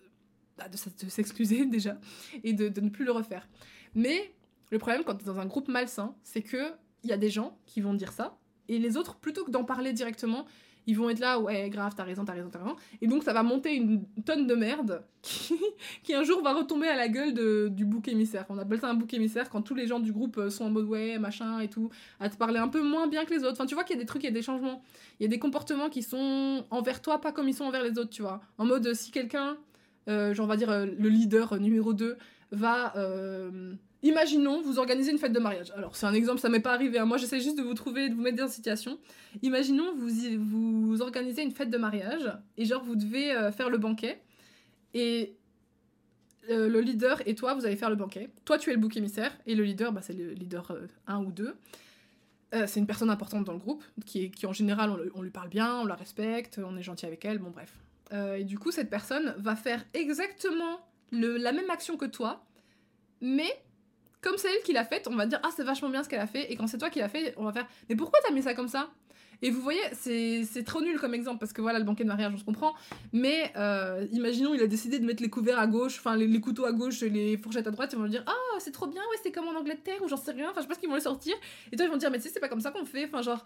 bah, 0.56 0.68
de, 0.68 0.76
s'excuser 0.76 1.66
déjà, 1.66 1.98
et 2.42 2.52
de, 2.52 2.68
de, 2.68 2.80
ne 2.80 2.88
plus 2.88 3.04
le 3.04 3.12
refaire. 3.12 3.48
Mais 3.94 4.34
le 4.70 4.78
problème 4.78 5.04
quand 5.04 5.16
tu 5.16 5.22
es 5.22 5.26
dans 5.26 5.40
un 5.40 5.46
groupe 5.46 5.68
malsain, 5.68 6.14
c'est 6.22 6.42
que 6.42 6.72
il 7.04 7.10
y 7.10 7.12
a 7.12 7.16
des 7.16 7.30
gens 7.30 7.58
qui 7.66 7.80
vont 7.80 7.94
dire 7.94 8.12
ça, 8.12 8.38
et 8.68 8.78
les 8.78 8.96
autres, 8.96 9.16
plutôt 9.16 9.44
que 9.44 9.50
d'en 9.50 9.64
parler 9.64 9.92
directement, 9.92 10.46
ils 10.86 10.96
vont 10.96 11.10
être 11.10 11.18
là, 11.18 11.40
ouais, 11.40 11.68
grave, 11.68 11.94
t'as 11.96 12.04
raison, 12.04 12.24
t'as 12.24 12.32
raison, 12.32 12.48
t'as 12.50 12.60
raison. 12.60 12.76
Et 13.00 13.08
donc 13.08 13.24
ça 13.24 13.32
va 13.32 13.42
monter 13.42 13.74
une 13.74 14.04
tonne 14.24 14.46
de 14.46 14.54
merde 14.54 15.02
qui, 16.02 16.14
un 16.14 16.22
jour 16.22 16.42
va 16.42 16.54
retomber 16.54 16.86
à 16.86 16.96
la 16.96 17.08
gueule 17.08 17.34
de, 17.34 17.68
du 17.68 17.84
bouc 17.84 18.06
émissaire. 18.08 18.46
On 18.48 18.58
appelle 18.58 18.80
ça 18.80 18.88
un 18.88 18.94
bouc 18.94 19.12
émissaire 19.12 19.50
quand 19.50 19.62
tous 19.62 19.74
les 19.74 19.88
gens 19.88 19.98
du 19.98 20.12
groupe 20.12 20.38
euh, 20.38 20.48
sont 20.48 20.64
en 20.64 20.70
mode 20.70 20.86
ouais, 20.86 21.18
machin 21.18 21.58
et 21.60 21.68
tout, 21.68 21.90
à 22.20 22.28
te 22.28 22.36
parler 22.36 22.58
un 22.58 22.68
peu 22.68 22.82
moins 22.82 23.08
bien 23.08 23.24
que 23.24 23.34
les 23.34 23.40
autres. 23.40 23.52
Enfin, 23.52 23.66
tu 23.66 23.74
vois 23.74 23.82
qu'il 23.82 23.96
y 23.96 23.98
a 23.98 24.02
des 24.02 24.06
trucs, 24.06 24.22
il 24.22 24.26
y 24.26 24.30
a 24.30 24.32
des 24.32 24.42
changements. 24.42 24.82
Il 25.18 25.24
y 25.24 25.26
a 25.26 25.28
des 25.28 25.40
comportements 25.40 25.88
qui 25.88 26.02
sont 26.02 26.64
envers 26.70 27.02
toi, 27.02 27.20
pas 27.20 27.32
comme 27.32 27.48
ils 27.48 27.54
sont 27.54 27.64
envers 27.64 27.82
les 27.82 27.98
autres, 27.98 28.10
tu 28.10 28.22
vois. 28.22 28.40
En 28.58 28.64
mode, 28.64 28.94
si 28.94 29.10
quelqu'un, 29.10 29.56
euh, 30.08 30.34
genre 30.34 30.44
on 30.44 30.48
va 30.48 30.56
dire 30.56 30.70
euh, 30.70 30.86
le 30.86 31.08
leader 31.08 31.58
numéro 31.58 31.94
2, 31.94 32.16
va 32.52 32.94
Imaginons, 34.02 34.60
vous 34.60 34.78
organisez 34.78 35.10
une 35.10 35.18
fête 35.18 35.32
de 35.32 35.38
mariage. 35.40 35.72
Alors, 35.76 35.96
c'est 35.96 36.06
un 36.06 36.12
exemple, 36.12 36.40
ça 36.40 36.48
m'est 36.48 36.60
pas 36.60 36.72
arrivé. 36.72 36.98
Hein. 36.98 37.06
Moi, 37.06 37.16
j'essaie 37.16 37.40
juste 37.40 37.56
de 37.56 37.62
vous 37.62 37.74
trouver, 37.74 38.08
de 38.08 38.14
vous 38.14 38.20
mettre 38.20 38.36
dans 38.36 38.44
une 38.44 38.52
situation. 38.52 38.98
Imaginons, 39.42 39.94
vous, 39.94 40.86
vous 40.86 41.02
organisez 41.02 41.42
une 41.42 41.52
fête 41.52 41.70
de 41.70 41.78
mariage 41.78 42.30
et 42.56 42.64
genre, 42.66 42.84
vous 42.84 42.96
devez 42.96 43.32
euh, 43.32 43.50
faire 43.50 43.70
le 43.70 43.78
banquet. 43.78 44.20
Et 44.92 45.36
euh, 46.50 46.68
le 46.68 46.80
leader 46.80 47.22
et 47.26 47.34
toi, 47.34 47.54
vous 47.54 47.64
allez 47.64 47.76
faire 47.76 47.90
le 47.90 47.96
banquet. 47.96 48.28
Toi, 48.44 48.58
tu 48.58 48.70
es 48.70 48.74
le 48.74 48.78
bouc 48.78 48.96
émissaire 48.96 49.32
et 49.46 49.54
le 49.54 49.64
leader, 49.64 49.92
bah, 49.92 50.02
c'est 50.02 50.12
le 50.12 50.32
leader 50.32 50.76
1 51.06 51.20
euh, 51.20 51.24
ou 51.24 51.32
2. 51.32 51.56
c'est 52.66 52.78
une 52.78 52.86
personne 52.86 53.10
importante 53.10 53.44
dans 53.44 53.54
le 53.54 53.58
groupe 53.58 53.84
qui, 54.04 54.30
qui 54.30 54.46
en 54.46 54.52
général, 54.52 54.90
on, 54.90 55.18
on, 55.18 55.22
lui 55.22 55.30
parle 55.30 55.48
bien, 55.48 55.78
on 55.80 55.86
la 55.86 55.96
respecte, 55.96 56.60
on 56.64 56.76
est 56.76 56.82
gentil 56.82 57.06
avec 57.06 57.24
elle, 57.24 57.38
bon, 57.38 57.50
bref. 57.50 57.72
et 58.38 58.44
du 58.44 58.58
coup, 58.58 58.70
cette 58.70 58.88
personne 58.88 59.34
va 59.38 59.56
faire 59.56 59.84
exactement 59.94 60.80
le, 61.10 61.36
la 61.36 61.52
même 61.52 61.70
action 61.70 61.96
que 61.96 62.06
toi, 62.06 62.44
mais 63.20 63.50
comme 64.20 64.36
c'est 64.38 64.48
elle 64.52 64.62
qui 64.62 64.72
l'a 64.72 64.84
faite, 64.84 65.08
on 65.10 65.16
va 65.16 65.26
dire 65.26 65.40
ah 65.42 65.50
c'est 65.54 65.64
vachement 65.64 65.90
bien 65.90 66.02
ce 66.02 66.08
qu'elle 66.08 66.20
a 66.20 66.26
fait, 66.26 66.50
et 66.50 66.56
quand 66.56 66.66
c'est 66.66 66.78
toi 66.78 66.90
qui 66.90 66.98
l'a 66.98 67.08
fait, 67.08 67.34
on 67.36 67.44
va 67.44 67.52
faire 67.52 67.66
mais 67.88 67.96
pourquoi 67.96 68.18
t'as 68.26 68.32
mis 68.32 68.42
ça 68.42 68.54
comme 68.54 68.68
ça? 68.68 68.90
Et 69.42 69.50
vous 69.50 69.60
voyez, 69.60 69.80
c'est 69.92 70.64
trop 70.64 70.80
nul 70.80 70.98
comme 70.98 71.14
exemple 71.14 71.38
parce 71.38 71.52
que 71.52 71.60
voilà, 71.60 71.78
le 71.78 71.84
banquet 71.84 72.04
de 72.04 72.08
mariage, 72.08 72.32
on 72.34 72.38
se 72.38 72.44
comprend. 72.44 72.74
Mais 73.12 73.52
euh, 73.56 74.06
imaginons, 74.12 74.54
il 74.54 74.62
a 74.62 74.66
décidé 74.66 74.98
de 74.98 75.04
mettre 75.04 75.22
les 75.22 75.28
couverts 75.28 75.58
à 75.58 75.66
gauche, 75.66 75.98
enfin 75.98 76.16
les, 76.16 76.40
couteaux 76.40 76.64
à 76.64 76.72
gauche, 76.72 77.00
les 77.00 77.36
fourchettes 77.36 77.66
à 77.66 77.70
droite. 77.70 77.90
Ils 77.92 77.98
vont 77.98 78.06
dire 78.06 78.24
Ah, 78.26 78.58
c'est 78.58 78.72
trop 78.72 78.86
bien, 78.86 79.02
ouais, 79.02 79.16
c'est 79.22 79.32
comme 79.32 79.46
en 79.48 79.58
Angleterre 79.58 80.02
ou 80.02 80.08
j'en 80.08 80.16
sais 80.16 80.32
rien. 80.32 80.50
Enfin, 80.50 80.60
je 80.60 80.62
sais 80.62 80.68
pas 80.68 80.74
ce 80.74 80.80
qu'ils 80.80 80.88
vont 80.88 80.94
les 80.94 81.02
sortir. 81.02 81.34
Et 81.70 81.76
toi, 81.76 81.84
ils 81.84 81.90
vont 81.90 81.98
dire 81.98 82.10
Mais 82.10 82.18
tu 82.18 82.24
sais, 82.24 82.30
c'est 82.30 82.40
pas 82.40 82.48
comme 82.48 82.60
ça 82.60 82.70
qu'on 82.70 82.84
fait. 82.84 83.04
Enfin, 83.04 83.22
genre, 83.22 83.44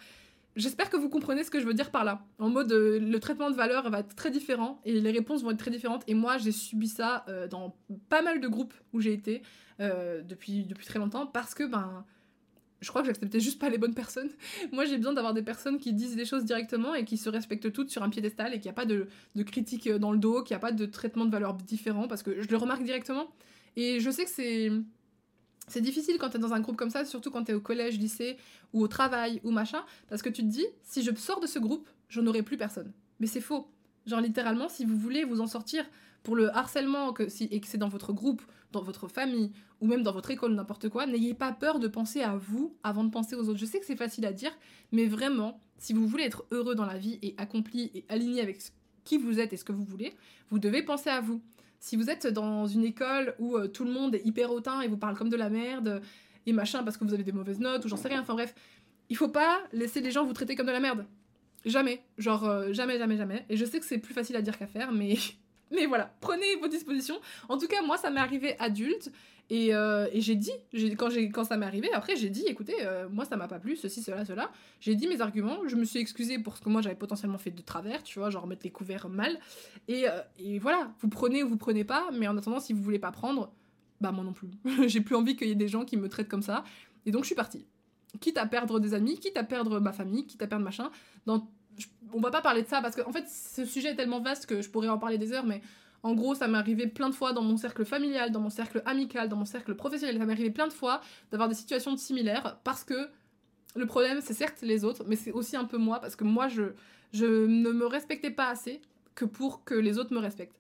J'espère 0.56 0.90
que 0.90 0.96
vous 0.96 1.08
comprenez 1.08 1.44
ce 1.44 1.50
que 1.50 1.60
je 1.60 1.64
veux 1.64 1.74
dire 1.74 1.92
par 1.92 2.04
là. 2.04 2.22
En 2.40 2.48
mode, 2.48 2.72
euh, 2.72 2.98
le 2.98 3.20
traitement 3.20 3.50
de 3.50 3.54
valeur 3.54 3.88
va 3.88 4.00
être 4.00 4.16
très 4.16 4.32
différent 4.32 4.80
et 4.84 5.00
les 5.00 5.10
réponses 5.12 5.44
vont 5.44 5.52
être 5.52 5.58
très 5.58 5.70
différentes. 5.70 6.02
Et 6.08 6.14
moi, 6.14 6.38
j'ai 6.38 6.50
subi 6.50 6.88
ça 6.88 7.24
euh, 7.28 7.46
dans 7.46 7.76
pas 8.08 8.20
mal 8.20 8.40
de 8.40 8.48
groupes 8.48 8.74
où 8.92 9.00
j'ai 9.00 9.12
été 9.12 9.42
euh, 9.80 10.22
depuis, 10.22 10.64
depuis 10.64 10.86
très 10.86 10.98
longtemps 10.98 11.26
parce 11.26 11.54
que, 11.54 11.64
ben, 11.64 12.04
je 12.80 12.88
crois 12.88 13.02
que 13.02 13.08
j'acceptais 13.08 13.40
juste 13.40 13.58
pas 13.58 13.68
les 13.68 13.78
bonnes 13.78 13.94
personnes. 13.94 14.30
moi, 14.72 14.84
j'ai 14.84 14.96
besoin 14.96 15.12
d'avoir 15.12 15.34
des 15.34 15.42
personnes 15.42 15.78
qui 15.78 15.92
disent 15.92 16.16
des 16.16 16.24
choses 16.24 16.44
directement 16.44 16.94
et 16.94 17.04
qui 17.04 17.16
se 17.16 17.28
respectent 17.28 17.72
toutes 17.72 17.90
sur 17.90 18.02
un 18.02 18.10
piédestal 18.10 18.54
et 18.54 18.56
qu'il 18.58 18.66
n'y 18.66 18.70
a 18.70 18.74
pas 18.74 18.86
de, 18.86 19.08
de 19.34 19.42
critique 19.42 19.88
dans 19.88 20.12
le 20.12 20.18
dos, 20.18 20.42
qu'il 20.42 20.54
n'y 20.54 20.58
a 20.58 20.60
pas 20.60 20.72
de 20.72 20.86
traitement 20.86 21.24
de 21.24 21.30
valeur 21.30 21.54
différent 21.54 22.08
parce 22.08 22.22
que 22.22 22.42
je 22.42 22.48
le 22.48 22.56
remarque 22.56 22.82
directement. 22.82 23.28
Et 23.76 24.00
je 24.00 24.10
sais 24.10 24.24
que 24.24 24.30
c'est 24.30 24.72
c'est 25.70 25.80
difficile 25.80 26.18
quand 26.18 26.30
t'es 26.30 26.38
dans 26.38 26.52
un 26.52 26.60
groupe 26.60 26.76
comme 26.76 26.90
ça, 26.90 27.04
surtout 27.04 27.30
quand 27.30 27.44
t'es 27.44 27.54
au 27.54 27.60
collège, 27.60 27.96
lycée, 27.96 28.36
ou 28.72 28.82
au 28.82 28.88
travail, 28.88 29.40
ou 29.44 29.52
machin, 29.52 29.84
parce 30.08 30.20
que 30.20 30.28
tu 30.28 30.42
te 30.42 30.48
dis, 30.48 30.66
si 30.82 31.04
je 31.04 31.14
sors 31.14 31.38
de 31.38 31.46
ce 31.46 31.60
groupe, 31.60 31.88
j'en 32.08 32.26
aurai 32.26 32.42
plus 32.42 32.56
personne. 32.56 32.92
Mais 33.20 33.28
c'est 33.28 33.40
faux. 33.40 33.70
Genre 34.06 34.20
littéralement, 34.20 34.68
si 34.68 34.84
vous 34.84 34.96
voulez 34.96 35.24
vous 35.24 35.40
en 35.40 35.46
sortir, 35.46 35.84
pour 36.22 36.36
le 36.36 36.54
harcèlement 36.54 37.12
que 37.12 37.28
si, 37.28 37.44
et 37.44 37.60
que 37.60 37.66
c'est 37.66 37.78
dans 37.78 37.88
votre 37.88 38.12
groupe, 38.12 38.42
dans 38.72 38.82
votre 38.82 39.08
famille 39.08 39.52
ou 39.80 39.86
même 39.86 40.02
dans 40.02 40.12
votre 40.12 40.30
école, 40.30 40.54
n'importe 40.54 40.88
quoi, 40.88 41.06
n'ayez 41.06 41.34
pas 41.34 41.52
peur 41.52 41.78
de 41.78 41.88
penser 41.88 42.22
à 42.22 42.36
vous 42.36 42.76
avant 42.82 43.04
de 43.04 43.10
penser 43.10 43.34
aux 43.34 43.48
autres. 43.48 43.58
Je 43.58 43.64
sais 43.64 43.80
que 43.80 43.86
c'est 43.86 43.96
facile 43.96 44.26
à 44.26 44.32
dire, 44.32 44.52
mais 44.92 45.06
vraiment, 45.06 45.60
si 45.78 45.92
vous 45.92 46.06
voulez 46.06 46.24
être 46.24 46.44
heureux 46.50 46.74
dans 46.74 46.84
la 46.84 46.98
vie 46.98 47.18
et 47.22 47.34
accompli 47.38 47.90
et 47.94 48.04
aligné 48.08 48.42
avec 48.42 48.60
qui 49.04 49.16
vous 49.16 49.40
êtes 49.40 49.52
et 49.52 49.56
ce 49.56 49.64
que 49.64 49.72
vous 49.72 49.84
voulez, 49.84 50.14
vous 50.50 50.58
devez 50.58 50.82
penser 50.82 51.10
à 51.10 51.20
vous. 51.20 51.40
Si 51.78 51.96
vous 51.96 52.10
êtes 52.10 52.26
dans 52.26 52.66
une 52.66 52.84
école 52.84 53.34
où 53.38 53.56
euh, 53.56 53.66
tout 53.66 53.84
le 53.84 53.90
monde 53.90 54.14
est 54.14 54.24
hyper 54.26 54.52
hautain 54.52 54.82
et 54.82 54.88
vous 54.88 54.98
parle 54.98 55.16
comme 55.16 55.30
de 55.30 55.36
la 55.36 55.48
merde 55.48 56.02
et 56.44 56.52
machin 56.52 56.82
parce 56.82 56.98
que 56.98 57.04
vous 57.04 57.14
avez 57.14 57.24
des 57.24 57.32
mauvaises 57.32 57.60
notes 57.60 57.84
ou 57.86 57.88
j'en 57.88 57.96
sais 57.96 58.08
rien, 58.08 58.20
enfin 58.20 58.34
bref, 58.34 58.54
il 59.08 59.16
faut 59.16 59.28
pas 59.28 59.58
laisser 59.72 60.00
les 60.00 60.10
gens 60.10 60.24
vous 60.24 60.34
traiter 60.34 60.54
comme 60.54 60.66
de 60.66 60.72
la 60.72 60.80
merde. 60.80 61.06
Jamais, 61.64 62.02
genre 62.18 62.44
euh, 62.44 62.72
jamais, 62.72 62.98
jamais, 62.98 63.16
jamais. 63.16 63.46
Et 63.48 63.56
je 63.56 63.64
sais 63.64 63.80
que 63.80 63.86
c'est 63.86 63.98
plus 63.98 64.14
facile 64.14 64.36
à 64.36 64.42
dire 64.42 64.58
qu'à 64.58 64.66
faire, 64.66 64.92
mais 64.92 65.16
mais 65.70 65.86
voilà, 65.86 66.14
prenez 66.20 66.56
vos 66.56 66.68
dispositions. 66.68 67.20
En 67.48 67.58
tout 67.58 67.66
cas, 67.66 67.82
moi, 67.82 67.96
ça 67.96 68.10
m'est 68.10 68.20
arrivé 68.20 68.56
adulte 68.58 69.10
et, 69.50 69.74
euh, 69.74 70.06
et 70.12 70.20
j'ai 70.20 70.36
dit, 70.36 70.52
quand, 70.96 71.08
quand 71.32 71.44
ça 71.44 71.56
m'est 71.56 71.66
arrivé, 71.66 71.92
après, 71.92 72.14
j'ai 72.14 72.30
dit, 72.30 72.44
écoutez, 72.46 72.74
euh, 72.82 73.08
moi, 73.08 73.24
ça 73.24 73.36
m'a 73.36 73.48
pas 73.48 73.58
plu, 73.58 73.76
ceci, 73.76 74.00
cela, 74.00 74.24
cela. 74.24 74.52
J'ai 74.78 74.94
dit 74.94 75.08
mes 75.08 75.20
arguments, 75.20 75.66
je 75.66 75.74
me 75.74 75.84
suis 75.84 75.98
excusée 75.98 76.38
pour 76.38 76.56
ce 76.56 76.62
que 76.62 76.68
moi, 76.68 76.80
j'avais 76.80 76.94
potentiellement 76.94 77.38
fait 77.38 77.50
de 77.50 77.60
travers, 77.60 78.04
tu 78.04 78.20
vois, 78.20 78.30
genre 78.30 78.46
mettre 78.46 78.62
les 78.62 78.70
couverts 78.70 79.08
mal. 79.08 79.40
Et, 79.88 80.08
euh, 80.08 80.20
et 80.38 80.60
voilà, 80.60 80.92
vous 81.00 81.08
prenez 81.08 81.42
ou 81.42 81.48
vous 81.48 81.56
prenez 81.56 81.82
pas, 81.82 82.10
mais 82.12 82.28
en 82.28 82.36
attendant, 82.36 82.60
si 82.60 82.72
vous 82.72 82.82
voulez 82.82 83.00
pas 83.00 83.10
prendre, 83.10 83.52
bah 84.00 84.12
moi 84.12 84.24
non 84.24 84.32
plus. 84.32 84.48
j'ai 84.86 85.00
plus 85.00 85.16
envie 85.16 85.34
qu'il 85.34 85.48
y 85.48 85.50
ait 85.50 85.56
des 85.56 85.68
gens 85.68 85.84
qui 85.84 85.96
me 85.96 86.08
traitent 86.08 86.28
comme 86.28 86.42
ça. 86.42 86.62
Et 87.04 87.10
donc, 87.10 87.24
je 87.24 87.26
suis 87.26 87.34
partie. 87.34 87.66
Quitte 88.20 88.38
à 88.38 88.46
perdre 88.46 88.78
des 88.78 88.94
amis, 88.94 89.18
quitte 89.18 89.36
à 89.36 89.44
perdre 89.44 89.80
ma 89.80 89.92
famille, 89.92 90.26
quitte 90.26 90.42
à 90.42 90.46
perdre 90.46 90.64
machin. 90.64 90.90
Dans... 91.26 91.50
On 92.12 92.20
va 92.20 92.30
pas 92.30 92.42
parler 92.42 92.62
de 92.62 92.68
ça 92.68 92.80
parce 92.80 92.96
que, 92.96 93.02
en 93.02 93.12
fait, 93.12 93.28
ce 93.28 93.64
sujet 93.64 93.90
est 93.90 93.96
tellement 93.96 94.20
vaste 94.20 94.46
que 94.46 94.62
je 94.62 94.70
pourrais 94.70 94.88
en 94.88 94.98
parler 94.98 95.18
des 95.18 95.32
heures, 95.32 95.46
mais 95.46 95.62
en 96.02 96.14
gros, 96.14 96.34
ça 96.34 96.48
m'est 96.48 96.58
arrivé 96.58 96.86
plein 96.86 97.10
de 97.10 97.14
fois 97.14 97.32
dans 97.32 97.42
mon 97.42 97.56
cercle 97.56 97.84
familial, 97.84 98.32
dans 98.32 98.40
mon 98.40 98.50
cercle 98.50 98.82
amical, 98.86 99.28
dans 99.28 99.36
mon 99.36 99.44
cercle 99.44 99.74
professionnel. 99.74 100.18
Ça 100.18 100.24
m'est 100.24 100.32
arrivé 100.32 100.50
plein 100.50 100.66
de 100.66 100.72
fois 100.72 101.00
d'avoir 101.30 101.48
des 101.48 101.54
situations 101.54 101.96
similaires 101.96 102.58
parce 102.64 102.84
que 102.84 103.08
le 103.76 103.86
problème, 103.86 104.20
c'est 104.22 104.34
certes 104.34 104.62
les 104.62 104.84
autres, 104.84 105.04
mais 105.06 105.16
c'est 105.16 105.32
aussi 105.32 105.56
un 105.56 105.64
peu 105.64 105.76
moi 105.76 106.00
parce 106.00 106.16
que 106.16 106.24
moi, 106.24 106.48
je, 106.48 106.72
je 107.12 107.26
ne 107.26 107.70
me 107.70 107.86
respectais 107.86 108.30
pas 108.30 108.48
assez 108.48 108.80
que 109.14 109.24
pour 109.24 109.64
que 109.64 109.74
les 109.74 109.98
autres 109.98 110.14
me 110.14 110.18
respectent. 110.18 110.56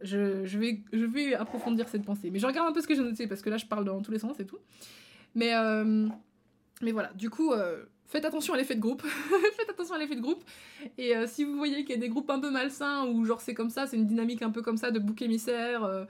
Je, 0.00 0.58
vais, 0.58 0.82
je 0.92 1.34
approfondir 1.34 1.88
cette 1.88 2.04
pensée. 2.04 2.30
Mais 2.30 2.40
je 2.40 2.46
regarde 2.46 2.68
un 2.68 2.72
peu 2.72 2.80
ce 2.80 2.88
que 2.88 2.94
j'ai 2.94 3.02
noté 3.02 3.28
parce 3.28 3.40
que 3.40 3.50
là, 3.50 3.56
je 3.56 3.66
parle 3.66 3.84
dans 3.84 4.00
tous 4.02 4.10
les 4.10 4.18
sens 4.18 4.40
et 4.40 4.46
tout. 4.46 4.58
Mais, 5.36 5.54
euh, 5.54 6.08
voilà, 6.80 7.12
du 7.12 7.30
coup, 7.30 7.52
euh, 7.52 7.84
faites 8.12 8.24
attention 8.26 8.54
à 8.54 8.58
l'effet 8.58 8.74
de 8.74 8.80
groupe. 8.80 9.02
faites 9.56 9.70
attention 9.70 9.94
à 9.94 9.98
l'effet 9.98 10.14
de 10.14 10.20
groupe. 10.20 10.44
Et 10.98 11.16
euh, 11.16 11.26
si 11.26 11.44
vous 11.44 11.56
voyez 11.56 11.84
qu'il 11.84 11.96
y 11.96 11.98
a 11.98 12.00
des 12.00 12.10
groupes 12.10 12.30
un 12.30 12.38
peu 12.38 12.50
malsains, 12.50 13.06
ou 13.06 13.24
genre 13.24 13.40
c'est 13.40 13.54
comme 13.54 13.70
ça, 13.70 13.86
c'est 13.86 13.96
une 13.96 14.06
dynamique 14.06 14.42
un 14.42 14.50
peu 14.50 14.62
comme 14.62 14.76
ça 14.76 14.90
de 14.90 14.98
bouc 14.98 15.22
émissaire, 15.22 15.82
euh, 15.84 16.04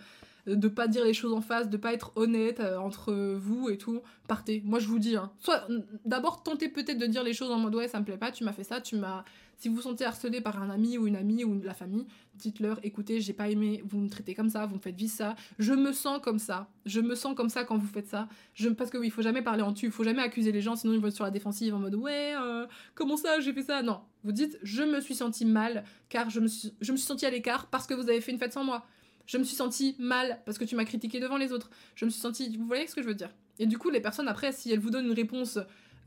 de 0.47 0.69
pas 0.69 0.89
dire 0.89 1.05
les 1.05 1.15
choses 1.15 1.33
en 1.33 1.41
face, 1.41 1.71
de 1.71 1.77
pas 1.77 1.93
être 1.93 2.13
honnête 2.17 2.59
euh, 2.59 2.77
entre 2.77 3.15
vous 3.15 3.71
et 3.71 3.79
tout, 3.79 4.03
partez. 4.27 4.63
Moi 4.65 4.81
je 4.81 4.89
vous 4.89 4.99
dis, 4.99 5.17
hein. 5.17 5.31
soit 5.39 5.67
d'abord 6.05 6.43
tentez 6.43 6.69
peut-être 6.69 6.99
de 6.99 7.07
dire 7.07 7.23
les 7.23 7.33
choses 7.33 7.53
en 7.53 7.59
mode 7.59 7.77
ouais 7.77 7.87
ça 7.87 8.01
me 8.01 8.05
plaît 8.05 8.17
pas, 8.17 8.33
tu 8.33 8.43
m'as 8.43 8.53
fait 8.53 8.65
ça, 8.65 8.81
tu 8.81 8.97
m'as 8.97 9.25
si 9.57 9.69
vous 9.69 9.77
vous 9.77 9.83
sentez 9.83 10.05
harcelé 10.05 10.41
par 10.41 10.61
un 10.61 10.71
ami 10.71 10.99
ou 10.99 11.07
une 11.07 11.17
amie 11.17 11.45
ou 11.45 11.61
la 11.63 11.75
famille, 11.75 12.07
dites-leur 12.35 12.81
écoutez, 12.83 13.21
j'ai 13.21 13.33
pas 13.33 13.49
aimé, 13.49 13.83
vous 13.85 13.99
me 13.99 14.09
traitez 14.09 14.35
comme 14.35 14.51
ça, 14.51 14.67
vous 14.67 14.77
me 14.77 14.81
faites 14.81 14.97
vivre 14.97 15.13
ça, 15.13 15.37
je 15.59 15.73
me 15.73 15.93
sens 15.93 16.21
comme 16.23 16.39
ça, 16.39 16.69
je 16.87 17.01
me 17.01 17.15
sens 17.15 17.35
comme 17.37 17.49
ça 17.49 17.65
quand 17.65 17.77
vous 17.77 17.87
faites 17.87 18.09
ça. 18.09 18.29
Je, 18.55 18.69
parce 18.69 18.91
que 18.91 18.99
oui, 18.99 19.09
il 19.09 19.11
faut 19.11 19.23
jamais 19.23 19.43
parler 19.43 19.63
en 19.63 19.73
tu, 19.73 19.87
il 19.87 19.93
faut 19.93 20.05
jamais 20.05 20.23
accuser 20.23 20.53
les 20.53 20.61
gens, 20.61 20.77
sinon 20.77 20.93
ils 20.95 21.01
vont 21.01 21.09
être 21.09 21.15
sur 21.15 21.25
la 21.25 21.31
défensive 21.31 21.75
en 21.75 21.79
mode 21.79 21.95
ouais, 21.95 22.35
euh, 22.41 22.67
comment 22.95 23.17
ça, 23.17 23.41
j'ai 23.41 23.53
fait 23.53 23.63
ça? 23.63 23.83
Non, 23.83 24.01
vous 24.25 24.33
dites 24.33 24.59
je 24.63 24.83
me 24.83 25.01
suis 25.01 25.15
senti 25.15 25.45
mal 25.45 25.85
car 26.09 26.31
je 26.31 26.41
me 26.41 26.49
suis, 26.49 26.75
je 26.81 26.93
me 26.93 26.97
suis 26.97 27.07
senti 27.07 27.27
à 27.27 27.31
l'écart 27.31 27.67
parce 27.67 27.87
que 27.87 27.95
vous 27.95 28.09
avez 28.09 28.21
fait 28.21 28.33
une 28.33 28.39
fête 28.39 28.53
sans 28.53 28.65
moi. 28.65 28.85
Je 29.27 29.39
me 29.39 29.45
suis 29.45 29.55
senti 29.55 29.95
mal 29.99 30.41
parce 30.45 30.59
que 30.59 30.65
tu 30.65 30.75
m'as 30.75 30.85
critiqué 30.85 31.21
devant 31.21 31.37
les 31.37 31.53
autres. 31.53 31.71
Je 31.95 32.05
me 32.05 32.11
suis 32.11 32.21
senti. 32.21 32.57
Vous 32.57 32.67
voyez 32.67 32.87
ce 32.87 32.95
que 32.95 33.03
je 33.03 33.07
veux 33.07 33.15
dire? 33.15 33.31
Et 33.59 33.67
du 33.67 33.79
coup, 33.79 33.91
les 33.91 34.01
personnes, 34.01 34.29
après, 34.29 34.53
si 34.53 34.73
elles 34.73 34.81
vous 34.81 34.91
donnent 34.91 35.07
une 35.07 35.13
réponse 35.13 35.59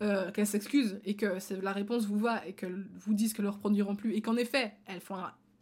euh, 0.01 0.31
qu'elles 0.31 0.47
s'excusent 0.47 0.99
et 1.05 1.15
que 1.15 1.37
la 1.61 1.71
réponse 1.71 2.05
vous 2.05 2.19
va 2.19 2.45
et 2.45 2.53
qu'elles 2.53 2.85
vous 2.99 3.13
disent 3.13 3.33
qu'elles 3.33 3.45
ne 3.45 3.49
reproduiront 3.49 3.95
plus 3.95 4.13
et 4.13 4.21
qu'en 4.21 4.35
effet 4.35 4.73
elles 4.87 4.99
font 4.99 5.15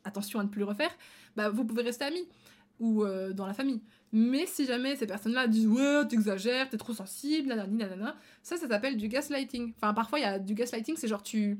attention 0.03 0.39
à 0.39 0.43
ne 0.43 0.49
plus 0.49 0.59
le 0.59 0.65
refaire, 0.65 0.91
bah 1.35 1.49
vous 1.49 1.63
pouvez 1.63 1.83
rester 1.83 2.05
amis 2.05 2.27
ou 2.79 3.03
euh, 3.03 3.31
dans 3.31 3.45
la 3.45 3.53
famille. 3.53 3.81
Mais 4.11 4.45
si 4.45 4.65
jamais 4.65 4.95
ces 4.95 5.07
personnes-là 5.07 5.47
disent 5.47 5.67
ouais 5.67 6.07
t'exagères, 6.07 6.69
t'es 6.69 6.77
trop 6.77 6.93
sensible, 6.93 7.47
nanani 7.49 7.77
nanana, 7.77 8.15
ça 8.41 8.57
ça 8.57 8.67
s'appelle 8.67 8.97
du 8.97 9.07
gaslighting. 9.07 9.73
Enfin 9.77 9.93
parfois 9.93 10.19
il 10.19 10.23
y 10.23 10.25
a 10.25 10.39
du 10.39 10.55
gaslighting, 10.55 10.95
c'est 10.97 11.07
genre 11.07 11.23
tu, 11.23 11.59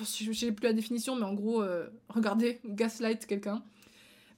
je 0.00 0.32
sais 0.32 0.52
plus 0.52 0.64
la 0.64 0.72
définition, 0.72 1.16
mais 1.16 1.24
en 1.24 1.34
gros 1.34 1.62
euh, 1.62 1.88
regardez 2.08 2.60
gaslight 2.64 3.26
quelqu'un 3.26 3.62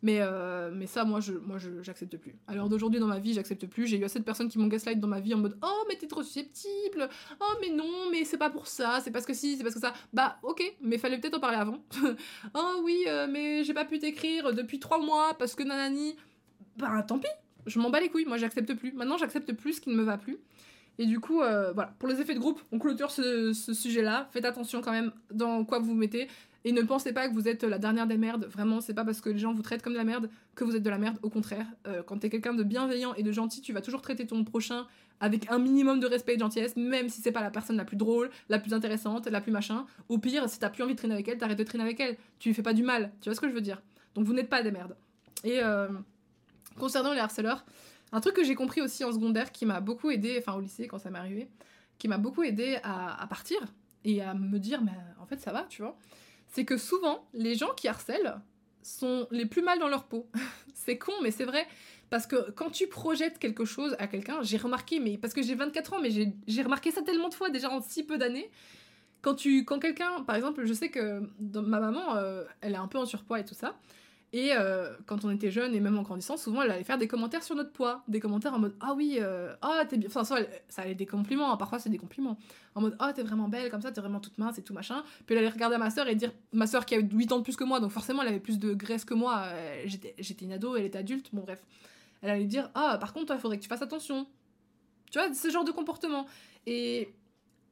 mais, 0.02 0.18
euh, 0.20 0.70
mais 0.72 0.86
ça, 0.86 1.04
moi, 1.04 1.20
je, 1.20 1.32
moi, 1.34 1.58
j'accepte 1.82 2.16
plus. 2.16 2.34
À 2.46 2.54
l'heure 2.54 2.68
d'aujourd'hui, 2.68 3.00
dans 3.00 3.06
ma 3.06 3.18
vie, 3.18 3.34
j'accepte 3.34 3.66
plus. 3.66 3.86
J'ai 3.86 3.98
eu 3.98 4.04
assez 4.04 4.18
de 4.18 4.24
personnes 4.24 4.48
qui 4.48 4.58
m'ont 4.58 4.66
gaslight 4.66 4.98
dans 4.98 5.08
ma 5.08 5.20
vie 5.20 5.34
en 5.34 5.38
mode 5.38 5.58
Oh, 5.62 5.84
mais 5.88 5.96
t'es 5.96 6.06
trop 6.06 6.22
susceptible. 6.22 7.08
Oh, 7.40 7.54
mais 7.60 7.70
non, 7.70 8.10
mais 8.10 8.24
c'est 8.24 8.38
pas 8.38 8.50
pour 8.50 8.66
ça. 8.66 9.00
C'est 9.02 9.10
parce 9.10 9.26
que 9.26 9.34
si, 9.34 9.56
c'est 9.56 9.62
parce 9.62 9.74
que 9.74 9.80
ça. 9.80 9.92
Bah, 10.12 10.38
ok, 10.42 10.62
mais 10.80 10.96
fallait 10.96 11.18
peut-être 11.18 11.36
en 11.36 11.40
parler 11.40 11.58
avant. 11.58 11.84
oh, 12.54 12.80
oui, 12.82 13.04
euh, 13.08 13.26
mais 13.30 13.62
j'ai 13.62 13.74
pas 13.74 13.84
pu 13.84 13.98
t'écrire 13.98 14.54
depuis 14.54 14.78
trois 14.80 15.00
mois 15.00 15.34
parce 15.38 15.54
que 15.54 15.62
nanani. 15.62 16.16
Bah, 16.76 17.02
tant 17.02 17.18
pis. 17.18 17.28
Je 17.66 17.78
m'en 17.78 17.90
bats 17.90 18.00
les 18.00 18.08
couilles. 18.08 18.24
Moi, 18.24 18.38
j'accepte 18.38 18.72
plus. 18.74 18.92
Maintenant, 18.92 19.18
j'accepte 19.18 19.52
plus 19.52 19.74
ce 19.74 19.80
qui 19.82 19.90
ne 19.90 19.96
me 19.96 20.02
va 20.02 20.16
plus. 20.16 20.38
Et 20.98 21.06
du 21.06 21.20
coup, 21.20 21.40
euh, 21.42 21.72
voilà, 21.72 21.94
pour 21.98 22.08
les 22.08 22.20
effets 22.20 22.34
de 22.34 22.38
groupe, 22.38 22.60
on 22.72 22.78
clôture 22.78 23.10
ce, 23.10 23.52
ce 23.52 23.74
sujet-là. 23.74 24.28
Faites 24.32 24.44
attention 24.44 24.80
quand 24.80 24.92
même 24.92 25.12
dans 25.30 25.64
quoi 25.64 25.78
vous 25.78 25.86
vous 25.86 25.94
mettez. 25.94 26.28
Et 26.64 26.72
ne 26.72 26.82
pensez 26.82 27.12
pas 27.12 27.28
que 27.28 27.34
vous 27.34 27.48
êtes 27.48 27.64
la 27.64 27.78
dernière 27.78 28.06
des 28.06 28.18
merdes. 28.18 28.44
Vraiment, 28.44 28.80
c'est 28.80 28.92
pas 28.92 29.04
parce 29.04 29.20
que 29.20 29.30
les 29.30 29.38
gens 29.38 29.54
vous 29.54 29.62
traitent 29.62 29.82
comme 29.82 29.94
de 29.94 29.98
la 29.98 30.04
merde 30.04 30.28
que 30.54 30.64
vous 30.64 30.76
êtes 30.76 30.82
de 30.82 30.90
la 30.90 30.98
merde. 30.98 31.18
Au 31.22 31.30
contraire, 31.30 31.66
euh, 31.86 32.02
quand 32.02 32.18
t'es 32.18 32.28
quelqu'un 32.28 32.52
de 32.52 32.62
bienveillant 32.62 33.14
et 33.14 33.22
de 33.22 33.32
gentil, 33.32 33.62
tu 33.62 33.72
vas 33.72 33.80
toujours 33.80 34.02
traiter 34.02 34.26
ton 34.26 34.44
prochain 34.44 34.86
avec 35.20 35.50
un 35.50 35.58
minimum 35.58 36.00
de 36.00 36.06
respect 36.06 36.34
et 36.34 36.36
de 36.36 36.40
gentillesse, 36.40 36.76
même 36.76 37.08
si 37.08 37.20
c'est 37.20 37.32
pas 37.32 37.42
la 37.42 37.50
personne 37.50 37.76
la 37.76 37.84
plus 37.84 37.96
drôle, 37.96 38.30
la 38.48 38.58
plus 38.58 38.74
intéressante, 38.74 39.26
la 39.26 39.40
plus 39.40 39.52
machin. 39.52 39.86
Au 40.08 40.18
pire, 40.18 40.48
si 40.48 40.58
t'as 40.58 40.70
plus 40.70 40.82
envie 40.82 40.94
de 40.94 40.98
traîner 40.98 41.14
avec 41.14 41.28
elle, 41.28 41.38
t'arrêtes 41.38 41.58
de 41.58 41.64
traîner 41.64 41.84
avec 41.84 42.00
elle. 42.00 42.16
Tu 42.38 42.48
lui 42.48 42.54
fais 42.54 42.62
pas 42.62 42.74
du 42.74 42.82
mal. 42.82 43.12
Tu 43.20 43.28
vois 43.28 43.34
ce 43.34 43.40
que 43.40 43.48
je 43.48 43.54
veux 43.54 43.60
dire? 43.60 43.80
Donc 44.14 44.26
vous 44.26 44.32
n'êtes 44.32 44.48
pas 44.48 44.62
des 44.62 44.70
merdes. 44.70 44.96
Et 45.44 45.60
euh, 45.62 45.88
concernant 46.78 47.12
les 47.12 47.20
harceleurs, 47.20 47.64
un 48.12 48.20
truc 48.20 48.34
que 48.34 48.44
j'ai 48.44 48.54
compris 48.54 48.80
aussi 48.80 49.04
en 49.04 49.12
secondaire 49.12 49.52
qui 49.52 49.66
m'a 49.66 49.80
beaucoup 49.80 50.10
aidé, 50.10 50.36
enfin 50.38 50.54
au 50.54 50.60
lycée 50.60 50.86
quand 50.86 50.98
ça 50.98 51.10
m'est 51.10 51.18
arrivé, 51.18 51.48
qui 51.98 52.08
m'a 52.08 52.18
beaucoup 52.18 52.42
aidé 52.42 52.78
à, 52.82 53.26
partir 53.28 53.58
et 54.04 54.22
à 54.22 54.34
me 54.34 54.58
dire, 54.58 54.82
mais 54.82 54.92
en 55.20 55.26
fait 55.26 55.40
ça 55.40 55.52
va, 55.52 55.64
tu 55.68 55.82
vois? 55.82 55.96
C'est 56.50 56.64
que 56.64 56.76
souvent, 56.76 57.28
les 57.32 57.54
gens 57.54 57.70
qui 57.76 57.88
harcèlent 57.88 58.40
sont 58.82 59.26
les 59.30 59.46
plus 59.46 59.62
mal 59.62 59.78
dans 59.78 59.88
leur 59.88 60.04
peau. 60.04 60.28
c'est 60.74 60.98
con, 60.98 61.12
mais 61.22 61.30
c'est 61.30 61.44
vrai. 61.44 61.66
Parce 62.08 62.26
que 62.26 62.50
quand 62.52 62.70
tu 62.70 62.88
projettes 62.88 63.38
quelque 63.38 63.64
chose 63.64 63.94
à 63.98 64.06
quelqu'un, 64.08 64.42
j'ai 64.42 64.56
remarqué, 64.56 64.98
mais 64.98 65.16
parce 65.16 65.32
que 65.32 65.42
j'ai 65.42 65.54
24 65.54 65.94
ans, 65.94 66.00
mais 66.00 66.10
j'ai 66.10 66.62
remarqué 66.62 66.90
ça 66.90 67.02
tellement 67.02 67.28
de 67.28 67.34
fois 67.34 67.50
déjà 67.50 67.70
en 67.70 67.80
si 67.80 68.04
peu 68.04 68.18
d'années. 68.18 68.50
Quand, 69.22 69.34
tu, 69.34 69.64
quand 69.64 69.78
quelqu'un, 69.78 70.22
par 70.24 70.34
exemple, 70.34 70.64
je 70.64 70.72
sais 70.72 70.88
que 70.88 71.22
ma 71.38 71.78
maman, 71.78 72.16
euh, 72.16 72.44
elle 72.62 72.72
est 72.72 72.78
un 72.78 72.88
peu 72.88 72.98
en 72.98 73.06
surpoids 73.06 73.38
et 73.38 73.44
tout 73.44 73.54
ça. 73.54 73.76
Et 74.32 74.52
euh, 74.52 74.94
quand 75.06 75.24
on 75.24 75.30
était 75.30 75.50
jeune 75.50 75.74
et 75.74 75.80
même 75.80 75.98
en 75.98 76.02
grandissant, 76.02 76.36
souvent 76.36 76.62
elle 76.62 76.70
allait 76.70 76.84
faire 76.84 76.98
des 76.98 77.08
commentaires 77.08 77.42
sur 77.42 77.56
notre 77.56 77.72
poids, 77.72 78.04
des 78.06 78.20
commentaires 78.20 78.54
en 78.54 78.60
mode 78.60 78.76
ah 78.78 78.94
oui, 78.94 79.16
euh, 79.18 79.52
ah 79.60 79.82
t'es 79.88 79.96
bien, 79.96 80.08
enfin 80.08 80.22
ça, 80.22 80.36
ça 80.68 80.82
allait 80.82 80.94
des 80.94 81.06
compliments, 81.06 81.52
hein, 81.52 81.56
parfois 81.56 81.80
c'est 81.80 81.90
des 81.90 81.98
compliments, 81.98 82.38
en 82.76 82.80
mode 82.80 82.94
ah 83.00 83.12
t'es 83.12 83.24
vraiment 83.24 83.48
belle 83.48 83.70
comme 83.72 83.80
ça, 83.80 83.90
t'es 83.90 84.00
vraiment 84.00 84.20
toute 84.20 84.38
mince 84.38 84.56
et 84.58 84.62
tout 84.62 84.72
machin. 84.72 85.02
Puis 85.26 85.34
elle 85.34 85.38
allait 85.38 85.52
regarder 85.52 85.78
ma 85.78 85.90
soeur 85.90 86.06
et 86.06 86.14
dire, 86.14 86.30
ma 86.52 86.68
soeur 86.68 86.86
qui 86.86 86.94
a 86.94 86.98
8 86.98 87.32
ans 87.32 87.38
de 87.38 87.42
plus 87.42 87.56
que 87.56 87.64
moi, 87.64 87.80
donc 87.80 87.90
forcément 87.90 88.22
elle 88.22 88.28
avait 88.28 88.38
plus 88.38 88.60
de 88.60 88.72
graisse 88.72 89.04
que 89.04 89.14
moi, 89.14 89.46
euh, 89.46 89.82
j'étais 89.86 90.44
une 90.44 90.52
ado, 90.52 90.76
elle 90.76 90.84
était 90.84 90.98
adulte, 90.98 91.30
bon 91.32 91.42
bref. 91.42 91.60
Elle 92.22 92.30
allait 92.30 92.44
dire 92.44 92.70
ah 92.76 92.98
par 93.00 93.12
contre 93.12 93.34
il 93.34 93.40
faudrait 93.40 93.56
que 93.56 93.62
tu 93.64 93.68
fasses 93.68 93.82
attention. 93.82 94.28
Tu 95.10 95.18
vois, 95.18 95.34
ce 95.34 95.50
genre 95.50 95.64
de 95.64 95.72
comportement. 95.72 96.26
Et 96.66 97.12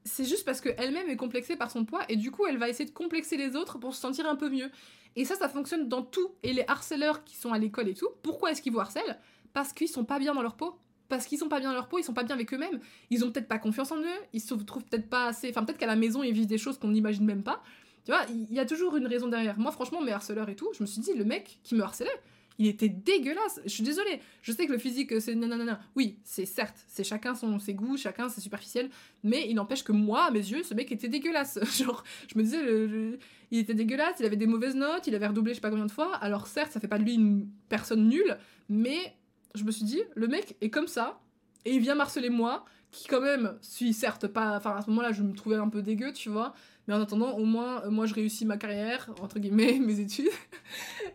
c'est 0.08 0.24
juste 0.24 0.44
parce 0.44 0.60
qu'elle-même 0.60 1.08
est 1.08 1.16
complexée 1.16 1.56
par 1.56 1.70
son 1.70 1.84
poids 1.84 2.00
et 2.08 2.16
du 2.16 2.30
coup 2.30 2.46
elle 2.46 2.58
va 2.58 2.68
essayer 2.68 2.88
de 2.88 2.94
complexer 2.94 3.36
les 3.36 3.54
autres 3.54 3.78
pour 3.78 3.94
se 3.94 4.00
sentir 4.00 4.26
un 4.26 4.36
peu 4.36 4.48
mieux. 4.48 4.70
Et 5.16 5.24
ça, 5.24 5.34
ça 5.34 5.48
fonctionne 5.48 5.88
dans 5.88 6.02
tout. 6.02 6.30
Et 6.42 6.52
les 6.52 6.64
harceleurs 6.68 7.24
qui 7.24 7.36
sont 7.36 7.52
à 7.52 7.58
l'école 7.58 7.88
et 7.88 7.94
tout, 7.94 8.08
pourquoi 8.22 8.50
est-ce 8.50 8.62
qu'ils 8.62 8.72
vous 8.72 8.80
harcèlent? 8.80 9.18
Parce 9.52 9.72
qu'ils 9.72 9.88
sont 9.88 10.04
pas 10.04 10.18
bien 10.18 10.34
dans 10.34 10.42
leur 10.42 10.56
peau. 10.56 10.78
Parce 11.08 11.26
qu'ils 11.26 11.38
sont 11.38 11.48
pas 11.48 11.58
bien 11.58 11.70
dans 11.70 11.74
leur 11.74 11.88
peau, 11.88 11.98
ils 11.98 12.04
sont 12.04 12.12
pas 12.12 12.22
bien 12.22 12.34
avec 12.34 12.52
eux-mêmes. 12.52 12.80
Ils 13.10 13.24
ont 13.24 13.32
peut-être 13.32 13.48
pas 13.48 13.58
confiance 13.58 13.90
en 13.92 13.98
eux, 13.98 14.18
ils 14.32 14.40
se 14.40 14.54
trouvent 14.54 14.84
peut-être 14.84 15.08
pas 15.08 15.26
assez. 15.26 15.48
Enfin, 15.48 15.64
peut-être 15.64 15.78
qu'à 15.78 15.86
la 15.86 15.96
maison, 15.96 16.22
ils 16.22 16.32
vivent 16.32 16.46
des 16.46 16.58
choses 16.58 16.78
qu'on 16.78 16.88
n'imagine 16.88 17.24
même 17.24 17.42
pas. 17.42 17.62
Tu 18.04 18.12
vois, 18.12 18.24
il 18.28 18.52
y 18.52 18.60
a 18.60 18.66
toujours 18.66 18.96
une 18.96 19.06
raison 19.06 19.26
derrière. 19.26 19.58
Moi, 19.58 19.72
franchement, 19.72 20.00
mes 20.02 20.12
harceleurs 20.12 20.48
et 20.50 20.56
tout, 20.56 20.70
je 20.74 20.82
me 20.82 20.86
suis 20.86 21.00
dit, 21.00 21.14
le 21.14 21.24
mec 21.24 21.60
qui 21.62 21.74
me 21.74 21.82
harcelait, 21.82 22.10
il 22.58 22.66
était 22.66 22.88
dégueulasse. 22.88 23.60
Je 23.64 23.70
suis 23.70 23.82
désolée. 23.82 24.20
Je 24.42 24.52
sais 24.52 24.66
que 24.66 24.72
le 24.72 24.78
physique, 24.78 25.20
c'est 25.20 25.34
nanana. 25.34 25.80
Oui, 25.94 26.18
c'est 26.24 26.44
certes, 26.44 26.84
c'est 26.88 27.04
chacun 27.04 27.34
son, 27.34 27.58
ses 27.58 27.74
goûts, 27.74 27.96
chacun 27.96 28.28
c'est 28.28 28.40
superficiel. 28.40 28.90
Mais 29.22 29.48
il 29.48 29.54
n'empêche 29.54 29.84
que 29.84 29.92
moi, 29.92 30.24
à 30.24 30.30
mes 30.30 30.40
yeux, 30.40 30.62
ce 30.64 30.74
mec 30.74 30.90
était 30.90 31.08
dégueulasse. 31.08 31.58
Genre, 31.82 32.02
je 32.32 32.38
me 32.38 32.42
disais, 32.42 33.18
il 33.50 33.58
était 33.58 33.74
dégueulasse, 33.74 34.16
il 34.20 34.26
avait 34.26 34.36
des 34.36 34.46
mauvaises 34.46 34.74
notes, 34.74 35.06
il 35.06 35.14
avait 35.14 35.28
redoublé 35.28 35.52
je 35.52 35.56
sais 35.56 35.60
pas 35.60 35.70
combien 35.70 35.86
de 35.86 35.92
fois. 35.92 36.16
Alors 36.16 36.46
certes, 36.46 36.72
ça 36.72 36.80
fait 36.80 36.88
pas 36.88 36.98
de 36.98 37.04
lui 37.04 37.14
une 37.14 37.48
personne 37.68 38.08
nulle, 38.08 38.36
mais 38.68 39.14
je 39.54 39.64
me 39.64 39.70
suis 39.70 39.84
dit, 39.84 40.02
le 40.14 40.26
mec 40.26 40.56
est 40.60 40.70
comme 40.70 40.88
ça, 40.88 41.20
et 41.64 41.72
il 41.72 41.80
vient 41.80 41.94
marceler 41.94 42.30
moi, 42.30 42.64
qui 42.90 43.06
quand 43.06 43.20
même 43.20 43.58
suis 43.60 43.92
certes 43.92 44.26
pas... 44.26 44.56
Enfin, 44.56 44.76
à 44.76 44.82
ce 44.82 44.90
moment-là, 44.90 45.12
je 45.12 45.22
me 45.22 45.34
trouvais 45.34 45.56
un 45.56 45.68
peu 45.68 45.82
dégueu, 45.82 46.12
tu 46.12 46.30
vois. 46.30 46.54
Mais 46.88 46.94
en 46.94 47.02
attendant, 47.02 47.36
au 47.36 47.44
moins, 47.44 47.84
euh, 47.84 47.90
moi, 47.90 48.06
je 48.06 48.14
réussis 48.14 48.46
ma 48.46 48.56
carrière, 48.56 49.10
entre 49.20 49.38
guillemets, 49.38 49.78
mes 49.78 50.00
études. 50.00 50.30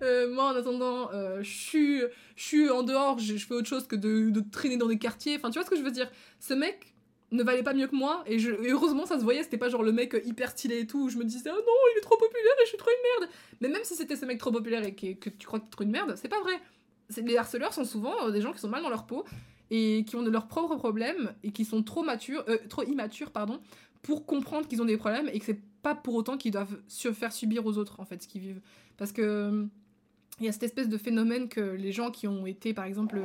Euh, 0.01 0.33
moi, 0.33 0.45
en 0.53 0.55
attendant, 0.55 1.09
je 1.41 1.49
suis, 1.49 2.01
je 2.35 2.43
suis 2.43 2.69
en 2.69 2.83
dehors, 2.83 3.19
je, 3.19 3.35
fais 3.37 3.53
autre 3.53 3.67
chose 3.67 3.87
que 3.87 3.95
de, 3.95 4.29
de, 4.29 4.43
traîner 4.51 4.77
dans 4.77 4.87
des 4.87 4.97
quartiers. 4.97 5.35
Enfin, 5.35 5.49
tu 5.49 5.59
vois 5.59 5.65
ce 5.65 5.69
que 5.69 5.75
je 5.75 5.81
veux 5.81 5.91
dire? 5.91 6.09
Ce 6.39 6.53
mec 6.53 6.93
ne 7.31 7.43
valait 7.43 7.63
pas 7.63 7.73
mieux 7.73 7.87
que 7.87 7.95
moi, 7.95 8.23
et, 8.27 8.37
je, 8.37 8.51
heureusement, 8.69 9.05
ça 9.05 9.17
se 9.17 9.23
voyait, 9.23 9.43
c'était 9.43 9.57
pas 9.57 9.69
genre 9.69 9.83
le 9.83 9.91
mec 9.91 10.15
hyper 10.25 10.51
stylé 10.51 10.79
et 10.79 10.87
tout, 10.87 11.05
où 11.05 11.09
je 11.09 11.17
me 11.17 11.23
disais, 11.23 11.49
oh 11.51 11.55
non, 11.55 11.73
il 11.93 11.97
est 11.97 12.01
trop 12.01 12.17
populaire 12.17 12.53
et 12.61 12.65
je 12.65 12.69
suis 12.69 12.77
trop 12.77 12.89
une 12.89 13.21
merde. 13.21 13.33
Mais 13.61 13.69
même 13.69 13.83
si 13.83 13.95
c'était 13.95 14.15
ce 14.15 14.25
mec 14.25 14.37
trop 14.37 14.51
populaire 14.51 14.83
et 14.83 14.93
que, 14.93 15.29
tu 15.29 15.47
crois 15.47 15.59
que 15.59 15.65
es 15.65 15.69
trop 15.69 15.83
une 15.83 15.91
merde, 15.91 16.15
c'est 16.15 16.29
pas 16.29 16.41
vrai. 16.41 16.59
Les 17.17 17.37
harceleurs 17.37 17.73
sont 17.73 17.85
souvent 17.85 18.29
des 18.29 18.41
gens 18.41 18.53
qui 18.53 18.59
sont 18.59 18.69
mal 18.69 18.83
dans 18.83 18.89
leur 18.89 19.05
peau 19.05 19.25
et 19.71 20.05
qui 20.07 20.15
ont 20.15 20.23
de 20.23 20.29
leurs 20.29 20.47
propres 20.47 20.75
problèmes 20.75 21.33
et 21.43 21.51
qui 21.51 21.65
sont 21.65 21.83
trop 21.83 22.03
matures, 22.03 22.45
trop 22.69 22.83
immatures, 22.83 23.31
pardon, 23.31 23.59
pour 24.03 24.25
comprendre 24.27 24.67
qu'ils 24.67 24.81
ont 24.81 24.85
des 24.85 24.97
problèmes 24.97 25.29
et 25.33 25.39
que 25.39 25.45
c'est 25.45 25.61
pas 25.81 25.95
pour 25.95 26.13
autant 26.13 26.37
qu'ils 26.37 26.51
doivent 26.51 26.79
se 26.87 27.11
faire 27.11 27.33
subir 27.33 27.65
aux 27.65 27.77
autres 27.77 27.99
en 27.99 28.05
fait 28.05 28.21
ce 28.21 28.27
qu'ils 28.27 28.41
vivent. 28.41 28.61
Parce 28.97 29.11
que 29.11 29.67
il 30.39 30.45
y 30.45 30.49
a 30.49 30.51
cette 30.51 30.63
espèce 30.63 30.89
de 30.89 30.97
phénomène 30.97 31.49
que 31.49 31.61
les 31.61 31.91
gens 31.91 32.11
qui 32.11 32.27
ont 32.27 32.45
été 32.45 32.73
par 32.73 32.85
exemple 32.85 33.19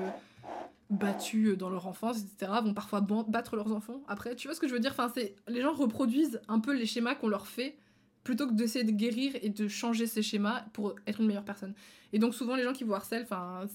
battus 0.91 1.57
dans 1.59 1.69
leur 1.69 1.87
enfance, 1.87 2.19
etc., 2.19 2.53
vont 2.63 2.75
parfois 2.75 3.01
battre 3.01 3.57
leurs 3.57 3.73
enfants 3.73 4.03
après. 4.09 4.37
Tu 4.37 4.49
vois 4.49 4.55
ce 4.55 4.61
que 4.61 4.69
je 4.69 4.73
veux 4.73 4.81
dire? 4.81 4.93
Enfin, 4.93 5.11
c'est 5.15 5.35
Les 5.49 5.61
gens 5.61 5.73
reproduisent 5.73 6.41
un 6.49 6.61
peu 6.61 6.75
les 6.75 6.87
schémas 6.87 7.15
qu'on 7.15 7.29
leur 7.29 7.47
fait 7.47 7.77
plutôt 8.25 8.47
que 8.47 8.53
d'essayer 8.53 8.85
de 8.85 8.91
guérir 8.91 9.33
et 9.43 9.49
de 9.49 9.69
changer 9.69 10.07
ces 10.07 10.23
schémas 10.23 10.65
pour 10.73 10.95
être 11.07 11.21
une 11.21 11.27
meilleure 11.27 11.45
personne. 11.45 11.75
Et 12.13 12.19
donc 12.19 12.35
souvent 12.35 12.57
les 12.57 12.63
gens 12.63 12.73
qui 12.73 12.85
vous 12.85 12.95
harcèlent, 12.95 13.23
enfin, 13.23 13.67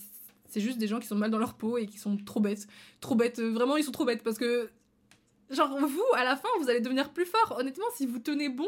c'est 0.47 0.61
juste 0.61 0.77
des 0.77 0.87
gens 0.87 0.99
qui 0.99 1.07
sont 1.07 1.15
mal 1.15 1.31
dans 1.31 1.39
leur 1.39 1.55
peau 1.55 1.77
et 1.77 1.87
qui 1.87 1.97
sont 1.97 2.17
trop 2.17 2.39
bêtes. 2.39 2.67
Trop 3.01 3.15
bêtes, 3.15 3.39
vraiment 3.41 3.77
ils 3.77 3.83
sont 3.83 3.91
trop 3.91 4.05
bêtes 4.05 4.23
parce 4.23 4.37
que 4.37 4.69
genre 5.53 5.77
vous, 5.79 6.03
à 6.15 6.23
la 6.23 6.35
fin, 6.35 6.49
vous 6.59 6.69
allez 6.69 6.81
devenir 6.81 7.09
plus 7.11 7.25
fort. 7.25 7.57
Honnêtement, 7.59 7.85
si 7.95 8.05
vous 8.05 8.19
tenez 8.19 8.49
bon, 8.49 8.67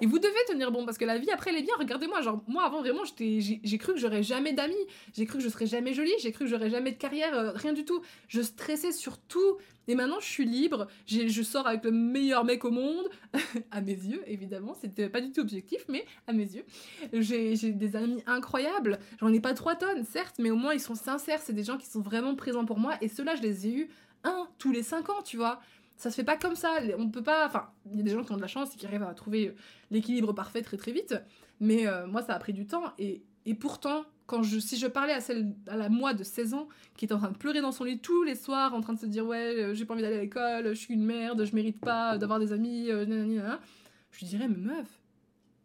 et 0.00 0.06
vous 0.06 0.18
devez 0.18 0.32
tenir 0.48 0.72
bon, 0.72 0.84
parce 0.84 0.98
que 0.98 1.04
la 1.04 1.18
vie 1.18 1.30
après 1.30 1.50
elle 1.50 1.58
est 1.58 1.62
bien. 1.62 1.74
Regardez-moi, 1.78 2.22
genre 2.22 2.42
moi 2.48 2.64
avant 2.64 2.80
vraiment, 2.80 3.02
j'ai 3.18 3.78
cru 3.78 3.94
que 3.94 3.98
j'aurais 3.98 4.22
jamais 4.22 4.52
d'amis, 4.52 4.74
j'ai 5.14 5.26
cru 5.26 5.38
que 5.38 5.44
je 5.44 5.48
serais 5.48 5.66
jamais 5.66 5.92
jolie, 5.92 6.12
j'ai 6.20 6.32
cru 6.32 6.44
que 6.44 6.50
j'aurais 6.50 6.70
jamais 6.70 6.92
de 6.92 6.96
carrière, 6.96 7.34
euh, 7.34 7.52
rien 7.52 7.72
du 7.72 7.84
tout. 7.84 8.00
Je 8.28 8.40
stressais 8.40 8.92
sur 8.92 9.18
tout. 9.18 9.58
Et 9.88 9.96
maintenant, 9.96 10.20
je 10.20 10.26
suis 10.26 10.44
libre, 10.44 10.86
je 11.06 11.42
sors 11.42 11.66
avec 11.66 11.82
le 11.84 11.90
meilleur 11.90 12.44
mec 12.44 12.64
au 12.64 12.70
monde, 12.70 13.08
à 13.72 13.80
mes 13.80 13.94
yeux, 13.94 14.22
évidemment, 14.26 14.72
c'était 14.80 15.08
pas 15.08 15.20
du 15.20 15.32
tout 15.32 15.40
objectif, 15.40 15.84
mais 15.88 16.04
à 16.28 16.32
mes 16.32 16.44
yeux. 16.44 16.64
J'ai 17.12 17.56
des 17.56 17.96
amis 17.96 18.22
incroyables, 18.26 19.00
j'en 19.18 19.32
ai 19.32 19.40
pas 19.40 19.52
trois 19.52 19.74
tonnes, 19.74 20.04
certes, 20.04 20.36
mais 20.38 20.52
au 20.52 20.56
moins 20.56 20.74
ils 20.74 20.80
sont 20.80 20.94
sincères, 20.94 21.40
c'est 21.42 21.54
des 21.54 21.64
gens 21.64 21.76
qui 21.76 21.86
sont 21.86 22.02
vraiment 22.02 22.36
présents 22.36 22.66
pour 22.66 22.78
moi, 22.78 22.94
et 23.00 23.08
ceux-là, 23.08 23.34
je 23.34 23.42
les 23.42 23.66
ai 23.66 23.72
eus 23.72 23.90
un 24.22 24.46
tous 24.58 24.70
les 24.70 24.84
cinq 24.84 25.08
ans, 25.08 25.22
tu 25.24 25.36
vois 25.36 25.60
ça 26.00 26.08
se 26.08 26.16
fait 26.16 26.24
pas 26.24 26.38
comme 26.38 26.56
ça. 26.56 26.78
On 26.98 27.10
peut 27.10 27.22
pas. 27.22 27.46
Enfin, 27.46 27.68
il 27.92 27.98
y 27.98 28.00
a 28.00 28.02
des 28.02 28.10
gens 28.10 28.24
qui 28.24 28.32
ont 28.32 28.36
de 28.36 28.40
la 28.40 28.46
chance 28.46 28.74
et 28.74 28.78
qui 28.78 28.86
arrivent 28.86 29.02
à 29.02 29.12
trouver 29.12 29.48
euh, 29.48 29.54
l'équilibre 29.90 30.32
parfait 30.32 30.62
très 30.62 30.78
très 30.78 30.92
vite. 30.92 31.14
Mais 31.60 31.86
euh, 31.86 32.06
moi, 32.06 32.22
ça 32.22 32.34
a 32.34 32.38
pris 32.38 32.54
du 32.54 32.66
temps. 32.66 32.84
Et, 32.98 33.22
pourtant, 33.60 34.06
quand 34.26 34.42
je, 34.42 34.58
si 34.58 34.78
je 34.78 34.86
parlais 34.86 35.12
à 35.12 35.20
celle 35.20 35.54
à 35.66 35.76
la 35.76 35.90
moi 35.90 36.14
de 36.14 36.24
16 36.24 36.54
ans 36.54 36.68
qui 36.96 37.04
est 37.04 37.12
en 37.12 37.18
train 37.18 37.30
de 37.30 37.36
pleurer 37.36 37.60
dans 37.60 37.72
son 37.72 37.84
lit 37.84 37.98
tous 37.98 38.22
les 38.22 38.34
soirs, 38.34 38.72
en 38.72 38.80
train 38.80 38.94
de 38.94 38.98
se 38.98 39.04
dire 39.04 39.26
ouais, 39.26 39.62
euh, 39.62 39.74
j'ai 39.74 39.84
pas 39.84 39.92
envie 39.92 40.02
d'aller 40.02 40.16
à 40.16 40.20
l'école, 40.22 40.68
je 40.68 40.80
suis 40.80 40.94
une 40.94 41.04
merde, 41.04 41.44
je 41.44 41.54
mérite 41.54 41.80
pas 41.80 42.16
d'avoir 42.16 42.38
des 42.38 42.52
amis, 42.52 42.86
je 42.86 43.04
lui 43.04 44.26
dirais 44.26 44.48
mais 44.48 44.56
meuf, 44.56 44.88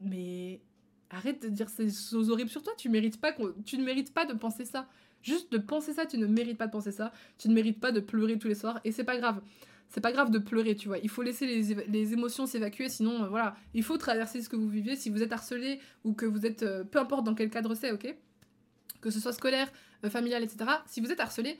mais 0.02 0.60
arrête 1.12 1.44
de 1.44 1.48
dire 1.48 1.70
ces 1.70 1.90
choses 1.90 2.30
horribles 2.30 2.50
sur 2.50 2.64
toi. 2.64 2.74
Tu 2.78 2.90
tu 2.90 2.90
ne 2.90 3.84
mérites 3.86 4.14
pas 4.14 4.26
de 4.26 4.34
penser 4.34 4.66
ça. 4.66 4.88
Juste 5.22 5.52
de 5.52 5.60
penser 5.60 5.94
ça, 5.94 6.06
tu 6.06 6.18
ne 6.18 6.28
mérites 6.28 6.58
pas 6.58 6.68
de 6.68 6.72
penser 6.72 6.92
ça. 6.92 7.14
Tu 7.38 7.48
ne 7.48 7.54
mérites 7.54 7.80
pas 7.80 7.92
de 7.92 8.00
pleurer 8.02 8.38
tous 8.38 8.48
les 8.48 8.56
soirs 8.56 8.82
et 8.84 8.92
c'est 8.92 9.06
pas 9.06 9.18
grave 9.18 9.42
c'est 9.96 10.02
pas 10.02 10.12
grave 10.12 10.30
de 10.30 10.40
pleurer, 10.40 10.76
tu 10.76 10.90
vois. 10.90 10.98
Il 10.98 11.08
faut 11.08 11.22
laisser 11.22 11.48
les, 11.48 12.14
émotions 12.14 12.46
s'évacuer, 12.46 12.90
sinon, 12.90 13.24
euh, 13.24 13.28
voilà. 13.30 13.56
Il 13.74 13.82
faut 13.82 13.98
traverser 13.98 14.42
ce 14.42 14.50
que 14.50 14.58
vous 14.58 14.68
vivez. 14.68 14.98
Si 14.98 15.10
vous 15.10 15.24
êtes 15.24 15.32
harcelé 15.32 15.80
ou 16.04 16.12
que 16.12 16.26
vous 16.26 16.46
êtes, 16.46 16.64
euh, 16.64 16.84
peu 16.84 17.00
importe 17.00 17.24
dans 17.24 17.34
quel 17.34 17.50
cadre 17.50 17.76
c'est, 17.76 17.94
ok? 17.94 18.14
Que 19.00 19.10
ce 19.10 19.22
soit 19.22 19.32
scolaire, 19.32 19.72
euh, 20.04 20.10
familial, 20.10 20.44
etc. 20.44 20.70
Si 20.86 21.00
vous 21.00 21.14
êtes 21.14 21.22
harcelé, 21.22 21.58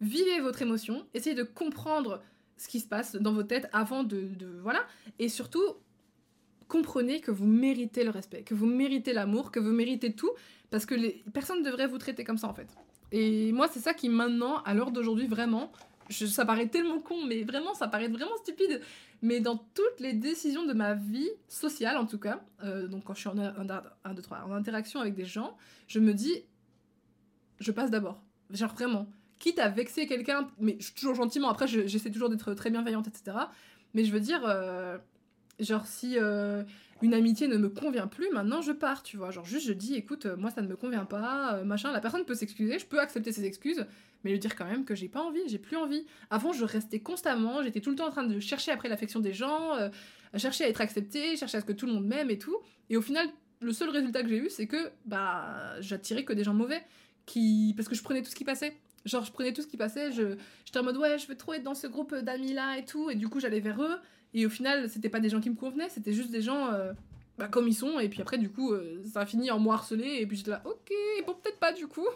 vivez 0.00 0.40
votre 0.40 0.62
émotion, 0.62 1.06
essayez 1.14 1.36
de 1.36 1.44
comprendre 1.44 2.24
ce 2.56 2.66
qui 2.66 2.80
se 2.80 2.88
passe 2.88 3.14
dans 3.14 3.32
vos 3.32 3.44
têtes 3.44 3.68
avant 3.72 4.02
de, 4.02 4.30
voilà. 4.64 4.84
Et 5.20 5.28
surtout, 5.28 5.76
comprenez 6.66 7.20
que 7.20 7.30
vous 7.30 7.46
méritez 7.46 8.02
le 8.02 8.10
respect, 8.10 8.42
que 8.42 8.54
vous 8.54 8.66
méritez 8.66 9.12
l'amour, 9.12 9.52
que 9.52 9.60
vous 9.60 9.70
méritez 9.70 10.12
tout, 10.12 10.32
parce 10.70 10.86
que 10.86 10.96
les 10.96 11.22
personnes 11.32 11.62
devraient 11.62 11.86
vous 11.86 11.98
traiter 11.98 12.24
comme 12.24 12.38
ça, 12.38 12.48
en 12.48 12.54
fait. 12.54 12.66
Et 13.12 13.52
moi, 13.52 13.68
c'est 13.68 13.78
ça 13.78 13.94
qui, 13.94 14.08
maintenant, 14.08 14.56
à 14.64 14.74
l'heure 14.74 14.90
d'aujourd'hui, 14.90 15.28
vraiment, 15.28 15.70
ça 16.10 16.44
paraît 16.44 16.68
tellement 16.68 17.00
con, 17.00 17.24
mais 17.24 17.42
vraiment, 17.42 17.74
ça 17.74 17.88
paraît 17.88 18.08
vraiment 18.08 18.36
stupide. 18.38 18.80
Mais 19.22 19.40
dans 19.40 19.56
toutes 19.56 20.00
les 20.00 20.12
décisions 20.12 20.64
de 20.66 20.72
ma 20.72 20.94
vie 20.94 21.28
sociale, 21.48 21.96
en 21.96 22.06
tout 22.06 22.18
cas, 22.18 22.40
euh, 22.62 22.86
donc 22.86 23.04
quand 23.04 23.14
je 23.14 23.20
suis 23.20 23.28
en, 23.28 23.38
en 23.38 24.52
interaction 24.52 25.00
avec 25.00 25.14
des 25.14 25.24
gens, 25.24 25.56
je 25.88 26.00
me 26.00 26.12
dis, 26.12 26.44
je 27.60 27.72
passe 27.72 27.90
d'abord. 27.90 28.22
Genre 28.50 28.72
vraiment. 28.72 29.06
Quitte 29.38 29.58
à 29.58 29.68
vexer 29.68 30.06
quelqu'un, 30.06 30.48
mais 30.58 30.78
toujours 30.96 31.14
gentiment, 31.14 31.50
après 31.50 31.66
j'essaie 31.66 32.10
toujours 32.10 32.30
d'être 32.30 32.54
très 32.54 32.70
bienveillante, 32.70 33.06
etc. 33.06 33.36
Mais 33.92 34.04
je 34.04 34.12
veux 34.12 34.20
dire, 34.20 34.40
euh, 34.46 34.96
genre 35.60 35.86
si 35.86 36.18
euh, 36.18 36.62
une 37.02 37.14
amitié 37.14 37.46
ne 37.48 37.56
me 37.56 37.68
convient 37.68 38.06
plus, 38.06 38.30
maintenant 38.30 38.62
je 38.62 38.72
pars, 38.72 39.02
tu 39.02 39.16
vois. 39.16 39.30
Genre 39.30 39.44
juste 39.44 39.66
je 39.66 39.72
dis, 39.72 39.94
écoute, 39.94 40.26
moi 40.26 40.50
ça 40.50 40.62
ne 40.62 40.68
me 40.68 40.76
convient 40.76 41.04
pas, 41.04 41.62
machin. 41.64 41.92
La 41.92 42.00
personne 42.00 42.24
peut 42.24 42.34
s'excuser, 42.34 42.78
je 42.78 42.86
peux 42.86 43.00
accepter 43.00 43.32
ses 43.32 43.44
excuses, 43.44 43.84
mais 44.24 44.32
lui 44.32 44.38
dire 44.38 44.56
quand 44.56 44.64
même 44.64 44.84
que 44.84 44.94
j'ai 44.94 45.08
pas 45.08 45.22
envie, 45.22 45.40
j'ai 45.46 45.58
plus 45.58 45.76
envie. 45.76 46.06
Avant, 46.30 46.52
je 46.52 46.64
restais 46.64 47.00
constamment, 47.00 47.62
j'étais 47.62 47.80
tout 47.80 47.90
le 47.90 47.96
temps 47.96 48.06
en 48.06 48.10
train 48.10 48.24
de 48.24 48.40
chercher 48.40 48.72
après 48.72 48.88
l'affection 48.88 49.20
des 49.20 49.32
gens, 49.32 49.76
euh, 49.76 49.88
chercher 50.36 50.64
à 50.64 50.68
être 50.68 50.80
acceptée, 50.80 51.36
chercher 51.36 51.58
à 51.58 51.60
ce 51.60 51.66
que 51.66 51.72
tout 51.72 51.86
le 51.86 51.92
monde 51.92 52.06
m'aime 52.06 52.30
et 52.30 52.38
tout. 52.38 52.56
Et 52.90 52.96
au 52.96 53.02
final, 53.02 53.28
le 53.60 53.72
seul 53.72 53.90
résultat 53.90 54.22
que 54.22 54.28
j'ai 54.28 54.38
eu, 54.38 54.50
c'est 54.50 54.66
que 54.66 54.90
bah 55.04 55.80
j'attirais 55.80 56.24
que 56.24 56.32
des 56.32 56.44
gens 56.44 56.54
mauvais, 56.54 56.82
qui 57.26 57.74
parce 57.76 57.88
que 57.88 57.94
je 57.94 58.02
prenais 58.02 58.22
tout 58.22 58.30
ce 58.30 58.36
qui 58.36 58.44
passait. 58.44 58.76
Genre, 59.04 59.24
je 59.24 59.30
prenais 59.30 59.52
tout 59.52 59.62
ce 59.62 59.68
qui 59.68 59.76
passait, 59.76 60.10
je, 60.10 60.36
j'étais 60.64 60.80
en 60.80 60.82
mode 60.82 60.96
ouais, 60.96 61.16
je 61.18 61.28
veux 61.28 61.36
trop 61.36 61.54
être 61.54 61.62
dans 61.62 61.74
ce 61.74 61.86
groupe 61.86 62.12
d'amis 62.14 62.52
là 62.52 62.76
et 62.76 62.84
tout, 62.84 63.08
et 63.08 63.14
du 63.14 63.28
coup, 63.28 63.38
j'allais 63.38 63.60
vers 63.60 63.80
eux. 63.80 63.96
Et 64.36 64.44
au 64.44 64.50
final, 64.50 64.90
c'était 64.90 65.08
pas 65.08 65.18
des 65.18 65.30
gens 65.30 65.40
qui 65.40 65.48
me 65.48 65.56
convenaient, 65.56 65.88
c'était 65.88 66.12
juste 66.12 66.30
des 66.30 66.42
gens 66.42 66.70
euh, 66.70 66.92
bah, 67.38 67.48
comme 67.48 67.66
ils 67.68 67.74
sont. 67.74 67.98
Et 67.98 68.10
puis 68.10 68.20
après, 68.20 68.36
du 68.36 68.50
coup, 68.50 68.74
euh, 68.74 69.02
ça 69.10 69.20
a 69.20 69.26
fini 69.26 69.50
en 69.50 69.58
moi 69.58 69.76
harcelé. 69.76 70.18
Et 70.20 70.26
puis 70.26 70.36
j'étais 70.36 70.50
là, 70.50 70.60
ok, 70.66 70.92
bon, 71.26 71.34
peut-être 71.42 71.58
pas 71.58 71.72
du 71.72 71.86
coup. 71.86 72.06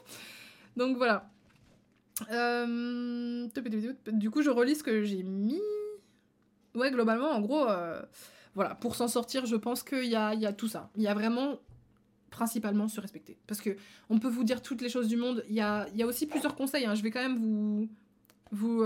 Donc 0.77 0.99
voilà. 0.99 1.31
Euh, 2.31 3.49
du 4.13 4.31
coup, 4.31 4.43
je 4.43 4.51
relis 4.51 4.75
ce 4.75 4.83
que 4.83 5.03
j'ai 5.03 5.23
mis. 5.23 5.63
Ouais, 6.75 6.91
globalement, 6.91 7.31
en 7.31 7.41
gros, 7.41 7.65
voilà, 8.55 8.75
pour 8.75 8.97
s'en 8.97 9.09
sortir, 9.09 9.47
je 9.47 9.57
pense 9.57 9.83
qu'il 9.83 10.05
y 10.05 10.15
a, 10.15 10.35
y 10.35 10.45
a 10.45 10.53
tout 10.53 10.69
ça. 10.69 10.91
Il 10.97 11.03
y 11.03 11.09
a 11.09 11.15
vraiment 11.15 11.59
principalement 12.29 12.87
se 12.87 13.01
respecter. 13.01 13.39
Parce 13.47 13.63
que 13.63 13.71
on 14.11 14.19
peut 14.19 14.29
vous 14.29 14.45
dire 14.45 14.61
toutes 14.61 14.83
les 14.83 14.91
choses 14.91 15.09
du 15.09 15.17
monde. 15.17 15.43
Il 15.49 15.55
y 15.55 15.63
a, 15.63 15.89
y 15.95 16.03
a 16.03 16.07
aussi 16.07 16.27
plusieurs 16.27 16.55
conseils. 16.55 16.85
Hein. 16.85 16.95
Je 16.95 17.03
vais 17.03 17.11
quand 17.11 17.23
même 17.23 17.39
vous, 17.39 17.89
vous, 18.53 18.85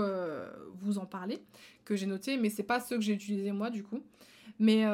vous 0.79 0.97
en 0.99 1.05
parler, 1.05 1.41
que 1.85 1.95
j'ai 1.95 2.07
noté, 2.07 2.37
mais 2.37 2.49
c'est 2.49 2.63
pas 2.63 2.79
ceux 2.79 2.97
que 2.97 3.01
j'ai 3.01 3.13
utilisés 3.13 3.51
moi, 3.51 3.69
du 3.69 3.83
coup. 3.83 4.01
Mais 4.59 4.85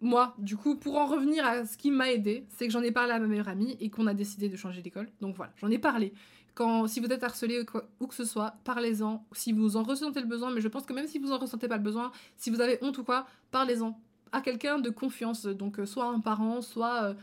moi, 0.00 0.34
du 0.38 0.56
coup, 0.56 0.76
pour 0.76 0.98
en 0.98 1.06
revenir 1.06 1.46
à 1.46 1.64
ce 1.64 1.76
qui 1.76 1.90
m'a 1.90 2.12
aidé, 2.12 2.46
c'est 2.50 2.66
que 2.66 2.72
j'en 2.72 2.82
ai 2.82 2.92
parlé 2.92 3.12
à 3.12 3.18
ma 3.18 3.26
meilleure 3.26 3.48
amie 3.48 3.76
et 3.80 3.90
qu'on 3.90 4.06
a 4.06 4.14
décidé 4.14 4.48
de 4.48 4.56
changer 4.56 4.82
d'école. 4.82 5.08
Donc 5.20 5.34
voilà, 5.34 5.52
j'en 5.56 5.70
ai 5.70 5.78
parlé. 5.78 6.12
Quand, 6.54 6.86
si 6.86 7.00
vous 7.00 7.06
êtes 7.06 7.24
harcelé 7.24 7.64
ou, 8.00 8.06
que 8.06 8.14
ce 8.14 8.24
soit, 8.24 8.56
parlez-en. 8.64 9.24
Si 9.32 9.52
vous 9.52 9.76
en 9.76 9.82
ressentez 9.82 10.20
le 10.20 10.26
besoin, 10.26 10.52
mais 10.52 10.60
je 10.60 10.68
pense 10.68 10.84
que 10.84 10.92
même 10.92 11.08
si 11.08 11.18
vous 11.18 11.32
en 11.32 11.38
ressentez 11.38 11.68
pas 11.68 11.78
le 11.78 11.82
besoin, 11.82 12.12
si 12.36 12.50
vous 12.50 12.60
avez 12.60 12.78
honte 12.82 12.98
ou 12.98 13.04
quoi, 13.04 13.26
parlez-en 13.50 13.98
à 14.30 14.40
quelqu'un 14.40 14.78
de 14.78 14.90
confiance. 14.90 15.46
Donc 15.46 15.80
euh, 15.80 15.86
soit 15.86 16.04
un 16.04 16.20
parent, 16.20 16.60
soit 16.60 17.02
euh, 17.02 17.14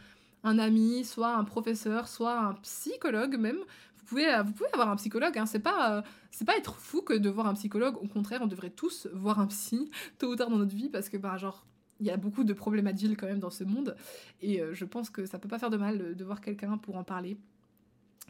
un 0.43 0.59
ami, 0.59 1.03
soit 1.03 1.35
un 1.35 1.43
professeur, 1.43 2.07
soit 2.07 2.39
un 2.39 2.53
psychologue 2.55 3.37
même. 3.37 3.57
Vous 3.97 4.05
pouvez, 4.05 4.33
euh, 4.33 4.43
vous 4.43 4.51
pouvez 4.51 4.69
avoir 4.73 4.89
un 4.89 4.95
psychologue, 4.95 5.37
hein. 5.37 5.45
c'est 5.45 5.59
pas, 5.59 6.03
c'est 6.31 6.45
pas 6.45 6.57
être 6.57 6.75
fou 6.75 7.01
que 7.01 7.13
de 7.13 7.29
voir 7.29 7.47
un 7.47 7.53
psychologue. 7.53 7.95
Au 8.01 8.07
contraire, 8.07 8.41
on 8.41 8.47
devrait 8.47 8.69
tous 8.69 9.07
voir 9.13 9.39
un 9.39 9.47
psy 9.47 9.89
tôt 10.17 10.31
ou 10.31 10.35
tard 10.35 10.49
dans 10.49 10.57
notre 10.57 10.75
vie 10.75 10.89
parce 10.89 11.09
que, 11.09 11.17
bah, 11.17 11.37
genre, 11.37 11.65
il 11.99 12.07
y 12.07 12.11
a 12.11 12.17
beaucoup 12.17 12.43
de 12.43 12.53
problèmes 12.53 12.87
à 12.87 12.93
quand 12.93 13.27
même 13.27 13.39
dans 13.39 13.51
ce 13.51 13.63
monde 13.63 13.95
et 14.41 14.59
je 14.71 14.85
pense 14.85 15.11
que 15.11 15.27
ça 15.27 15.37
peut 15.37 15.47
pas 15.47 15.59
faire 15.59 15.69
de 15.69 15.77
mal 15.77 16.15
de 16.15 16.23
voir 16.23 16.41
quelqu'un 16.41 16.79
pour 16.79 16.95
en 16.95 17.03
parler 17.03 17.37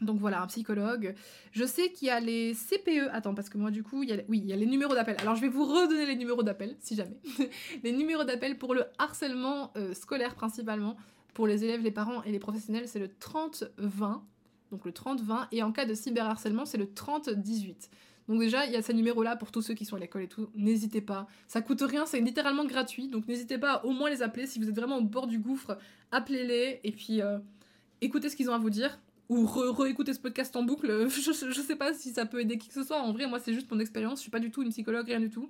donc 0.02 0.18
voilà, 0.18 0.42
un 0.42 0.46
psychologue. 0.46 1.14
Je 1.52 1.64
sais 1.64 1.90
qu'il 1.92 2.08
y 2.08 2.10
a 2.10 2.20
les 2.20 2.54
CPE. 2.54 3.08
Attends, 3.12 3.34
parce 3.34 3.48
que 3.48 3.58
moi, 3.58 3.70
du 3.70 3.82
coup, 3.82 4.02
il 4.02 4.10
y 4.10 4.12
a, 4.12 4.16
oui, 4.28 4.38
il 4.38 4.46
y 4.46 4.52
a 4.52 4.56
les 4.56 4.66
numéros 4.66 4.94
d'appel. 4.94 5.16
Alors, 5.20 5.36
je 5.36 5.40
vais 5.40 5.48
vous 5.48 5.64
redonner 5.64 6.06
les 6.06 6.16
numéros 6.16 6.42
d'appel, 6.42 6.76
si 6.80 6.96
jamais. 6.96 7.16
les 7.84 7.92
numéros 7.92 8.24
d'appel 8.24 8.58
pour 8.58 8.74
le 8.74 8.84
harcèlement 8.98 9.72
euh, 9.76 9.94
scolaire, 9.94 10.34
principalement. 10.34 10.96
Pour 11.34 11.46
les 11.46 11.64
élèves, 11.64 11.82
les 11.82 11.90
parents 11.90 12.22
et 12.24 12.32
les 12.32 12.38
professionnels, 12.38 12.88
c'est 12.88 12.98
le 12.98 13.08
30-20. 13.08 14.20
Donc 14.70 14.84
le 14.84 14.92
30-20. 14.92 15.48
Et 15.52 15.62
en 15.62 15.72
cas 15.72 15.84
de 15.84 15.94
cyberharcèlement, 15.94 16.64
c'est 16.64 16.78
le 16.78 16.86
30-18. 16.86 17.88
Donc 18.28 18.38
déjà, 18.38 18.66
il 18.66 18.72
y 18.72 18.76
a 18.76 18.82
ces 18.82 18.94
numéros-là 18.94 19.36
pour 19.36 19.50
tous 19.50 19.62
ceux 19.62 19.74
qui 19.74 19.84
sont 19.84 19.96
à 19.96 19.98
l'école 19.98 20.22
et 20.22 20.28
tout. 20.28 20.48
N'hésitez 20.54 21.00
pas. 21.00 21.26
Ça 21.46 21.60
coûte 21.60 21.82
rien, 21.82 22.06
c'est 22.06 22.20
littéralement 22.20 22.64
gratuit. 22.64 23.08
Donc 23.08 23.26
n'hésitez 23.26 23.58
pas 23.58 23.72
à 23.74 23.84
au 23.84 23.90
moins 23.90 24.10
les 24.10 24.22
appeler. 24.22 24.46
Si 24.46 24.58
vous 24.58 24.68
êtes 24.68 24.76
vraiment 24.76 24.98
au 24.98 25.02
bord 25.02 25.26
du 25.26 25.38
gouffre, 25.38 25.76
appelez-les. 26.12 26.80
Et 26.84 26.92
puis, 26.92 27.20
euh, 27.20 27.38
écoutez 28.00 28.28
ce 28.28 28.36
qu'ils 28.36 28.50
ont 28.50 28.54
à 28.54 28.58
vous 28.58 28.70
dire 28.70 28.98
ou 29.28 29.46
réécouter 29.46 30.12
ce 30.12 30.20
podcast 30.20 30.54
en 30.56 30.62
boucle. 30.62 31.08
Je, 31.08 31.32
je, 31.32 31.60
sais 31.60 31.76
pas 31.76 31.94
si 31.94 32.10
ça 32.10 32.26
peut 32.26 32.40
aider 32.40 32.58
qui 32.58 32.68
que 32.68 32.74
ce 32.74 32.82
soit. 32.82 33.00
En 33.00 33.12
vrai, 33.12 33.26
moi, 33.26 33.38
c'est 33.38 33.54
juste 33.54 33.70
mon 33.70 33.78
expérience. 33.78 34.18
Je 34.18 34.22
suis 34.22 34.30
pas 34.30 34.40
du 34.40 34.50
tout 34.50 34.62
une 34.62 34.70
psychologue, 34.70 35.06
rien 35.06 35.20
du 35.20 35.30
tout. 35.30 35.48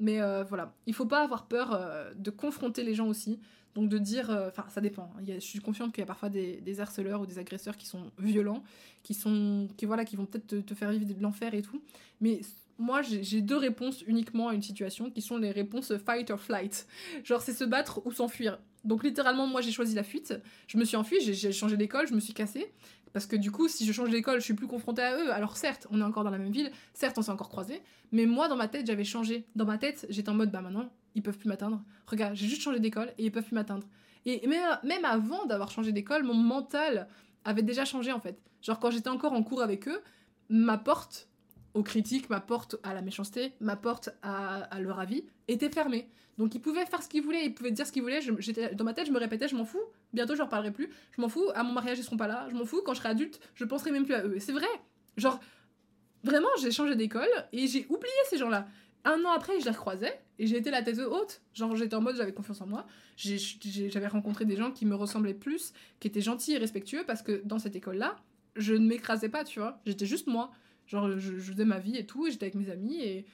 Mais 0.00 0.20
euh, 0.20 0.42
voilà, 0.44 0.74
il 0.86 0.94
faut 0.94 1.06
pas 1.06 1.22
avoir 1.22 1.46
peur 1.46 1.72
euh, 1.72 2.12
de 2.16 2.30
confronter 2.30 2.82
les 2.82 2.94
gens 2.94 3.06
aussi. 3.06 3.38
Donc 3.74 3.88
de 3.88 3.98
dire, 3.98 4.30
euh, 4.30 4.48
enfin 4.48 4.64
ça 4.68 4.80
dépend. 4.80 5.10
hein. 5.16 5.20
Il 5.22 5.28
y 5.28 5.32
a- 5.32 5.36
je 5.36 5.40
suis 5.44 5.58
confiante 5.60 5.92
qu'il 5.92 6.00
y 6.00 6.04
a 6.04 6.06
parfois 6.06 6.28
des, 6.28 6.80
harceleurs 6.80 7.20
ou 7.20 7.26
des 7.26 7.38
agresseurs 7.38 7.76
qui 7.76 7.86
sont 7.86 8.10
violents, 8.18 8.62
qui 9.02 9.14
sont, 9.14 9.68
qui 9.76 9.84
voilà, 9.86 10.04
qui 10.04 10.16
vont 10.16 10.26
peut-être 10.26 10.46
te, 10.46 10.56
te 10.56 10.74
faire 10.74 10.90
vivre 10.90 11.06
de 11.12 11.20
l'enfer 11.20 11.54
et 11.54 11.62
tout. 11.62 11.82
Mais 12.20 12.40
moi 12.78 13.02
j'ai 13.02 13.40
deux 13.40 13.56
réponses 13.56 14.02
uniquement 14.06 14.48
à 14.48 14.54
une 14.54 14.62
situation 14.62 15.10
qui 15.10 15.22
sont 15.22 15.38
les 15.38 15.50
réponses 15.50 15.92
fight 15.98 16.30
or 16.30 16.40
flight. 16.40 16.86
Genre 17.24 17.40
c'est 17.42 17.52
se 17.52 17.64
battre 17.64 18.00
ou 18.06 18.12
s'enfuir. 18.12 18.58
Donc 18.84 19.02
littéralement 19.02 19.46
moi 19.46 19.60
j'ai 19.60 19.72
choisi 19.72 19.94
la 19.94 20.04
fuite. 20.04 20.34
Je 20.68 20.78
me 20.78 20.84
suis 20.84 20.96
enfuie, 20.96 21.18
j'ai 21.20 21.52
changé 21.52 21.76
d'école, 21.76 22.06
je 22.06 22.14
me 22.14 22.20
suis 22.20 22.32
cassée. 22.34 22.72
Parce 23.12 23.26
que 23.26 23.36
du 23.36 23.52
coup, 23.52 23.68
si 23.68 23.86
je 23.86 23.92
change 23.92 24.10
d'école, 24.10 24.40
je 24.40 24.44
suis 24.44 24.54
plus 24.54 24.66
confrontée 24.66 25.02
à 25.02 25.16
eux. 25.16 25.32
Alors 25.32 25.56
certes, 25.56 25.86
on 25.92 26.00
est 26.00 26.04
encore 26.04 26.24
dans 26.24 26.30
la 26.30 26.38
même 26.38 26.50
ville, 26.50 26.72
certes, 26.94 27.16
on 27.16 27.22
s'est 27.22 27.30
encore 27.30 27.48
croisés, 27.48 27.80
mais 28.10 28.26
moi, 28.26 28.48
dans 28.48 28.56
ma 28.56 28.66
tête, 28.66 28.88
j'avais 28.88 29.04
changé. 29.04 29.44
Dans 29.54 29.64
ma 29.64 29.78
tête, 29.78 30.04
j'étais 30.10 30.30
en 30.30 30.34
mode, 30.34 30.50
bah 30.50 30.60
maintenant, 30.60 30.90
ils 31.14 31.22
peuvent 31.22 31.38
plus 31.38 31.48
m'atteindre. 31.48 31.82
Regarde, 32.06 32.34
j'ai 32.34 32.46
juste 32.46 32.62
changé 32.62 32.80
d'école 32.80 33.12
et 33.18 33.24
ils 33.24 33.32
peuvent 33.32 33.44
plus 33.44 33.54
m'atteindre. 33.54 33.86
Et 34.26 34.46
même, 34.46 35.04
avant 35.04 35.44
d'avoir 35.46 35.70
changé 35.70 35.92
d'école, 35.92 36.22
mon 36.22 36.34
mental 36.34 37.08
avait 37.44 37.62
déjà 37.62 37.84
changé 37.84 38.12
en 38.12 38.20
fait. 38.20 38.40
Genre 38.62 38.78
quand 38.78 38.90
j'étais 38.90 39.10
encore 39.10 39.32
en 39.32 39.42
cours 39.42 39.62
avec 39.62 39.86
eux, 39.86 40.00
ma 40.48 40.78
porte 40.78 41.28
aux 41.74 41.82
critiques, 41.82 42.30
ma 42.30 42.40
porte 42.40 42.76
à 42.82 42.94
la 42.94 43.02
méchanceté, 43.02 43.52
ma 43.60 43.76
porte 43.76 44.10
à, 44.22 44.68
leur 44.80 44.98
avis 44.98 45.24
était 45.48 45.68
fermée. 45.68 46.08
Donc 46.38 46.54
ils 46.54 46.60
pouvaient 46.60 46.86
faire 46.86 47.02
ce 47.02 47.08
qu'ils 47.08 47.22
voulaient, 47.22 47.44
ils 47.44 47.54
pouvaient 47.54 47.70
dire 47.70 47.86
ce 47.86 47.92
qu'ils 47.92 48.02
voulaient. 48.02 48.20
J'étais- 48.38 48.74
dans 48.74 48.84
ma 48.84 48.94
tête, 48.94 49.06
je 49.06 49.12
me 49.12 49.18
répétais, 49.18 49.48
je 49.48 49.56
m'en 49.56 49.64
fous. 49.64 49.82
Bientôt, 50.12 50.34
je 50.34 50.38
leur 50.38 50.48
parlerai 50.48 50.72
plus. 50.72 50.90
Je 51.16 51.20
m'en 51.20 51.28
fous. 51.28 51.44
À 51.54 51.62
mon 51.62 51.72
mariage, 51.72 51.98
ils 51.98 52.04
seront 52.04 52.16
pas 52.16 52.26
là. 52.26 52.48
Je 52.50 52.54
m'en 52.54 52.64
fous. 52.64 52.82
Quand 52.84 52.94
je 52.94 52.98
serai 52.98 53.10
adulte, 53.10 53.40
je 53.54 53.64
penserai 53.64 53.90
même 53.90 54.04
plus 54.04 54.14
à 54.14 54.24
eux. 54.24 54.36
Et 54.36 54.40
c'est 54.40 54.52
vrai. 54.52 54.66
Genre, 55.16 55.38
vraiment, 56.24 56.48
j'ai 56.60 56.70
changé 56.72 56.96
d'école 56.96 57.28
et 57.52 57.66
j'ai 57.66 57.86
oublié 57.88 58.14
ces 58.30 58.38
gens-là. 58.38 58.66
Un 59.04 59.22
an 59.24 59.32
après, 59.32 59.60
je 59.60 59.64
les 59.64 59.70
recroisais 59.70 60.18
et 60.38 60.46
j'ai 60.46 60.56
été 60.56 60.70
la 60.70 60.82
tête 60.82 60.98
haute. 60.98 61.42
Genre, 61.52 61.76
j'étais 61.76 61.94
en 61.94 62.00
mode, 62.00 62.16
j'avais 62.16 62.32
confiance 62.32 62.60
en 62.60 62.66
moi. 62.66 62.86
J'avais 63.16 64.06
rencontré 64.06 64.46
des 64.46 64.56
gens 64.56 64.70
qui 64.70 64.86
me 64.86 64.94
ressemblaient 64.94 65.34
plus, 65.34 65.72
qui 66.00 66.08
étaient 66.08 66.22
gentils 66.22 66.52
et 66.52 66.58
respectueux 66.58 67.04
parce 67.06 67.22
que 67.22 67.42
dans 67.44 67.58
cette 67.58 67.76
école-là, 67.76 68.16
je 68.56 68.72
ne 68.74 68.86
m'écrasais 68.86 69.28
pas, 69.28 69.44
tu 69.44 69.60
vois. 69.60 69.80
J'étais 69.84 70.06
juste 70.06 70.26
moi. 70.26 70.52
Genre, 70.86 71.18
je, 71.18 71.32
faisais 71.38 71.64
ma 71.64 71.78
vie 71.78 71.96
et 71.96 72.06
tout, 72.06 72.26
et 72.26 72.30
j'étais 72.30 72.46
avec 72.46 72.54
mes 72.54 72.70
amis 72.70 73.00
et. 73.02 73.26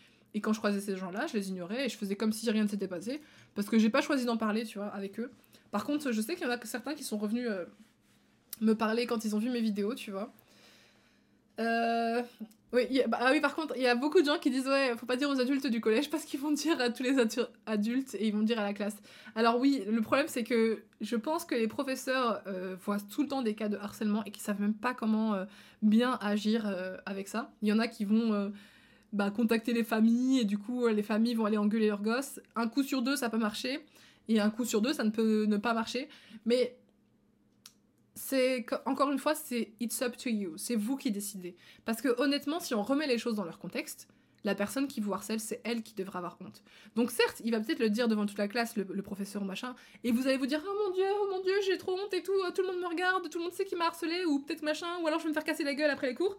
Quand 0.43 0.53
je 0.53 0.59
croisais 0.59 0.81
ces 0.81 0.97
gens-là, 0.97 1.27
je 1.27 1.37
les 1.37 1.49
ignorais 1.49 1.87
et 1.87 1.89
je 1.89 1.97
faisais 1.97 2.15
comme 2.15 2.33
si 2.33 2.49
rien 2.49 2.63
ne 2.63 2.69
s'était 2.69 2.87
passé 2.87 3.21
parce 3.57 3.69
que 3.69 3.81
j'ai 3.81 3.91
pas 3.91 4.01
choisi 4.01 4.25
d'en 4.25 4.37
parler, 4.37 4.65
tu 4.65 4.79
vois, 4.79 4.87
avec 4.87 5.19
eux. 5.19 5.33
Par 5.73 5.85
contre, 5.85 6.13
je 6.13 6.21
sais 6.21 6.37
qu'il 6.37 6.47
y 6.47 6.49
en 6.49 6.53
a 6.53 6.65
certains 6.65 6.95
qui 6.95 7.03
sont 7.03 7.19
revenus 7.19 7.49
euh, 7.51 7.65
me 8.61 8.75
parler 8.75 9.07
quand 9.07 9.25
ils 9.25 9.35
ont 9.35 9.41
vu 9.41 9.51
mes 9.51 9.61
vidéos, 9.61 9.97
tu 9.97 10.13
vois. 10.13 10.33
Euh, 11.59 12.23
Oui, 12.73 12.87
bah, 13.09 13.19
ah 13.21 13.31
oui, 13.33 13.41
par 13.41 13.57
contre, 13.57 13.75
il 13.77 13.83
y 13.83 13.89
a 13.89 13.97
beaucoup 13.97 14.21
de 14.21 14.27
gens 14.27 14.39
qui 14.39 14.49
disent 14.49 14.69
ouais, 14.69 14.95
faut 14.97 15.07
pas 15.07 15.17
dire 15.17 15.29
aux 15.29 15.41
adultes 15.41 15.67
du 15.67 15.81
collège 15.81 16.09
parce 16.09 16.25
qu'ils 16.25 16.39
vont 16.39 16.53
dire 16.53 16.81
à 16.81 16.91
tous 16.91 17.03
les 17.03 17.17
adu- 17.17 17.49
adultes 17.67 18.15
et 18.15 18.29
ils 18.29 18.33
vont 18.33 18.43
dire 18.43 18.61
à 18.61 18.63
la 18.63 18.73
classe. 18.73 18.97
Alors 19.35 19.59
oui, 19.59 19.83
le 19.91 20.01
problème 20.03 20.27
c'est 20.29 20.45
que 20.45 20.85
je 21.01 21.17
pense 21.17 21.45
que 21.45 21.57
les 21.57 21.67
professeurs 21.67 22.43
euh, 22.47 22.77
voient 22.85 22.99
tout 23.01 23.23
le 23.23 23.29
temps 23.29 23.43
des 23.43 23.55
cas 23.55 23.69
de 23.69 23.77
harcèlement 23.77 24.23
et 24.25 24.31
qui 24.31 24.41
savent 24.41 24.61
même 24.61 24.75
pas 24.75 24.95
comment 24.95 25.35
euh, 25.35 25.47
bien 25.83 26.17
agir 26.23 26.65
euh, 26.65 26.97
avec 27.07 27.27
ça. 27.27 27.51
Il 27.63 27.69
y 27.69 27.73
en 27.73 27.81
a 27.81 27.89
qui 27.89 28.05
vont 28.05 28.53
bah, 29.13 29.33
contacter 29.33 29.73
les 29.73 29.83
familles 29.83 30.39
et 30.41 30.45
du 30.45 30.57
coup 30.57 30.87
les 30.87 31.03
familles 31.03 31.35
vont 31.35 31.47
aller 31.47 31.59
engueuler 31.59 31.89
leurs 31.89 32.03
gosses. 32.03 32.39
Un 32.55 32.69
coup 32.69 32.85
sur 32.85 33.03
deux 33.03 33.17
ça 33.17 33.31
peut 33.31 33.39
marcher 33.39 33.81
et 34.29 34.39
un 34.39 34.51
coup 34.51 34.65
sur 34.65 34.81
deux 34.81 34.93
ça 34.93 35.03
ne 35.03 35.11
peut 35.11 35.47
ne 35.49 35.57
pas 35.57 35.75
marcher. 35.75 36.09
Mais 36.47 36.77
c'est 38.21 38.67
encore 38.85 39.11
une 39.11 39.19
fois 39.19 39.35
c'est 39.35 39.73
it's 39.81 40.03
up 40.03 40.15
to 40.19 40.29
you, 40.29 40.53
c'est 40.59 40.77
vous 40.77 40.97
qui 40.97 41.11
décidez. 41.11 41.57
Parce 41.87 42.03
que 42.03 42.21
honnêtement, 42.21 42.61
si 42.61 42.75
on 42.75 42.83
remet 42.83 43.07
les 43.07 43.17
choses 43.17 43.35
dans 43.35 43.45
leur 43.45 43.59
contexte, 43.59 44.09
la 44.45 44.55
personne 44.55 44.89
qui 44.89 45.01
vous 45.01 45.13
harcèle, 45.15 45.41
c'est 45.41 45.61
elle 45.65 45.83
qui 45.83 45.95
devrait 45.95 46.19
avoir 46.19 46.37
honte. 46.41 46.63
Donc 46.97 47.11
certes, 47.11 47.41
il 47.45 47.51
va 47.51 47.61
peut-être 47.61 47.79
le 47.79 47.89
dire 47.89 48.09
devant 48.09 48.27
toute 48.27 48.39
la 48.39 48.47
classe, 48.47 48.77
le, 48.77 48.87
le 48.89 49.03
professeur 49.03 49.43
machin, 49.45 49.75
et 50.05 50.13
vous 50.13 50.27
allez 50.27 50.37
vous 50.37 50.47
dire 50.47 50.63
oh 50.67 50.85
mon 50.85 50.95
dieu, 50.95 51.07
oh 51.19 51.29
mon 51.31 51.43
dieu, 51.43 51.55
j'ai 51.67 51.79
trop 51.79 51.93
honte 51.93 52.13
et 52.13 52.23
tout, 52.23 52.33
oh, 52.47 52.51
tout 52.55 52.61
le 52.61 52.69
monde 52.69 52.81
me 52.81 52.89
regarde, 52.89 53.29
tout 53.31 53.39
le 53.39 53.45
monde 53.45 53.55
sait 53.55 53.65
qui 53.65 53.75
m'a 53.75 53.87
harcelé 53.87 54.25
ou 54.27 54.41
peut-être 54.41 54.63
machin, 54.63 54.99
ou 55.03 55.07
alors 55.07 55.19
je 55.19 55.25
vais 55.25 55.31
me 55.31 55.35
faire 55.35 55.45
casser 55.45 55.65
la 55.65 55.75
gueule 55.75 55.91
après 55.91 56.09
les 56.09 56.15
cours. 56.15 56.37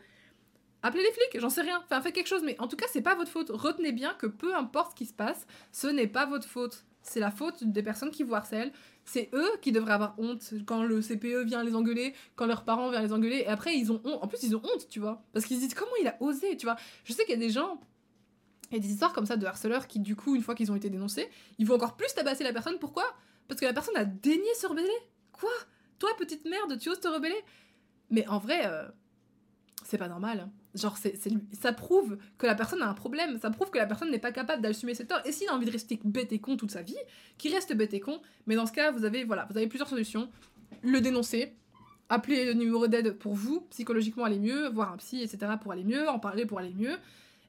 Appelez 0.83 1.03
les 1.03 1.11
flics, 1.11 1.39
j'en 1.39 1.49
sais 1.49 1.61
rien. 1.61 1.81
Enfin, 1.83 2.01
faites 2.01 2.13
quelque 2.13 2.27
chose, 2.27 2.41
mais 2.43 2.59
en 2.59 2.67
tout 2.67 2.75
cas, 2.75 2.87
c'est 2.91 3.03
pas 3.03 3.13
votre 3.13 3.29
faute. 3.29 3.51
Retenez 3.51 3.91
bien 3.91 4.13
que 4.15 4.25
peu 4.25 4.55
importe 4.55 4.91
ce 4.91 4.95
qui 4.95 5.05
se 5.05 5.13
passe, 5.13 5.45
ce 5.71 5.87
n'est 5.87 6.07
pas 6.07 6.25
votre 6.25 6.47
faute. 6.47 6.85
C'est 7.03 7.19
la 7.19 7.31
faute 7.31 7.63
des 7.63 7.83
personnes 7.83 8.11
qui 8.11 8.23
vous 8.23 8.33
harcèlent. 8.33 8.71
C'est 9.05 9.29
eux 9.33 9.49
qui 9.61 9.71
devraient 9.71 9.93
avoir 9.93 10.15
honte 10.19 10.53
quand 10.65 10.83
le 10.83 11.01
CPE 11.01 11.45
vient 11.45 11.63
les 11.63 11.75
engueuler, 11.75 12.13
quand 12.35 12.45
leurs 12.45 12.63
parents 12.63 12.89
viennent 12.89 13.03
les 13.03 13.13
engueuler. 13.13 13.37
Et 13.37 13.47
après, 13.47 13.75
ils 13.75 13.91
ont 13.91 14.01
honte. 14.05 14.19
En 14.21 14.27
plus, 14.27 14.43
ils 14.43 14.55
ont 14.55 14.61
honte, 14.63 14.87
tu 14.89 14.99
vois. 14.99 15.23
Parce 15.33 15.45
qu'ils 15.45 15.57
se 15.57 15.61
disent 15.61 15.73
comment 15.73 15.91
il 15.99 16.07
a 16.07 16.15
osé, 16.21 16.55
tu 16.57 16.65
vois. 16.65 16.75
Je 17.03 17.13
sais 17.13 17.23
qu'il 17.25 17.33
y 17.33 17.37
a 17.37 17.39
des 17.39 17.49
gens. 17.49 17.81
Il 18.69 18.77
y 18.77 18.79
a 18.79 18.81
des 18.81 18.91
histoires 18.91 19.11
comme 19.11 19.25
ça 19.25 19.35
de 19.35 19.45
harceleurs 19.45 19.87
qui, 19.87 19.99
du 19.99 20.15
coup, 20.15 20.35
une 20.35 20.41
fois 20.41 20.55
qu'ils 20.55 20.71
ont 20.71 20.75
été 20.75 20.89
dénoncés, 20.89 21.29
ils 21.57 21.65
vont 21.65 21.75
encore 21.75 21.97
plus 21.97 22.13
tabasser 22.13 22.43
la 22.43 22.53
personne. 22.53 22.79
Pourquoi? 22.79 23.03
Parce 23.47 23.59
que 23.59 23.65
la 23.65 23.73
personne 23.73 23.97
a 23.97 24.05
daigné 24.05 24.53
se 24.55 24.65
rebeller. 24.65 24.87
Quoi? 25.33 25.51
Toi, 25.99 26.09
petite 26.17 26.45
merde, 26.45 26.79
tu 26.79 26.89
oses 26.89 26.99
te 26.99 27.07
rebeller? 27.07 27.43
Mais 28.09 28.25
en 28.27 28.39
vrai, 28.39 28.65
euh, 28.65 28.87
c'est 29.83 29.97
pas 29.97 30.07
normal. 30.07 30.49
Genre, 30.75 30.97
c'est, 30.97 31.15
ça 31.53 31.73
prouve 31.73 32.17
que 32.37 32.45
la 32.45 32.55
personne 32.55 32.81
a 32.81 32.87
un 32.87 32.93
problème, 32.93 33.39
ça 33.39 33.49
prouve 33.49 33.69
que 33.71 33.77
la 33.77 33.85
personne 33.85 34.09
n'est 34.11 34.19
pas 34.19 34.31
capable 34.31 34.61
d'assumer 34.61 34.93
ses 34.93 35.05
torts. 35.05 35.21
Et 35.25 35.31
s'il 35.31 35.49
a 35.49 35.53
envie 35.53 35.65
de 35.65 35.71
rester 35.71 35.99
bête 36.03 36.31
et 36.31 36.39
con 36.39 36.55
toute 36.55 36.71
sa 36.71 36.81
vie, 36.81 36.95
qu'il 37.37 37.53
reste 37.53 37.75
bête 37.75 37.93
et 37.93 37.99
con. 37.99 38.21
Mais 38.47 38.55
dans 38.55 38.65
ce 38.65 38.71
cas, 38.71 38.91
vous 38.91 39.03
avez, 39.03 39.23
voilà, 39.23 39.47
vous 39.49 39.57
avez 39.57 39.67
plusieurs 39.67 39.89
solutions. 39.89 40.29
Le 40.81 41.01
dénoncer, 41.01 41.53
appeler 42.09 42.45
le 42.45 42.53
numéro 42.53 42.87
d'aide 42.87 43.17
pour 43.17 43.33
vous, 43.33 43.61
psychologiquement 43.69 44.23
aller 44.23 44.39
mieux, 44.39 44.69
voir 44.69 44.93
un 44.93 44.97
psy, 44.97 45.21
etc. 45.21 45.53
pour 45.61 45.71
aller 45.71 45.83
mieux, 45.83 46.07
en 46.09 46.19
parler 46.19 46.45
pour 46.45 46.59
aller 46.59 46.73
mieux. 46.73 46.97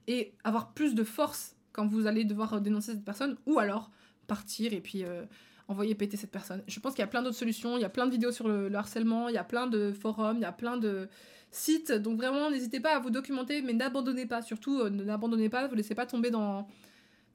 Et 0.09 0.35
avoir 0.43 0.73
plus 0.73 0.95
de 0.95 1.05
force 1.05 1.55
quand 1.73 1.87
vous 1.87 2.07
allez 2.07 2.25
devoir 2.25 2.61
dénoncer 2.61 2.93
cette 2.93 3.05
personne, 3.05 3.37
ou 3.47 3.59
alors 3.59 3.91
partir 4.27 4.73
et 4.73 4.81
puis 4.81 5.05
euh, 5.05 5.25
envoyer 5.69 5.95
péter 5.95 6.17
cette 6.17 6.31
personne. 6.31 6.63
Je 6.67 6.81
pense 6.81 6.95
qu'il 6.95 7.01
y 7.01 7.05
a 7.05 7.09
plein 7.09 7.23
d'autres 7.23 7.37
solutions, 7.37 7.77
il 7.77 7.81
y 7.81 7.85
a 7.85 7.89
plein 7.89 8.07
de 8.07 8.11
vidéos 8.11 8.33
sur 8.33 8.49
le 8.49 8.73
harcèlement, 8.75 9.29
il 9.29 9.35
y 9.35 9.39
a 9.39 9.45
plein 9.45 9.67
de 9.67 9.93
forums, 9.93 10.39
il 10.39 10.43
y 10.43 10.47
a 10.47 10.53
plein 10.53 10.77
de 10.77 11.09
sites, 11.53 11.93
donc 11.93 12.17
vraiment 12.17 12.51
n'hésitez 12.51 12.81
pas 12.81 12.97
à 12.97 12.99
vous 12.99 13.11
documenter, 13.11 13.63
mais 13.63 13.75
n'abandonnez 13.75 14.27
pas, 14.27 14.43
surtout 14.43 14.81
euh, 14.81 14.91
n'abandonnez 14.91 15.49
pas, 15.49 15.69
vous 15.69 15.75
laissez 15.75 15.95
pas 15.95 16.07
tomber 16.07 16.31
dans, 16.31 16.67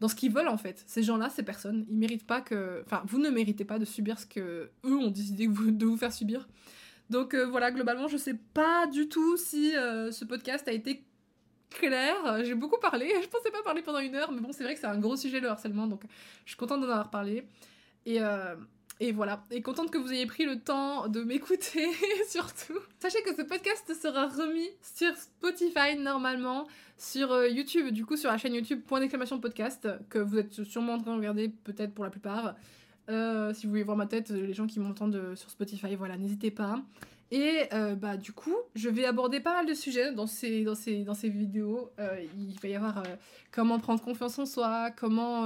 ce 0.06 0.16
qu'ils 0.16 0.32
veulent 0.32 0.48
en 0.48 0.58
fait. 0.58 0.84
Ces 0.88 1.04
gens-là, 1.04 1.30
ces 1.30 1.44
personnes, 1.44 1.86
ils 1.90 1.98
méritent 1.98 2.28
pas 2.28 2.42
que... 2.42 2.82
Enfin, 2.86 3.04
vous 3.06 3.20
ne 3.20 3.30
méritez 3.30 3.64
pas 3.64 3.80
de 3.80 3.86
subir 3.86 4.20
ce 4.20 4.26
que 4.26 4.72
eux 4.86 4.98
ont 4.98 5.12
décidé 5.12 5.48
de 5.48 5.86
vous 5.86 5.98
faire 5.98 6.12
subir. 6.12 6.48
Donc 7.10 7.36
euh, 7.36 7.46
voilà, 7.46 7.72
globalement, 7.72 8.08
je 8.08 8.18
sais 8.18 8.34
pas 8.54 8.88
du 8.88 9.08
tout 9.08 9.38
si 9.38 9.76
euh, 9.76 10.12
ce 10.12 10.26
podcast 10.26 10.68
a 10.68 10.72
été 10.72 11.06
clair. 11.70 12.44
J'ai 12.44 12.56
beaucoup 12.56 12.80
parlé, 12.80 13.08
je 13.22 13.28
pensais 13.28 13.52
pas 13.52 13.62
parler 13.62 13.84
pendant 13.84 14.00
une 14.00 14.16
heure, 14.16 14.32
mais 14.32 14.42
bon, 14.42 14.52
c'est 14.52 14.64
vrai 14.64 14.74
que 14.74 14.80
c'est 14.80 14.88
un 14.88 15.00
gros 15.00 15.16
sujet 15.16 15.40
le 15.40 15.48
harcèlement, 15.48 15.88
donc 15.88 16.02
je 16.44 16.52
suis 16.52 16.58
contente 16.58 16.82
d'en 16.82 16.90
avoir 16.90 17.12
parlé. 17.12 17.48
Et, 18.06 18.20
et 19.00 19.12
voilà, 19.12 19.44
et 19.52 19.62
contente 19.62 19.92
que 19.92 19.98
vous 20.00 20.12
ayez 20.12 20.26
pris 20.26 20.46
le 20.46 20.60
temps 20.60 21.08
de 21.08 21.22
m'écouter, 21.22 21.88
surtout. 22.28 22.80
Sachez 23.00 23.22
que 23.22 23.36
ce 23.36 23.44
podcast 23.44 23.94
sera 23.94 24.28
remis 24.28 24.70
sur 24.82 25.16
Spotify 25.16 25.96
normalement, 26.00 26.68
sur 26.98 27.32
euh, 27.32 27.48
YouTube, 27.48 27.90
du 27.90 28.06
coup 28.06 28.18
sur 28.18 28.32
la 28.32 28.40
chaîne 28.40 28.56
YouTube 28.56 28.82
point 28.88 29.00
d'exclamation 29.00 29.40
podcast, 29.40 29.88
que 30.10 30.18
vous 30.18 30.40
êtes 30.40 30.64
sûrement 30.64 30.94
en 30.94 30.98
train 30.98 31.12
de 31.12 31.18
regarder 31.18 31.50
peut-être 31.50 31.94
pour 31.94 32.06
la 32.06 32.10
plupart. 32.10 32.56
Euh, 33.10 33.54
si 33.54 33.68
vous 33.68 33.72
voulez 33.72 33.84
voir 33.84 33.98
ma 33.98 34.08
tête, 34.08 34.32
les 34.32 34.54
gens 34.54 34.66
qui 34.66 34.80
m'entendent 34.80 35.16
euh, 35.16 35.36
sur 35.36 35.52
Spotify, 35.52 35.96
voilà, 35.96 36.18
n'hésitez 36.18 36.50
pas. 36.50 36.82
Et 37.30 37.68
bah 37.98 38.16
du 38.16 38.32
coup, 38.32 38.56
je 38.74 38.88
vais 38.88 39.04
aborder 39.04 39.42
pas 39.42 39.52
mal 39.52 39.66
de 39.66 39.74
sujets 39.74 40.14
dans 40.14 40.28
ces, 40.28 40.64
dans 40.64 40.76
ces, 40.76 41.04
dans 41.04 41.14
ces 41.14 41.28
vidéos. 41.28 41.92
Il 42.38 42.58
va 42.64 42.70
y 42.70 42.76
avoir 42.76 43.04
comment 43.52 43.80
prendre 43.80 44.02
confiance 44.02 44.40
en 44.40 44.46
soi, 44.46 44.92
comment 44.92 45.46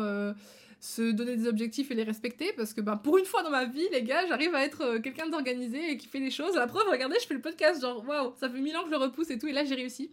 se 0.82 1.12
donner 1.12 1.38
des 1.38 1.48
objectifs 1.48 1.90
et 1.92 1.94
les 1.94 2.04
respecter, 2.04 2.52
parce 2.58 2.74
que 2.74 2.82
bah, 2.82 3.00
pour 3.02 3.18
une 3.18 3.24
fois 3.26 3.44
dans 3.44 3.52
ma 3.52 3.64
vie, 3.66 3.88
les 3.94 4.04
gars, 4.04 4.28
j'arrive 4.28 4.54
à 4.56 4.66
être 4.66 4.82
euh, 4.82 5.00
quelqu'un 5.00 5.30
d'organisé 5.30 5.92
et 5.92 5.98
qui 5.98 6.08
fait 6.08 6.20
les 6.20 6.32
choses. 6.32 6.56
La 6.56 6.68
preuve, 6.68 6.84
regardez, 6.92 7.16
je 7.22 7.28
fais 7.28 7.36
le 7.36 7.42
podcast, 7.42 7.80
genre 7.80 8.04
waouh, 8.06 8.34
ça 8.40 8.50
fait 8.50 8.60
mille 8.60 8.76
ans 8.76 8.82
que 8.82 8.88
je 8.88 8.92
le 8.92 8.98
repousse 8.98 9.30
et 9.30 9.38
tout, 9.40 9.48
et 9.48 9.54
là 9.54 9.64
j'ai 9.64 9.76
réussi. 9.76 10.12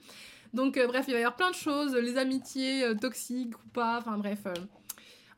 Donc 0.55 0.77
euh, 0.77 0.87
bref, 0.87 1.07
il 1.09 1.13
va 1.15 1.19
y 1.19 1.23
avoir 1.23 1.37
plein 1.37 1.51
de 1.51 1.57
choses, 1.57 1.95
les 1.97 2.17
amitiés 2.19 2.85
euh, 2.85 2.95
toxiques 2.95 3.59
ou 3.59 3.69
pas, 3.73 3.99
enfin 3.99 4.17
bref. 4.19 4.41
euh, 4.47 4.55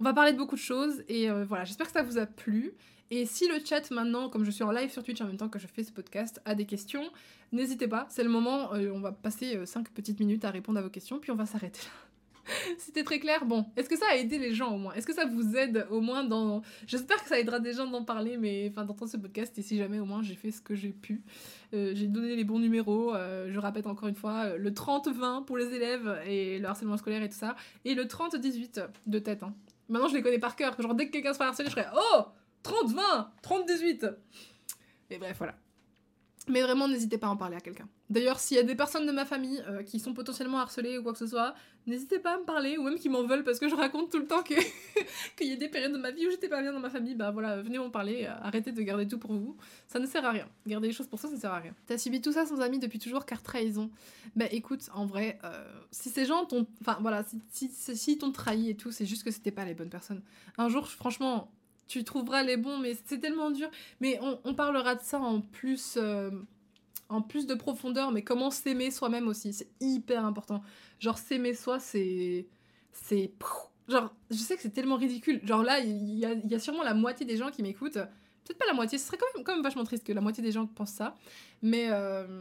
on 0.00 0.04
va 0.04 0.14
parler 0.14 0.32
de 0.32 0.38
beaucoup 0.38 0.54
de 0.54 0.60
choses 0.60 1.02
et 1.08 1.30
euh, 1.30 1.44
voilà, 1.44 1.64
j'espère 1.64 1.86
que 1.86 1.92
ça 1.92 2.02
vous 2.02 2.18
a 2.18 2.26
plu. 2.26 2.72
Et 3.10 3.26
si 3.26 3.46
le 3.48 3.54
chat 3.64 3.90
maintenant, 3.90 4.28
comme 4.28 4.44
je 4.44 4.50
suis 4.50 4.62
en 4.64 4.70
live 4.70 4.90
sur 4.90 5.02
Twitch 5.02 5.20
en 5.20 5.26
même 5.26 5.36
temps 5.36 5.48
que 5.48 5.58
je 5.58 5.66
fais 5.66 5.82
ce 5.84 5.92
podcast, 5.92 6.40
a 6.44 6.54
des 6.54 6.64
questions, 6.64 7.04
n'hésitez 7.52 7.86
pas, 7.88 8.06
c'est 8.08 8.22
le 8.24 8.30
moment, 8.30 8.72
euh, 8.72 8.90
on 8.94 9.00
va 9.00 9.12
passer 9.12 9.58
5 9.66 9.90
petites 9.90 10.18
minutes 10.20 10.44
à 10.44 10.50
répondre 10.50 10.78
à 10.78 10.82
vos 10.82 10.90
questions, 10.90 11.18
puis 11.18 11.30
on 11.30 11.36
va 11.36 11.44
s'arrêter 11.46 11.80
là. 11.84 12.09
C'était 12.78 13.05
très 13.05 13.18
clair. 13.18 13.44
Bon, 13.44 13.66
est-ce 13.76 13.88
que 13.88 13.96
ça 13.96 14.07
a 14.11 14.16
aidé 14.16 14.38
les 14.38 14.55
gens 14.55 14.74
au 14.74 14.78
moins? 14.78 14.92
Est-ce 14.94 15.07
que 15.07 15.14
ça 15.14 15.26
vous 15.26 15.57
aide 15.57 15.86
au 15.90 16.01
moins 16.01 16.24
dans... 16.24 16.62
J'espère 16.86 17.22
que 17.22 17.28
ça 17.28 17.38
aidera 17.38 17.61
des 17.61 17.72
gens 17.72 17.86
d'en 17.86 18.05
parler, 18.05 18.36
mais 18.36 18.68
enfin 18.70 18.84
d'entendre 18.84 19.11
ce 19.11 19.16
podcast, 19.16 19.57
et 19.59 19.62
si 19.62 19.76
jamais 19.76 20.01
au 20.01 20.05
moins 20.05 20.22
j'ai 20.22 20.34
fait 20.34 20.51
ce 20.51 20.61
que 20.61 20.74
j'ai 20.74 20.90
pu. 20.92 21.22
Euh, 21.74 21.92
j'ai 21.94 22.07
donné 22.07 22.36
les 22.36 22.44
bons 22.44 22.59
numéros, 22.59 23.14
euh, 23.14 23.48
je 23.53 23.59
répète 23.59 23.86
encore 23.86 24.09
une 24.09 24.16
fois, 24.16 24.46
euh, 24.46 24.57
le 24.59 24.70
30-20 24.72 25.44
pour 25.44 25.57
les 25.57 25.72
élèves 25.74 26.20
et 26.26 26.59
le 26.59 26.66
harcèlement 26.66 26.96
scolaire 26.96 27.22
et 27.22 27.28
tout 27.28 27.36
ça, 27.38 27.55
et 27.84 27.94
le 27.94 28.05
30-18 28.05 28.82
de 29.07 29.18
tête. 29.18 29.42
hein. 29.42 29.55
Maintenant 29.88 30.09
je 30.09 30.14
les 30.14 30.22
connais 30.22 30.38
par 30.38 30.57
cœur, 30.57 30.80
genre 30.80 30.94
dès 30.94 31.07
que 31.07 31.12
quelqu'un 31.12 31.32
se 31.32 31.38
fait 31.38 31.44
harceler, 31.44 31.68
je 31.68 31.74
ferais 31.74 31.88
«Oh 32.14 32.22
30-20 32.64 33.28
30-18» 33.42 34.14
Et 35.11 35.18
bref, 35.18 35.36
voilà. 35.38 35.55
Mais 36.51 36.62
vraiment, 36.62 36.88
n'hésitez 36.88 37.16
pas 37.16 37.28
à 37.28 37.30
en 37.30 37.36
parler 37.36 37.57
à 37.57 37.61
quelqu'un. 37.61 37.88
D'ailleurs, 38.09 38.40
s'il 38.40 38.57
y 38.57 38.61
a 38.61 38.64
des 38.64 38.74
personnes 38.74 39.07
de 39.07 39.12
ma 39.12 39.24
famille 39.24 39.62
euh, 39.68 39.82
qui 39.84 40.01
sont 40.01 40.12
potentiellement 40.12 40.59
harcelées 40.59 40.98
ou 40.98 41.03
quoi 41.03 41.12
que 41.12 41.18
ce 41.18 41.28
soit, 41.28 41.55
n'hésitez 41.86 42.18
pas 42.18 42.34
à 42.34 42.38
me 42.38 42.44
parler, 42.44 42.76
ou 42.76 42.82
même 42.82 42.98
qui 42.98 43.09
m'en 43.09 43.22
veulent 43.22 43.44
parce 43.44 43.61
que 43.61 43.68
je 43.68 43.74
raconte 43.74 44.11
tout 44.11 44.18
le 44.18 44.26
temps 44.26 44.42
qu'il 45.36 45.46
y 45.46 45.53
a 45.53 45.57
des 45.57 45.68
périodes 45.68 45.92
de 45.92 45.98
ma 45.98 46.11
vie 46.11 46.26
où 46.26 46.30
j'étais 46.30 46.48
pas 46.48 46.61
bien 46.61 46.72
dans 46.72 46.80
ma 46.80 46.90
famille. 46.90 47.14
Bah 47.14 47.30
voilà, 47.30 47.62
venez 47.62 47.78
m'en 47.78 47.90
parler, 47.90 48.26
euh, 48.28 48.34
arrêtez 48.42 48.72
de 48.72 48.82
garder 48.82 49.07
tout 49.07 49.18
pour 49.18 49.32
vous. 49.32 49.57
Ça 49.86 50.01
ne 50.01 50.07
sert 50.07 50.24
à 50.24 50.32
rien. 50.32 50.48
Garder 50.66 50.88
les 50.88 50.92
choses 50.92 51.07
pour 51.07 51.20
ça, 51.20 51.28
ça 51.28 51.34
ne 51.34 51.40
sert 51.40 51.53
à 51.53 51.61
rien. 51.61 51.74
T'as 51.86 51.98
subi 51.98 52.20
tout 52.20 52.32
ça 52.32 52.46
sans 52.46 52.61
amis 52.61 52.80
depuis 52.80 52.98
toujours 52.98 53.24
car 53.24 53.42
trahison. 53.42 53.90
Bah 54.34 54.46
écoute, 54.51 54.90
en 54.92 55.07
vrai, 55.07 55.38
euh, 55.44 55.64
si 55.92 56.11
ces 56.11 56.26
gens 56.26 56.44
t'ont. 56.46 56.66
Enfin 56.80 56.98
voilà, 57.01 57.24
si, 57.51 57.70
si, 57.70 57.96
si 57.96 58.18
t'ont 58.18 58.32
trahi 58.32 58.70
et 58.70 58.76
tout, 58.76 58.90
c'est 58.90 59.07
juste 59.07 59.22
que 59.22 59.30
c'était 59.30 59.53
pas 59.53 59.64
les 59.64 59.74
bonnes 59.74 59.90
personnes. 59.90 60.22
Un 60.59 60.68
jour, 60.68 60.88
franchement, 60.88 61.51
tu 61.91 62.05
trouveras 62.05 62.45
les 62.45 62.57
bons, 62.57 62.78
mais 62.78 62.97
c'est 63.05 63.18
tellement 63.18 63.51
dur. 63.51 63.68
Mais 64.01 64.18
on, 64.45 64.55
parlera 64.55 64.95
de 64.95 65.03
ça 65.03 65.18
en 65.18 65.41
plus, 65.41 65.97
euh, 65.97 66.30
en 67.09 67.20
plus 67.20 67.47
de 67.47 67.55
profondeur, 67.55 68.12
mais 68.12 68.22
comment 68.22 68.53
s'aimer 68.53 68.93
soi-même 68.93 69.26
aussi, 69.26 69.53
c'est 69.53 69.68
hyper 69.80 70.24
important. 70.24 70.62
Genre 71.01 71.18
s'aimer 71.18 71.53
soi, 71.53 71.80
c'est... 71.80 72.47
c'est... 72.93 73.32
Genre, 73.88 74.14
je 74.30 74.36
sais 74.36 74.55
que 74.55 74.62
c'est 74.62 74.70
tellement 74.70 74.97
ridicule. 74.97 75.41
Genre 75.45 75.64
là, 75.64 75.80
il 75.80 76.14
y 76.14 76.55
a, 76.55 76.59
sûrement 76.61 76.84
la 76.84 76.95
moitié 76.95 77.26
des 77.26 77.36
gens 77.36 77.51
qui 77.51 77.62
m'écoutent. 77.62 77.95
Peut-être 77.95 78.59
pas 78.59 78.66
la 78.66 78.72
moitié, 78.72 78.97
ce 78.97 79.07
serait 79.07 79.18
quand 79.18 79.26
même, 79.34 79.45
quand 79.45 79.55
même 79.55 79.64
vachement 79.64 79.82
triste 79.82 80.07
que 80.07 80.12
la 80.12 80.20
moitié 80.20 80.45
des 80.45 80.53
gens 80.53 80.66
pensent 80.66 80.93
ça. 80.93 81.16
Mais... 81.61 81.88
Euh 81.91 82.41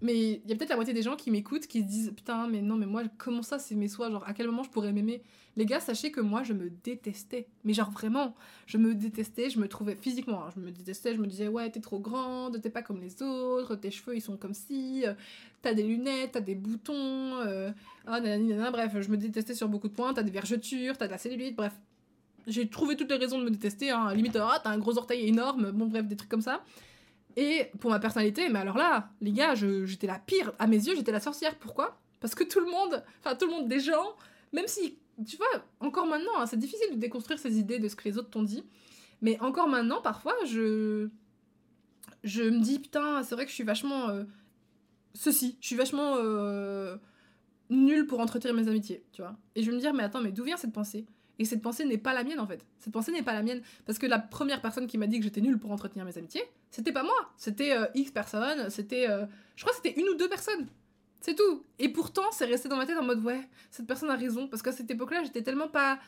mais 0.00 0.40
il 0.44 0.48
y 0.48 0.52
a 0.52 0.56
peut-être 0.56 0.70
la 0.70 0.76
moitié 0.76 0.94
des 0.94 1.02
gens 1.02 1.16
qui 1.16 1.30
m'écoutent 1.30 1.66
qui 1.66 1.80
se 1.80 1.86
disent 1.86 2.12
putain 2.14 2.46
mais 2.46 2.62
non 2.62 2.76
mais 2.76 2.86
moi 2.86 3.02
comment 3.18 3.42
ça 3.42 3.58
c'est 3.58 3.74
mes 3.74 3.88
soi 3.88 4.10
genre 4.10 4.22
à 4.26 4.32
quel 4.32 4.46
moment 4.46 4.62
je 4.62 4.70
pourrais 4.70 4.92
m'aimer? 4.92 5.22
Les 5.56 5.66
gars 5.66 5.80
sachez 5.80 6.12
que 6.12 6.20
moi 6.20 6.44
je 6.44 6.52
me 6.52 6.70
détestais. 6.70 7.48
Mais 7.64 7.72
genre 7.72 7.90
vraiment 7.90 8.36
je 8.66 8.78
me 8.78 8.94
détestais 8.94 9.50
je 9.50 9.58
me 9.58 9.66
trouvais 9.66 9.96
physiquement 9.96 10.44
hein, 10.44 10.50
je 10.54 10.60
me 10.60 10.70
détestais 10.70 11.14
je 11.14 11.20
me 11.20 11.26
disais 11.26 11.48
ouais 11.48 11.68
t'es 11.70 11.80
trop 11.80 11.98
grande 11.98 12.60
t'es 12.60 12.70
pas 12.70 12.82
comme 12.82 13.00
les 13.00 13.22
autres 13.22 13.74
tes 13.74 13.90
cheveux 13.90 14.14
ils 14.14 14.20
sont 14.20 14.36
comme 14.36 14.54
si 14.54 15.04
euh, 15.04 15.14
t'as 15.62 15.74
des 15.74 15.82
lunettes 15.82 16.32
t'as 16.32 16.40
des 16.40 16.54
boutons 16.54 16.94
euh, 17.40 17.72
ah 18.06 18.20
nanana, 18.20 18.70
bref 18.70 18.92
je 19.00 19.08
me 19.10 19.16
détestais 19.16 19.54
sur 19.54 19.68
beaucoup 19.68 19.88
de 19.88 19.94
points 19.94 20.14
t'as 20.14 20.22
des 20.22 20.30
vergetures 20.30 20.96
t'as 20.96 21.06
de 21.06 21.12
la 21.12 21.18
cellulite 21.18 21.56
bref. 21.56 21.72
J'ai 22.46 22.68
trouvé 22.68 22.96
toutes 22.96 23.10
les 23.10 23.16
raisons 23.16 23.38
de 23.40 23.44
me 23.44 23.50
détester 23.50 23.90
hein. 23.90 24.14
limite 24.14 24.36
ah 24.36 24.60
t'as 24.62 24.70
un 24.70 24.78
gros 24.78 24.96
orteil 24.96 25.26
énorme 25.26 25.72
bon 25.72 25.86
bref 25.86 26.06
des 26.06 26.16
trucs 26.16 26.30
comme 26.30 26.40
ça 26.40 26.62
et 27.36 27.70
pour 27.80 27.90
ma 27.90 27.98
personnalité, 27.98 28.48
mais 28.48 28.58
alors 28.58 28.76
là, 28.76 29.10
les 29.20 29.32
gars, 29.32 29.54
j'étais 29.54 30.06
la 30.06 30.18
pire. 30.18 30.52
À 30.58 30.66
mes 30.66 30.76
yeux, 30.76 30.94
j'étais 30.96 31.12
la 31.12 31.20
sorcière. 31.20 31.56
Pourquoi? 31.58 32.00
Parce 32.20 32.34
que 32.34 32.44
tout 32.44 32.60
le 32.60 32.66
monde, 32.66 33.04
enfin 33.20 33.36
tout 33.36 33.46
le 33.46 33.52
monde, 33.52 33.68
des 33.68 33.80
gens, 33.80 34.16
même 34.52 34.66
si, 34.66 34.98
tu 35.26 35.36
vois, 35.36 35.46
encore 35.80 36.06
maintenant, 36.06 36.32
hein, 36.38 36.46
c'est 36.46 36.56
difficile 36.56 36.90
de 36.94 36.96
déconstruire 36.96 37.38
ces 37.38 37.58
idées 37.58 37.78
de 37.78 37.88
ce 37.88 37.94
que 37.94 38.04
les 38.04 38.18
autres 38.18 38.30
t'ont 38.30 38.42
dit. 38.42 38.64
Mais 39.20 39.38
encore 39.40 39.68
maintenant, 39.68 40.00
parfois, 40.00 40.34
je, 40.46 41.08
je 42.24 42.42
me 42.42 42.60
dis, 42.60 42.78
putain, 42.78 43.22
c'est 43.22 43.34
vrai 43.34 43.44
que 43.44 43.50
je 43.50 43.54
suis 43.54 43.64
vachement... 43.64 44.08
Euh, 44.08 44.24
ceci, 45.14 45.56
je 45.60 45.66
suis 45.66 45.76
vachement 45.76 46.14
euh, 46.16 46.96
nulle 47.70 48.06
pour 48.06 48.20
entretenir 48.20 48.54
mes 48.54 48.68
amitiés, 48.68 49.04
tu 49.12 49.22
vois. 49.22 49.36
Et 49.54 49.62
je 49.62 49.70
vais 49.70 49.76
me 49.76 49.80
dire, 49.80 49.94
mais 49.94 50.04
attends, 50.04 50.20
mais 50.20 50.32
d'où 50.32 50.44
vient 50.44 50.56
cette 50.56 50.72
pensée? 50.72 51.06
Et 51.38 51.44
cette 51.44 51.62
pensée 51.62 51.84
n'est 51.84 51.98
pas 51.98 52.14
la 52.14 52.24
mienne 52.24 52.40
en 52.40 52.46
fait. 52.46 52.64
Cette 52.78 52.92
pensée 52.92 53.12
n'est 53.12 53.22
pas 53.22 53.32
la 53.32 53.42
mienne. 53.42 53.62
Parce 53.86 53.98
que 53.98 54.06
la 54.06 54.18
première 54.18 54.60
personne 54.60 54.86
qui 54.86 54.98
m'a 54.98 55.06
dit 55.06 55.18
que 55.18 55.24
j'étais 55.24 55.40
nulle 55.40 55.58
pour 55.58 55.70
entretenir 55.70 56.04
mes 56.04 56.18
amitiés, 56.18 56.42
c'était 56.70 56.92
pas 56.92 57.02
moi. 57.02 57.32
C'était 57.36 57.72
euh, 57.72 57.86
X 57.94 58.10
personnes, 58.10 58.70
c'était. 58.70 59.08
Euh, 59.08 59.24
je 59.56 59.64
crois 59.64 59.76
que 59.76 59.80
c'était 59.82 60.00
une 60.00 60.08
ou 60.08 60.14
deux 60.14 60.28
personnes. 60.28 60.66
C'est 61.20 61.34
tout. 61.34 61.64
Et 61.78 61.88
pourtant, 61.88 62.30
c'est 62.32 62.44
resté 62.44 62.68
dans 62.68 62.76
ma 62.76 62.86
tête 62.86 62.98
en 62.98 63.04
mode 63.04 63.24
ouais, 63.24 63.48
cette 63.70 63.86
personne 63.86 64.10
a 64.10 64.16
raison. 64.16 64.48
Parce 64.48 64.62
qu'à 64.62 64.72
cette 64.72 64.90
époque-là, 64.90 65.22
j'étais 65.24 65.42
tellement 65.42 65.68
pas, 65.68 65.98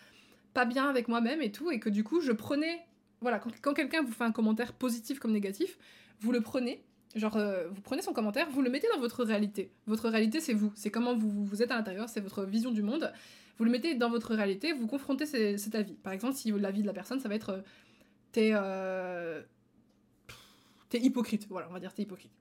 pas 0.54 0.64
bien 0.64 0.88
avec 0.88 1.08
moi-même 1.08 1.42
et 1.42 1.52
tout. 1.52 1.70
Et 1.70 1.80
que 1.80 1.88
du 1.88 2.04
coup, 2.04 2.20
je 2.20 2.32
prenais. 2.32 2.86
Voilà, 3.20 3.38
quand, 3.38 3.50
quand 3.60 3.74
quelqu'un 3.74 4.02
vous 4.02 4.12
fait 4.12 4.24
un 4.24 4.32
commentaire 4.32 4.72
positif 4.72 5.18
comme 5.18 5.32
négatif, 5.32 5.78
vous 6.20 6.32
le 6.32 6.40
prenez. 6.40 6.82
Genre, 7.16 7.36
euh, 7.36 7.68
vous 7.68 7.80
prenez 7.80 8.02
son 8.02 8.12
commentaire, 8.12 8.48
vous 8.50 8.62
le 8.62 8.70
mettez 8.70 8.86
dans 8.94 9.00
votre 9.00 9.24
réalité. 9.24 9.72
Votre 9.86 10.08
réalité, 10.08 10.40
c'est 10.40 10.54
vous. 10.54 10.72
C'est 10.76 10.90
comment 10.90 11.16
vous, 11.16 11.44
vous 11.44 11.62
êtes 11.62 11.70
à 11.72 11.76
l'intérieur, 11.76 12.08
c'est 12.08 12.20
votre 12.20 12.44
vision 12.44 12.70
du 12.70 12.82
monde 12.82 13.12
vous 13.60 13.66
le 13.66 13.72
mettez 13.72 13.94
dans 13.94 14.08
votre 14.08 14.34
réalité, 14.34 14.72
vous 14.72 14.86
confrontez 14.86 15.26
cet 15.26 15.74
avis. 15.74 15.92
Par 15.92 16.14
exemple, 16.14 16.32
si 16.32 16.50
l'avis 16.50 16.80
de 16.80 16.86
la 16.86 16.94
personne, 16.94 17.20
ça 17.20 17.28
va 17.28 17.34
être 17.34 17.50
euh, 17.50 17.62
t'es 18.32 18.52
euh, 18.54 19.42
hypocrite. 20.94 21.46
Voilà, 21.50 21.68
on 21.68 21.74
va 21.74 21.78
dire 21.78 21.92
t'es 21.92 22.00
hypocrite. 22.00 22.32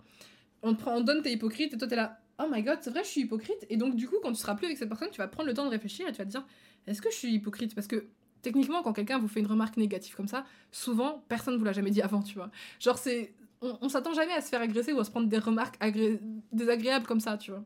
On 0.62 0.74
te 0.74 0.80
prend, 0.80 0.96
on 0.96 1.02
donne 1.02 1.22
t'es 1.22 1.34
hypocrite 1.34 1.74
et 1.74 1.78
toi 1.78 1.90
t'es 1.90 1.98
là. 1.98 2.22
Oh 2.42 2.46
my 2.50 2.64
god, 2.64 2.78
c'est 2.80 2.90
vrai, 2.90 3.04
je 3.04 3.10
suis 3.10 3.22
hypocrite? 3.22 3.66
Et 3.70 3.76
donc, 3.76 3.98
du 3.98 4.08
coup, 4.08 4.16
quand 4.24 4.32
tu 4.32 4.40
seras 4.40 4.56
plus 4.56 4.66
avec 4.66 4.78
cette 4.78 4.88
personne, 4.88 5.10
tu 5.12 5.18
vas 5.18 5.28
prendre 5.28 5.50
le 5.50 5.54
temps 5.54 5.66
de 5.66 5.72
réfléchir 5.72 6.08
et 6.08 6.14
tu 6.14 6.20
vas 6.20 6.26
te 6.26 6.30
dire 6.30 6.46
est-ce 6.88 7.02
que 7.02 7.12
je 7.12 7.16
suis 7.16 7.34
hypocrite? 7.34 7.76
Parce 7.76 7.88
que 7.88 8.06
techniquement, 8.42 8.82
quand 8.82 8.94
quelqu'un 8.94 9.20
vous 9.20 9.28
fait 9.28 9.42
une 9.42 9.48
remarque 9.48 9.76
négative 9.76 10.16
comme 10.16 10.30
ça, 10.30 10.46
souvent, 10.72 11.26
personne 11.28 11.56
ne 11.56 11.60
vous 11.60 11.66
l'a 11.66 11.74
jamais 11.74 11.92
dit 11.92 12.02
avant, 12.02 12.24
tu 12.24 12.36
vois. 12.36 12.50
Genre, 12.80 12.98
c'est. 12.98 13.34
On, 13.62 13.90
s'attend 13.90 14.14
jamais 14.14 14.32
à 14.32 14.42
se 14.42 14.48
faire 14.48 14.62
agresser 14.62 14.94
ou 14.94 15.00
à 15.00 15.04
se 15.04 15.12
prendre 15.12 15.28
des 15.28 15.38
remarques 15.38 15.78
désagréables 16.54 17.06
comme 17.06 17.20
ça, 17.20 17.38
tu 17.38 17.52
vois. 17.52 17.64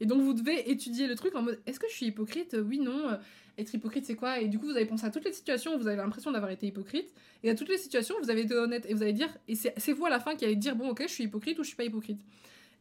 Et 0.00 0.06
donc 0.06 0.20
vous 0.20 0.34
devez 0.34 0.70
étudier 0.70 1.06
le 1.06 1.14
truc 1.14 1.34
en 1.34 1.42
mode 1.42 1.60
est-ce 1.66 1.80
que 1.80 1.86
je 1.88 1.94
suis 1.94 2.06
hypocrite? 2.06 2.56
Oui, 2.62 2.78
non. 2.78 3.18
Être 3.58 3.74
hypocrite, 3.74 4.06
c'est 4.06 4.16
quoi? 4.16 4.40
Et 4.40 4.48
du 4.48 4.58
coup, 4.58 4.66
vous 4.66 4.76
allez 4.76 4.86
penser 4.86 5.06
à 5.06 5.10
toutes 5.10 5.24
les 5.24 5.32
situations 5.32 5.74
où 5.74 5.78
vous 5.78 5.86
avez 5.86 5.96
l'impression 5.96 6.30
d'avoir 6.30 6.50
été 6.50 6.66
hypocrite. 6.66 7.12
Et 7.42 7.50
à 7.50 7.54
toutes 7.54 7.68
les 7.68 7.78
situations 7.78 8.14
où 8.18 8.22
vous 8.22 8.30
avez 8.30 8.42
été 8.42 8.54
honnête. 8.54 8.86
Et 8.88 8.94
vous 8.94 9.02
allez 9.02 9.12
dire, 9.12 9.28
et 9.48 9.54
c'est 9.54 9.92
vous 9.92 10.06
à 10.06 10.10
la 10.10 10.20
fin 10.20 10.34
qui 10.36 10.44
allez 10.44 10.56
dire 10.56 10.76
bon, 10.76 10.90
ok, 10.90 11.02
je 11.02 11.12
suis 11.12 11.24
hypocrite 11.24 11.58
ou 11.58 11.62
je 11.62 11.68
suis 11.68 11.76
pas 11.76 11.84
hypocrite. 11.84 12.20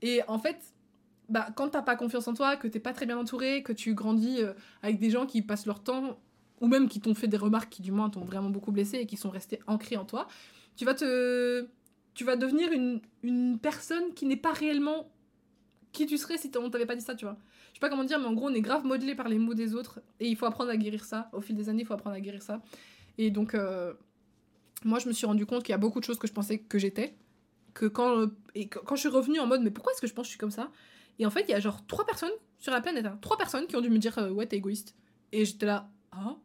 Et 0.01 0.21
en 0.27 0.39
fait, 0.39 0.57
bah, 1.29 1.49
quand 1.55 1.69
t'as 1.69 1.81
pas 1.81 1.95
confiance 1.95 2.27
en 2.27 2.33
toi, 2.33 2.55
que 2.55 2.67
t'es 2.67 2.79
pas 2.79 2.93
très 2.93 3.05
bien 3.05 3.17
entouré, 3.17 3.63
que 3.63 3.73
tu 3.73 3.93
grandis 3.93 4.41
euh, 4.41 4.53
avec 4.81 4.99
des 4.99 5.09
gens 5.09 5.25
qui 5.25 5.41
passent 5.41 5.65
leur 5.65 5.83
temps, 5.83 6.19
ou 6.61 6.67
même 6.67 6.89
qui 6.89 6.99
t'ont 6.99 7.13
fait 7.13 7.27
des 7.27 7.37
remarques 7.37 7.69
qui, 7.69 7.81
du 7.81 7.91
moins, 7.91 8.09
t'ont 8.09 8.23
vraiment 8.23 8.49
beaucoup 8.49 8.71
blessé 8.71 8.97
et 8.97 9.05
qui 9.05 9.17
sont 9.17 9.29
restés 9.29 9.59
ancrés 9.67 9.97
en 9.97 10.05
toi, 10.05 10.27
tu 10.75 10.85
vas 10.85 10.93
te. 10.93 11.67
Tu 12.19 12.25
vas 12.25 12.35
devenir 12.35 12.69
une, 12.73 12.99
une 13.23 13.57
personne 13.59 14.13
qui 14.13 14.25
n'est 14.25 14.35
pas 14.35 14.51
réellement 14.51 15.09
qui 15.93 16.05
tu 16.05 16.17
serais 16.17 16.37
si 16.37 16.51
on 16.57 16.69
t'avait 16.69 16.85
pas 16.85 16.97
dit 16.97 17.01
ça, 17.01 17.15
tu 17.15 17.23
vois. 17.23 17.37
Je 17.69 17.75
sais 17.75 17.79
pas 17.79 17.87
comment 17.87 18.03
dire, 18.03 18.19
mais 18.19 18.25
en 18.25 18.33
gros, 18.33 18.49
on 18.49 18.53
est 18.53 18.59
grave 18.59 18.83
modelé 18.83 19.15
par 19.15 19.29
les 19.29 19.39
mots 19.39 19.53
des 19.53 19.73
autres 19.73 20.01
et 20.19 20.27
il 20.27 20.35
faut 20.35 20.45
apprendre 20.45 20.69
à 20.69 20.75
guérir 20.75 21.05
ça. 21.05 21.29
Au 21.31 21.39
fil 21.39 21.55
des 21.55 21.69
années, 21.69 21.83
il 21.83 21.85
faut 21.85 21.93
apprendre 21.93 22.17
à 22.17 22.19
guérir 22.19 22.41
ça. 22.41 22.61
Et 23.17 23.31
donc, 23.31 23.55
euh, 23.55 23.93
moi, 24.83 24.99
je 24.99 25.07
me 25.07 25.13
suis 25.13 25.25
rendu 25.25 25.45
compte 25.45 25.63
qu'il 25.63 25.71
y 25.71 25.75
a 25.75 25.77
beaucoup 25.77 26.01
de 26.01 26.03
choses 26.03 26.19
que 26.19 26.27
je 26.27 26.33
pensais 26.33 26.59
que 26.59 26.77
j'étais. 26.77 27.15
Que 27.73 27.85
quand, 27.85 28.27
et 28.53 28.67
quand 28.67 28.97
je 28.97 28.99
suis 28.99 29.07
revenue 29.07 29.39
en 29.39 29.47
mode, 29.47 29.61
mais 29.61 29.71
pourquoi 29.71 29.93
est-ce 29.93 30.01
que 30.01 30.07
je 30.07 30.13
pense 30.13 30.23
que 30.23 30.27
je 30.27 30.31
suis 30.31 30.39
comme 30.39 30.51
ça? 30.51 30.73
Et 31.19 31.25
en 31.25 31.29
fait, 31.29 31.45
il 31.47 31.51
y 31.51 31.53
a 31.53 31.61
genre 31.61 31.87
trois 31.87 32.05
personnes 32.05 32.33
sur 32.57 32.73
la 32.73 32.81
planète, 32.81 33.05
hein, 33.05 33.17
trois 33.21 33.37
personnes 33.37 33.65
qui 33.65 33.77
ont 33.77 33.81
dû 33.81 33.89
me 33.89 33.97
dire, 33.97 34.17
euh, 34.17 34.29
ouais, 34.29 34.45
t'es 34.45 34.57
égoïste. 34.57 34.93
Et 35.31 35.45
j'étais 35.45 35.67
là, 35.67 35.89
ah 36.11 36.35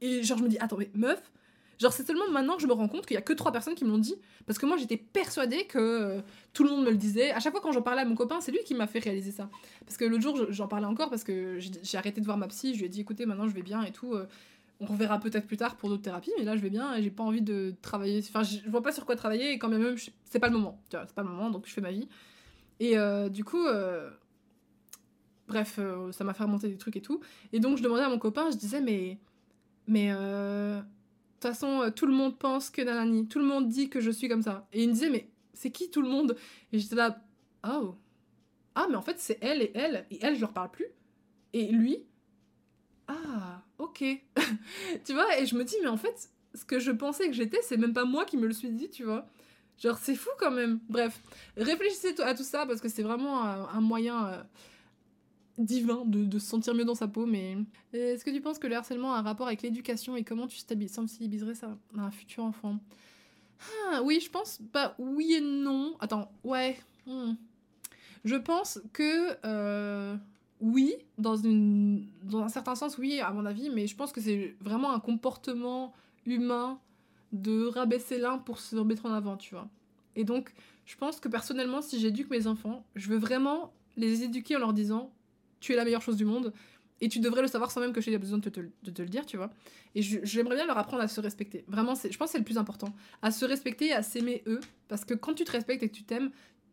Et 0.00 0.24
genre, 0.24 0.38
je 0.38 0.42
me 0.42 0.48
dis, 0.48 0.58
attends, 0.58 0.76
mais 0.76 0.90
meuf, 0.92 1.30
Genre, 1.78 1.92
c'est 1.92 2.04
seulement 2.04 2.28
maintenant 2.30 2.56
que 2.56 2.62
je 2.62 2.66
me 2.66 2.72
rends 2.72 2.88
compte 2.88 3.06
qu'il 3.06 3.14
y 3.14 3.18
a 3.18 3.22
que 3.22 3.32
trois 3.32 3.52
personnes 3.52 3.76
qui 3.76 3.84
me 3.84 3.90
l'ont 3.90 3.98
dit. 3.98 4.16
Parce 4.46 4.58
que 4.58 4.66
moi, 4.66 4.76
j'étais 4.76 4.96
persuadée 4.96 5.64
que 5.66 5.78
euh, 5.78 6.20
tout 6.52 6.64
le 6.64 6.70
monde 6.70 6.84
me 6.84 6.90
le 6.90 6.96
disait. 6.96 7.30
À 7.30 7.38
chaque 7.38 7.52
fois, 7.52 7.60
quand 7.60 7.70
j'en 7.70 7.82
parlais 7.82 8.02
à 8.02 8.04
mon 8.04 8.16
copain, 8.16 8.40
c'est 8.40 8.50
lui 8.50 8.58
qui 8.64 8.74
m'a 8.74 8.88
fait 8.88 8.98
réaliser 8.98 9.30
ça. 9.30 9.48
Parce 9.86 9.96
que 9.96 10.04
l'autre 10.04 10.22
jour, 10.22 10.46
j'en 10.50 10.66
parlais 10.66 10.86
encore 10.86 11.08
parce 11.08 11.22
que 11.22 11.58
j'ai 11.58 11.98
arrêté 11.98 12.20
de 12.20 12.26
voir 12.26 12.36
ma 12.36 12.48
psy. 12.48 12.74
Je 12.74 12.80
lui 12.80 12.86
ai 12.86 12.88
dit, 12.88 13.00
écoutez, 13.00 13.26
maintenant, 13.26 13.46
je 13.46 13.54
vais 13.54 13.62
bien 13.62 13.82
et 13.84 13.92
tout. 13.92 14.14
Euh, 14.14 14.26
on 14.80 14.86
reverra 14.86 15.20
peut-être 15.20 15.46
plus 15.46 15.56
tard 15.56 15.76
pour 15.76 15.88
d'autres 15.88 16.02
thérapies, 16.02 16.32
mais 16.36 16.44
là, 16.44 16.56
je 16.56 16.62
vais 16.62 16.70
bien 16.70 16.94
et 16.94 17.02
j'ai 17.02 17.10
pas 17.10 17.24
envie 17.24 17.42
de 17.42 17.74
travailler. 17.80 18.20
Enfin, 18.28 18.42
je 18.42 18.68
vois 18.68 18.82
pas 18.82 18.92
sur 18.92 19.06
quoi 19.06 19.14
travailler 19.14 19.52
et 19.52 19.58
quand 19.58 19.68
même, 19.68 19.96
c'est 20.24 20.38
pas 20.38 20.48
le 20.48 20.54
moment. 20.54 20.80
C'est 20.90 21.14
pas 21.14 21.22
le 21.22 21.28
moment, 21.28 21.50
donc 21.50 21.66
je 21.66 21.72
fais 21.72 21.80
ma 21.80 21.92
vie. 21.92 22.08
Et 22.80 22.98
euh, 22.98 23.28
du 23.28 23.44
coup. 23.44 23.64
Bref, 25.48 25.80
ça 26.10 26.24
m'a 26.24 26.34
fait 26.34 26.42
remonter 26.42 26.68
des 26.68 26.76
trucs 26.76 26.96
et 26.96 27.00
tout. 27.00 27.20
Et 27.54 27.60
donc, 27.60 27.78
je 27.78 27.82
demandais 27.82 28.02
à 28.02 28.10
mon 28.10 28.18
copain, 28.18 28.50
je 28.50 28.56
disais, 28.56 28.80
mais. 28.80 29.18
Mais 29.86 30.12
toute 31.40 31.50
façon, 31.50 31.82
euh, 31.82 31.90
tout 31.90 32.06
le 32.06 32.12
monde 32.12 32.38
pense 32.38 32.70
que 32.70 32.82
nanani, 32.82 33.28
tout 33.28 33.38
le 33.38 33.44
monde 33.44 33.68
dit 33.68 33.88
que 33.88 34.00
je 34.00 34.10
suis 34.10 34.28
comme 34.28 34.42
ça. 34.42 34.66
Et 34.72 34.82
il 34.82 34.88
me 34.88 34.94
disait, 34.94 35.10
mais 35.10 35.28
c'est 35.54 35.70
qui 35.70 35.90
tout 35.90 36.02
le 36.02 36.08
monde? 36.08 36.36
Et 36.72 36.78
j'étais 36.78 36.96
là, 36.96 37.22
oh. 37.66 37.94
Ah, 38.74 38.86
mais 38.88 38.96
en 38.96 39.02
fait, 39.02 39.18
c'est 39.18 39.38
elle 39.40 39.62
et 39.62 39.72
elle. 39.74 40.06
Et 40.10 40.18
elle, 40.22 40.36
je 40.36 40.40
leur 40.40 40.52
parle 40.52 40.70
plus. 40.70 40.86
Et 41.52 41.66
lui, 41.68 42.04
ah, 43.08 43.62
ok. 43.78 44.04
tu 45.04 45.12
vois, 45.12 45.38
et 45.38 45.46
je 45.46 45.56
me 45.56 45.64
dis, 45.64 45.76
mais 45.82 45.88
en 45.88 45.96
fait, 45.96 46.30
ce 46.54 46.64
que 46.64 46.78
je 46.78 46.90
pensais 46.90 47.26
que 47.26 47.32
j'étais, 47.32 47.60
c'est 47.62 47.76
même 47.76 47.94
pas 47.94 48.04
moi 48.04 48.24
qui 48.24 48.36
me 48.36 48.46
le 48.46 48.52
suis 48.52 48.70
dit, 48.70 48.90
tu 48.90 49.04
vois. 49.04 49.26
Genre, 49.78 49.96
c'est 49.96 50.14
fou 50.14 50.30
quand 50.38 50.50
même. 50.50 50.80
Bref, 50.88 51.20
réfléchissez 51.56 52.20
à 52.20 52.34
tout 52.34 52.42
ça 52.42 52.66
parce 52.66 52.80
que 52.80 52.88
c'est 52.88 53.02
vraiment 53.02 53.42
un, 53.44 53.80
moyen. 53.80 54.46
Euh, 55.58 55.62
divin 55.64 56.04
de, 56.04 56.38
se 56.38 56.46
sentir 56.46 56.74
mieux 56.74 56.84
dans 56.84 56.94
sa 56.94 57.08
peau, 57.08 57.26
mais 57.26 57.56
est-ce 57.92 58.24
que 58.24 58.30
tu 58.30 58.40
penses 58.40 58.58
que 58.58 58.66
le 58.66 58.76
harcèlement 58.76 59.14
a 59.14 59.18
un 59.18 59.22
rapport 59.22 59.46
avec 59.46 59.62
l'éducation 59.62 60.16
et 60.16 60.24
comment 60.24 60.46
tu 60.46 60.58
sensibiliserais 60.88 61.54
ça 61.54 61.76
à 61.96 62.02
un 62.02 62.10
futur 62.10 62.44
enfant? 62.44 62.78
Ah, 63.90 64.02
Oui, 64.02 64.20
je 64.20 64.30
pense, 64.30 64.60
bah 64.72 64.94
oui 64.98 65.34
et 65.34 65.40
non. 65.40 65.96
Attends, 66.00 66.30
ouais. 66.44 66.78
Hmm. 67.06 67.32
Je 68.24 68.36
pense 68.36 68.80
que 68.92 69.36
euh, 69.44 70.16
oui, 70.60 70.94
dans, 71.18 71.36
une, 71.36 72.06
dans 72.24 72.42
un 72.42 72.48
certain 72.48 72.74
sens, 72.74 72.98
oui, 72.98 73.20
à 73.20 73.30
mon 73.30 73.46
avis, 73.46 73.70
mais 73.70 73.86
je 73.86 73.96
pense 73.96 74.12
que 74.12 74.20
c'est 74.20 74.56
vraiment 74.60 74.92
un 74.92 75.00
comportement 75.00 75.92
humain 76.26 76.78
de 77.32 77.66
rabaisser 77.66 78.18
l'un 78.18 78.38
pour 78.38 78.58
se 78.58 78.76
mettre 78.76 79.06
en 79.06 79.12
avant, 79.12 79.36
tu 79.36 79.54
vois. 79.54 79.68
Et 80.16 80.24
donc, 80.24 80.52
je 80.86 80.96
pense 80.96 81.20
que 81.20 81.28
personnellement, 81.28 81.82
si 81.82 82.00
j'éduque 82.00 82.30
mes 82.30 82.46
enfants, 82.46 82.84
je 82.96 83.08
veux 83.08 83.18
vraiment 83.18 83.72
les 83.96 84.22
éduquer 84.22 84.56
en 84.56 84.60
leur 84.60 84.72
disant 84.72 85.12
tu 85.60 85.72
es 85.72 85.76
la 85.76 85.84
meilleure 85.84 86.02
chose 86.02 86.16
du 86.16 86.24
monde. 86.24 86.52
Et 87.00 87.08
tu 87.08 87.20
devrais 87.20 87.42
le 87.42 87.48
savoir 87.48 87.70
sans 87.70 87.80
même 87.80 87.92
que 87.92 88.00
j'ai 88.00 88.16
besoin 88.18 88.38
de 88.38 88.48
te, 88.50 88.60
le 88.60 89.08
dire, 89.08 89.24
tu 89.24 89.36
vois. 89.36 89.50
Et 89.94 90.02
j'aimerais 90.02 90.56
bien 90.56 90.66
leur 90.66 90.78
apprendre 90.78 91.02
à 91.02 91.08
se 91.08 91.20
respecter. 91.20 91.64
Vraiment, 91.68 91.94
je 91.94 92.16
pense 92.16 92.28
que 92.28 92.32
c'est 92.32 92.38
le 92.38 92.44
plus 92.44 92.58
important. 92.58 92.92
À 93.22 93.30
se 93.30 93.44
respecter 93.44 93.86
et 93.86 93.92
à 93.92 94.02
s'aimer 94.02 94.42
eux. 94.46 94.60
Parce 94.88 95.04
que 95.04 95.14
quand 95.14 95.34
tu 95.34 95.44
te 95.44 95.52
respectes 95.52 95.82
et 95.82 95.88
que 95.88 95.94
tu 95.94 96.02
t'aimes, 96.02 96.30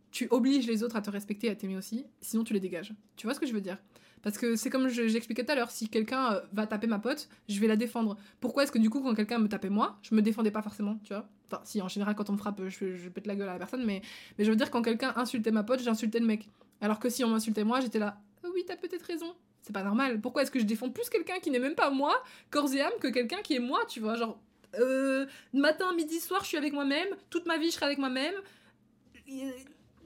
tu 0.09 0.27
obliges 0.31 0.65
les 0.65 0.81
autres 0.81 0.95
à 0.95 1.01
te 1.01 1.11
respecter 1.11 1.47
et 1.47 1.49
à 1.51 1.55
t'aimer 1.55 1.77
aussi, 1.77 2.05
sinon 2.21 2.43
tu 2.43 2.53
les 2.53 2.59
dégages. 2.59 2.93
Tu 3.17 3.27
vois 3.27 3.35
ce 3.35 3.39
que 3.39 3.45
je 3.45 3.53
veux 3.53 3.61
dire? 3.61 3.77
Parce 4.23 4.39
que 4.39 4.55
c'est 4.55 4.71
comme 4.71 4.87
j'expliquais 4.87 5.43
tout 5.45 5.51
à 5.51 5.55
l'heure, 5.55 5.69
si 5.69 5.87
quelqu'un 5.87 6.33
euh, 6.33 6.39
va 6.51 6.65
taper 6.65 6.87
ma 6.87 6.97
pote, 6.97 7.29
je 7.47 7.59
vais 7.59 7.67
la 7.67 7.75
défendre. 7.75 8.17
Pourquoi 8.39 8.63
est-ce 8.63 8.71
que 8.71 8.79
du 8.79 8.89
coup, 8.89 9.01
quand 9.01 9.13
quelqu'un 9.13 9.37
me 9.37 9.47
tapait 9.47 9.69
moi, 9.69 9.99
je 10.01 10.15
me 10.15 10.21
défendais 10.23 10.49
pas 10.49 10.63
forcément, 10.63 10.97
tu 11.03 11.13
vois? 11.13 11.29
Enfin, 11.45 11.61
si, 11.63 11.79
en 11.79 11.87
général, 11.87 12.15
quand 12.15 12.27
on 12.31 12.33
me 12.33 12.37
frappe, 12.39 12.59
je, 12.67 12.95
je 12.95 13.09
pète 13.09 13.27
la 13.27 13.35
gueule 13.35 13.49
à 13.49 13.53
la 13.53 13.59
personne, 13.59 13.85
mais, 13.85 14.01
mais 14.39 14.45
je 14.45 14.49
veux 14.49 14.55
dire, 14.55 14.71
quand 14.71 14.81
quelqu'un 14.81 15.13
insultait 15.15 15.51
ma 15.51 15.61
pote, 15.61 15.83
j'insultais 15.83 16.19
le 16.19 16.25
mec. 16.25 16.49
Alors 16.81 16.99
que 16.99 17.07
si 17.07 17.23
on 17.23 17.29
m'insultait 17.29 17.63
moi, 17.63 17.81
j'étais 17.81 17.99
là, 17.99 18.19
oui, 18.53 18.63
t'as 18.65 18.75
peut-être 18.75 19.03
raison. 19.03 19.35
C'est 19.61 19.73
pas 19.73 19.83
normal. 19.83 20.21
Pourquoi 20.21 20.43
est-ce 20.43 20.51
que 20.51 20.59
je 20.59 20.65
défends 20.65 20.89
plus 20.89 21.09
quelqu'un 21.09 21.39
qui 21.39 21.49
n'est 21.49 21.59
même 21.59 21.75
pas 21.75 21.89
moi, 21.89 22.23
corps 22.51 22.71
et 22.73 22.81
âme, 22.81 22.93
que 22.99 23.07
quelqu'un 23.07 23.41
qui 23.41 23.55
est 23.55 23.59
moi, 23.59 23.79
tu 23.87 23.99
vois 23.99 24.15
Genre, 24.15 24.39
euh, 24.79 25.25
matin, 25.53 25.93
midi, 25.93 26.19
soir, 26.19 26.41
je 26.43 26.49
suis 26.49 26.57
avec 26.57 26.73
moi-même, 26.73 27.07
toute 27.29 27.45
ma 27.45 27.57
vie, 27.57 27.67
je 27.67 27.75
serai 27.75 27.87
avec 27.87 27.97
moi-même. 27.97 28.35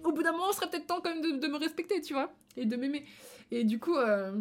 Au 0.03 0.11
bout 0.13 0.23
d'un 0.23 0.31
moment, 0.31 0.51
ce 0.51 0.57
serait 0.57 0.69
peut-être 0.69 0.87
temps 0.87 1.01
quand 1.03 1.13
même 1.13 1.39
de, 1.39 1.47
me 1.47 1.57
respecter, 1.57 2.01
tu 2.01 2.13
vois, 2.13 2.31
et 2.55 2.65
de 2.65 2.75
m'aimer. 2.77 3.05
Et 3.51 3.65
du 3.65 3.79
coup, 3.79 3.95
euh, 3.95 4.31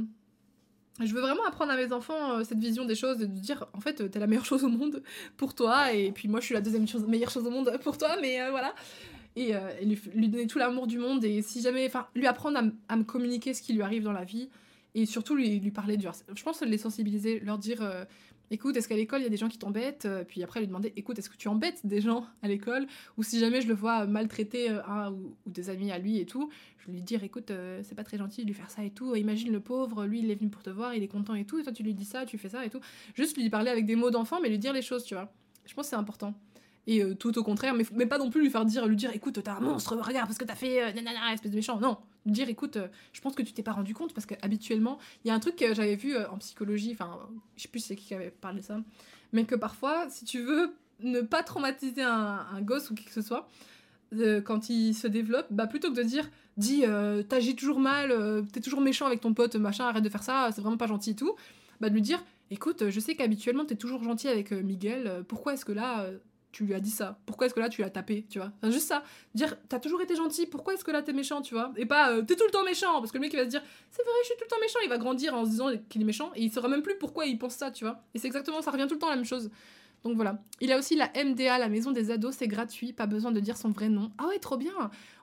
je 1.01 1.13
veux 1.13 1.21
vraiment 1.21 1.45
apprendre 1.45 1.73
à 1.73 1.77
mes 1.77 1.93
enfants 1.93 2.39
euh, 2.39 2.45
cette 2.45 2.59
vision 2.59 2.85
des 2.85 2.95
choses, 2.95 3.21
et 3.21 3.27
de 3.27 3.33
dire 3.41 3.67
en 3.73 3.81
fait 3.81 4.09
t'es 4.11 4.19
la 4.21 4.27
meilleure 4.29 4.45
chose 4.45 4.63
au 4.63 4.69
monde 4.69 5.03
pour 5.37 5.55
toi 5.55 5.93
et 5.93 6.13
puis 6.13 6.29
moi 6.29 6.41
je 6.41 6.47
suis 6.47 6.55
la 6.55 6.61
deuxième 6.61 6.87
meilleure 7.09 7.31
chose 7.31 7.47
au 7.47 7.51
monde 7.51 7.77
pour 7.83 7.99
toi, 7.99 8.17
mais 8.21 8.51
voilà. 8.51 8.75
Et, 9.39 9.55
euh, 9.55 9.61
lui, 10.15 10.29
donner 10.29 10.47
tout 10.47 10.59
l'amour 10.59 10.87
du 10.87 10.99
monde 10.99 11.25
et 11.25 11.43
si 11.43 11.61
jamais, 11.63 11.87
enfin 11.87 12.07
lui 12.15 12.27
apprendre 12.27 12.59
à, 12.89 12.97
me 12.97 13.05
communiquer 13.05 13.55
ce 13.55 13.63
qui 13.63 13.73
lui 13.73 13.83
arrive 13.83 14.03
dans 14.03 14.13
la 14.13 14.25
vie 14.25 14.49
et 14.95 15.07
surtout 15.07 15.35
lui, 15.35 15.61
lui 15.61 15.71
parler 15.71 15.97
du 15.97 16.07
Je 16.35 16.43
pense 16.43 16.61
les 16.63 16.79
sensibiliser, 16.79 17.41
leur 17.41 17.59
dire 17.59 18.07
écoute, 18.51 18.77
est-ce 18.77 18.89
qu'à 18.89 18.97
l'école 18.97 19.21
il 19.21 19.25
y 19.25 19.27
a 19.27 19.31
des 19.31 19.37
gens 19.37 19.49
qui 19.49 19.59
t'embêtent 19.59 20.09
Puis 20.27 20.43
après 20.43 20.61
lui 20.61 20.67
demander 20.67 20.93
écoute, 20.97 21.19
est-ce 21.19 21.31
que 21.31 21.37
tu 21.37 21.49
embêtes 21.49 21.87
des 21.87 22.01
gens 22.01 22.27
à 22.43 22.49
l'école 22.49 22.87
Ou 23.17 23.23
si 23.23 23.39
jamais 23.39 23.61
je 23.61 23.69
le 23.69 23.75
vois 23.75 24.07
maltraiter 24.07 24.71
un 24.71 25.13
ou, 25.13 25.37
des 25.47 25.71
amis 25.71 25.93
à 25.93 25.99
lui 25.99 26.19
et 26.19 26.27
tout, 26.27 26.51
lui 26.89 27.03
dire 27.03 27.23
écoute 27.23 27.51
euh, 27.51 27.81
c'est 27.83 27.95
pas 27.95 28.05
très 28.05 28.19
gentil 28.19 28.43
de 28.43 28.47
lui 28.47 28.55
faire 28.55 28.71
ça 28.71 28.83
et 28.83 28.91
tout 28.91 29.15
imagine 29.15 29.53
le 29.53 29.61
pauvre 29.61 30.07
lui 30.07 30.21
il 30.21 30.31
est 30.31 30.35
venu 30.35 30.51
pour 30.51 30.63
te 30.63 30.71
voir 30.71 30.95
il 30.95 31.03
est 31.03 31.09
content 31.09 31.35
et 31.35 31.45
tout 31.45 31.59
et 31.59 31.63
toi 31.63 31.73
tu 31.73 31.83
lui 31.83 31.95
dis 31.95 32.05
ça 32.05 32.25
tu 32.27 32.39
fais 32.39 32.49
ça 32.49 32.65
et 32.65 32.71
tout. 32.71 32.81
Juste 33.15 33.37
lui 33.37 33.49
parler 33.51 33.71
avec 33.71 33.87
des 33.87 33.97
mots 33.97 34.11
d'enfant 34.11 34.41
mais 34.41 34.49
lui 34.49 34.59
dire 34.59 34.73
les 34.73 34.83
choses 34.83 35.05
tu 35.05 35.15
vois. 35.15 35.33
Je 35.67 35.75
pense 35.75 35.87
que 35.87 35.91
c'est 35.91 35.97
important 35.97 36.35
et 36.89 37.03
euh, 37.03 37.15
tout 37.15 37.39
au 37.39 37.45
contraire 37.45 37.75
mais, 37.75 38.07
pas 38.07 38.19
non 38.19 38.31
plus 38.31 38.41
lui 38.41 38.51
faire 38.51 38.65
dire 38.65 38.87
lui 38.87 38.97
dire 38.97 39.15
écoute 39.15 39.41
t'as 39.45 39.57
un 39.57 39.61
monstre 39.61 39.95
regarde 39.97 40.27
parce 40.27 40.39
que 40.39 40.45
t'as 40.45 40.57
fait 40.57 40.83
euh, 40.83 40.93
nanana, 40.93 41.33
espèce 41.33 41.53
de 41.53 41.57
méchant. 41.57 41.79
Non 41.79 41.99
dire 42.27 42.49
écoute 42.49 42.77
euh, 42.77 42.89
je 43.13 43.21
pense 43.21 43.35
que 43.35 43.43
tu 43.43 43.53
t'es 43.53 43.63
pas 43.63 43.73
rendu 43.73 43.95
compte 43.95 44.13
parce 44.15 44.27
que 44.27 44.35
habituellement 44.43 44.99
il 45.25 45.29
y 45.29 45.31
a 45.31 45.35
un 45.35 45.39
truc 45.39 45.57
que 45.57 45.75
j'avais 45.75 45.97
vu 45.97 46.17
euh, 46.17 46.29
en 46.31 46.39
psychologie 46.39 46.91
enfin 46.93 47.21
je 47.57 47.63
sais 47.63 47.69
plus 47.69 47.81
c'est 47.81 47.95
qui 47.95 48.15
avait 48.15 48.31
parlé 48.31 48.61
de 48.61 48.65
ça 48.65 48.81
mais 49.33 49.45
que 49.45 49.55
parfois 49.55 50.09
si 50.09 50.25
tu 50.25 50.41
veux 50.41 50.75
ne 51.01 51.21
pas 51.21 51.43
traumatiser 51.43 52.03
un, 52.03 52.61
gosse 52.63 52.91
ou 52.91 52.95
qui 52.95 53.05
que 53.05 53.13
ce 53.13 53.23
soit 53.23 53.49
quand 54.47 54.71
il 54.71 54.95
se 54.95 55.07
développe, 55.07 55.47
bah 55.51 55.67
plutôt 55.67 55.91
que 55.93 55.97
de 55.97 56.03
dire 56.03 56.29
dis 56.57 56.83
t'agis 57.29 57.55
toujours 57.55 57.79
mal, 57.79 58.11
t'es 58.53 58.61
toujours 58.61 58.81
méchant 58.81 59.07
avec 59.07 59.21
ton 59.21 59.35
pote, 59.35 59.55
machin, 59.57 59.85
arrête 59.85 60.03
de 60.03 60.09
faire 60.09 60.23
ça, 60.23 60.49
c'est 60.51 60.63
vraiment 60.63 60.79
pas 60.79 60.87
gentil 60.87 61.11
et 61.11 61.15
tout, 61.15 61.37
bah 61.81 61.91
de 61.91 61.95
lui 61.95 62.01
dire 62.01 62.25
écoute, 62.51 62.89
je 62.89 63.01
sais 63.01 63.15
qu'habituellement 63.15 63.67
t'es 63.67 63.77
toujours 63.77 64.03
gentil 64.03 64.29
avec 64.29 64.51
Miguel, 64.51 65.25
pourquoi 65.29 65.53
est-ce 65.53 65.67
que 65.67 65.73
là 65.73 66.09
tu 66.53 66.65
lui 66.65 66.75
as 66.75 66.81
dit 66.81 66.91
ça. 66.91 67.19
Pourquoi 67.27 67.47
est-ce 67.47 67.55
que 67.55 67.61
là 67.61 67.69
tu 67.69 67.81
l'as 67.83 67.91
tapé, 67.91 68.27
tu 68.29 68.39
vois? 68.39 68.53
Enfin, 68.63 68.71
Juste 68.71 68.89
ça, 68.89 69.03
dire 69.35 69.57
t'as 69.69 69.79
toujours 69.79 70.01
été 70.01 70.17
gentil, 70.17 70.47
pourquoi 70.47 70.75
est-ce 70.75 70.85
que 70.85 70.91
là 70.91 71.03
t'es 71.03 71.13
méchant, 71.13 71.43
tu 71.43 71.55
vois? 71.55 71.73
Et 71.77 71.87
pas 71.87 72.11
euh, 72.13 72.23
t'es 72.23 72.37
tout 72.37 72.45
le 72.45 72.51
temps 72.51 72.65
méchant, 72.65 73.01
parce 73.01 73.13
que 73.13 73.19
le 73.19 73.23
mec 73.23 73.33
il 73.33 73.37
va 73.37 73.45
se 73.45 73.51
dire 73.51 73.63
c'est 73.91 74.03
vrai, 74.03 74.13
je 74.23 74.27
suis 74.27 74.37
tout 74.37 74.45
le 74.45 74.49
temps 74.49 74.61
méchant, 74.61 74.79
il 74.83 74.89
va 74.89 74.99
grandir 74.99 75.35
en 75.35 75.45
se 75.45 75.51
disant 75.51 75.71
qu'il 75.89 76.03
est 76.03 76.05
méchant 76.07 76.31
et 76.35 76.43
il 76.43 76.53
saura 76.53 76.69
même 76.69 76.83
plus 76.83 76.97
pourquoi 76.99 77.27
il 77.27 77.39
pense 77.39 77.55
ça, 77.55 77.71
tu 77.71 77.85
vois. 77.85 78.03
Et 78.15 78.19
c'est 78.19 78.27
exactement, 78.27 78.63
ça 78.63 78.71
revient 78.71 78.87
tout 78.89 78.95
le 78.95 79.01
temps 79.01 79.11
la 79.11 79.17
même 79.17 79.25
chose. 79.25 79.51
Donc 80.05 80.15
voilà. 80.15 80.39
Il 80.61 80.71
a 80.73 80.79
aussi 80.79 80.95
la 80.95 81.11
MDA, 81.25 81.59
la 81.59 81.69
maison 81.69 81.91
des 81.91 82.11
ados, 82.11 82.37
c'est 82.37 82.47
gratuit, 82.47 82.93
pas 82.93 83.07
besoin 83.07 83.33
de 83.33 83.41
dire 83.41 83.57
son 83.57 83.71
vrai 83.71 83.89
nom. 83.89 84.13
Ah 84.19 84.29
ouais, 84.29 84.39
trop 84.39 84.57
bien 84.57 84.73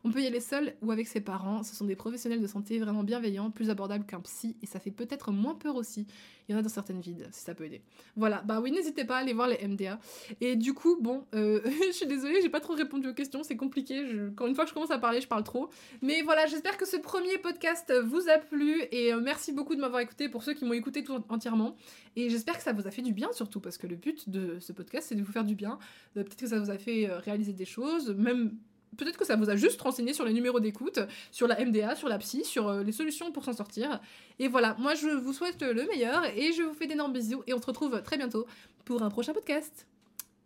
On 0.05 0.11
peut 0.11 0.21
y 0.21 0.27
aller 0.27 0.39
seul 0.39 0.75
ou 0.83 0.91
avec 0.91 1.07
ses 1.07 1.19
parents. 1.19 1.63
Ce 1.63 1.75
sont 1.75 1.83
des 1.83 1.95
professionnels 1.95 2.39
de 2.39 2.45
santé 2.45 2.77
vraiment 2.77 3.03
bienveillants, 3.03 3.49
plus 3.49 3.71
abordables 3.71 4.05
qu'un 4.05 4.19
psy, 4.19 4.55
et 4.61 4.67
ça 4.67 4.79
fait 4.79 4.91
peut-être 4.91 5.31
moins 5.31 5.55
peur 5.55 5.75
aussi. 5.75 6.05
Il 6.47 6.51
y 6.51 6.55
en 6.55 6.59
a 6.59 6.61
dans 6.61 6.69
certaines 6.69 7.01
villes, 7.01 7.27
si 7.31 7.41
ça 7.41 7.55
peut 7.55 7.65
aider. 7.65 7.81
Voilà, 8.15 8.43
bah 8.43 8.61
oui, 8.61 8.71
n'hésitez 8.71 9.03
pas 9.03 9.17
à 9.17 9.21
aller 9.21 9.33
voir 9.33 9.47
les 9.47 9.67
MDA. 9.67 9.99
Et 10.41 10.55
du 10.55 10.75
coup, 10.75 10.99
bon, 11.01 11.25
euh, 11.33 11.59
je 11.87 11.91
suis 11.91 12.05
désolée, 12.05 12.39
j'ai 12.43 12.49
pas 12.49 12.59
trop 12.59 12.73
répondu 12.73 13.07
aux 13.07 13.15
questions, 13.15 13.41
c'est 13.41 13.57
compliqué. 13.57 14.05
Quand 14.35 14.45
une 14.45 14.53
fois 14.53 14.65
que 14.65 14.69
je 14.69 14.75
commence 14.75 14.91
à 14.91 14.99
parler, 14.99 15.21
je 15.21 15.27
parle 15.27 15.43
trop. 15.43 15.71
Mais 16.03 16.21
voilà, 16.21 16.45
j'espère 16.45 16.77
que 16.77 16.85
ce 16.85 16.97
premier 16.97 17.39
podcast 17.39 17.91
vous 18.05 18.29
a 18.29 18.37
plu, 18.37 18.83
et 18.91 19.11
euh, 19.11 19.19
merci 19.19 19.53
beaucoup 19.53 19.73
de 19.73 19.81
m'avoir 19.81 20.01
écouté 20.01 20.29
pour 20.29 20.43
ceux 20.43 20.53
qui 20.53 20.65
m'ont 20.65 20.73
écouté 20.73 21.03
tout 21.03 21.19
entièrement. 21.29 21.75
Et 22.15 22.29
j'espère 22.29 22.57
que 22.57 22.63
ça 22.63 22.73
vous 22.73 22.85
a 22.85 22.91
fait 22.91 23.01
du 23.01 23.11
bien 23.11 23.33
surtout, 23.33 23.59
parce 23.59 23.79
que 23.79 23.87
le 23.87 23.95
but 23.95 24.29
de 24.29 24.59
ce 24.59 24.71
podcast, 24.71 25.07
c'est 25.09 25.15
de 25.15 25.23
vous 25.23 25.31
faire 25.31 25.45
du 25.45 25.55
bien. 25.55 25.79
Euh, 26.15 26.21
Peut-être 26.21 26.41
que 26.41 26.47
ça 26.47 26.59
vous 26.59 26.69
a 26.69 26.77
fait 26.77 27.07
réaliser 27.07 27.53
des 27.53 27.65
choses, 27.65 28.11
même 28.11 28.55
peut-être 28.97 29.17
que 29.17 29.25
ça 29.25 29.35
vous 29.35 29.49
a 29.49 29.55
juste 29.55 29.81
renseigné 29.81 30.13
sur 30.13 30.25
les 30.25 30.33
numéros 30.33 30.59
d'écoute, 30.59 30.99
sur 31.31 31.47
la 31.47 31.63
MDA, 31.63 31.95
sur 31.95 32.09
la 32.09 32.17
psy, 32.17 32.43
sur 32.43 32.67
euh, 32.67 32.83
les 32.83 32.91
solutions 32.91 33.31
pour 33.31 33.43
s'en 33.43 33.53
sortir. 33.53 33.99
Et 34.39 34.47
voilà, 34.47 34.75
moi 34.79 34.95
je 34.95 35.07
vous 35.07 35.33
souhaite 35.33 35.61
le 35.61 35.85
meilleur 35.87 36.25
et 36.25 36.51
je 36.53 36.63
vous 36.63 36.73
fais 36.73 36.87
d'énormes 36.87 37.13
bisous 37.13 37.43
et 37.47 37.53
on 37.53 37.61
se 37.61 37.65
retrouve 37.65 38.01
très 38.03 38.17
bientôt 38.17 38.45
pour 38.83 39.03
un 39.03 39.09
prochain 39.09 39.33
podcast. 39.33 39.87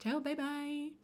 Ciao, 0.02 0.20
bye 0.22 0.36
bye 0.36 0.99